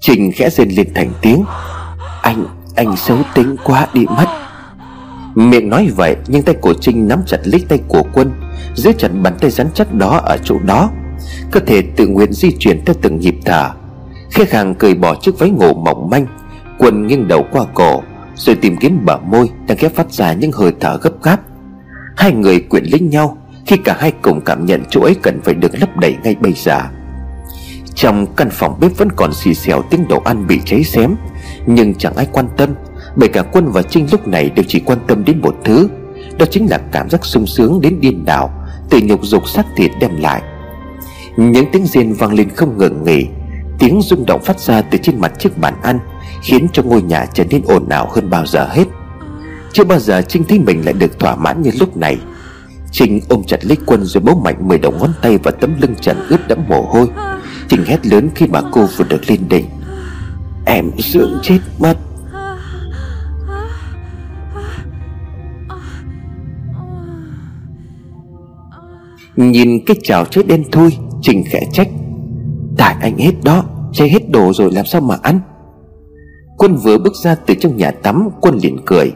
Trinh 0.00 0.32
khẽ 0.34 0.50
rên 0.50 0.68
lên 0.68 0.88
thành 0.94 1.10
tiếng. 1.22 1.44
Anh, 2.22 2.46
anh 2.74 2.96
xấu 2.96 3.18
tính 3.34 3.56
quá 3.64 3.88
đi 3.94 4.06
mất. 4.06 4.49
Miệng 5.34 5.68
nói 5.68 5.90
vậy, 5.96 6.16
Nhưng 6.26 6.42
tay 6.42 6.54
của 6.54 6.74
Trinh 6.80 7.08
nắm 7.08 7.22
chặt 7.26 7.38
lấy 7.44 7.64
tay 7.68 7.80
của 7.88 8.02
Quân, 8.12 8.32
Giữ 8.74 8.92
chặt 8.98 9.08
bàn 9.22 9.34
tay 9.40 9.50
rắn 9.50 9.66
chắc 9.74 9.94
đó 9.94 10.20
ở 10.24 10.36
chỗ 10.44 10.58
đó. 10.64 10.90
Cơ 11.50 11.60
thể 11.60 11.82
tự 11.96 12.06
nguyện 12.06 12.32
di 12.32 12.50
chuyển 12.58 12.84
theo 12.84 12.96
từng 13.02 13.20
nhịp 13.20 13.34
thở. 13.44 13.70
Khẽ 14.30 14.44
khàng 14.44 14.74
cười 14.74 14.94
bỏ 14.94 15.14
chiếc 15.14 15.38
váy 15.38 15.50
ngủ 15.50 15.74
mỏng 15.74 16.10
manh. 16.10 16.26
Quân 16.78 17.06
nghiêng 17.06 17.28
đầu 17.28 17.46
qua 17.50 17.64
cổ, 17.74 18.02
Rồi 18.34 18.56
tìm 18.56 18.76
kiếm 18.76 19.04
bờ 19.04 19.18
môi 19.18 19.50
Đang 19.66 19.78
khép 19.78 19.94
phát 19.94 20.12
ra 20.12 20.32
những 20.32 20.52
hơi 20.52 20.72
thở 20.80 20.98
gấp 21.02 21.22
gáp. 21.22 21.40
Hai 22.16 22.32
người 22.32 22.60
quyện 22.60 22.84
lấy 22.84 23.00
nhau, 23.00 23.38
Khi 23.66 23.76
cả 23.76 23.96
hai 23.98 24.12
cùng 24.22 24.40
cảm 24.40 24.66
nhận 24.66 24.82
chỗ 24.90 25.00
ấy 25.00 25.14
cần 25.22 25.40
phải 25.44 25.54
được 25.54 25.80
lấp 25.80 25.96
đầy 25.96 26.16
ngay 26.22 26.36
bây 26.40 26.52
giờ. 26.52 26.80
Trong 27.94 28.26
căn 28.36 28.48
phòng 28.50 28.80
bếp 28.80 28.98
vẫn 28.98 29.08
còn 29.16 29.32
xì 29.34 29.54
xèo 29.54 29.82
tiếng 29.90 30.08
đồ 30.08 30.22
ăn 30.24 30.46
bị 30.46 30.60
cháy 30.64 30.84
xém, 30.84 31.14
Nhưng 31.66 31.94
chẳng 31.94 32.16
ai 32.16 32.26
quan 32.32 32.48
tâm. 32.56 32.70
Bởi 33.16 33.28
cả 33.28 33.42
Quân 33.42 33.70
và 33.72 33.82
Trinh 33.82 34.08
lúc 34.12 34.28
này 34.28 34.50
đều 34.50 34.64
chỉ 34.68 34.80
quan 34.80 34.98
tâm 35.06 35.24
đến 35.24 35.40
một 35.40 35.54
thứ, 35.64 35.88
Đó 36.38 36.46
chính 36.50 36.70
là 36.70 36.78
cảm 36.92 37.10
giác 37.10 37.24
sung 37.24 37.46
sướng 37.46 37.80
đến 37.80 38.00
điên 38.00 38.24
đảo 38.24 38.50
Từ 38.90 39.00
nhục 39.02 39.24
dục 39.24 39.48
xác 39.48 39.66
thịt 39.76 39.90
đem 40.00 40.16
lại. 40.16 40.42
Những 41.36 41.66
tiếng 41.72 41.86
rên 41.86 42.12
vang 42.12 42.32
lên 42.32 42.48
không 42.56 42.78
ngừng 42.78 43.04
nghỉ, 43.04 43.26
Tiếng 43.78 44.00
rung 44.02 44.26
động 44.26 44.42
phát 44.42 44.60
ra 44.60 44.82
từ 44.82 44.98
trên 45.02 45.20
mặt 45.20 45.32
chiếc 45.38 45.58
bàn 45.58 45.74
ăn, 45.82 45.98
Khiến 46.42 46.66
cho 46.72 46.82
ngôi 46.82 47.02
nhà 47.02 47.26
trở 47.34 47.44
nên 47.50 47.62
ồn 47.64 47.88
ào 47.88 48.08
hơn 48.12 48.30
bao 48.30 48.46
giờ 48.46 48.68
hết. 48.70 48.84
Chưa 49.72 49.84
bao 49.84 49.98
giờ 49.98 50.22
Trinh 50.28 50.44
thấy 50.44 50.58
mình 50.58 50.84
lại 50.84 50.92
được 50.92 51.18
thỏa 51.18 51.36
mãn 51.36 51.62
như 51.62 51.70
lúc 51.80 51.96
này. 51.96 52.18
Trinh 52.90 53.20
ôm 53.28 53.42
chặt 53.46 53.64
lấy 53.64 53.76
quân 53.86 54.04
rồi 54.04 54.22
bấu 54.22 54.40
mạnh 54.44 54.68
mười 54.68 54.78
đầu 54.78 54.92
ngón 55.00 55.12
tay 55.22 55.38
vào 55.38 55.54
tấm 55.60 55.80
lưng 55.80 55.94
trần 56.00 56.26
ướt 56.28 56.48
đẫm 56.48 56.58
mồ 56.68 56.82
hôi. 56.82 57.06
Trinh 57.68 57.84
hét 57.84 58.06
lớn 58.06 58.28
khi 58.34 58.46
mà 58.46 58.60
cô 58.72 58.86
vừa 58.96 59.04
được 59.04 59.30
lên 59.30 59.40
đỉnh. 59.48 59.66
Em 60.66 60.90
sướng 60.98 61.38
chết 61.42 61.58
mất. 61.78 61.96
Nhìn 69.36 69.84
cái 69.86 69.96
chảo 70.02 70.24
chết 70.24 70.46
đen 70.46 70.64
thui, 70.72 70.90
Trình 71.22 71.44
khẽ 71.50 71.60
trách. 71.72 71.88
Tại 72.76 72.96
anh 73.00 73.18
hết 73.18 73.32
đó, 73.44 73.64
Cháy 73.92 74.08
hết 74.08 74.30
đồ 74.30 74.52
rồi 74.52 74.72
làm 74.72 74.86
sao 74.86 75.00
mà 75.00 75.16
ăn? 75.22 75.40
Quân 76.58 76.76
vừa 76.76 76.98
bước 76.98 77.14
ra 77.22 77.34
từ 77.34 77.54
trong 77.54 77.76
nhà 77.76 77.90
tắm, 77.90 78.28
Quân 78.40 78.58
liền 78.62 78.78
cười. 78.86 79.12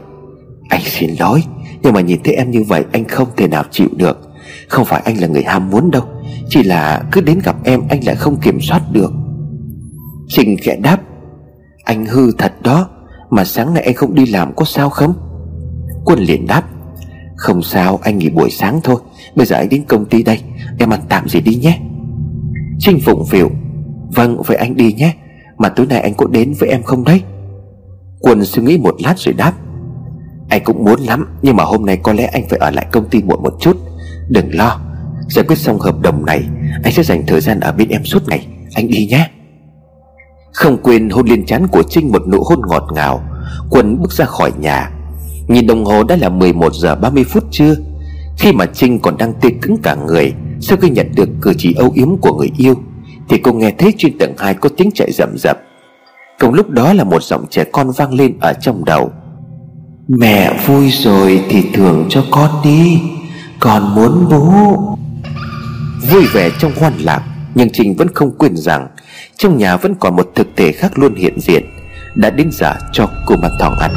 Anh 0.69 0.81
xin 0.83 1.09
lỗi, 1.19 1.43
Nhưng 1.81 1.93
mà 1.93 2.01
nhìn 2.01 2.19
thấy 2.23 2.33
em 2.33 2.51
như 2.51 2.63
vậy, 2.63 2.85
anh 2.91 3.03
không 3.03 3.27
thể 3.37 3.47
nào 3.47 3.63
chịu 3.71 3.87
được. 3.97 4.17
Không 4.67 4.85
phải 4.85 5.01
anh 5.05 5.21
là 5.21 5.27
người 5.27 5.43
ham 5.43 5.69
muốn 5.69 5.91
đâu, 5.91 6.03
Chỉ 6.49 6.63
là 6.63 7.03
cứ 7.11 7.21
đến 7.21 7.39
gặp 7.43 7.55
em, 7.63 7.81
anh 7.89 8.05
lại 8.05 8.15
không 8.15 8.37
kiểm 8.41 8.61
soát 8.61 8.81
được. 8.91 9.11
Trình 10.27 10.55
khẽ 10.61 10.75
đáp, 10.75 10.97
Anh 11.83 12.05
hư 12.05 12.31
thật 12.37 12.53
đó, 12.61 12.89
Mà 13.29 13.45
sáng 13.45 13.73
nay 13.73 13.83
anh 13.83 13.93
không 13.93 14.15
đi 14.15 14.25
làm 14.25 14.55
có 14.55 14.65
sao 14.65 14.89
không? 14.89 15.13
Quân 16.05 16.19
liền 16.19 16.47
đáp 16.47 16.63
không 17.45 17.61
sao, 17.63 17.99
anh 18.03 18.17
nghỉ 18.17 18.29
buổi 18.29 18.49
sáng 18.49 18.79
thôi. 18.83 18.95
Bây 19.35 19.45
giờ 19.45 19.55
anh 19.55 19.69
đến 19.69 19.83
công 19.87 20.05
ty 20.05 20.23
đây. 20.23 20.39
Em 20.79 20.89
ăn 20.89 20.99
tạm 21.09 21.27
gì 21.29 21.41
đi 21.41 21.55
nhé. 21.55 21.79
Trinh 22.79 22.99
phụng 23.05 23.25
phiểu 23.25 23.49
Vâng 24.15 24.41
vậy 24.45 24.57
anh 24.57 24.75
đi 24.75 24.93
nhé. 24.93 25.13
Mà 25.57 25.69
tối 25.69 25.85
nay 25.85 25.99
anh 25.99 26.13
có 26.13 26.27
đến 26.27 26.53
với 26.59 26.69
em 26.69 26.83
không 26.83 27.03
đấy? 27.03 27.21
Quân 28.19 28.45
suy 28.45 28.63
nghĩ 28.63 28.77
một 28.77 28.95
lát 28.99 29.13
rồi 29.17 29.33
đáp. 29.33 29.53
Anh 30.49 30.63
cũng 30.63 30.83
muốn 30.85 30.99
lắm, 30.99 31.37
Nhưng 31.41 31.55
mà 31.55 31.63
hôm 31.63 31.85
nay 31.85 31.97
có 31.97 32.13
lẽ 32.13 32.25
anh 32.25 32.43
phải 32.49 32.59
ở 32.59 32.71
lại 32.71 32.87
công 32.91 33.09
ty 33.09 33.21
muộn 33.23 33.43
một 33.43 33.53
chút. 33.59 33.77
Đừng 34.29 34.55
lo. 34.55 34.79
Giải 35.29 35.45
quyết 35.47 35.57
xong 35.57 35.79
hợp 35.79 35.99
đồng 35.99 36.25
này, 36.25 36.43
Anh 36.83 36.93
sẽ 36.93 37.03
dành 37.03 37.23
thời 37.27 37.41
gian 37.41 37.59
ở 37.59 37.71
bên 37.71 37.89
em 37.89 38.05
suốt 38.05 38.27
ngày. 38.27 38.47
Anh 38.73 38.87
đi 38.87 39.07
nhé. 39.11 39.29
Không 40.53 40.77
quên 40.83 41.09
hôn 41.09 41.25
lên 41.27 41.45
chán 41.45 41.67
của 41.67 41.83
Trinh 41.89 42.11
một 42.11 42.27
nụ 42.27 42.43
hôn 42.43 42.61
ngọt 42.69 42.83
ngào. 42.93 43.23
Quân 43.69 44.01
bước 44.01 44.11
ra 44.11 44.25
khỏi 44.25 44.51
nhà 44.59 44.91
Nhìn 45.47 45.67
đồng 45.67 45.85
hồ 45.85 46.03
đã 46.03 46.15
là 46.15 46.29
11 46.29 46.73
giờ 46.73 46.95
30 46.95 47.23
phút 47.23 47.43
trưa. 47.51 47.75
Khi 48.37 48.51
mà 48.51 48.65
Trinh 48.65 48.99
còn 48.99 49.17
đang 49.17 49.33
tê 49.41 49.49
cứng 49.61 49.77
cả 49.83 49.95
người 50.07 50.33
Sau 50.61 50.77
khi 50.81 50.89
nhận 50.89 51.11
được 51.15 51.29
cử 51.41 51.53
chỉ 51.57 51.73
âu 51.73 51.91
yếm 51.95 52.17
của 52.17 52.33
người 52.33 52.51
yêu 52.57 52.73
Thì 53.29 53.37
cô 53.37 53.53
nghe 53.53 53.71
thấy 53.77 53.93
trên 53.97 54.17
tầng 54.17 54.33
2 54.37 54.53
có 54.53 54.69
tiếng 54.77 54.91
chạy 54.91 55.11
rầm 55.11 55.29
rập. 55.37 55.57
Cùng 56.39 56.53
lúc 56.53 56.69
đó 56.69 56.93
là 56.93 57.03
một 57.03 57.23
giọng 57.23 57.45
trẻ 57.49 57.63
con 57.63 57.91
vang 57.91 58.13
lên 58.13 58.37
ở 58.39 58.53
trong 58.53 58.85
đầu. 58.85 59.11
Mẹ 60.07 60.63
vui 60.67 60.89
rồi 60.91 61.43
thì 61.49 61.63
thưởng 61.73 62.05
cho 62.09 62.23
con 62.31 62.49
đi 62.63 62.99
Con 63.59 63.95
muốn 63.95 64.27
bố. 64.29 64.97
Vui 66.11 66.25
vẻ 66.33 66.49
trong 66.59 66.71
hoan 66.79 66.93
lạc 66.97 67.23
Nhưng 67.55 67.69
Trinh 67.73 67.95
vẫn 67.95 68.07
không 68.13 68.37
quên 68.37 68.57
rằng 68.57 68.87
Trong 69.37 69.57
nhà 69.57 69.77
vẫn 69.77 69.95
còn 69.95 70.15
một 70.15 70.31
thực 70.35 70.47
thể 70.55 70.71
khác 70.71 70.99
luôn 70.99 71.15
hiện 71.15 71.39
diện 71.39 71.63
Đã 72.15 72.29
đến 72.29 72.49
giờ 72.51 72.73
cho 72.93 73.09
cô 73.25 73.35
mặt 73.41 73.51
thòng 73.59 73.73
ăn 73.79 73.91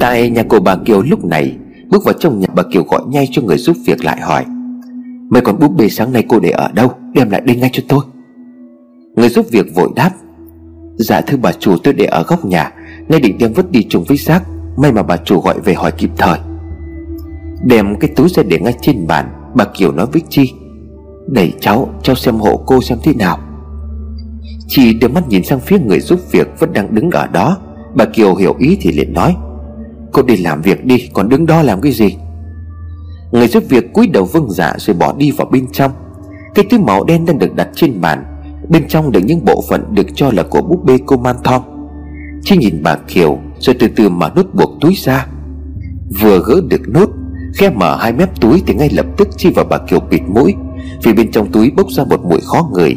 Tại 0.00 0.30
nhà 0.30 0.42
của 0.42 0.60
bà 0.60 0.76
Kiều 0.76 1.02
lúc 1.02 1.24
này, 1.24 1.56
Bước 1.90 2.04
vào 2.04 2.14
trong 2.14 2.40
nhà, 2.40 2.46
bà 2.54 2.62
Kiều 2.62 2.82
gọi 2.84 3.02
ngay 3.06 3.28
cho 3.32 3.42
người 3.42 3.56
giúp 3.56 3.76
việc 3.86 4.04
lại 4.04 4.20
hỏi, 4.20 4.44
Mấy 5.30 5.42
con 5.42 5.58
búp 5.58 5.72
bê 5.76 5.88
sáng 5.88 6.12
nay 6.12 6.24
cô 6.28 6.40
để 6.40 6.50
ở 6.50 6.68
đâu? 6.72 6.92
Đem 7.14 7.30
lại 7.30 7.40
đây 7.40 7.56
ngay 7.56 7.70
cho 7.72 7.82
tôi. 7.88 8.00
Người 9.16 9.28
giúp 9.28 9.46
việc 9.50 9.66
vội 9.74 9.88
đáp 9.96 10.10
Dạ 10.96 11.20
thưa 11.20 11.36
bà 11.36 11.52
chủ, 11.52 11.76
tôi 11.76 11.94
để 11.94 12.04
ở 12.04 12.22
góc 12.22 12.44
nhà, 12.44 12.72
Nay 13.08 13.20
định 13.20 13.38
đem 13.38 13.52
vứt 13.52 13.70
đi 13.70 13.82
trùng 13.82 14.04
với 14.04 14.16
xác, 14.16 14.40
May 14.76 14.92
mà 14.92 15.02
bà 15.02 15.16
chủ 15.16 15.40
gọi 15.40 15.60
về 15.60 15.74
hỏi 15.74 15.92
kịp 15.92 16.10
thời. 16.16 16.38
Đem 17.64 17.96
cái 18.00 18.10
túi 18.16 18.28
ra 18.28 18.42
để 18.42 18.58
ngay 18.58 18.74
trên 18.80 19.06
bàn, 19.06 19.28
Bà 19.54 19.64
Kiều 19.64 19.92
nói 19.92 20.06
với 20.12 20.22
Chi, 20.28 20.52
Đẩy 21.28 21.52
cháu 21.60 21.88
Cháu 22.02 22.16
xem 22.16 22.34
hộ 22.34 22.62
cô 22.66 22.80
xem 22.80 22.98
thế 23.02 23.14
nào. 23.14 23.38
Chi 24.68 24.94
đưa 24.94 25.08
mắt 25.08 25.28
nhìn 25.28 25.44
sang 25.44 25.60
phía 25.60 25.78
người 25.78 26.00
giúp 26.00 26.20
việc 26.32 26.48
Vẫn 26.58 26.72
đang 26.72 26.94
đứng 26.94 27.10
ở 27.10 27.26
đó, 27.26 27.58
Bà 27.94 28.04
Kiều 28.04 28.34
hiểu 28.34 28.54
ý 28.58 28.78
thì 28.80 28.92
liền 28.92 29.12
nói 29.12 29.36
Cô 30.12 30.22
đi 30.22 30.36
làm 30.36 30.62
việc 30.62 30.84
đi, 30.84 31.08
Còn 31.12 31.28
đứng 31.28 31.46
đó 31.46 31.62
làm 31.62 31.80
cái 31.80 31.92
gì? 31.92 32.16
Người 33.32 33.48
giúp 33.48 33.64
việc 33.68 33.92
cúi 33.92 34.06
đầu 34.06 34.24
vâng 34.24 34.50
dạ 34.50 34.74
rồi 34.78 34.96
bỏ 34.96 35.14
đi 35.18 35.30
vào 35.30 35.46
bên 35.46 35.66
trong. 35.72 35.92
Cái 36.54 36.64
túi 36.70 36.80
màu 36.80 37.04
đen 37.04 37.26
đang 37.26 37.38
được 37.38 37.54
đặt 37.54 37.68
trên 37.74 38.00
bàn, 38.00 38.24
Bên 38.68 38.88
trong 38.88 39.12
được 39.12 39.20
những 39.24 39.44
bộ 39.44 39.64
phận 39.68 39.94
được 39.94 40.06
cho 40.14 40.30
là 40.32 40.42
của 40.42 40.62
búp 40.62 40.84
bê 40.84 40.98
cô 41.06 41.16
Man 41.16 41.36
Thom 41.44 41.62
Chi 42.42 42.56
nhìn 42.56 42.82
bà 42.82 42.96
Kiều, 42.96 43.38
Rồi 43.58 43.76
từ 43.78 43.88
từ 43.96 44.08
mở 44.08 44.30
nút 44.36 44.54
buộc 44.54 44.70
túi 44.80 44.94
ra. 44.94 45.26
Vừa 46.20 46.42
gỡ 46.46 46.60
được 46.68 46.80
nút 46.94 47.10
Khe 47.54 47.70
mở 47.70 47.96
hai 47.96 48.12
mép 48.12 48.40
túi 48.40 48.62
thì 48.66 48.74
ngay 48.74 48.90
lập 48.90 49.06
tức 49.16 49.28
Chi 49.36 49.50
và 49.54 49.64
bà 49.64 49.78
Kiều 49.78 50.00
bịt 50.00 50.22
mũi. 50.26 50.54
Vì 51.02 51.12
bên 51.12 51.30
trong 51.30 51.52
túi 51.52 51.70
bốc 51.70 51.86
ra 51.90 52.04
một 52.04 52.24
mùi 52.24 52.40
khó 52.40 52.70
ngửi, 52.74 52.96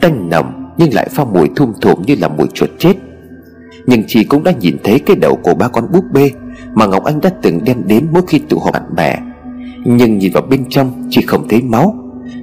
Tanh 0.00 0.28
nồng 0.30 0.72
nhưng 0.78 0.94
lại 0.94 1.08
pha 1.10 1.24
mùi 1.24 1.48
thum 1.56 1.72
thủm 1.80 2.02
như 2.02 2.16
là 2.20 2.28
mùi 2.28 2.46
chuột 2.54 2.70
chết. 2.78 2.94
Nhưng 3.86 4.04
Chi 4.06 4.24
cũng 4.24 4.44
đã 4.44 4.52
nhìn 4.60 4.76
thấy 4.84 4.98
cái 4.98 5.16
đầu 5.16 5.36
của 5.42 5.54
ba 5.54 5.68
con 5.68 5.92
búp 5.92 6.04
bê. 6.12 6.30
Mà 6.74 6.86
Ngọc 6.86 7.04
Anh 7.04 7.20
đã 7.20 7.30
từng 7.42 7.64
đem 7.64 7.82
đến 7.86 8.08
mỗi 8.12 8.22
khi 8.28 8.38
tụ 8.38 8.58
họp 8.58 8.72
bạn 8.72 8.94
bè. 8.96 9.18
Nhưng 9.84 10.18
nhìn 10.18 10.32
vào 10.32 10.42
bên 10.42 10.64
trong 10.68 11.08
Chỉ 11.10 11.22
không 11.22 11.48
thấy 11.48 11.62
máu. 11.62 11.94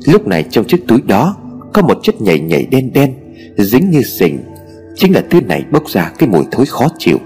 Lúc 0.05 0.27
này 0.27 0.43
trong 0.49 0.65
chiếc 0.65 0.87
túi 0.87 1.01
đó 1.01 1.35
Có 1.73 1.81
một 1.81 1.99
chất 2.03 2.21
nhảy 2.21 2.39
nhảy 2.39 2.65
đen 2.71 2.93
đen, 2.93 3.13
Dính 3.57 3.89
như 3.89 4.01
sình 4.01 4.39
Chính 4.97 5.13
là 5.13 5.23
thứ 5.29 5.41
này 5.41 5.65
bốc 5.71 5.89
ra 5.89 6.11
cái 6.17 6.29
mùi 6.29 6.43
thối 6.51 6.65
khó 6.65 6.87
chịu. 6.97 7.17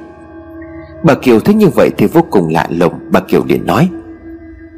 Bà 1.03 1.13
Kiều 1.13 1.39
thấy 1.39 1.55
như 1.55 1.67
vậy 1.75 1.89
thì 1.97 2.07
vô 2.07 2.21
cùng 2.31 2.49
lạ 2.49 2.67
lùng, 2.69 2.93
Bà 3.11 3.19
Kiều 3.19 3.45
liền 3.45 3.65
nói. 3.65 3.89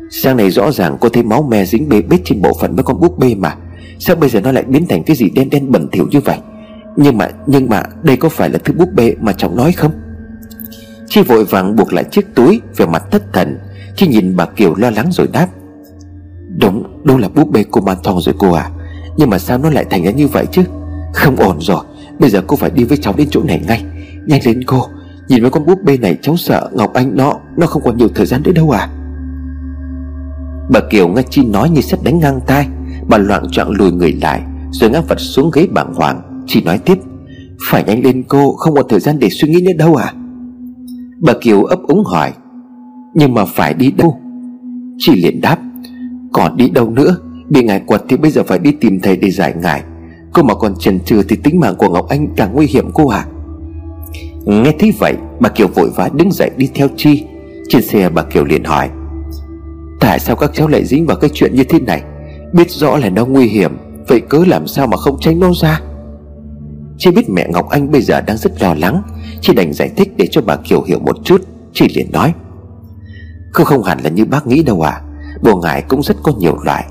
Sáng 0.09 0.38
này 0.38 0.49
rõ 0.49 0.71
ràng 0.71 0.97
cô 1.01 1.09
thấy 1.09 1.24
máu 1.24 1.43
me 1.43 1.65
dính 1.65 1.89
bê 1.89 2.01
bết 2.01 2.21
trên 2.26 2.41
bộ 2.41 2.51
phận 2.61 2.76
mấy 2.76 2.84
con 2.84 2.99
búp 2.99 3.19
bê 3.19 3.36
mà. 3.36 3.55
Sao 3.99 4.15
bây 4.15 4.30
giờ 4.30 4.41
nó 4.41 4.51
lại 4.51 4.63
biến 4.63 4.86
thành 4.88 5.03
cái 5.03 5.15
gì 5.15 5.30
đen 5.30 5.49
đen 5.49 5.71
bẩn 5.71 5.88
thỉu 5.91 6.07
như 6.11 6.19
vậy? 6.19 6.38
Nhưng 6.97 7.17
mà 7.17 7.30
Nhưng 7.47 7.69
mà 7.69 7.84
đây 8.03 8.17
có 8.17 8.30
phải 8.30 8.49
là 8.49 8.59
thứ 8.63 8.74
búp 8.74 8.89
bê 8.93 9.15
mà 9.21 9.34
cháu 9.34 9.51
nói 9.55 9.71
không? 9.71 9.91
Chi 11.14 11.22
vội 11.22 11.45
vàng 11.45 11.76
buộc 11.76 11.93
lại 11.93 12.03
chiếc 12.11 12.36
túi 12.36 12.61
Về 12.78 12.86
mặt 12.86 13.03
thất 13.11 13.34
thần 13.34 13.57
Chi 13.95 14.07
nhìn 14.07 14.36
bà 14.36 14.45
Kiều 14.45 14.76
lo 14.76 14.89
lắng 14.89 15.07
rồi 15.11 15.28
đáp. 15.34 15.47
Đúng 16.59 16.84
Đúng 17.03 17.18
là 17.18 17.30
búp 17.30 17.51
bê 17.51 17.66
cô 17.72 17.82
man 17.82 17.97
thong 18.03 18.22
rồi 18.22 18.36
cô 18.38 18.51
à. 18.51 18.70
Nhưng 19.18 19.30
mà 19.30 19.39
sao 19.39 19.57
nó 19.57 19.70
lại 19.70 19.86
thành 19.89 20.03
ra 20.03 20.11
như 20.11 20.28
vậy 20.28 20.45
chứ? 20.51 20.61
Không 21.14 21.36
ổn 21.36 21.57
rồi, 21.61 21.84
Bây 22.20 22.30
giờ 22.30 22.41
cô 22.47 22.55
phải 22.55 22.70
đi 22.70 22.84
với 22.84 22.97
cháu 22.97 23.14
đến 23.18 23.28
chỗ 23.32 23.43
này 23.43 23.61
ngay. 23.68 23.86
Nhanh 24.26 24.41
lên 24.45 24.64
cô, 24.64 24.86
Nhìn 25.28 25.41
với 25.41 25.51
con 25.51 25.66
búp 25.66 25.80
bê 25.84 25.97
này 25.97 26.18
cháu 26.22 26.38
sợ 26.38 26.70
Ngọc 26.74 26.93
Anh 26.93 27.16
nó 27.16 27.34
Nó 27.57 27.68
không 27.68 27.82
còn 27.86 27.97
nhiều 27.97 28.09
thời 28.16 28.26
gian 28.26 28.43
nữa 28.43 28.51
đâu 28.51 28.70
à. 28.70 28.89
Bà 30.70 30.80
Kiều 30.89 31.07
nghe 31.07 31.22
Chi 31.30 31.45
nói 31.45 31.70
như 31.70 31.82
sét 31.82 31.99
đánh 32.03 32.20
ngang 32.20 32.39
tai, 32.47 32.68
Bà 33.07 33.18
loạn 33.18 33.43
trọng 33.51 33.72
lùi 33.72 33.91
người 33.91 34.14
lại, 34.22 34.41
Rồi 34.72 34.89
ngã 34.89 35.01
vật 35.01 35.20
xuống 35.20 35.51
ghế 35.53 35.68
bàng 35.72 35.93
hoàng. 35.93 36.43
Chi 36.47 36.61
nói 36.61 36.78
tiếp, 36.78 36.97
Phải 37.70 37.84
nhanh 37.84 38.03
lên 38.03 38.24
cô, 38.28 38.55
Không 38.55 38.76
còn 38.76 38.86
thời 38.89 38.99
gian 38.99 39.20
để 39.20 39.30
suy 39.30 39.49
nghĩ 39.49 39.61
nữa 39.61 39.74
đâu 39.78 39.95
à. 39.95 40.14
Bà 41.26 41.34
Kiều 41.41 41.63
ấp 41.63 41.80
úng 41.84 42.03
hỏi, 42.03 42.32
Nhưng 43.13 43.34
mà 43.34 43.45
phải 43.45 43.74
đi 43.74 43.91
đâu? 43.91 44.19
Chị 44.97 45.24
liền 45.24 45.41
đáp, 45.41 45.57
Còn 46.34 46.57
đi 46.57 46.69
đâu 46.69 46.89
nữa? 46.89 47.17
Bị 47.49 47.63
ngài 47.63 47.80
quật 47.80 48.03
thì 48.09 48.17
bây 48.17 48.32
giờ 48.32 48.43
phải 48.43 48.59
đi 48.59 48.71
tìm 48.71 48.99
thầy 48.99 49.17
để 49.17 49.32
giải 49.32 49.53
ngài. 49.61 49.84
Cô 50.34 50.43
mà 50.43 50.53
còn 50.53 50.76
chần 50.80 50.99
chừ 50.99 51.24
thì 51.30 51.36
tính 51.36 51.59
mạng 51.59 51.76
của 51.78 51.89
Ngọc 51.89 52.09
Anh 52.09 52.28
càng 52.36 52.53
nguy 52.53 52.65
hiểm 52.65 52.91
cô 52.93 53.07
à 53.07 53.26
Nghe 54.45 54.71
thấy 54.80 54.93
vậy, 54.99 55.13
Bà 55.39 55.49
Kiều 55.49 55.67
vội 55.67 55.89
vã 55.95 56.09
đứng 56.13 56.32
dậy 56.32 56.51
đi 56.57 56.69
theo 56.74 56.88
Chi. 56.97 57.24
Trên 57.69 57.82
xe 57.82 58.09
bà 58.09 58.24
Kiều 58.24 58.45
liền 58.45 58.63
hỏi, 58.63 58.89
Tại 59.99 60.19
sao 60.19 60.36
các 60.36 60.51
cháu 60.53 60.67
lại 60.67 60.86
dính 60.86 61.05
vào 61.05 61.17
cái 61.17 61.30
chuyện 61.34 61.55
như 61.55 61.63
thế 61.63 61.80
này? 61.80 62.03
Biết 62.53 62.71
rõ 62.71 62.97
là 62.97 63.09
nó 63.09 63.26
nguy 63.26 63.45
hiểm, 63.45 63.78
Vậy 64.07 64.19
cớ 64.19 64.43
làm 64.47 64.67
sao 64.67 64.88
mà 64.88 64.97
không 64.97 65.17
tránh 65.21 65.39
nó 65.39 65.51
ra? 65.61 65.82
Chi 66.97 67.11
biết 67.11 67.30
mẹ 67.30 67.47
Ngọc 67.49 67.69
Anh 67.69 67.91
bây 67.91 68.01
giờ 68.01 68.21
đang 68.21 68.38
rất 68.38 68.61
lo 68.61 68.74
lắng, 68.74 69.01
Chi 69.41 69.53
đành 69.53 69.74
giải 69.74 69.89
thích 69.95 70.03
để 70.18 70.28
cho 70.32 70.41
bà 70.41 70.55
Kiều 70.55 70.84
hiểu 70.84 70.99
một 70.99 71.18
chút 71.24 71.41
Chị 71.74 71.88
liền 71.95 72.11
nói. 72.11 72.34
Cô 73.53 73.64
không 73.64 73.84
hẳn 73.84 73.99
là 74.03 74.09
như 74.09 74.26
bác 74.26 74.47
nghĩ 74.47 74.64
đâu 74.64 74.82
à 74.82 75.01
Bùa 75.41 75.55
ngải 75.55 75.82
cũng 75.82 76.03
rất 76.03 76.18
có 76.24 76.32
nhiều 76.39 76.57
loại. 76.66 76.86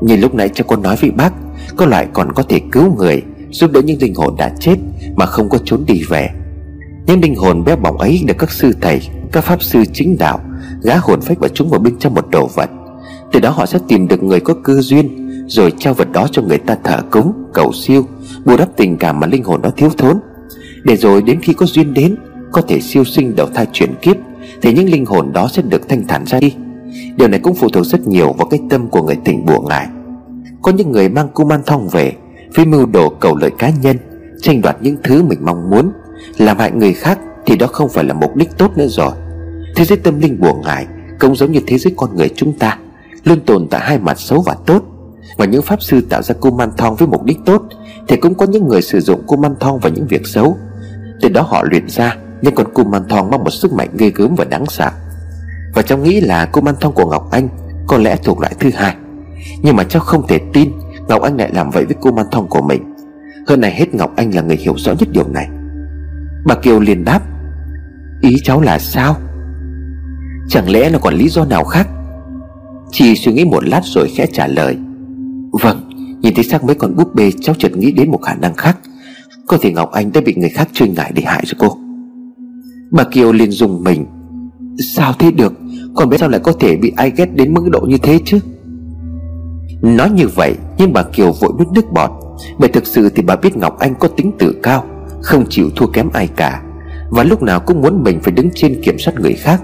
Như 0.00 0.16
lúc 0.16 0.34
nãy 0.34 0.50
cho 0.54 0.64
con 0.68 0.82
nói 0.82 0.96
với 1.00 1.10
bác, 1.10 1.32
Có 1.76 1.86
loại 1.86 2.06
còn 2.12 2.32
có 2.32 2.42
thể 2.42 2.60
cứu 2.72 2.96
người, 2.96 3.22
Giúp 3.50 3.72
đỡ 3.72 3.82
những 3.82 4.00
linh 4.00 4.14
hồn 4.14 4.34
đã 4.38 4.52
chết 4.60 4.76
Mà 5.16 5.26
không 5.26 5.48
có 5.48 5.58
trốn 5.64 5.84
đi 5.86 6.02
về. 6.08 6.30
Những 7.06 7.20
linh 7.20 7.34
hồn 7.34 7.64
bé 7.64 7.76
bỏng 7.76 7.98
ấy 7.98 8.22
được 8.26 8.34
các 8.38 8.50
sư 8.50 8.72
thầy, 8.80 9.00
Các 9.32 9.44
pháp 9.44 9.62
sư 9.62 9.84
chính 9.92 10.18
đạo, 10.18 10.40
Gá 10.82 10.96
hồn 10.96 11.20
phách 11.20 11.38
vào 11.38 11.48
chúng 11.54 11.70
vào 11.70 11.80
bên 11.80 11.98
trong 11.98 12.14
một 12.14 12.30
đồ 12.30 12.46
vật. 12.54 12.70
Từ 13.32 13.40
đó 13.40 13.50
họ 13.50 13.66
sẽ 13.66 13.78
tìm 13.88 14.08
được 14.08 14.22
người 14.22 14.40
có 14.40 14.54
cơ 14.64 14.80
duyên, 14.80 15.30
Rồi 15.48 15.72
trao 15.78 15.94
vật 15.94 16.12
đó 16.12 16.28
cho 16.32 16.42
người 16.42 16.58
ta 16.58 16.76
thờ 16.84 17.02
cúng, 17.10 17.32
Cầu 17.54 17.72
siêu, 17.72 18.06
Bù 18.44 18.56
đắp 18.56 18.68
tình 18.76 18.96
cảm 18.96 19.20
mà 19.20 19.26
linh 19.26 19.44
hồn 19.44 19.62
đó 19.62 19.70
thiếu 19.76 19.90
thốn. 19.98 20.16
Để 20.84 20.96
rồi 20.96 21.22
đến 21.22 21.40
khi 21.42 21.52
có 21.52 21.66
duyên 21.66 21.94
đến 21.94 22.16
có 22.54 22.62
thể 22.62 22.80
siêu 22.80 23.04
sinh 23.04 23.36
đầu 23.36 23.46
thai 23.54 23.66
chuyển 23.72 23.94
kiếp, 24.02 24.16
Thì 24.62 24.72
những 24.72 24.90
linh 24.90 25.06
hồn 25.06 25.32
đó 25.32 25.48
sẽ 25.52 25.62
được 25.62 25.88
thanh 25.88 26.06
thản 26.06 26.26
ra 26.26 26.40
đi. 26.40 26.54
Điều 27.16 27.28
này 27.28 27.40
cũng 27.40 27.54
phụ 27.54 27.68
thuộc 27.68 27.86
rất 27.86 28.06
nhiều 28.06 28.32
vào 28.32 28.46
cái 28.46 28.60
tâm 28.70 28.88
của 28.88 29.02
người 29.02 29.16
tỉnh 29.24 29.46
bùa 29.46 29.60
ngài 29.68 29.86
Có 30.62 30.72
những 30.72 30.92
người 30.92 31.08
mang 31.08 31.28
cung 31.34 31.48
man 31.48 31.60
thong 31.66 31.88
về, 31.88 32.12
Với 32.54 32.66
mưu 32.66 32.86
đồ 32.86 33.08
cầu 33.08 33.36
lợi 33.36 33.50
cá 33.58 33.70
nhân, 33.70 33.96
Tranh 34.42 34.62
đoạt 34.62 34.76
những 34.80 34.96
thứ 35.02 35.22
mình 35.22 35.38
mong 35.42 35.70
muốn, 35.70 35.90
Làm 36.38 36.58
hại 36.58 36.72
người 36.72 36.92
khác 36.92 37.18
Thì 37.46 37.56
đó 37.56 37.66
không 37.66 37.88
phải 37.88 38.04
là 38.04 38.14
mục 38.14 38.36
đích 38.36 38.58
tốt 38.58 38.70
nữa 38.76 38.88
rồi. 38.88 39.12
Thế 39.76 39.84
giới 39.84 39.98
tâm 39.98 40.20
linh 40.20 40.40
bùa 40.40 40.54
ngài 40.64 40.86
Cũng 41.18 41.36
giống 41.36 41.52
như 41.52 41.60
thế 41.66 41.78
giới 41.78 41.94
con 41.96 42.16
người 42.16 42.28
chúng 42.36 42.52
ta, 42.58 42.78
Luôn 43.24 43.40
tồn 43.40 43.66
tại 43.70 43.80
hai 43.84 43.98
mặt 43.98 44.20
xấu 44.20 44.42
và 44.42 44.56
tốt. 44.66 44.82
Và 45.36 45.44
những 45.44 45.62
pháp 45.62 45.82
sư 45.82 46.00
tạo 46.00 46.22
ra 46.22 46.34
cung 46.40 46.56
man 46.56 46.70
thong 46.76 46.94
với 46.96 47.08
mục 47.08 47.24
đích 47.24 47.38
tốt, 47.46 47.62
Thì 48.08 48.16
cũng 48.16 48.34
có 48.34 48.46
những 48.46 48.68
người 48.68 48.82
sử 48.82 49.00
dụng 49.00 49.22
cung 49.26 49.40
man 49.40 49.54
thong 49.60 49.78
vào 49.78 49.92
những 49.92 50.06
việc 50.06 50.26
xấu. 50.26 50.56
Từ 51.20 51.28
đó 51.28 51.42
họ 51.42 51.64
luyện 51.70 51.88
ra 51.88 52.16
nhưng 52.44 52.54
con 52.54 52.66
cô 52.74 52.84
man 52.84 53.02
thong 53.08 53.30
mang 53.30 53.44
một 53.44 53.50
sức 53.50 53.72
mạnh 53.72 53.88
ghê 53.98 54.12
gớm 54.14 54.34
và 54.34 54.44
đáng 54.44 54.66
sợ. 54.66 54.90
Và 55.74 55.82
cháu 55.82 55.98
nghĩ 55.98 56.20
là 56.20 56.46
cô 56.52 56.60
man 56.60 56.74
Thong 56.80 56.92
của 56.92 57.06
Ngọc 57.06 57.30
Anh 57.30 57.48
Có 57.86 57.98
lẽ 57.98 58.16
thuộc 58.16 58.40
loại 58.40 58.54
thứ 58.60 58.70
hai. 58.74 58.96
Nhưng 59.62 59.76
mà 59.76 59.84
cháu 59.84 60.02
không 60.02 60.26
thể 60.26 60.38
tin 60.52 60.72
Ngọc 61.08 61.22
Anh 61.22 61.36
lại 61.36 61.50
làm 61.54 61.70
vậy 61.70 61.84
với 61.84 61.96
cô 62.00 62.12
man 62.12 62.26
Thong 62.32 62.48
của 62.48 62.62
mình. 62.62 62.94
Hơn 63.46 63.60
này 63.60 63.74
hết 63.74 63.94
Ngọc 63.94 64.12
Anh 64.16 64.34
là 64.34 64.42
người 64.42 64.56
hiểu 64.56 64.74
rõ 64.76 64.92
nhất 64.92 65.08
điều 65.12 65.28
này. 65.28 65.48
Bà 66.46 66.54
Kiều 66.54 66.80
liền 66.80 67.04
đáp, 67.04 67.20
Ý 68.20 68.36
cháu 68.44 68.60
là 68.60 68.78
sao? 68.78 69.16
Chẳng 70.48 70.70
lẽ 70.70 70.90
nó 70.90 70.98
còn 70.98 71.14
lý 71.14 71.28
do 71.28 71.44
nào 71.44 71.64
khác? 71.64 71.88
Chị 72.90 73.14
suy 73.14 73.32
nghĩ 73.32 73.44
một 73.44 73.64
lát 73.64 73.80
rồi 73.84 74.08
khẽ 74.16 74.26
trả 74.32 74.46
lời 74.46 74.76
Vâng 75.62 75.90
Nhìn 76.20 76.34
thấy 76.34 76.44
xác 76.44 76.64
mấy 76.64 76.74
con 76.74 76.96
búp 76.96 77.14
bê, 77.14 77.30
cháu 77.40 77.54
chợt 77.58 77.76
nghĩ 77.76 77.92
đến 77.92 78.10
một 78.10 78.18
khả 78.22 78.34
năng 78.34 78.54
khác. 78.54 78.78
Có 79.46 79.58
thể 79.60 79.72
Ngọc 79.72 79.92
Anh 79.92 80.12
đã 80.12 80.20
bị 80.20 80.34
người 80.36 80.50
khác 80.50 80.68
truy 80.72 80.88
ngại 80.88 81.12
để 81.14 81.22
hại 81.22 81.42
cho 81.46 81.54
cô. 81.58 81.83
Bà 82.94 83.04
Kiều 83.04 83.32
liền 83.32 83.50
dùng 83.50 83.84
mình. 83.84 84.06
Sao 84.94 85.12
thế 85.18 85.30
được? 85.30 85.52
Còn 85.94 86.08
biết 86.08 86.16
sao 86.20 86.28
lại 86.28 86.40
có 86.40 86.52
thể 86.52 86.76
bị 86.76 86.92
ai 86.96 87.12
ghét 87.16 87.26
đến 87.34 87.54
mức 87.54 87.68
độ 87.70 87.80
như 87.80 87.98
thế 87.98 88.18
chứ? 88.24 88.38
Nói 89.82 90.10
như 90.10 90.28
vậy, 90.28 90.54
Nhưng 90.78 90.92
bà 90.92 91.02
Kiều 91.02 91.32
vội 91.32 91.52
nuốt 91.58 91.68
nước 91.72 91.92
bọt. 91.92 92.10
Bởi 92.58 92.68
thực 92.68 92.86
sự 92.86 93.08
thì 93.08 93.22
bà 93.22 93.36
biết 93.36 93.56
Ngọc 93.56 93.78
Anh 93.78 93.94
có 93.94 94.08
tính 94.08 94.32
tự 94.38 94.54
cao, 94.62 94.84
Không 95.22 95.44
chịu 95.48 95.70
thua 95.76 95.86
kém 95.86 96.08
ai 96.12 96.28
cả. 96.36 96.62
Và 97.10 97.22
lúc 97.22 97.42
nào 97.42 97.60
cũng 97.60 97.82
muốn 97.82 98.02
mình 98.02 98.20
phải 98.22 98.32
đứng 98.32 98.48
trên 98.54 98.82
kiểm 98.82 98.98
soát 98.98 99.14
người 99.20 99.34
khác. 99.34 99.62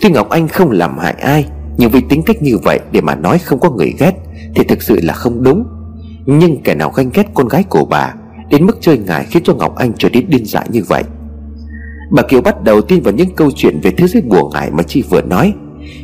Tuy 0.00 0.10
Ngọc 0.10 0.28
Anh 0.28 0.48
không 0.48 0.70
làm 0.70 0.98
hại 0.98 1.14
ai, 1.20 1.46
Nhưng 1.76 1.90
vì 1.90 2.00
tính 2.08 2.22
cách 2.22 2.42
như 2.42 2.58
vậy 2.64 2.80
Để 2.92 3.00
mà 3.00 3.14
nói 3.14 3.38
không 3.38 3.60
có 3.60 3.70
người 3.70 3.94
ghét, 3.98 4.12
Thì 4.54 4.64
thực 4.64 4.82
sự 4.82 4.98
là 5.02 5.14
không 5.14 5.42
đúng. 5.42 5.64
Nhưng 6.26 6.62
kẻ 6.62 6.74
nào 6.74 6.92
ganh 6.96 7.10
ghét 7.14 7.26
con 7.34 7.48
gái 7.48 7.64
của 7.68 7.84
bà, 7.84 8.14
Đến 8.50 8.66
mức 8.66 8.78
chơi 8.80 8.98
ngài 8.98 9.24
khiến 9.24 9.42
cho 9.42 9.54
Ngọc 9.54 9.76
Anh 9.76 9.92
trở 9.98 10.08
nên 10.08 10.30
điên 10.30 10.46
dại 10.46 10.66
như 10.72 10.82
vậy? 10.88 11.02
Bà 12.10 12.22
Kiều 12.22 12.40
bắt 12.40 12.64
đầu 12.64 12.80
tin 12.80 13.02
vào 13.02 13.14
những 13.14 13.34
câu 13.36 13.50
chuyện 13.56 13.80
về 13.80 13.90
thế 13.90 14.06
giới 14.06 14.22
buồn 14.22 14.50
ngại 14.52 14.70
mà 14.70 14.82
Chi 14.82 15.02
vừa 15.10 15.22
nói. 15.22 15.52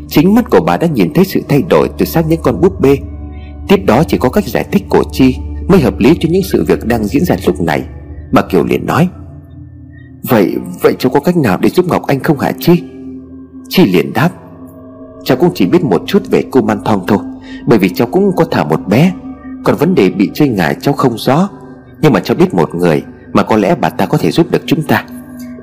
Chính 0.08 0.34
mắt 0.34 0.50
của 0.50 0.60
bà 0.60 0.76
đã 0.76 0.86
nhìn 0.86 1.12
thấy 1.12 1.24
sự 1.24 1.40
thay 1.48 1.62
đổi 1.70 1.88
từ 1.98 2.04
xác 2.04 2.28
những 2.28 2.40
con 2.42 2.60
búp 2.60 2.80
bê. 2.80 2.96
Tiếp 3.68 3.80
đó 3.86 4.02
chỉ 4.08 4.18
có 4.18 4.28
cách 4.28 4.44
giải 4.44 4.64
thích 4.72 4.84
của 4.88 5.04
Chi 5.12 5.36
Mới 5.68 5.80
hợp 5.80 5.98
lý 5.98 6.14
cho 6.20 6.28
những 6.32 6.42
sự 6.52 6.64
việc 6.68 6.86
đang 6.86 7.04
diễn 7.04 7.24
ra 7.24 7.36
lúc 7.46 7.60
này. 7.60 7.82
Bà 8.32 8.42
Kiều 8.42 8.64
liền 8.64 8.86
nói 8.86 9.08
Vậy, 10.22 10.56
vậy 10.82 10.94
cháu 10.98 11.12
có 11.12 11.20
cách 11.20 11.36
nào 11.36 11.58
để 11.60 11.68
giúp 11.68 11.86
Ngọc 11.88 12.02
Anh 12.06 12.20
không 12.20 12.38
hả 12.38 12.52
Chi? 12.60 12.82
Chi 13.68 13.86
liền 13.86 14.12
đáp 14.12 14.30
Cháu 15.24 15.36
cũng 15.36 15.50
chỉ 15.54 15.66
biết 15.66 15.84
một 15.84 16.02
chút 16.06 16.22
về 16.30 16.42
cô 16.50 16.60
Man 16.60 16.78
Thong 16.84 17.04
thôi 17.06 17.18
Bởi 17.66 17.78
vì 17.78 17.88
cháu 17.88 18.08
cũng 18.12 18.30
có 18.36 18.44
thả 18.50 18.64
một 18.64 18.80
bé. 18.88 19.12
Còn 19.64 19.76
vấn 19.76 19.94
đề 19.94 20.10
bị 20.10 20.30
chơi 20.34 20.48
ngại 20.48 20.76
cháu 20.80 20.94
không 20.94 21.18
rõ. 21.18 21.48
Nhưng 22.00 22.12
mà 22.12 22.20
cháu 22.20 22.36
biết 22.36 22.54
một 22.54 22.74
người 22.74 23.02
Mà 23.32 23.42
có 23.42 23.56
lẽ 23.56 23.74
bà 23.80 23.88
ta 23.88 24.06
có 24.06 24.18
thể 24.18 24.30
giúp 24.30 24.50
được 24.50 24.62
chúng 24.66 24.82
ta. 24.82 25.04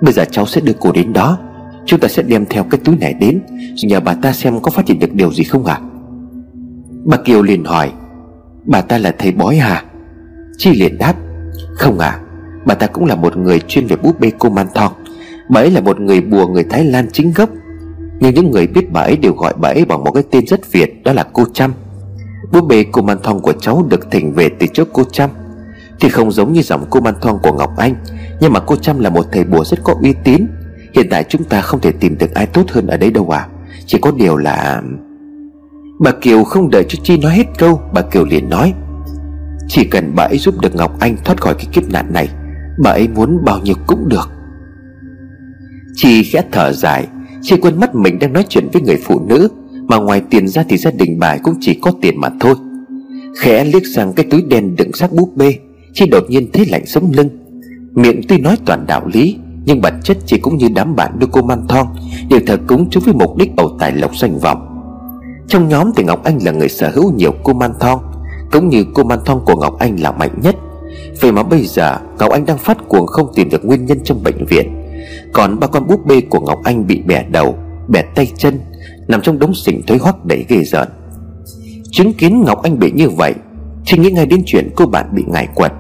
Bây 0.04 0.14
giờ 0.14 0.26
cháu 0.32 0.46
sẽ 0.46 0.62
đưa 0.62 0.74
cô 0.80 0.92
đến 0.92 1.14
đó. 1.14 1.38
Chúng 1.86 2.00
ta 2.00 2.08
sẽ 2.08 2.24
đem 2.24 2.46
theo 2.46 2.64
cái 2.64 2.80
túi 2.84 2.96
này 2.98 3.14
đến. 3.14 3.42
Nhờ 3.84 4.00
bà 4.00 4.14
ta 4.14 4.34
xem 4.34 4.60
có 4.60 4.72
phát 4.72 4.88
hiện 4.88 5.00
được 5.00 5.14
điều 5.14 5.34
gì 5.34 5.44
không 5.44 5.66
ạ? 5.66 5.74
À? 5.74 5.86
Bà 7.06 7.18
Kiều 7.18 7.42
liền 7.42 7.64
hỏi. 7.64 7.92
Bà 8.66 8.82
ta 8.82 8.98
là 8.98 9.16
thầy 9.20 9.32
bói 9.32 9.56
hả 9.56 9.84
Chi 10.58 10.72
liền 10.74 10.98
đáp. 10.98 11.14
Không 11.76 12.00
à 12.00 12.20
Bà 12.66 12.76
ta 12.76 12.88
cũng 12.88 13.06
là 13.06 13.16
một 13.16 13.38
người 13.38 13.60
chuyên 13.60 13.88
về 13.88 13.96
búp 13.96 14.20
bê 14.20 14.32
cô 14.40 14.50
man 14.50 14.68
thong 14.76 14.92
Bà 15.50 15.62
ấy 15.62 15.72
là 15.72 15.82
một 15.82 16.00
người 16.00 16.22
bùa 16.22 16.48
người 16.48 16.64
Thái 16.64 16.86
Lan 16.86 17.08
chính 17.14 17.32
gốc. 17.32 17.50
Nhưng 18.20 18.34
những 18.34 18.52
người 18.52 18.68
biết 18.68 18.92
bà 18.92 19.02
ấy 19.02 19.18
đều 19.18 19.34
gọi 19.34 19.54
bà 19.58 19.70
ấy 19.70 19.86
bằng 19.86 20.04
một 20.04 20.12
cái 20.12 20.24
tên 20.32 20.48
rất 20.48 20.72
Việt, 20.72 21.04
Đó 21.04 21.14
là 21.14 21.28
cô 21.34 21.46
Trâm 21.54 21.74
Búp 22.52 22.68
bê 22.68 22.86
cô 22.92 23.02
man 23.02 23.18
thong 23.24 23.42
của 23.42 23.54
cháu 23.54 23.86
được 23.90 24.12
thỉnh 24.12 24.34
về 24.34 24.50
từ 24.60 24.68
chỗ 24.74 24.84
cô 24.94 25.04
Trâm 25.12 25.30
Thì 26.00 26.10
không 26.10 26.32
giống 26.32 26.54
như 26.54 26.62
dòng 26.62 26.86
cô 26.90 27.00
man 27.00 27.16
thong 27.22 27.40
của 27.44 27.54
Ngọc 27.54 27.72
Anh 27.78 27.96
nhưng 28.44 28.54
mà 28.54 28.60
cô 28.60 28.76
Trâm 28.76 29.00
là 29.00 29.10
một 29.10 29.26
thầy 29.32 29.44
bùa 29.44 29.64
rất 29.64 29.84
có 29.84 29.96
uy 30.02 30.14
tín. 30.24 30.46
Hiện 30.94 31.08
tại 31.10 31.24
chúng 31.30 31.44
ta 31.44 31.62
không 31.62 31.82
thể 31.82 31.92
tìm 31.92 32.18
được 32.18 32.34
ai 32.34 32.46
tốt 32.46 32.64
hơn 32.70 32.88
ở 32.88 32.98
đây 32.98 33.12
đâu 33.12 33.30
à 33.30 33.48
Chỉ 33.86 33.98
có 34.02 34.12
điều 34.12 34.38
là, 34.38 34.82
Bà 36.00 36.12
Kiều 36.12 36.44
không 36.44 36.70
đợi 36.70 36.86
cho 36.90 37.00
Chi 37.04 37.18
nói 37.18 37.32
hết 37.32 37.44
câu, 37.58 37.82
Bà 37.94 38.02
Kiều 38.02 38.26
liền 38.26 38.50
nói, 38.50 38.74
Chỉ 39.68 39.86
cần 39.86 40.16
bà 40.16 40.24
ấy 40.24 40.38
giúp 40.38 40.62
được 40.62 40.76
Ngọc 40.76 41.00
Anh 41.00 41.18
thoát 41.26 41.42
khỏi 41.42 41.54
cái 41.54 41.66
kiếp 41.74 41.90
nạn 41.90 42.14
này, 42.14 42.30
Bà 42.84 42.92
ấy 42.92 43.08
muốn 43.08 43.46
bao 43.46 43.60
nhiêu 43.60 43.76
cũng 43.88 44.10
được. 44.10 44.30
Chi 45.96 46.24
khẽ 46.24 46.44
thở 46.52 46.72
dài 46.72 47.08
Chi 47.42 47.58
quên 47.58 47.80
mất 47.80 47.96
mình 47.96 48.20
đang 48.20 48.34
nói 48.34 48.46
chuyện 48.50 48.70
với 48.74 48.82
người 48.82 48.98
phụ 49.04 49.26
nữ, 49.28 49.48
Mà 49.88 49.98
ngoài 49.98 50.22
tiền 50.30 50.48
ra 50.48 50.64
thì 50.70 50.78
gia 50.78 50.92
đình 50.92 51.20
bà 51.20 51.38
cũng 51.38 51.56
chỉ 51.62 51.80
có 51.82 51.92
tiền 52.02 52.22
mà 52.22 52.30
thôi. 52.40 52.56
Khẽ 53.38 53.64
liếc 53.64 53.84
sang 53.96 54.14
cái 54.14 54.26
túi 54.30 54.42
đen 54.42 54.76
đựng 54.76 54.94
xác 54.94 55.12
búp 55.12 55.30
bê, 55.36 55.56
Chi 55.94 56.06
đột 56.12 56.24
nhiên 56.30 56.52
thấy 56.54 56.66
lạnh 56.66 56.86
sống 56.86 57.12
lưng. 57.14 57.43
Miệng 57.96 58.22
tuy 58.30 58.38
nói 58.38 58.58
toàn 58.66 58.86
đạo 58.88 59.08
lý, 59.14 59.38
Nhưng 59.66 59.82
bản 59.82 60.00
chất 60.04 60.18
chỉ 60.26 60.40
cũng 60.40 60.58
như 60.58 60.68
đám 60.76 60.96
bạn 60.96 61.20
đưa 61.20 61.28
cô 61.32 61.42
man 61.42 61.68
thong 61.68 61.88
Đều 62.30 62.40
thờ 62.48 62.58
cúng 62.68 62.88
chúng 62.90 63.04
với 63.04 63.14
mục 63.14 63.38
đích 63.38 63.52
ẩu 63.58 63.70
tài 63.80 63.92
lộc 63.92 64.18
danh 64.18 64.40
vọng. 64.40 64.70
Trong 65.48 65.70
nhóm 65.70 65.92
thì 65.96 66.04
Ngọc 66.04 66.24
Anh 66.24 66.40
là 66.44 66.52
người 66.52 66.70
sở 66.70 66.92
hữu 66.94 67.14
nhiều 67.14 67.32
cô 67.44 67.54
man 67.54 67.74
thong, 67.80 68.00
Cũng 68.52 68.70
như 68.70 68.86
cô 68.94 69.04
man 69.04 69.20
thong 69.26 69.46
của 69.46 69.56
Ngọc 69.56 69.80
Anh 69.80 70.00
là 70.00 70.12
mạnh 70.12 70.40
nhất. 70.44 70.56
Vậy 71.22 71.32
mà 71.32 71.44
bây 71.44 71.66
giờ, 71.66 71.98
Ngọc 72.20 72.32
Anh 72.32 72.46
đang 72.46 72.58
phát 72.58 72.78
cuồng 72.88 73.08
không 73.08 73.28
tìm 73.36 73.50
được 73.50 73.66
nguyên 73.66 73.86
nhân 73.86 74.00
trong 74.04 74.24
bệnh 74.24 74.46
viện. 74.46 74.76
Còn 75.34 75.60
ba 75.60 75.68
con 75.68 75.88
búp 75.88 76.06
bê 76.06 76.22
của 76.22 76.40
Ngọc 76.40 76.60
Anh 76.64 76.88
bị 76.88 77.02
bẻ 77.02 77.26
đầu, 77.32 77.58
Bẻ 77.88 78.02
tay 78.02 78.32
chân, 78.38 78.60
Nằm 79.08 79.22
trong 79.22 79.40
đống 79.40 79.54
xỉnh 79.54 79.82
thối 79.88 79.98
hoắc 79.98 80.26
đầy 80.26 80.46
ghê 80.50 80.64
rợn. 80.64 80.88
Chứng 81.92 82.14
kiến 82.14 82.44
Ngọc 82.46 82.64
Anh 82.64 82.80
bị 82.80 82.92
như 82.92 83.10
vậy, 83.10 83.34
Chỉ 83.86 83.98
nghĩ 83.98 84.12
ngay 84.12 84.26
đến 84.26 84.44
chuyện 84.46 84.70
cô 84.76 84.86
bạn 84.86 85.16
bị 85.16 85.24
ngải 85.28 85.48
quật. 85.56 85.72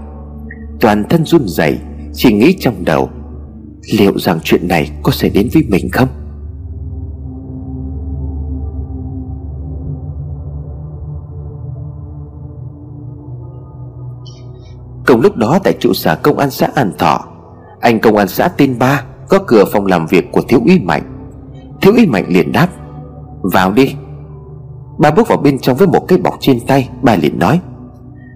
Toàn 0.79 1.03
thân 1.09 1.25
run 1.25 1.47
rẩy 1.47 1.77
chỉ 2.13 2.33
nghĩ 2.33 2.55
trong 2.59 2.85
đầu, 2.85 3.09
Liệu 3.97 4.19
rằng 4.19 4.39
chuyện 4.43 4.67
này 4.67 4.91
có 5.03 5.11
xảy 5.11 5.29
đến 5.29 5.49
với 5.53 5.63
mình 5.69 5.89
không? 5.91 6.07
Cùng 15.05 15.21
lúc 15.21 15.35
đó 15.35 15.59
tại 15.63 15.73
trụ 15.79 15.93
sở 15.93 16.15
công 16.15 16.37
an 16.37 16.51
xã 16.51 16.67
An 16.75 16.91
Thọ, 16.97 17.25
Anh 17.79 17.99
công 17.99 18.17
an 18.17 18.27
xã 18.27 18.47
tên 18.47 18.79
Ba 18.79 19.03
Có 19.29 19.39
cửa 19.47 19.65
phòng 19.71 19.85
làm 19.85 20.05
việc 20.05 20.31
của 20.31 20.41
Thiếu 20.41 20.61
úy 20.65 20.79
Mạnh. 20.79 21.29
Thiếu 21.81 21.93
úy 21.93 22.05
Mạnh 22.05 22.25
liền 22.27 22.51
đáp, 22.51 22.67
Vào 23.41 23.71
đi. 23.71 23.95
Ba 24.99 25.11
bước 25.11 25.27
vào 25.27 25.37
bên 25.37 25.59
trong 25.59 25.77
với 25.77 25.87
một 25.87 26.07
cái 26.07 26.17
bọc 26.17 26.37
trên 26.39 26.59
tay, 26.67 26.89
Ba 27.01 27.15
liền 27.15 27.39
nói, 27.39 27.59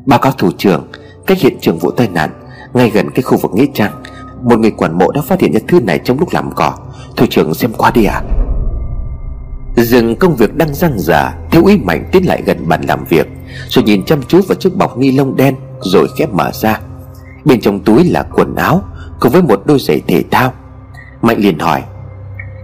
Báo 0.05 0.19
cáo 0.19 0.31
thủ 0.31 0.49
trưởng, 0.57 0.87
Cách 1.27 1.37
hiện 1.37 1.57
trường 1.61 1.77
vụ 1.77 1.91
tai 1.91 2.07
nạn 2.07 2.29
ngay 2.73 2.89
gần 2.89 3.09
cái 3.11 3.23
khu 3.23 3.37
vực 3.37 3.51
nghĩa 3.53 3.65
trang, 3.73 3.91
Một 4.41 4.59
người 4.59 4.71
quản 4.71 4.97
mộ 4.97 5.11
đã 5.11 5.21
phát 5.21 5.41
hiện 5.41 5.53
ra 5.53 5.59
thư 5.67 5.79
này 5.79 5.99
trong 6.03 6.19
lúc 6.19 6.33
làm 6.33 6.51
cỏ. 6.55 6.73
Thủ 7.15 7.25
trưởng 7.29 7.53
xem 7.53 7.73
qua 7.73 7.91
đi 7.91 8.05
à 8.05 8.21
Dừng 9.75 10.15
công 10.15 10.35
việc 10.35 10.55
đang 10.55 10.73
răng 10.73 10.99
giả 10.99 11.37
Thiếu 11.51 11.63
úy 11.63 11.77
mạnh 11.77 12.09
tiến 12.11 12.25
lại 12.25 12.43
gần 12.45 12.67
bàn 12.67 12.81
làm 12.81 13.05
việc, 13.09 13.27
Rồi 13.69 13.83
nhìn 13.83 14.05
chăm 14.05 14.23
chú 14.27 14.41
vào 14.47 14.55
chiếc 14.55 14.75
bọc 14.75 14.97
ni 14.97 15.11
lông 15.11 15.35
đen, 15.35 15.55
Rồi 15.81 16.07
khép 16.17 16.29
mở 16.29 16.51
ra. 16.53 16.79
Bên 17.45 17.61
trong 17.61 17.79
túi 17.79 18.03
là 18.03 18.23
quần 18.23 18.55
áo, 18.55 18.83
Cùng 19.19 19.31
với 19.31 19.41
một 19.41 19.61
đôi 19.65 19.79
giày 19.79 20.01
thể 20.07 20.23
thao. 20.31 20.53
Mạnh 21.21 21.37
liền 21.39 21.59
hỏi, 21.59 21.83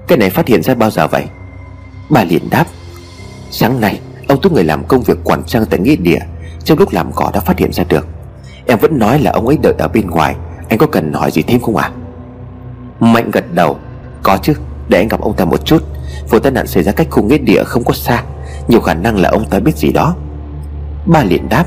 Cái 0.08 0.18
này 0.18 0.30
phát 0.30 0.48
hiện 0.48 0.64
ra 0.64 0.76
bao 0.76 0.92
giờ 0.92 1.08
vậy? 1.08 1.26
Bà 2.10 2.24
liền 2.24 2.50
đáp, 2.50 2.66
Sáng 3.52 3.82
nay, 3.82 4.00
Ông 4.28 4.42
tú 4.42 4.50
người 4.50 4.64
làm 4.64 4.84
công 4.88 5.02
việc 5.02 5.18
quản 5.24 5.44
trang 5.44 5.66
tại 5.70 5.80
nghĩa 5.80 5.96
địa, 5.96 6.20
Trong 6.64 6.80
lúc 6.80 6.94
làm 6.94 7.12
cỏ 7.16 7.32
đã 7.34 7.40
phát 7.40 7.60
hiện 7.60 7.74
ra 7.74 7.84
được. 7.90 8.08
Em 8.68 8.80
vẫn 8.80 9.00
nói 9.00 9.20
là 9.20 9.32
ông 9.32 9.48
ấy 9.48 9.58
đợi 9.58 9.74
ở 9.80 9.88
bên 9.88 10.10
ngoài. 10.10 10.36
Anh 10.70 10.80
có 10.80 10.88
cần 10.88 11.14
hỏi 11.14 11.32
gì 11.32 11.42
thêm 11.42 11.62
không 11.62 11.78
ạ? 11.78 11.92
À? 11.92 11.98
Mạnh 13.00 13.32
gật 13.32 13.54
đầu. 13.54 13.78
Có 14.24 14.38
chứ, 14.42 14.54
để 14.88 14.98
anh 14.98 15.08
gặp 15.08 15.22
ông 15.22 15.36
ta 15.36 15.46
một 15.46 15.66
chút. 15.66 15.84
Vụ 16.30 16.40
tai 16.40 16.52
nạn 16.52 16.68
xảy 16.68 16.84
ra 16.84 16.92
cách 16.92 17.08
khu 17.10 17.24
nghĩa 17.24 17.38
địa 17.38 17.64
không 17.64 17.84
có 17.84 17.94
xa. 17.94 18.24
Nhiều 18.68 18.82
khả 18.82 18.94
năng 18.94 19.18
là 19.18 19.30
ông 19.30 19.46
ta 19.50 19.60
biết 19.60 19.78
gì 19.78 19.92
đó. 19.92 20.16
Ba 21.06 21.24
liền 21.24 21.50
đáp. 21.50 21.66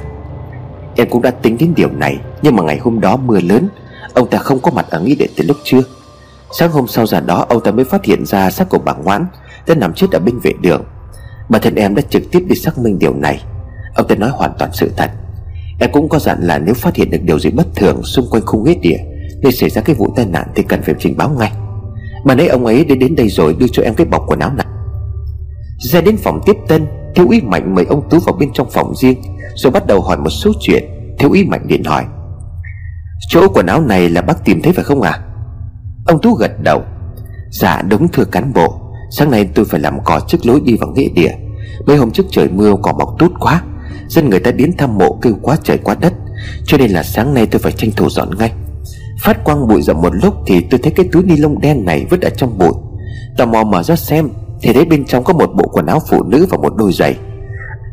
Em 0.96 1.10
cũng 1.10 1.22
đã 1.22 1.30
tính 1.30 1.56
đến 1.58 1.72
điều 1.76 1.88
này, 1.90 2.18
Nhưng 2.42 2.56
mà 2.56 2.62
ngày 2.62 2.78
hôm 2.78 3.00
đó 3.00 3.16
mưa 3.16 3.40
lớn, 3.40 3.68
Ông 4.14 4.30
ta 4.30 4.38
không 4.38 4.60
có 4.60 4.70
mặt 4.70 4.86
ở 4.90 5.00
nghĩa 5.00 5.14
địa 5.14 5.26
từ 5.36 5.44
lúc 5.44 5.56
trưa. 5.64 5.80
Sáng 6.52 6.70
hôm 6.70 6.86
sau 6.88 7.06
giờ 7.06 7.20
đó, 7.20 7.46
ông 7.48 7.62
ta 7.62 7.70
mới 7.70 7.84
phát 7.84 8.04
hiện 8.04 8.26
ra 8.26 8.50
xác 8.50 8.68
của 8.68 8.78
bà 8.78 8.92
Ngoãn 8.92 9.26
Đã 9.66 9.74
nằm 9.74 9.92
chết 9.92 10.06
ở 10.12 10.18
bên 10.18 10.38
vệ 10.42 10.52
đường. 10.60 10.84
Bản 11.48 11.62
thân 11.62 11.74
em 11.74 11.94
đã 11.94 12.02
trực 12.10 12.22
tiếp 12.32 12.44
đi 12.48 12.56
xác 12.56 12.78
minh 12.78 12.98
điều 12.98 13.14
này. 13.14 13.42
Ông 13.94 14.08
ta 14.08 14.14
nói 14.14 14.30
hoàn 14.30 14.52
toàn 14.58 14.70
sự 14.72 14.90
thật. 14.96 15.10
Em 15.78 15.90
cũng 15.92 16.08
có 16.08 16.18
dặn 16.18 16.38
là 16.40 16.58
nếu 16.58 16.74
phát 16.74 16.96
hiện 16.96 17.10
được 17.10 17.22
điều 17.22 17.38
gì 17.38 17.50
bất 17.50 17.66
thường 17.76 18.02
Xung 18.02 18.26
quanh 18.30 18.42
khung 18.46 18.64
nghĩa 18.64 18.74
địa, 18.74 18.98
Nơi 19.42 19.52
xảy 19.52 19.70
ra 19.70 19.82
cái 19.82 19.96
vụ 19.96 20.12
tai 20.16 20.26
nạn 20.26 20.48
thì 20.54 20.62
cần 20.62 20.82
phải 20.82 20.94
trình 20.98 21.16
báo 21.16 21.30
ngay. 21.30 21.52
Mà 22.24 22.34
nãy 22.34 22.48
ông 22.48 22.66
ấy 22.66 22.84
đã 22.84 22.94
đến 22.94 23.16
đây 23.16 23.28
rồi, 23.28 23.56
Đưa 23.58 23.66
cho 23.72 23.82
em 23.82 23.94
cái 23.94 24.06
bọc 24.06 24.22
quần 24.26 24.38
áo 24.38 24.52
này. 24.52 24.66
Ra 25.78 26.00
đến 26.00 26.16
phòng 26.16 26.40
tiếp 26.46 26.56
tân, 26.68 26.86
Thiếu 27.14 27.26
úy 27.28 27.40
Mạnh 27.40 27.74
mời 27.74 27.84
ông 27.84 28.08
Tú 28.10 28.18
vào 28.18 28.36
bên 28.40 28.52
trong 28.52 28.70
phòng 28.70 28.94
riêng, 28.96 29.22
Rồi 29.54 29.70
bắt 29.70 29.86
đầu 29.86 30.00
hỏi 30.00 30.16
một 30.16 30.30
số 30.30 30.52
chuyện. 30.60 30.84
Thiếu 31.18 31.30
úy 31.30 31.44
Mạnh 31.44 31.66
điện 31.66 31.84
hỏi, 31.84 32.04
Chỗ 33.28 33.48
quần 33.48 33.66
áo 33.66 33.80
này 33.80 34.08
là 34.08 34.22
bác 34.22 34.44
tìm 34.44 34.62
thấy 34.62 34.72
phải 34.72 34.84
không 34.84 35.02
à 35.02 35.20
Ông 36.06 36.20
Tú 36.22 36.34
gật 36.34 36.62
đầu 36.62 36.82
Dạ 37.50 37.82
đúng 37.82 38.08
thưa 38.08 38.24
cán 38.24 38.52
bộ. 38.52 38.80
Sáng 39.10 39.30
nay 39.30 39.48
tôi 39.54 39.64
phải 39.64 39.80
làm 39.80 39.98
cỏ 40.04 40.20
trước 40.28 40.46
lối 40.46 40.60
đi 40.64 40.76
vào 40.80 40.90
nghĩa 40.90 41.08
địa. 41.08 41.32
Mấy 41.86 41.96
hôm 41.96 42.10
trước 42.10 42.26
trời 42.30 42.48
mưa 42.48 42.74
cỏ 42.82 42.92
mọc 42.92 43.14
tốt 43.18 43.32
quá. 43.40 43.62
Dân 44.08 44.30
người 44.30 44.40
ta 44.40 44.50
đến 44.50 44.76
thăm 44.76 44.98
mộ 44.98 45.18
kêu 45.22 45.34
quá 45.42 45.56
trời 45.64 45.78
quá 45.78 45.96
đất. 46.00 46.12
Cho 46.64 46.78
nên 46.78 46.90
là 46.90 47.02
sáng 47.02 47.34
nay 47.34 47.46
tôi 47.46 47.58
phải 47.58 47.72
tranh 47.72 47.90
thủ 47.96 48.10
dọn 48.10 48.38
ngay. 48.38 48.52
Phát 49.22 49.44
quang 49.44 49.68
bụi 49.68 49.82
rậm 49.82 50.00
một 50.00 50.14
lúc 50.22 50.34
Thì 50.46 50.60
tôi 50.70 50.80
thấy 50.82 50.92
cái 50.96 51.08
túi 51.12 51.22
ni 51.22 51.36
lông 51.36 51.60
đen 51.60 51.84
này 51.84 52.06
vứt 52.10 52.20
ở 52.20 52.30
trong 52.30 52.58
bụi. 52.58 52.72
Tò 53.36 53.46
mò 53.46 53.64
mở 53.64 53.82
ra 53.82 53.96
xem, 53.96 54.28
Thì 54.62 54.72
thấy 54.72 54.84
bên 54.84 55.04
trong 55.04 55.24
có 55.24 55.32
một 55.32 55.50
bộ 55.56 55.64
quần 55.72 55.86
áo 55.86 56.00
phụ 56.08 56.22
nữ 56.22 56.46
và 56.50 56.58
một 56.58 56.76
đôi 56.76 56.92
giày. 56.92 57.16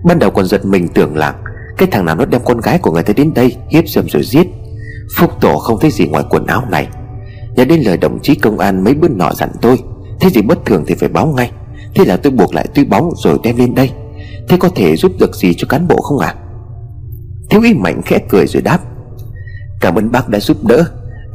Ban 0.03 0.19
đầu 0.19 0.31
còn 0.31 0.45
giật 0.45 0.65
mình 0.65 0.87
tưởng 0.87 1.17
là 1.17 1.35
Cái 1.77 1.87
thằng 1.91 2.05
nào 2.05 2.15
nó 2.15 2.25
đem 2.25 2.41
con 2.45 2.61
gái 2.61 2.77
của 2.77 2.91
người 2.91 3.03
ta 3.03 3.13
đến 3.13 3.33
đây 3.33 3.55
Hiếp 3.69 3.87
dâm 3.87 4.09
rồi 4.09 4.23
giết. 4.23 4.47
Phúc 5.17 5.31
tổ 5.41 5.57
không 5.57 5.79
thấy 5.79 5.91
gì 5.91 6.07
ngoài 6.07 6.23
quần 6.29 6.45
áo 6.45 6.63
này. 6.69 6.87
Nhớ 7.55 7.65
đến 7.65 7.81
lời 7.81 7.97
đồng 7.97 8.19
chí 8.19 8.35
công 8.35 8.59
an 8.59 8.83
mấy 8.83 8.93
bữa 8.93 9.07
nọ 9.07 9.33
dặn 9.33 9.49
tôi, 9.61 9.79
Thế 10.19 10.29
gì 10.29 10.41
bất 10.41 10.65
thường 10.65 10.83
thì 10.87 10.95
phải 10.95 11.09
báo 11.09 11.27
ngay. 11.27 11.51
Thế 11.95 12.05
là 12.05 12.17
tôi 12.17 12.31
buộc 12.31 12.55
lại 12.55 12.67
túi 12.75 12.85
bóng 12.85 13.09
rồi 13.15 13.37
đem 13.43 13.57
lên 13.57 13.75
đây. 13.75 13.91
Thế 14.49 14.57
có 14.57 14.69
thể 14.75 14.95
giúp 14.95 15.11
được 15.19 15.35
gì 15.35 15.53
cho 15.57 15.67
cán 15.67 15.87
bộ 15.87 15.95
không 16.01 16.19
ạ? 16.19 16.35
À? 16.37 16.39
Thiếu 17.49 17.61
úy 17.61 17.73
mạnh 17.73 18.01
khẽ 18.05 18.19
cười 18.29 18.47
rồi 18.47 18.61
đáp. 18.61 18.79
Cảm 19.81 19.95
ơn 19.95 20.11
bác 20.11 20.29
đã 20.29 20.39
giúp 20.39 20.65
đỡ. 20.65 20.83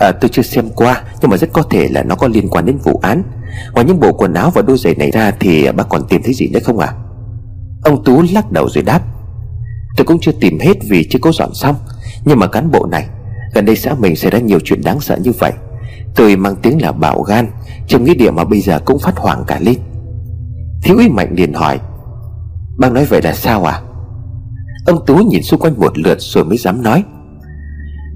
À, 0.01 0.13
Tôi 0.13 0.29
chưa 0.29 0.43
xem 0.43 0.69
qua 0.77 1.03
Nhưng 1.21 1.31
mà 1.31 1.37
rất 1.37 1.53
có 1.53 1.63
thể 1.63 1.89
là 1.89 2.03
nó 2.03 2.15
có 2.15 2.29
liên 2.29 2.49
quan 2.49 2.67
đến 2.67 2.79
vụ 2.79 3.01
án. 3.03 3.23
Ngoài 3.73 3.87
những 3.87 4.01
bộ 4.01 4.13
quần 4.13 4.35
áo 4.35 4.51
và 4.51 4.63
đôi 4.63 4.79
giày 4.79 4.95
này 4.95 5.11
ra 5.11 5.31
Thì 5.41 5.73
bác 5.73 5.89
còn 5.89 6.09
tìm 6.09 6.23
thấy 6.23 6.35
gì 6.35 6.49
nữa 6.49 6.61
không 6.65 6.79
ạ? 6.79 6.87
À? 6.87 6.99
Ông 7.83 8.05
Tú 8.05 8.23
lắc 8.33 8.53
đầu 8.53 8.69
rồi 8.69 8.85
đáp. 8.85 9.01
Tôi 9.97 10.05
cũng 10.05 10.19
chưa 10.21 10.33
tìm 10.33 10.59
hết 10.59 10.75
vì 10.89 11.07
chưa 11.11 11.19
có 11.23 11.33
dọn 11.33 11.55
xong. 11.55 11.77
Nhưng 12.25 12.39
mà 12.39 12.47
cán 12.47 12.71
bộ 12.71 12.87
này 12.87 13.07
Gần 13.55 13.65
đây 13.65 13.77
xã 13.77 13.95
mình 13.95 14.17
xảy 14.17 14.31
ra 14.31 14.39
nhiều 14.39 14.59
chuyện 14.65 14.83
đáng 14.85 15.01
sợ 15.01 15.17
như 15.17 15.33
vậy. 15.39 15.53
Tôi 16.15 16.37
mang 16.37 16.57
tiếng 16.57 16.83
là 16.83 16.93
bảo 16.93 17.23
gan 17.23 17.51
Trong 17.87 18.05
nghĩa 18.05 18.15
địa 18.15 18.31
mà 18.31 18.45
bây 18.45 18.61
giờ 18.61 18.81
cũng 18.85 18.99
phát 18.99 19.17
hoảng 19.17 19.45
cả 19.47 19.59
lên. 19.61 19.77
Thiếu 20.83 20.97
úy 20.97 21.09
Mạnh 21.09 21.35
liền 21.37 21.53
hỏi 21.53 21.79
Bác 22.79 22.93
nói 22.93 23.05
vậy 23.05 23.23
là 23.23 23.33
sao 23.33 23.65
à 23.65 23.81
Ông 24.87 25.07
Tú 25.07 25.17
nhìn 25.17 25.43
xung 25.43 25.61
quanh 25.61 25.81
một 25.81 25.99
lượt 25.99 26.19
rồi 26.21 26.45
mới 26.45 26.59
dám 26.59 26.83
nói. 26.83 27.05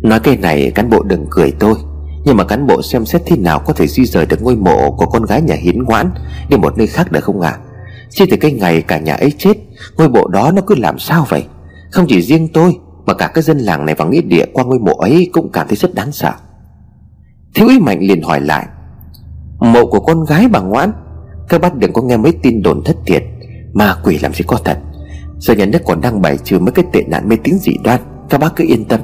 Nói 0.02 0.20
cái 0.20 0.36
này 0.36 0.72
cán 0.74 0.90
bộ 0.90 1.02
đừng 1.02 1.26
cười 1.30 1.52
tôi, 1.58 1.74
Nhưng 2.24 2.36
mà 2.36 2.44
cán 2.44 2.66
bộ 2.66 2.82
xem 2.82 3.06
xét 3.06 3.22
thế 3.26 3.36
nào 3.36 3.58
có 3.58 3.72
thể 3.72 3.86
di 3.86 4.04
rời 4.04 4.26
được 4.26 4.42
ngôi 4.42 4.56
mộ 4.56 4.90
của 4.90 5.06
con 5.06 5.22
gái 5.22 5.42
nhà 5.42 5.54
hiến 5.54 5.82
ngoãn 5.82 6.10
Đi 6.48 6.56
một 6.56 6.78
nơi 6.78 6.86
khác 6.86 7.12
được 7.12 7.24
không 7.24 7.40
à 7.40 7.58
Chứ 8.10 8.24
từ 8.30 8.36
cái 8.36 8.52
ngày 8.52 8.82
cả 8.82 8.98
nhà 8.98 9.14
ấy 9.14 9.32
chết, 9.38 9.54
Ngôi 9.96 10.08
mộ 10.08 10.28
đó 10.28 10.52
nó 10.54 10.62
cứ 10.66 10.74
làm 10.74 10.98
sao 10.98 11.26
vậy? 11.28 11.44
Không 11.90 12.06
chỉ 12.08 12.22
riêng 12.22 12.48
tôi, 12.54 12.78
Mà 13.06 13.14
cả 13.14 13.30
cái 13.34 13.42
dân 13.42 13.58
làng 13.58 13.86
này 13.86 13.94
và 13.94 14.04
nghĩa 14.04 14.22
địa 14.22 14.44
qua 14.52 14.64
ngôi 14.64 14.78
mộ 14.78 14.92
ấy 14.92 15.30
Cũng 15.32 15.52
cảm 15.52 15.68
thấy 15.68 15.76
rất 15.76 15.94
đáng 15.94 16.12
sợ. 16.12 16.32
Thiếu 17.54 17.66
úy 17.66 17.80
Mạnh 17.80 17.98
liền 18.00 18.22
hỏi 18.22 18.40
lại, 18.40 18.66
Mộ 19.58 19.86
của 19.86 20.00
con 20.00 20.24
gái 20.24 20.48
bà 20.48 20.60
Ngoãn? 20.60 20.92
Các 21.48 21.60
bác 21.60 21.74
đừng 21.74 21.92
có 21.92 22.02
nghe 22.02 22.16
mấy 22.16 22.32
tin 22.42 22.62
đồn 22.62 22.84
thất 22.84 22.96
thiệt. 23.06 23.22
Ma 23.74 23.96
quỷ 24.04 24.18
làm 24.18 24.34
gì 24.34 24.44
có 24.46 24.56
thật? 24.64 24.78
Giờ 25.38 25.54
nhà 25.54 25.66
nước 25.66 25.78
còn 25.86 26.00
đang 26.00 26.22
bày 26.22 26.38
trừ 26.38 26.58
mấy 26.58 26.72
cái 26.72 26.84
tệ 26.92 27.02
nạn 27.02 27.28
mê 27.28 27.36
tín 27.44 27.54
dị 27.60 27.72
đoan, 27.84 28.00
Các 28.30 28.40
bác 28.40 28.56
cứ 28.56 28.64
yên 28.68 28.84
tâm. 28.84 29.00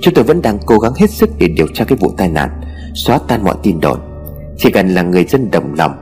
Chúng 0.00 0.14
tôi 0.14 0.24
vẫn 0.24 0.42
đang 0.42 0.58
cố 0.66 0.78
gắng 0.78 0.92
hết 0.96 1.10
sức 1.10 1.30
để 1.38 1.48
điều 1.48 1.66
tra 1.74 1.84
cái 1.84 1.98
vụ 2.00 2.12
tai 2.16 2.28
nạn, 2.28 2.60
Xóa 2.94 3.18
tan 3.28 3.44
mọi 3.44 3.56
tin 3.62 3.80
đồn. 3.80 3.98
Chỉ 4.56 4.70
cần 4.70 4.88
là 4.88 5.02
người 5.02 5.24
dân 5.24 5.50
đồng 5.50 5.74
lòng, 5.74 5.92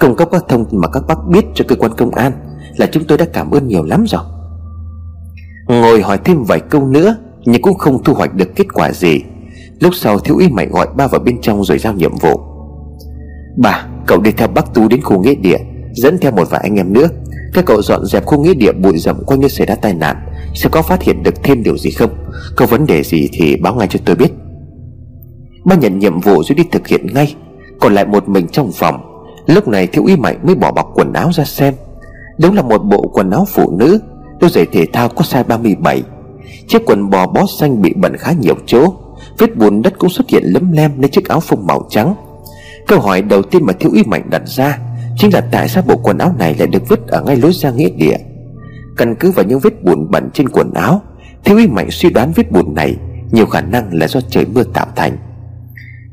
Cung 0.00 0.16
cấp 0.16 0.28
các 0.32 0.44
thông 0.48 0.64
tin 0.64 0.80
mà 0.80 0.88
các 0.88 1.02
bác 1.08 1.18
biết 1.28 1.44
cho 1.54 1.64
cơ 1.68 1.76
quan 1.76 1.92
công 1.96 2.14
an 2.14 2.32
Là 2.76 2.86
chúng 2.86 3.04
tôi 3.04 3.18
đã 3.18 3.24
cảm 3.32 3.50
ơn 3.50 3.68
nhiều 3.68 3.82
lắm 3.82 4.04
rồi. 4.08 4.22
Ngồi 5.66 6.02
hỏi 6.02 6.18
thêm 6.24 6.44
vài 6.44 6.60
câu 6.60 6.86
nữa, 6.86 7.16
Nhưng 7.44 7.62
cũng 7.62 7.78
không 7.78 8.04
thu 8.04 8.14
hoạch 8.14 8.34
được 8.34 8.48
kết 8.56 8.66
quả 8.74 8.92
gì. 8.92 9.20
Lúc 9.80 9.94
sau 9.94 10.18
thiếu 10.18 10.36
úy 10.36 10.48
mày 10.48 10.66
gọi 10.66 10.86
ba 10.96 11.06
vào 11.06 11.20
bên 11.20 11.40
trong 11.40 11.64
rồi 11.64 11.78
giao 11.78 11.92
nhiệm 11.92 12.16
vụ. 12.16 12.40
Bà, 13.56 13.86
cậu 14.06 14.20
đi 14.20 14.32
theo 14.32 14.48
bác 14.48 14.74
Tú 14.74 14.88
đến 14.88 15.02
khu 15.02 15.22
nghĩa 15.22 15.34
địa, 15.34 15.58
Dẫn 15.92 16.18
theo 16.18 16.32
một 16.32 16.50
vài 16.50 16.60
anh 16.62 16.76
em 16.76 16.92
nữa. 16.92 17.08
Các 17.52 17.64
cậu 17.66 17.82
dọn 17.82 18.04
dẹp 18.04 18.26
khu 18.26 18.38
nghĩa 18.38 18.54
địa 18.54 18.72
bụi 18.72 18.98
rậm 18.98 19.24
quanh 19.26 19.40
nơi 19.40 19.50
xảy 19.50 19.66
ra 19.66 19.74
tai 19.74 19.94
nạn, 19.94 20.16
Sẽ 20.54 20.68
có 20.72 20.82
phát 20.82 21.02
hiện 21.02 21.22
được 21.22 21.42
thêm 21.42 21.62
điều 21.62 21.78
gì 21.78 21.90
không? 21.90 22.10
Có 22.56 22.66
vấn 22.66 22.86
đề 22.86 23.02
gì 23.02 23.28
thì 23.32 23.56
báo 23.56 23.74
ngay 23.74 23.88
cho 23.90 23.98
tôi 24.04 24.16
biết. 24.16 24.32
Ba 25.64 25.76
nhận 25.76 25.98
nhiệm 25.98 26.20
vụ 26.20 26.42
rồi 26.42 26.54
đi 26.56 26.64
thực 26.72 26.88
hiện 26.88 27.06
ngay, 27.14 27.34
Còn 27.80 27.94
lại 27.94 28.04
một 28.04 28.28
mình 28.28 28.48
trong 28.48 28.72
phòng. 28.72 29.00
Lúc 29.46 29.68
này 29.68 29.86
thiếu 29.86 30.04
úy 30.04 30.16
mạnh 30.16 30.38
mới 30.42 30.54
bỏ 30.54 30.72
bọc 30.72 30.90
quần 30.94 31.12
áo 31.12 31.30
ra 31.34 31.44
xem. 31.44 31.74
Đúng 32.38 32.54
là 32.56 32.62
một 32.62 32.78
bộ 32.78 33.10
quần 33.12 33.30
áo 33.30 33.46
phụ 33.54 33.76
nữ 33.78 33.98
Đôi 34.40 34.50
giày 34.50 34.66
thể 34.66 34.86
thao 34.92 35.08
có 35.08 35.22
size 35.22 35.44
37 35.44 36.02
Chiếc 36.68 36.82
quần 36.86 37.10
bò 37.10 37.26
bó 37.26 37.44
xanh 37.58 37.82
bị 37.82 37.92
bẩn 37.96 38.16
khá 38.16 38.32
nhiều 38.32 38.54
chỗ, 38.66 38.94
Vết 39.38 39.56
bùn 39.56 39.82
đất 39.82 39.98
cũng 39.98 40.10
xuất 40.10 40.28
hiện 40.28 40.42
lấm 40.44 40.72
lem 40.72 41.00
lên 41.00 41.10
chiếc 41.10 41.28
áo 41.28 41.40
phông 41.40 41.66
màu 41.66 41.86
trắng. 41.90 42.14
Câu 42.86 43.00
hỏi 43.00 43.22
đầu 43.22 43.42
tiên 43.42 43.66
mà 43.66 43.72
thiếu 43.72 43.90
úy 43.90 44.02
mạnh 44.06 44.22
đặt 44.30 44.42
ra 44.46 44.78
Chính 45.22 45.34
là 45.34 45.40
tại 45.40 45.68
sao 45.68 45.82
bộ 45.86 45.96
quần 45.96 46.18
áo 46.18 46.34
này 46.38 46.54
lại 46.58 46.66
được 46.66 46.88
vứt 46.88 47.06
ở 47.06 47.22
ngay 47.22 47.36
lối 47.36 47.52
ra 47.52 47.70
nghĩa 47.70 47.90
địa? 47.90 48.16
Căn 48.96 49.14
cứ 49.14 49.30
vào 49.30 49.44
những 49.44 49.60
vết 49.60 49.84
bùn 49.84 50.10
bẩn 50.10 50.30
trên 50.34 50.48
quần 50.48 50.72
áo 50.74 51.02
Thiếu 51.44 51.56
úy 51.56 51.66
mạnh 51.66 51.90
suy 51.90 52.10
đoán 52.10 52.32
vết 52.36 52.52
bùn 52.52 52.74
này 52.74 52.96
Nhiều 53.30 53.46
khả 53.46 53.60
năng 53.60 53.94
là 53.94 54.08
do 54.08 54.20
trời 54.30 54.46
mưa 54.54 54.62
tạo 54.62 54.86
thành. 54.96 55.16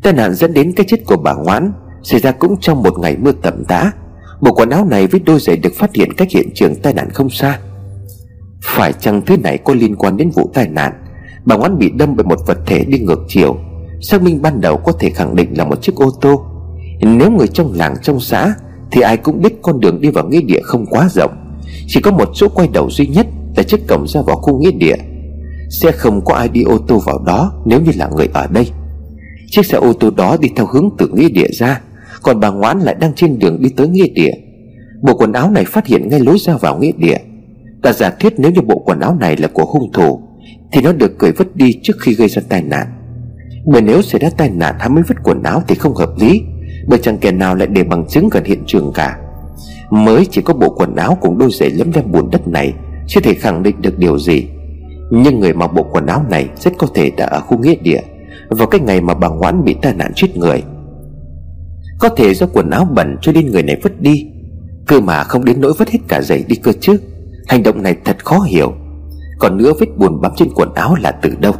Tai 0.01 0.13
nạn 0.13 0.33
dẫn 0.33 0.53
đến 0.53 0.73
cái 0.75 0.85
chết 0.89 0.97
của 1.05 1.17
bà 1.17 1.33
Ngoãn 1.33 1.71
Xảy 2.03 2.19
ra 2.19 2.31
cũng 2.31 2.55
trong 2.61 2.83
một 2.83 2.99
ngày 2.99 3.17
mưa 3.17 3.31
tầm 3.31 3.63
tã. 3.65 3.91
Bộ 4.41 4.53
quần 4.53 4.69
áo 4.69 4.85
này 4.85 5.07
với 5.07 5.19
đôi 5.19 5.39
giày 5.39 5.57
được 5.57 5.73
phát 5.75 5.95
hiện 5.95 6.13
cách 6.13 6.27
hiện 6.31 6.49
trường 6.55 6.75
tai 6.75 6.93
nạn 6.93 7.09
không 7.09 7.29
xa. 7.29 7.59
Phải 8.63 8.93
chăng 8.93 9.21
thứ 9.21 9.37
này 9.37 9.57
có 9.57 9.73
liên 9.73 9.95
quan 9.95 10.17
đến 10.17 10.29
vụ 10.29 10.51
tai 10.53 10.67
nạn? 10.67 10.93
Bà 11.45 11.55
Ngoãn 11.55 11.77
bị 11.77 11.89
đâm 11.89 12.15
bởi 12.15 12.25
một 12.25 12.39
vật 12.47 12.57
thể 12.65 12.85
đi 12.85 12.99
ngược 12.99 13.19
chiều, 13.27 13.57
Xác 14.01 14.21
minh 14.21 14.41
ban 14.41 14.61
đầu 14.61 14.77
có 14.77 14.91
thể 14.91 15.09
khẳng 15.09 15.35
định 15.35 15.57
là 15.57 15.65
một 15.65 15.81
chiếc 15.81 15.95
ô 15.95 16.11
tô. 16.21 16.45
Nếu 17.01 17.31
người 17.31 17.47
trong 17.47 17.73
làng 17.73 17.95
trong 18.01 18.19
xã 18.19 18.53
thì 18.91 19.01
ai 19.01 19.17
cũng 19.17 19.41
biết 19.41 19.53
con 19.61 19.79
đường 19.79 20.01
đi 20.01 20.09
vào 20.09 20.27
nghĩa 20.27 20.41
địa 20.41 20.61
không 20.63 20.85
quá 20.85 21.09
rộng. 21.09 21.31
Chỉ 21.87 22.01
có 22.01 22.11
một 22.11 22.29
chỗ 22.33 22.47
quay 22.49 22.67
đầu 22.73 22.89
duy 22.89 23.07
nhất 23.07 23.27
Là 23.57 23.63
chiếc 23.63 23.87
cổng 23.87 24.07
ra 24.07 24.21
vào 24.21 24.35
khu 24.35 24.59
nghĩa 24.59 24.71
địa. 24.71 24.95
Sẽ 25.69 25.91
không 25.91 26.25
có 26.25 26.33
ai 26.33 26.49
đi 26.49 26.63
ô 26.63 26.77
tô 26.77 27.01
vào 27.05 27.19
đó 27.25 27.53
Nếu 27.65 27.81
như 27.81 27.91
là 27.95 28.09
người 28.15 28.27
ở 28.33 28.47
đây. 28.47 28.67
Chiếc 29.47 29.65
xe 29.65 29.77
ô 29.77 29.93
tô 29.93 30.09
đó 30.09 30.37
đi 30.39 30.49
theo 30.55 30.65
hướng 30.65 30.89
từ 30.97 31.07
nghĩa 31.07 31.29
địa 31.29 31.47
ra, 31.51 31.81
Còn 32.23 32.39
bà 32.39 32.49
Ngoãn 32.49 32.79
lại 32.79 32.95
đang 32.99 33.13
trên 33.13 33.39
đường 33.39 33.61
đi 33.61 33.69
tới 33.69 33.87
nghĩa 33.87 34.07
địa. 34.13 34.31
Bộ 35.01 35.13
quần 35.13 35.33
áo 35.33 35.51
này 35.51 35.65
phát 35.65 35.87
hiện 35.87 36.09
ngay 36.09 36.19
lối 36.19 36.37
ra 36.39 36.57
vào 36.57 36.77
nghĩa 36.77 36.91
địa. 36.97 37.17
Ta 37.81 37.93
giả 37.93 38.09
thuyết 38.09 38.33
nếu 38.37 38.51
như 38.51 38.61
bộ 38.61 38.81
quần 38.85 38.99
áo 38.99 39.17
này 39.19 39.37
là 39.37 39.47
của 39.47 39.65
hung 39.65 39.91
thủ, 39.91 40.21
thì 40.71 40.81
nó 40.81 40.93
được 40.93 41.17
cởi 41.19 41.31
vứt 41.31 41.55
đi 41.55 41.79
trước 41.83 41.93
khi 41.99 42.13
gây 42.13 42.27
ra 42.27 42.41
tai 42.49 42.61
nạn. 42.61 42.87
Bởi 43.65 43.81
nếu 43.81 44.01
xảy 44.01 44.19
ra 44.19 44.29
tai 44.37 44.49
nạn 44.49 44.75
hắn 44.79 44.95
mới 44.95 45.03
vứt 45.07 45.17
quần 45.23 45.43
áo 45.43 45.63
thì 45.67 45.75
không 45.75 45.95
hợp 45.95 46.09
lý. 46.19 46.41
Bởi 46.87 46.99
chẳng 46.99 47.17
kẻ 47.17 47.31
nào 47.31 47.55
lại 47.55 47.67
để 47.67 47.83
bằng 47.83 48.07
chứng 48.07 48.29
gần 48.31 48.43
hiện 48.43 48.63
trường 48.67 48.91
cả. 48.93 49.17
Mới 49.89 50.25
chỉ 50.31 50.41
có 50.41 50.53
bộ 50.53 50.69
quần 50.69 50.95
áo 50.95 51.17
cùng 51.21 51.37
đôi 51.37 51.49
giày 51.51 51.69
lấm 51.69 51.91
lem 51.91 52.11
bùn 52.11 52.29
đất 52.31 52.47
này, 52.47 52.73
Chưa 53.07 53.21
thể 53.21 53.33
khẳng 53.33 53.63
định 53.63 53.75
được 53.81 53.97
điều 53.97 54.19
gì. 54.19 54.47
Nhưng 55.11 55.39
người 55.39 55.53
mặc 55.53 55.67
bộ 55.67 55.83
quần 55.91 56.05
áo 56.05 56.25
này 56.29 56.49
rất 56.59 56.73
có 56.77 56.87
thể 56.93 57.11
đã 57.17 57.25
ở 57.25 57.39
khu 57.39 57.57
nghĩa 57.57 57.75
địa, 57.75 58.01
Vào 58.49 58.67
cái 58.67 58.81
ngày 58.81 59.01
mà 59.01 59.13
bà 59.13 59.27
Ngoãn 59.27 59.63
bị 59.63 59.75
tai 59.81 59.93
nạn 59.93 60.11
chết 60.15 60.37
người. 60.37 60.63
Có 61.99 62.09
thể 62.09 62.33
do 62.33 62.47
quần 62.53 62.69
áo 62.69 62.87
bẩn 62.95 63.17
cho 63.21 63.31
nên 63.31 63.51
người 63.51 63.63
này 63.63 63.77
vứt 63.83 64.01
đi, 64.01 64.25
Cơ 64.87 64.99
mà 64.99 65.23
không 65.23 65.45
đến 65.45 65.61
nỗi 65.61 65.73
vứt 65.79 65.89
hết 65.89 65.99
cả 66.07 66.21
giày 66.21 66.43
đi 66.47 66.55
cơ 66.55 66.71
chứ. 66.79 66.99
Hành 67.47 67.63
động 67.63 67.83
này 67.83 67.97
thật 68.05 68.25
khó 68.25 68.39
hiểu. 68.39 68.73
Còn 69.39 69.57
nữa 69.57 69.73
vết 69.79 69.97
buồn 69.97 70.21
bám 70.21 70.31
trên 70.35 70.49
quần 70.55 70.73
áo 70.73 70.95
là 70.95 71.11
từ 71.11 71.29
đâu? 71.39 71.53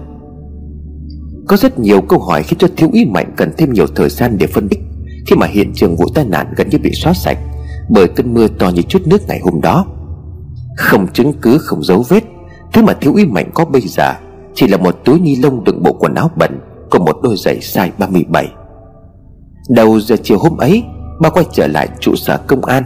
Có 1.47 1.57
rất 1.57 1.80
nhiều 1.80 2.01
câu 2.01 2.20
hỏi 2.20 2.43
khiến 2.43 2.59
cho 2.59 2.67
thiếu 2.78 2.89
ý 2.93 3.05
mạnh 3.05 3.34
cần 3.38 3.51
thêm 3.57 3.74
nhiều 3.74 3.88
thời 3.95 4.09
gian 4.09 4.38
để 4.38 4.47
phân 4.47 4.70
tích. 4.70 4.80
Khi 5.30 5.36
mà 5.36 5.48
hiện 5.48 5.72
trường 5.76 5.96
vụ 5.96 6.06
tai 6.16 6.26
nạn 6.26 6.48
gần 6.58 6.70
như 6.70 6.78
bị 6.78 6.92
xóa 6.94 7.14
sạch 7.14 7.38
Bởi 7.90 8.08
cơn 8.08 8.34
mưa 8.34 8.48
to 8.48 8.70
như 8.70 8.82
chút 8.82 9.02
nước 9.06 9.28
ngày 9.28 9.40
hôm 9.44 9.62
đó. 9.62 9.86
Không 10.78 11.08
chứng 11.14 11.34
cứ, 11.42 11.58
không 11.58 11.84
dấu 11.84 12.06
vết, 12.10 12.24
Thứ 12.74 12.82
mà 12.82 12.94
thiếu 12.94 13.14
úy 13.14 13.26
mạnh 13.26 13.50
có 13.54 13.66
bây 13.66 13.82
giờ 13.82 14.14
Chỉ 14.56 14.68
là 14.68 14.78
một 14.78 14.96
túi 15.06 15.20
ni 15.20 15.36
lông 15.36 15.64
đựng 15.64 15.84
bộ 15.84 15.94
quần 15.94 16.14
áo 16.14 16.32
bẩn 16.36 16.60
Cùng 16.90 17.06
một 17.06 17.18
đôi 17.24 17.36
giày 17.38 17.60
size 17.60 17.90
37 17.98 18.48
Đầu 19.70 20.00
giờ 20.00 20.16
chiều 20.24 20.38
hôm 20.38 20.58
ấy, 20.58 20.84
Ba 21.22 21.30
quay 21.30 21.46
trở 21.52 21.68
lại 21.68 21.90
trụ 22.00 22.16
sở 22.16 22.38
công 22.48 22.66
an. 22.66 22.84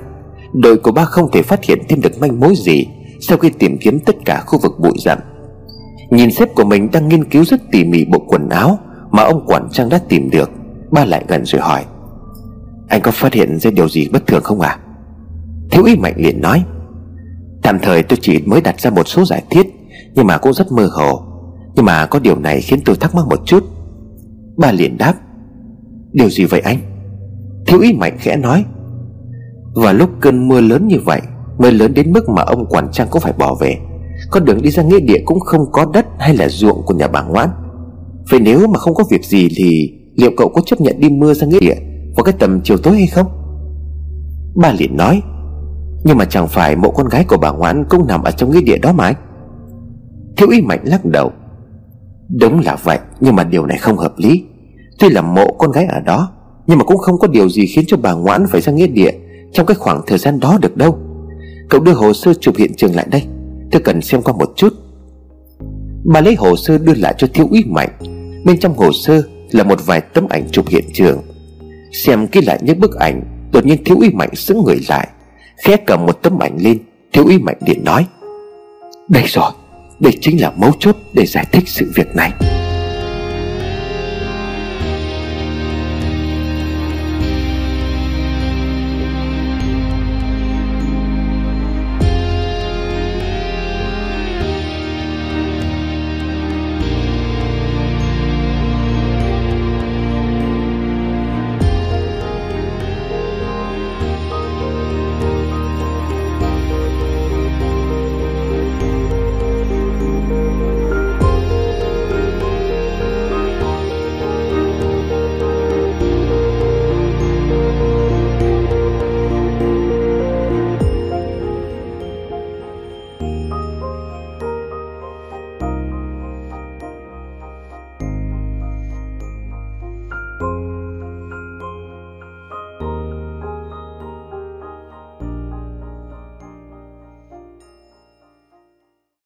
Đội 0.54 0.78
của 0.78 0.92
ba 0.92 1.06
không 1.06 1.32
thể 1.32 1.42
phát 1.42 1.64
hiện 1.64 1.80
thêm 1.90 2.02
được 2.02 2.20
manh 2.20 2.40
mối 2.40 2.54
gì 2.58 2.88
sau 3.22 3.38
khi 3.38 3.50
tìm 3.50 3.78
kiếm 3.78 4.00
tất 4.00 4.16
cả 4.26 4.44
khu 4.46 4.60
vực 4.60 4.80
bụi 4.80 4.94
rậm. 4.98 5.18
Nhìn 6.10 6.32
sếp 6.32 6.56
của 6.56 6.64
mình 6.64 6.90
đang 6.92 7.08
nghiên 7.08 7.24
cứu 7.24 7.46
rất 7.46 7.62
tỉ 7.72 7.84
mỉ 7.84 8.06
bộ 8.06 8.20
quần 8.28 8.50
áo 8.50 8.80
Mà 9.12 9.24
ông 9.24 9.46
quản 9.46 9.68
trang 9.72 9.90
đã 9.90 10.00
tìm 10.10 10.30
được, 10.30 10.52
Ba 10.92 11.06
lại 11.06 11.26
gần 11.28 11.46
rồi 11.46 11.62
hỏi. 11.62 11.86
Anh 12.94 13.02
có 13.02 13.12
phát 13.12 13.34
hiện 13.34 13.60
ra 13.60 13.72
điều 13.72 13.90
gì 13.90 14.08
bất 14.12 14.28
thường 14.28 14.44
không 14.44 14.62
à 14.62 14.80
Thiếu 15.72 15.84
ý 15.84 15.96
mạnh 15.96 16.14
liền 16.18 16.42
nói. 16.42 16.64
Tạm 17.62 17.80
thời 17.80 18.04
tôi 18.04 18.20
chỉ 18.22 18.40
mới 18.46 18.62
đặt 18.62 18.80
ra 18.80 18.90
một 18.90 19.08
số 19.08 19.26
giải 19.26 19.44
thiết, 19.50 19.68
Nhưng 20.16 20.28
mà 20.28 20.38
cũng 20.38 20.54
rất 20.54 20.72
mơ 20.72 20.90
hồ. 20.94 21.24
Nhưng 21.76 21.86
mà 21.86 22.06
có 22.06 22.20
điều 22.20 22.40
này 22.40 22.62
khiến 22.62 22.80
tôi 22.86 22.96
thắc 22.96 23.16
mắc 23.16 23.26
một 23.28 23.40
chút. 23.46 23.64
Bà 24.58 24.72
liền 24.72 24.98
đáp. 24.98 25.14
Điều 26.12 26.30
gì 26.30 26.46
vậy 26.46 26.60
anh? 26.60 26.78
Thiếu 27.68 27.80
ý 27.80 27.94
mạnh 27.94 28.18
khẽ 28.20 28.38
nói. 28.38 28.66
Và 29.76 29.94
lúc 29.94 30.10
cơn 30.20 30.48
mưa 30.48 30.62
lớn 30.62 30.88
như 30.88 30.98
vậy 31.06 31.22
Mưa 31.58 31.72
lớn 31.72 31.94
đến 31.94 32.14
mức 32.14 32.30
mà 32.30 32.42
ông 32.42 32.66
quản 32.66 32.92
trang 32.92 33.08
cũng 33.12 33.22
phải 33.22 33.34
bỏ 33.38 33.56
về. 33.62 33.78
Con 34.32 34.46
đường 34.46 34.62
đi 34.62 34.70
ra 34.70 34.84
nghĩa 34.84 35.00
địa 35.00 35.22
cũng 35.26 35.40
không 35.40 35.72
có 35.72 35.86
đất 35.94 36.06
Hay 36.20 36.36
là 36.36 36.50
ruộng 36.50 36.82
của 36.86 36.94
nhà 36.94 37.08
bà 37.08 37.22
ngoãn. 37.22 37.50
Vậy 38.30 38.40
nếu 38.40 38.68
mà 38.68 38.80
không 38.80 38.94
có 38.94 39.04
việc 39.10 39.26
gì 39.26 39.50
thì 39.56 40.00
Liệu 40.16 40.32
cậu 40.38 40.50
có 40.50 40.62
chấp 40.66 40.82
nhận 40.82 41.00
đi 41.00 41.10
mưa 41.10 41.34
ra 41.34 41.48
nghĩa 41.48 41.60
địa? 41.60 41.76
Vào 42.16 42.24
cái 42.24 42.34
tầm 42.40 42.62
chiều 42.64 42.78
tối 42.78 42.94
hay 42.94 43.08
không? 43.08 43.28
Ba 44.56 44.72
liền 44.72 44.98
nói, 44.98 45.22
Nhưng 46.04 46.18
mà 46.18 46.26
chẳng 46.26 46.48
phải 46.48 46.76
mộ 46.76 46.92
con 46.92 47.10
gái 47.10 47.24
của 47.24 47.38
bà 47.38 47.52
ngoãn 47.52 47.86
Cũng 47.90 48.08
nằm 48.08 48.24
ở 48.24 48.32
trong 48.32 48.52
nghĩa 48.52 48.62
địa 48.62 48.78
đó 48.78 48.94
mà 48.94 49.06
anh. 49.06 49.16
Thiếu 50.38 50.50
y 50.50 50.62
mạnh 50.62 50.80
lắc 50.84 51.06
đầu, 51.06 51.32
Đúng 52.40 52.60
là 52.60 52.78
vậy, 52.84 53.00
Nhưng 53.20 53.36
mà 53.36 53.44
điều 53.44 53.66
này 53.66 53.78
không 53.78 53.98
hợp 53.98 54.14
lý. 54.18 54.44
Tuy 55.00 55.10
là 55.10 55.22
mộ 55.22 55.54
con 55.58 55.72
gái 55.72 55.86
ở 55.86 56.00
đó, 56.00 56.32
Nhưng 56.68 56.78
mà 56.78 56.84
cũng 56.84 56.98
không 56.98 57.20
có 57.20 57.28
điều 57.28 57.50
gì 57.50 57.66
khiến 57.66 57.86
cho 57.88 57.98
bà 57.98 58.14
ngoãn 58.14 58.46
phải 58.48 58.62
ra 58.62 58.74
nghĩa 58.74 58.88
địa 58.88 59.12
Trong 59.52 59.66
cái 59.66 59.76
khoảng 59.76 60.02
thời 60.08 60.18
gian 60.18 60.40
đó 60.40 60.58
được 60.62 60.78
đâu. 60.78 60.98
Cậu 61.70 61.82
đưa 61.82 61.94
hồ 61.94 62.14
sơ 62.14 62.34
chụp 62.34 62.56
hiện 62.58 62.72
trường 62.78 62.96
lại 62.96 63.08
đây, 63.12 63.24
Tôi 63.72 63.82
cần 63.82 64.02
xem 64.02 64.22
qua 64.22 64.34
một 64.34 64.54
chút. 64.56 64.74
Bà 66.06 66.22
lấy 66.22 66.36
hồ 66.36 66.56
sơ 66.56 66.78
đưa 66.78 66.94
lại 66.94 67.16
cho 67.18 67.28
thiếu 67.34 67.48
úy 67.52 67.64
mạnh, 67.68 67.90
Bên 68.46 68.60
trong 68.60 68.78
hồ 68.78 68.92
sơ 69.04 69.22
là 69.52 69.64
một 69.64 69.86
vài 69.86 70.02
tấm 70.02 70.28
ảnh 70.30 70.44
chụp 70.52 70.66
hiện 70.68 70.86
trường. 70.94 71.18
Xem 71.94 72.28
kỹ 72.28 72.42
lại 72.42 72.60
những 72.62 72.80
bức 72.80 72.96
ảnh, 72.96 73.22
Đột 73.52 73.66
nhiên 73.66 73.84
thiếu 73.84 73.98
úy 73.98 74.10
mạnh 74.10 74.36
sững 74.36 74.64
người 74.66 74.80
lại, 74.90 75.08
Khẽ 75.64 75.78
cầm 75.78 76.06
một 76.06 76.22
tấm 76.22 76.40
ảnh 76.40 76.58
lên. 76.60 76.78
Thiếu 77.14 77.26
úy 77.26 77.40
mạnh 77.40 77.58
liền 77.66 77.84
nói, 77.84 78.06
Đây 79.10 79.24
rồi, 79.28 79.52
Đây 80.00 80.18
chính 80.22 80.42
là 80.42 80.52
mấu 80.58 80.72
chốt 80.80 80.96
để 81.14 81.26
giải 81.26 81.46
thích 81.52 81.64
sự 81.68 81.92
việc 81.96 82.16
này. 82.16 82.32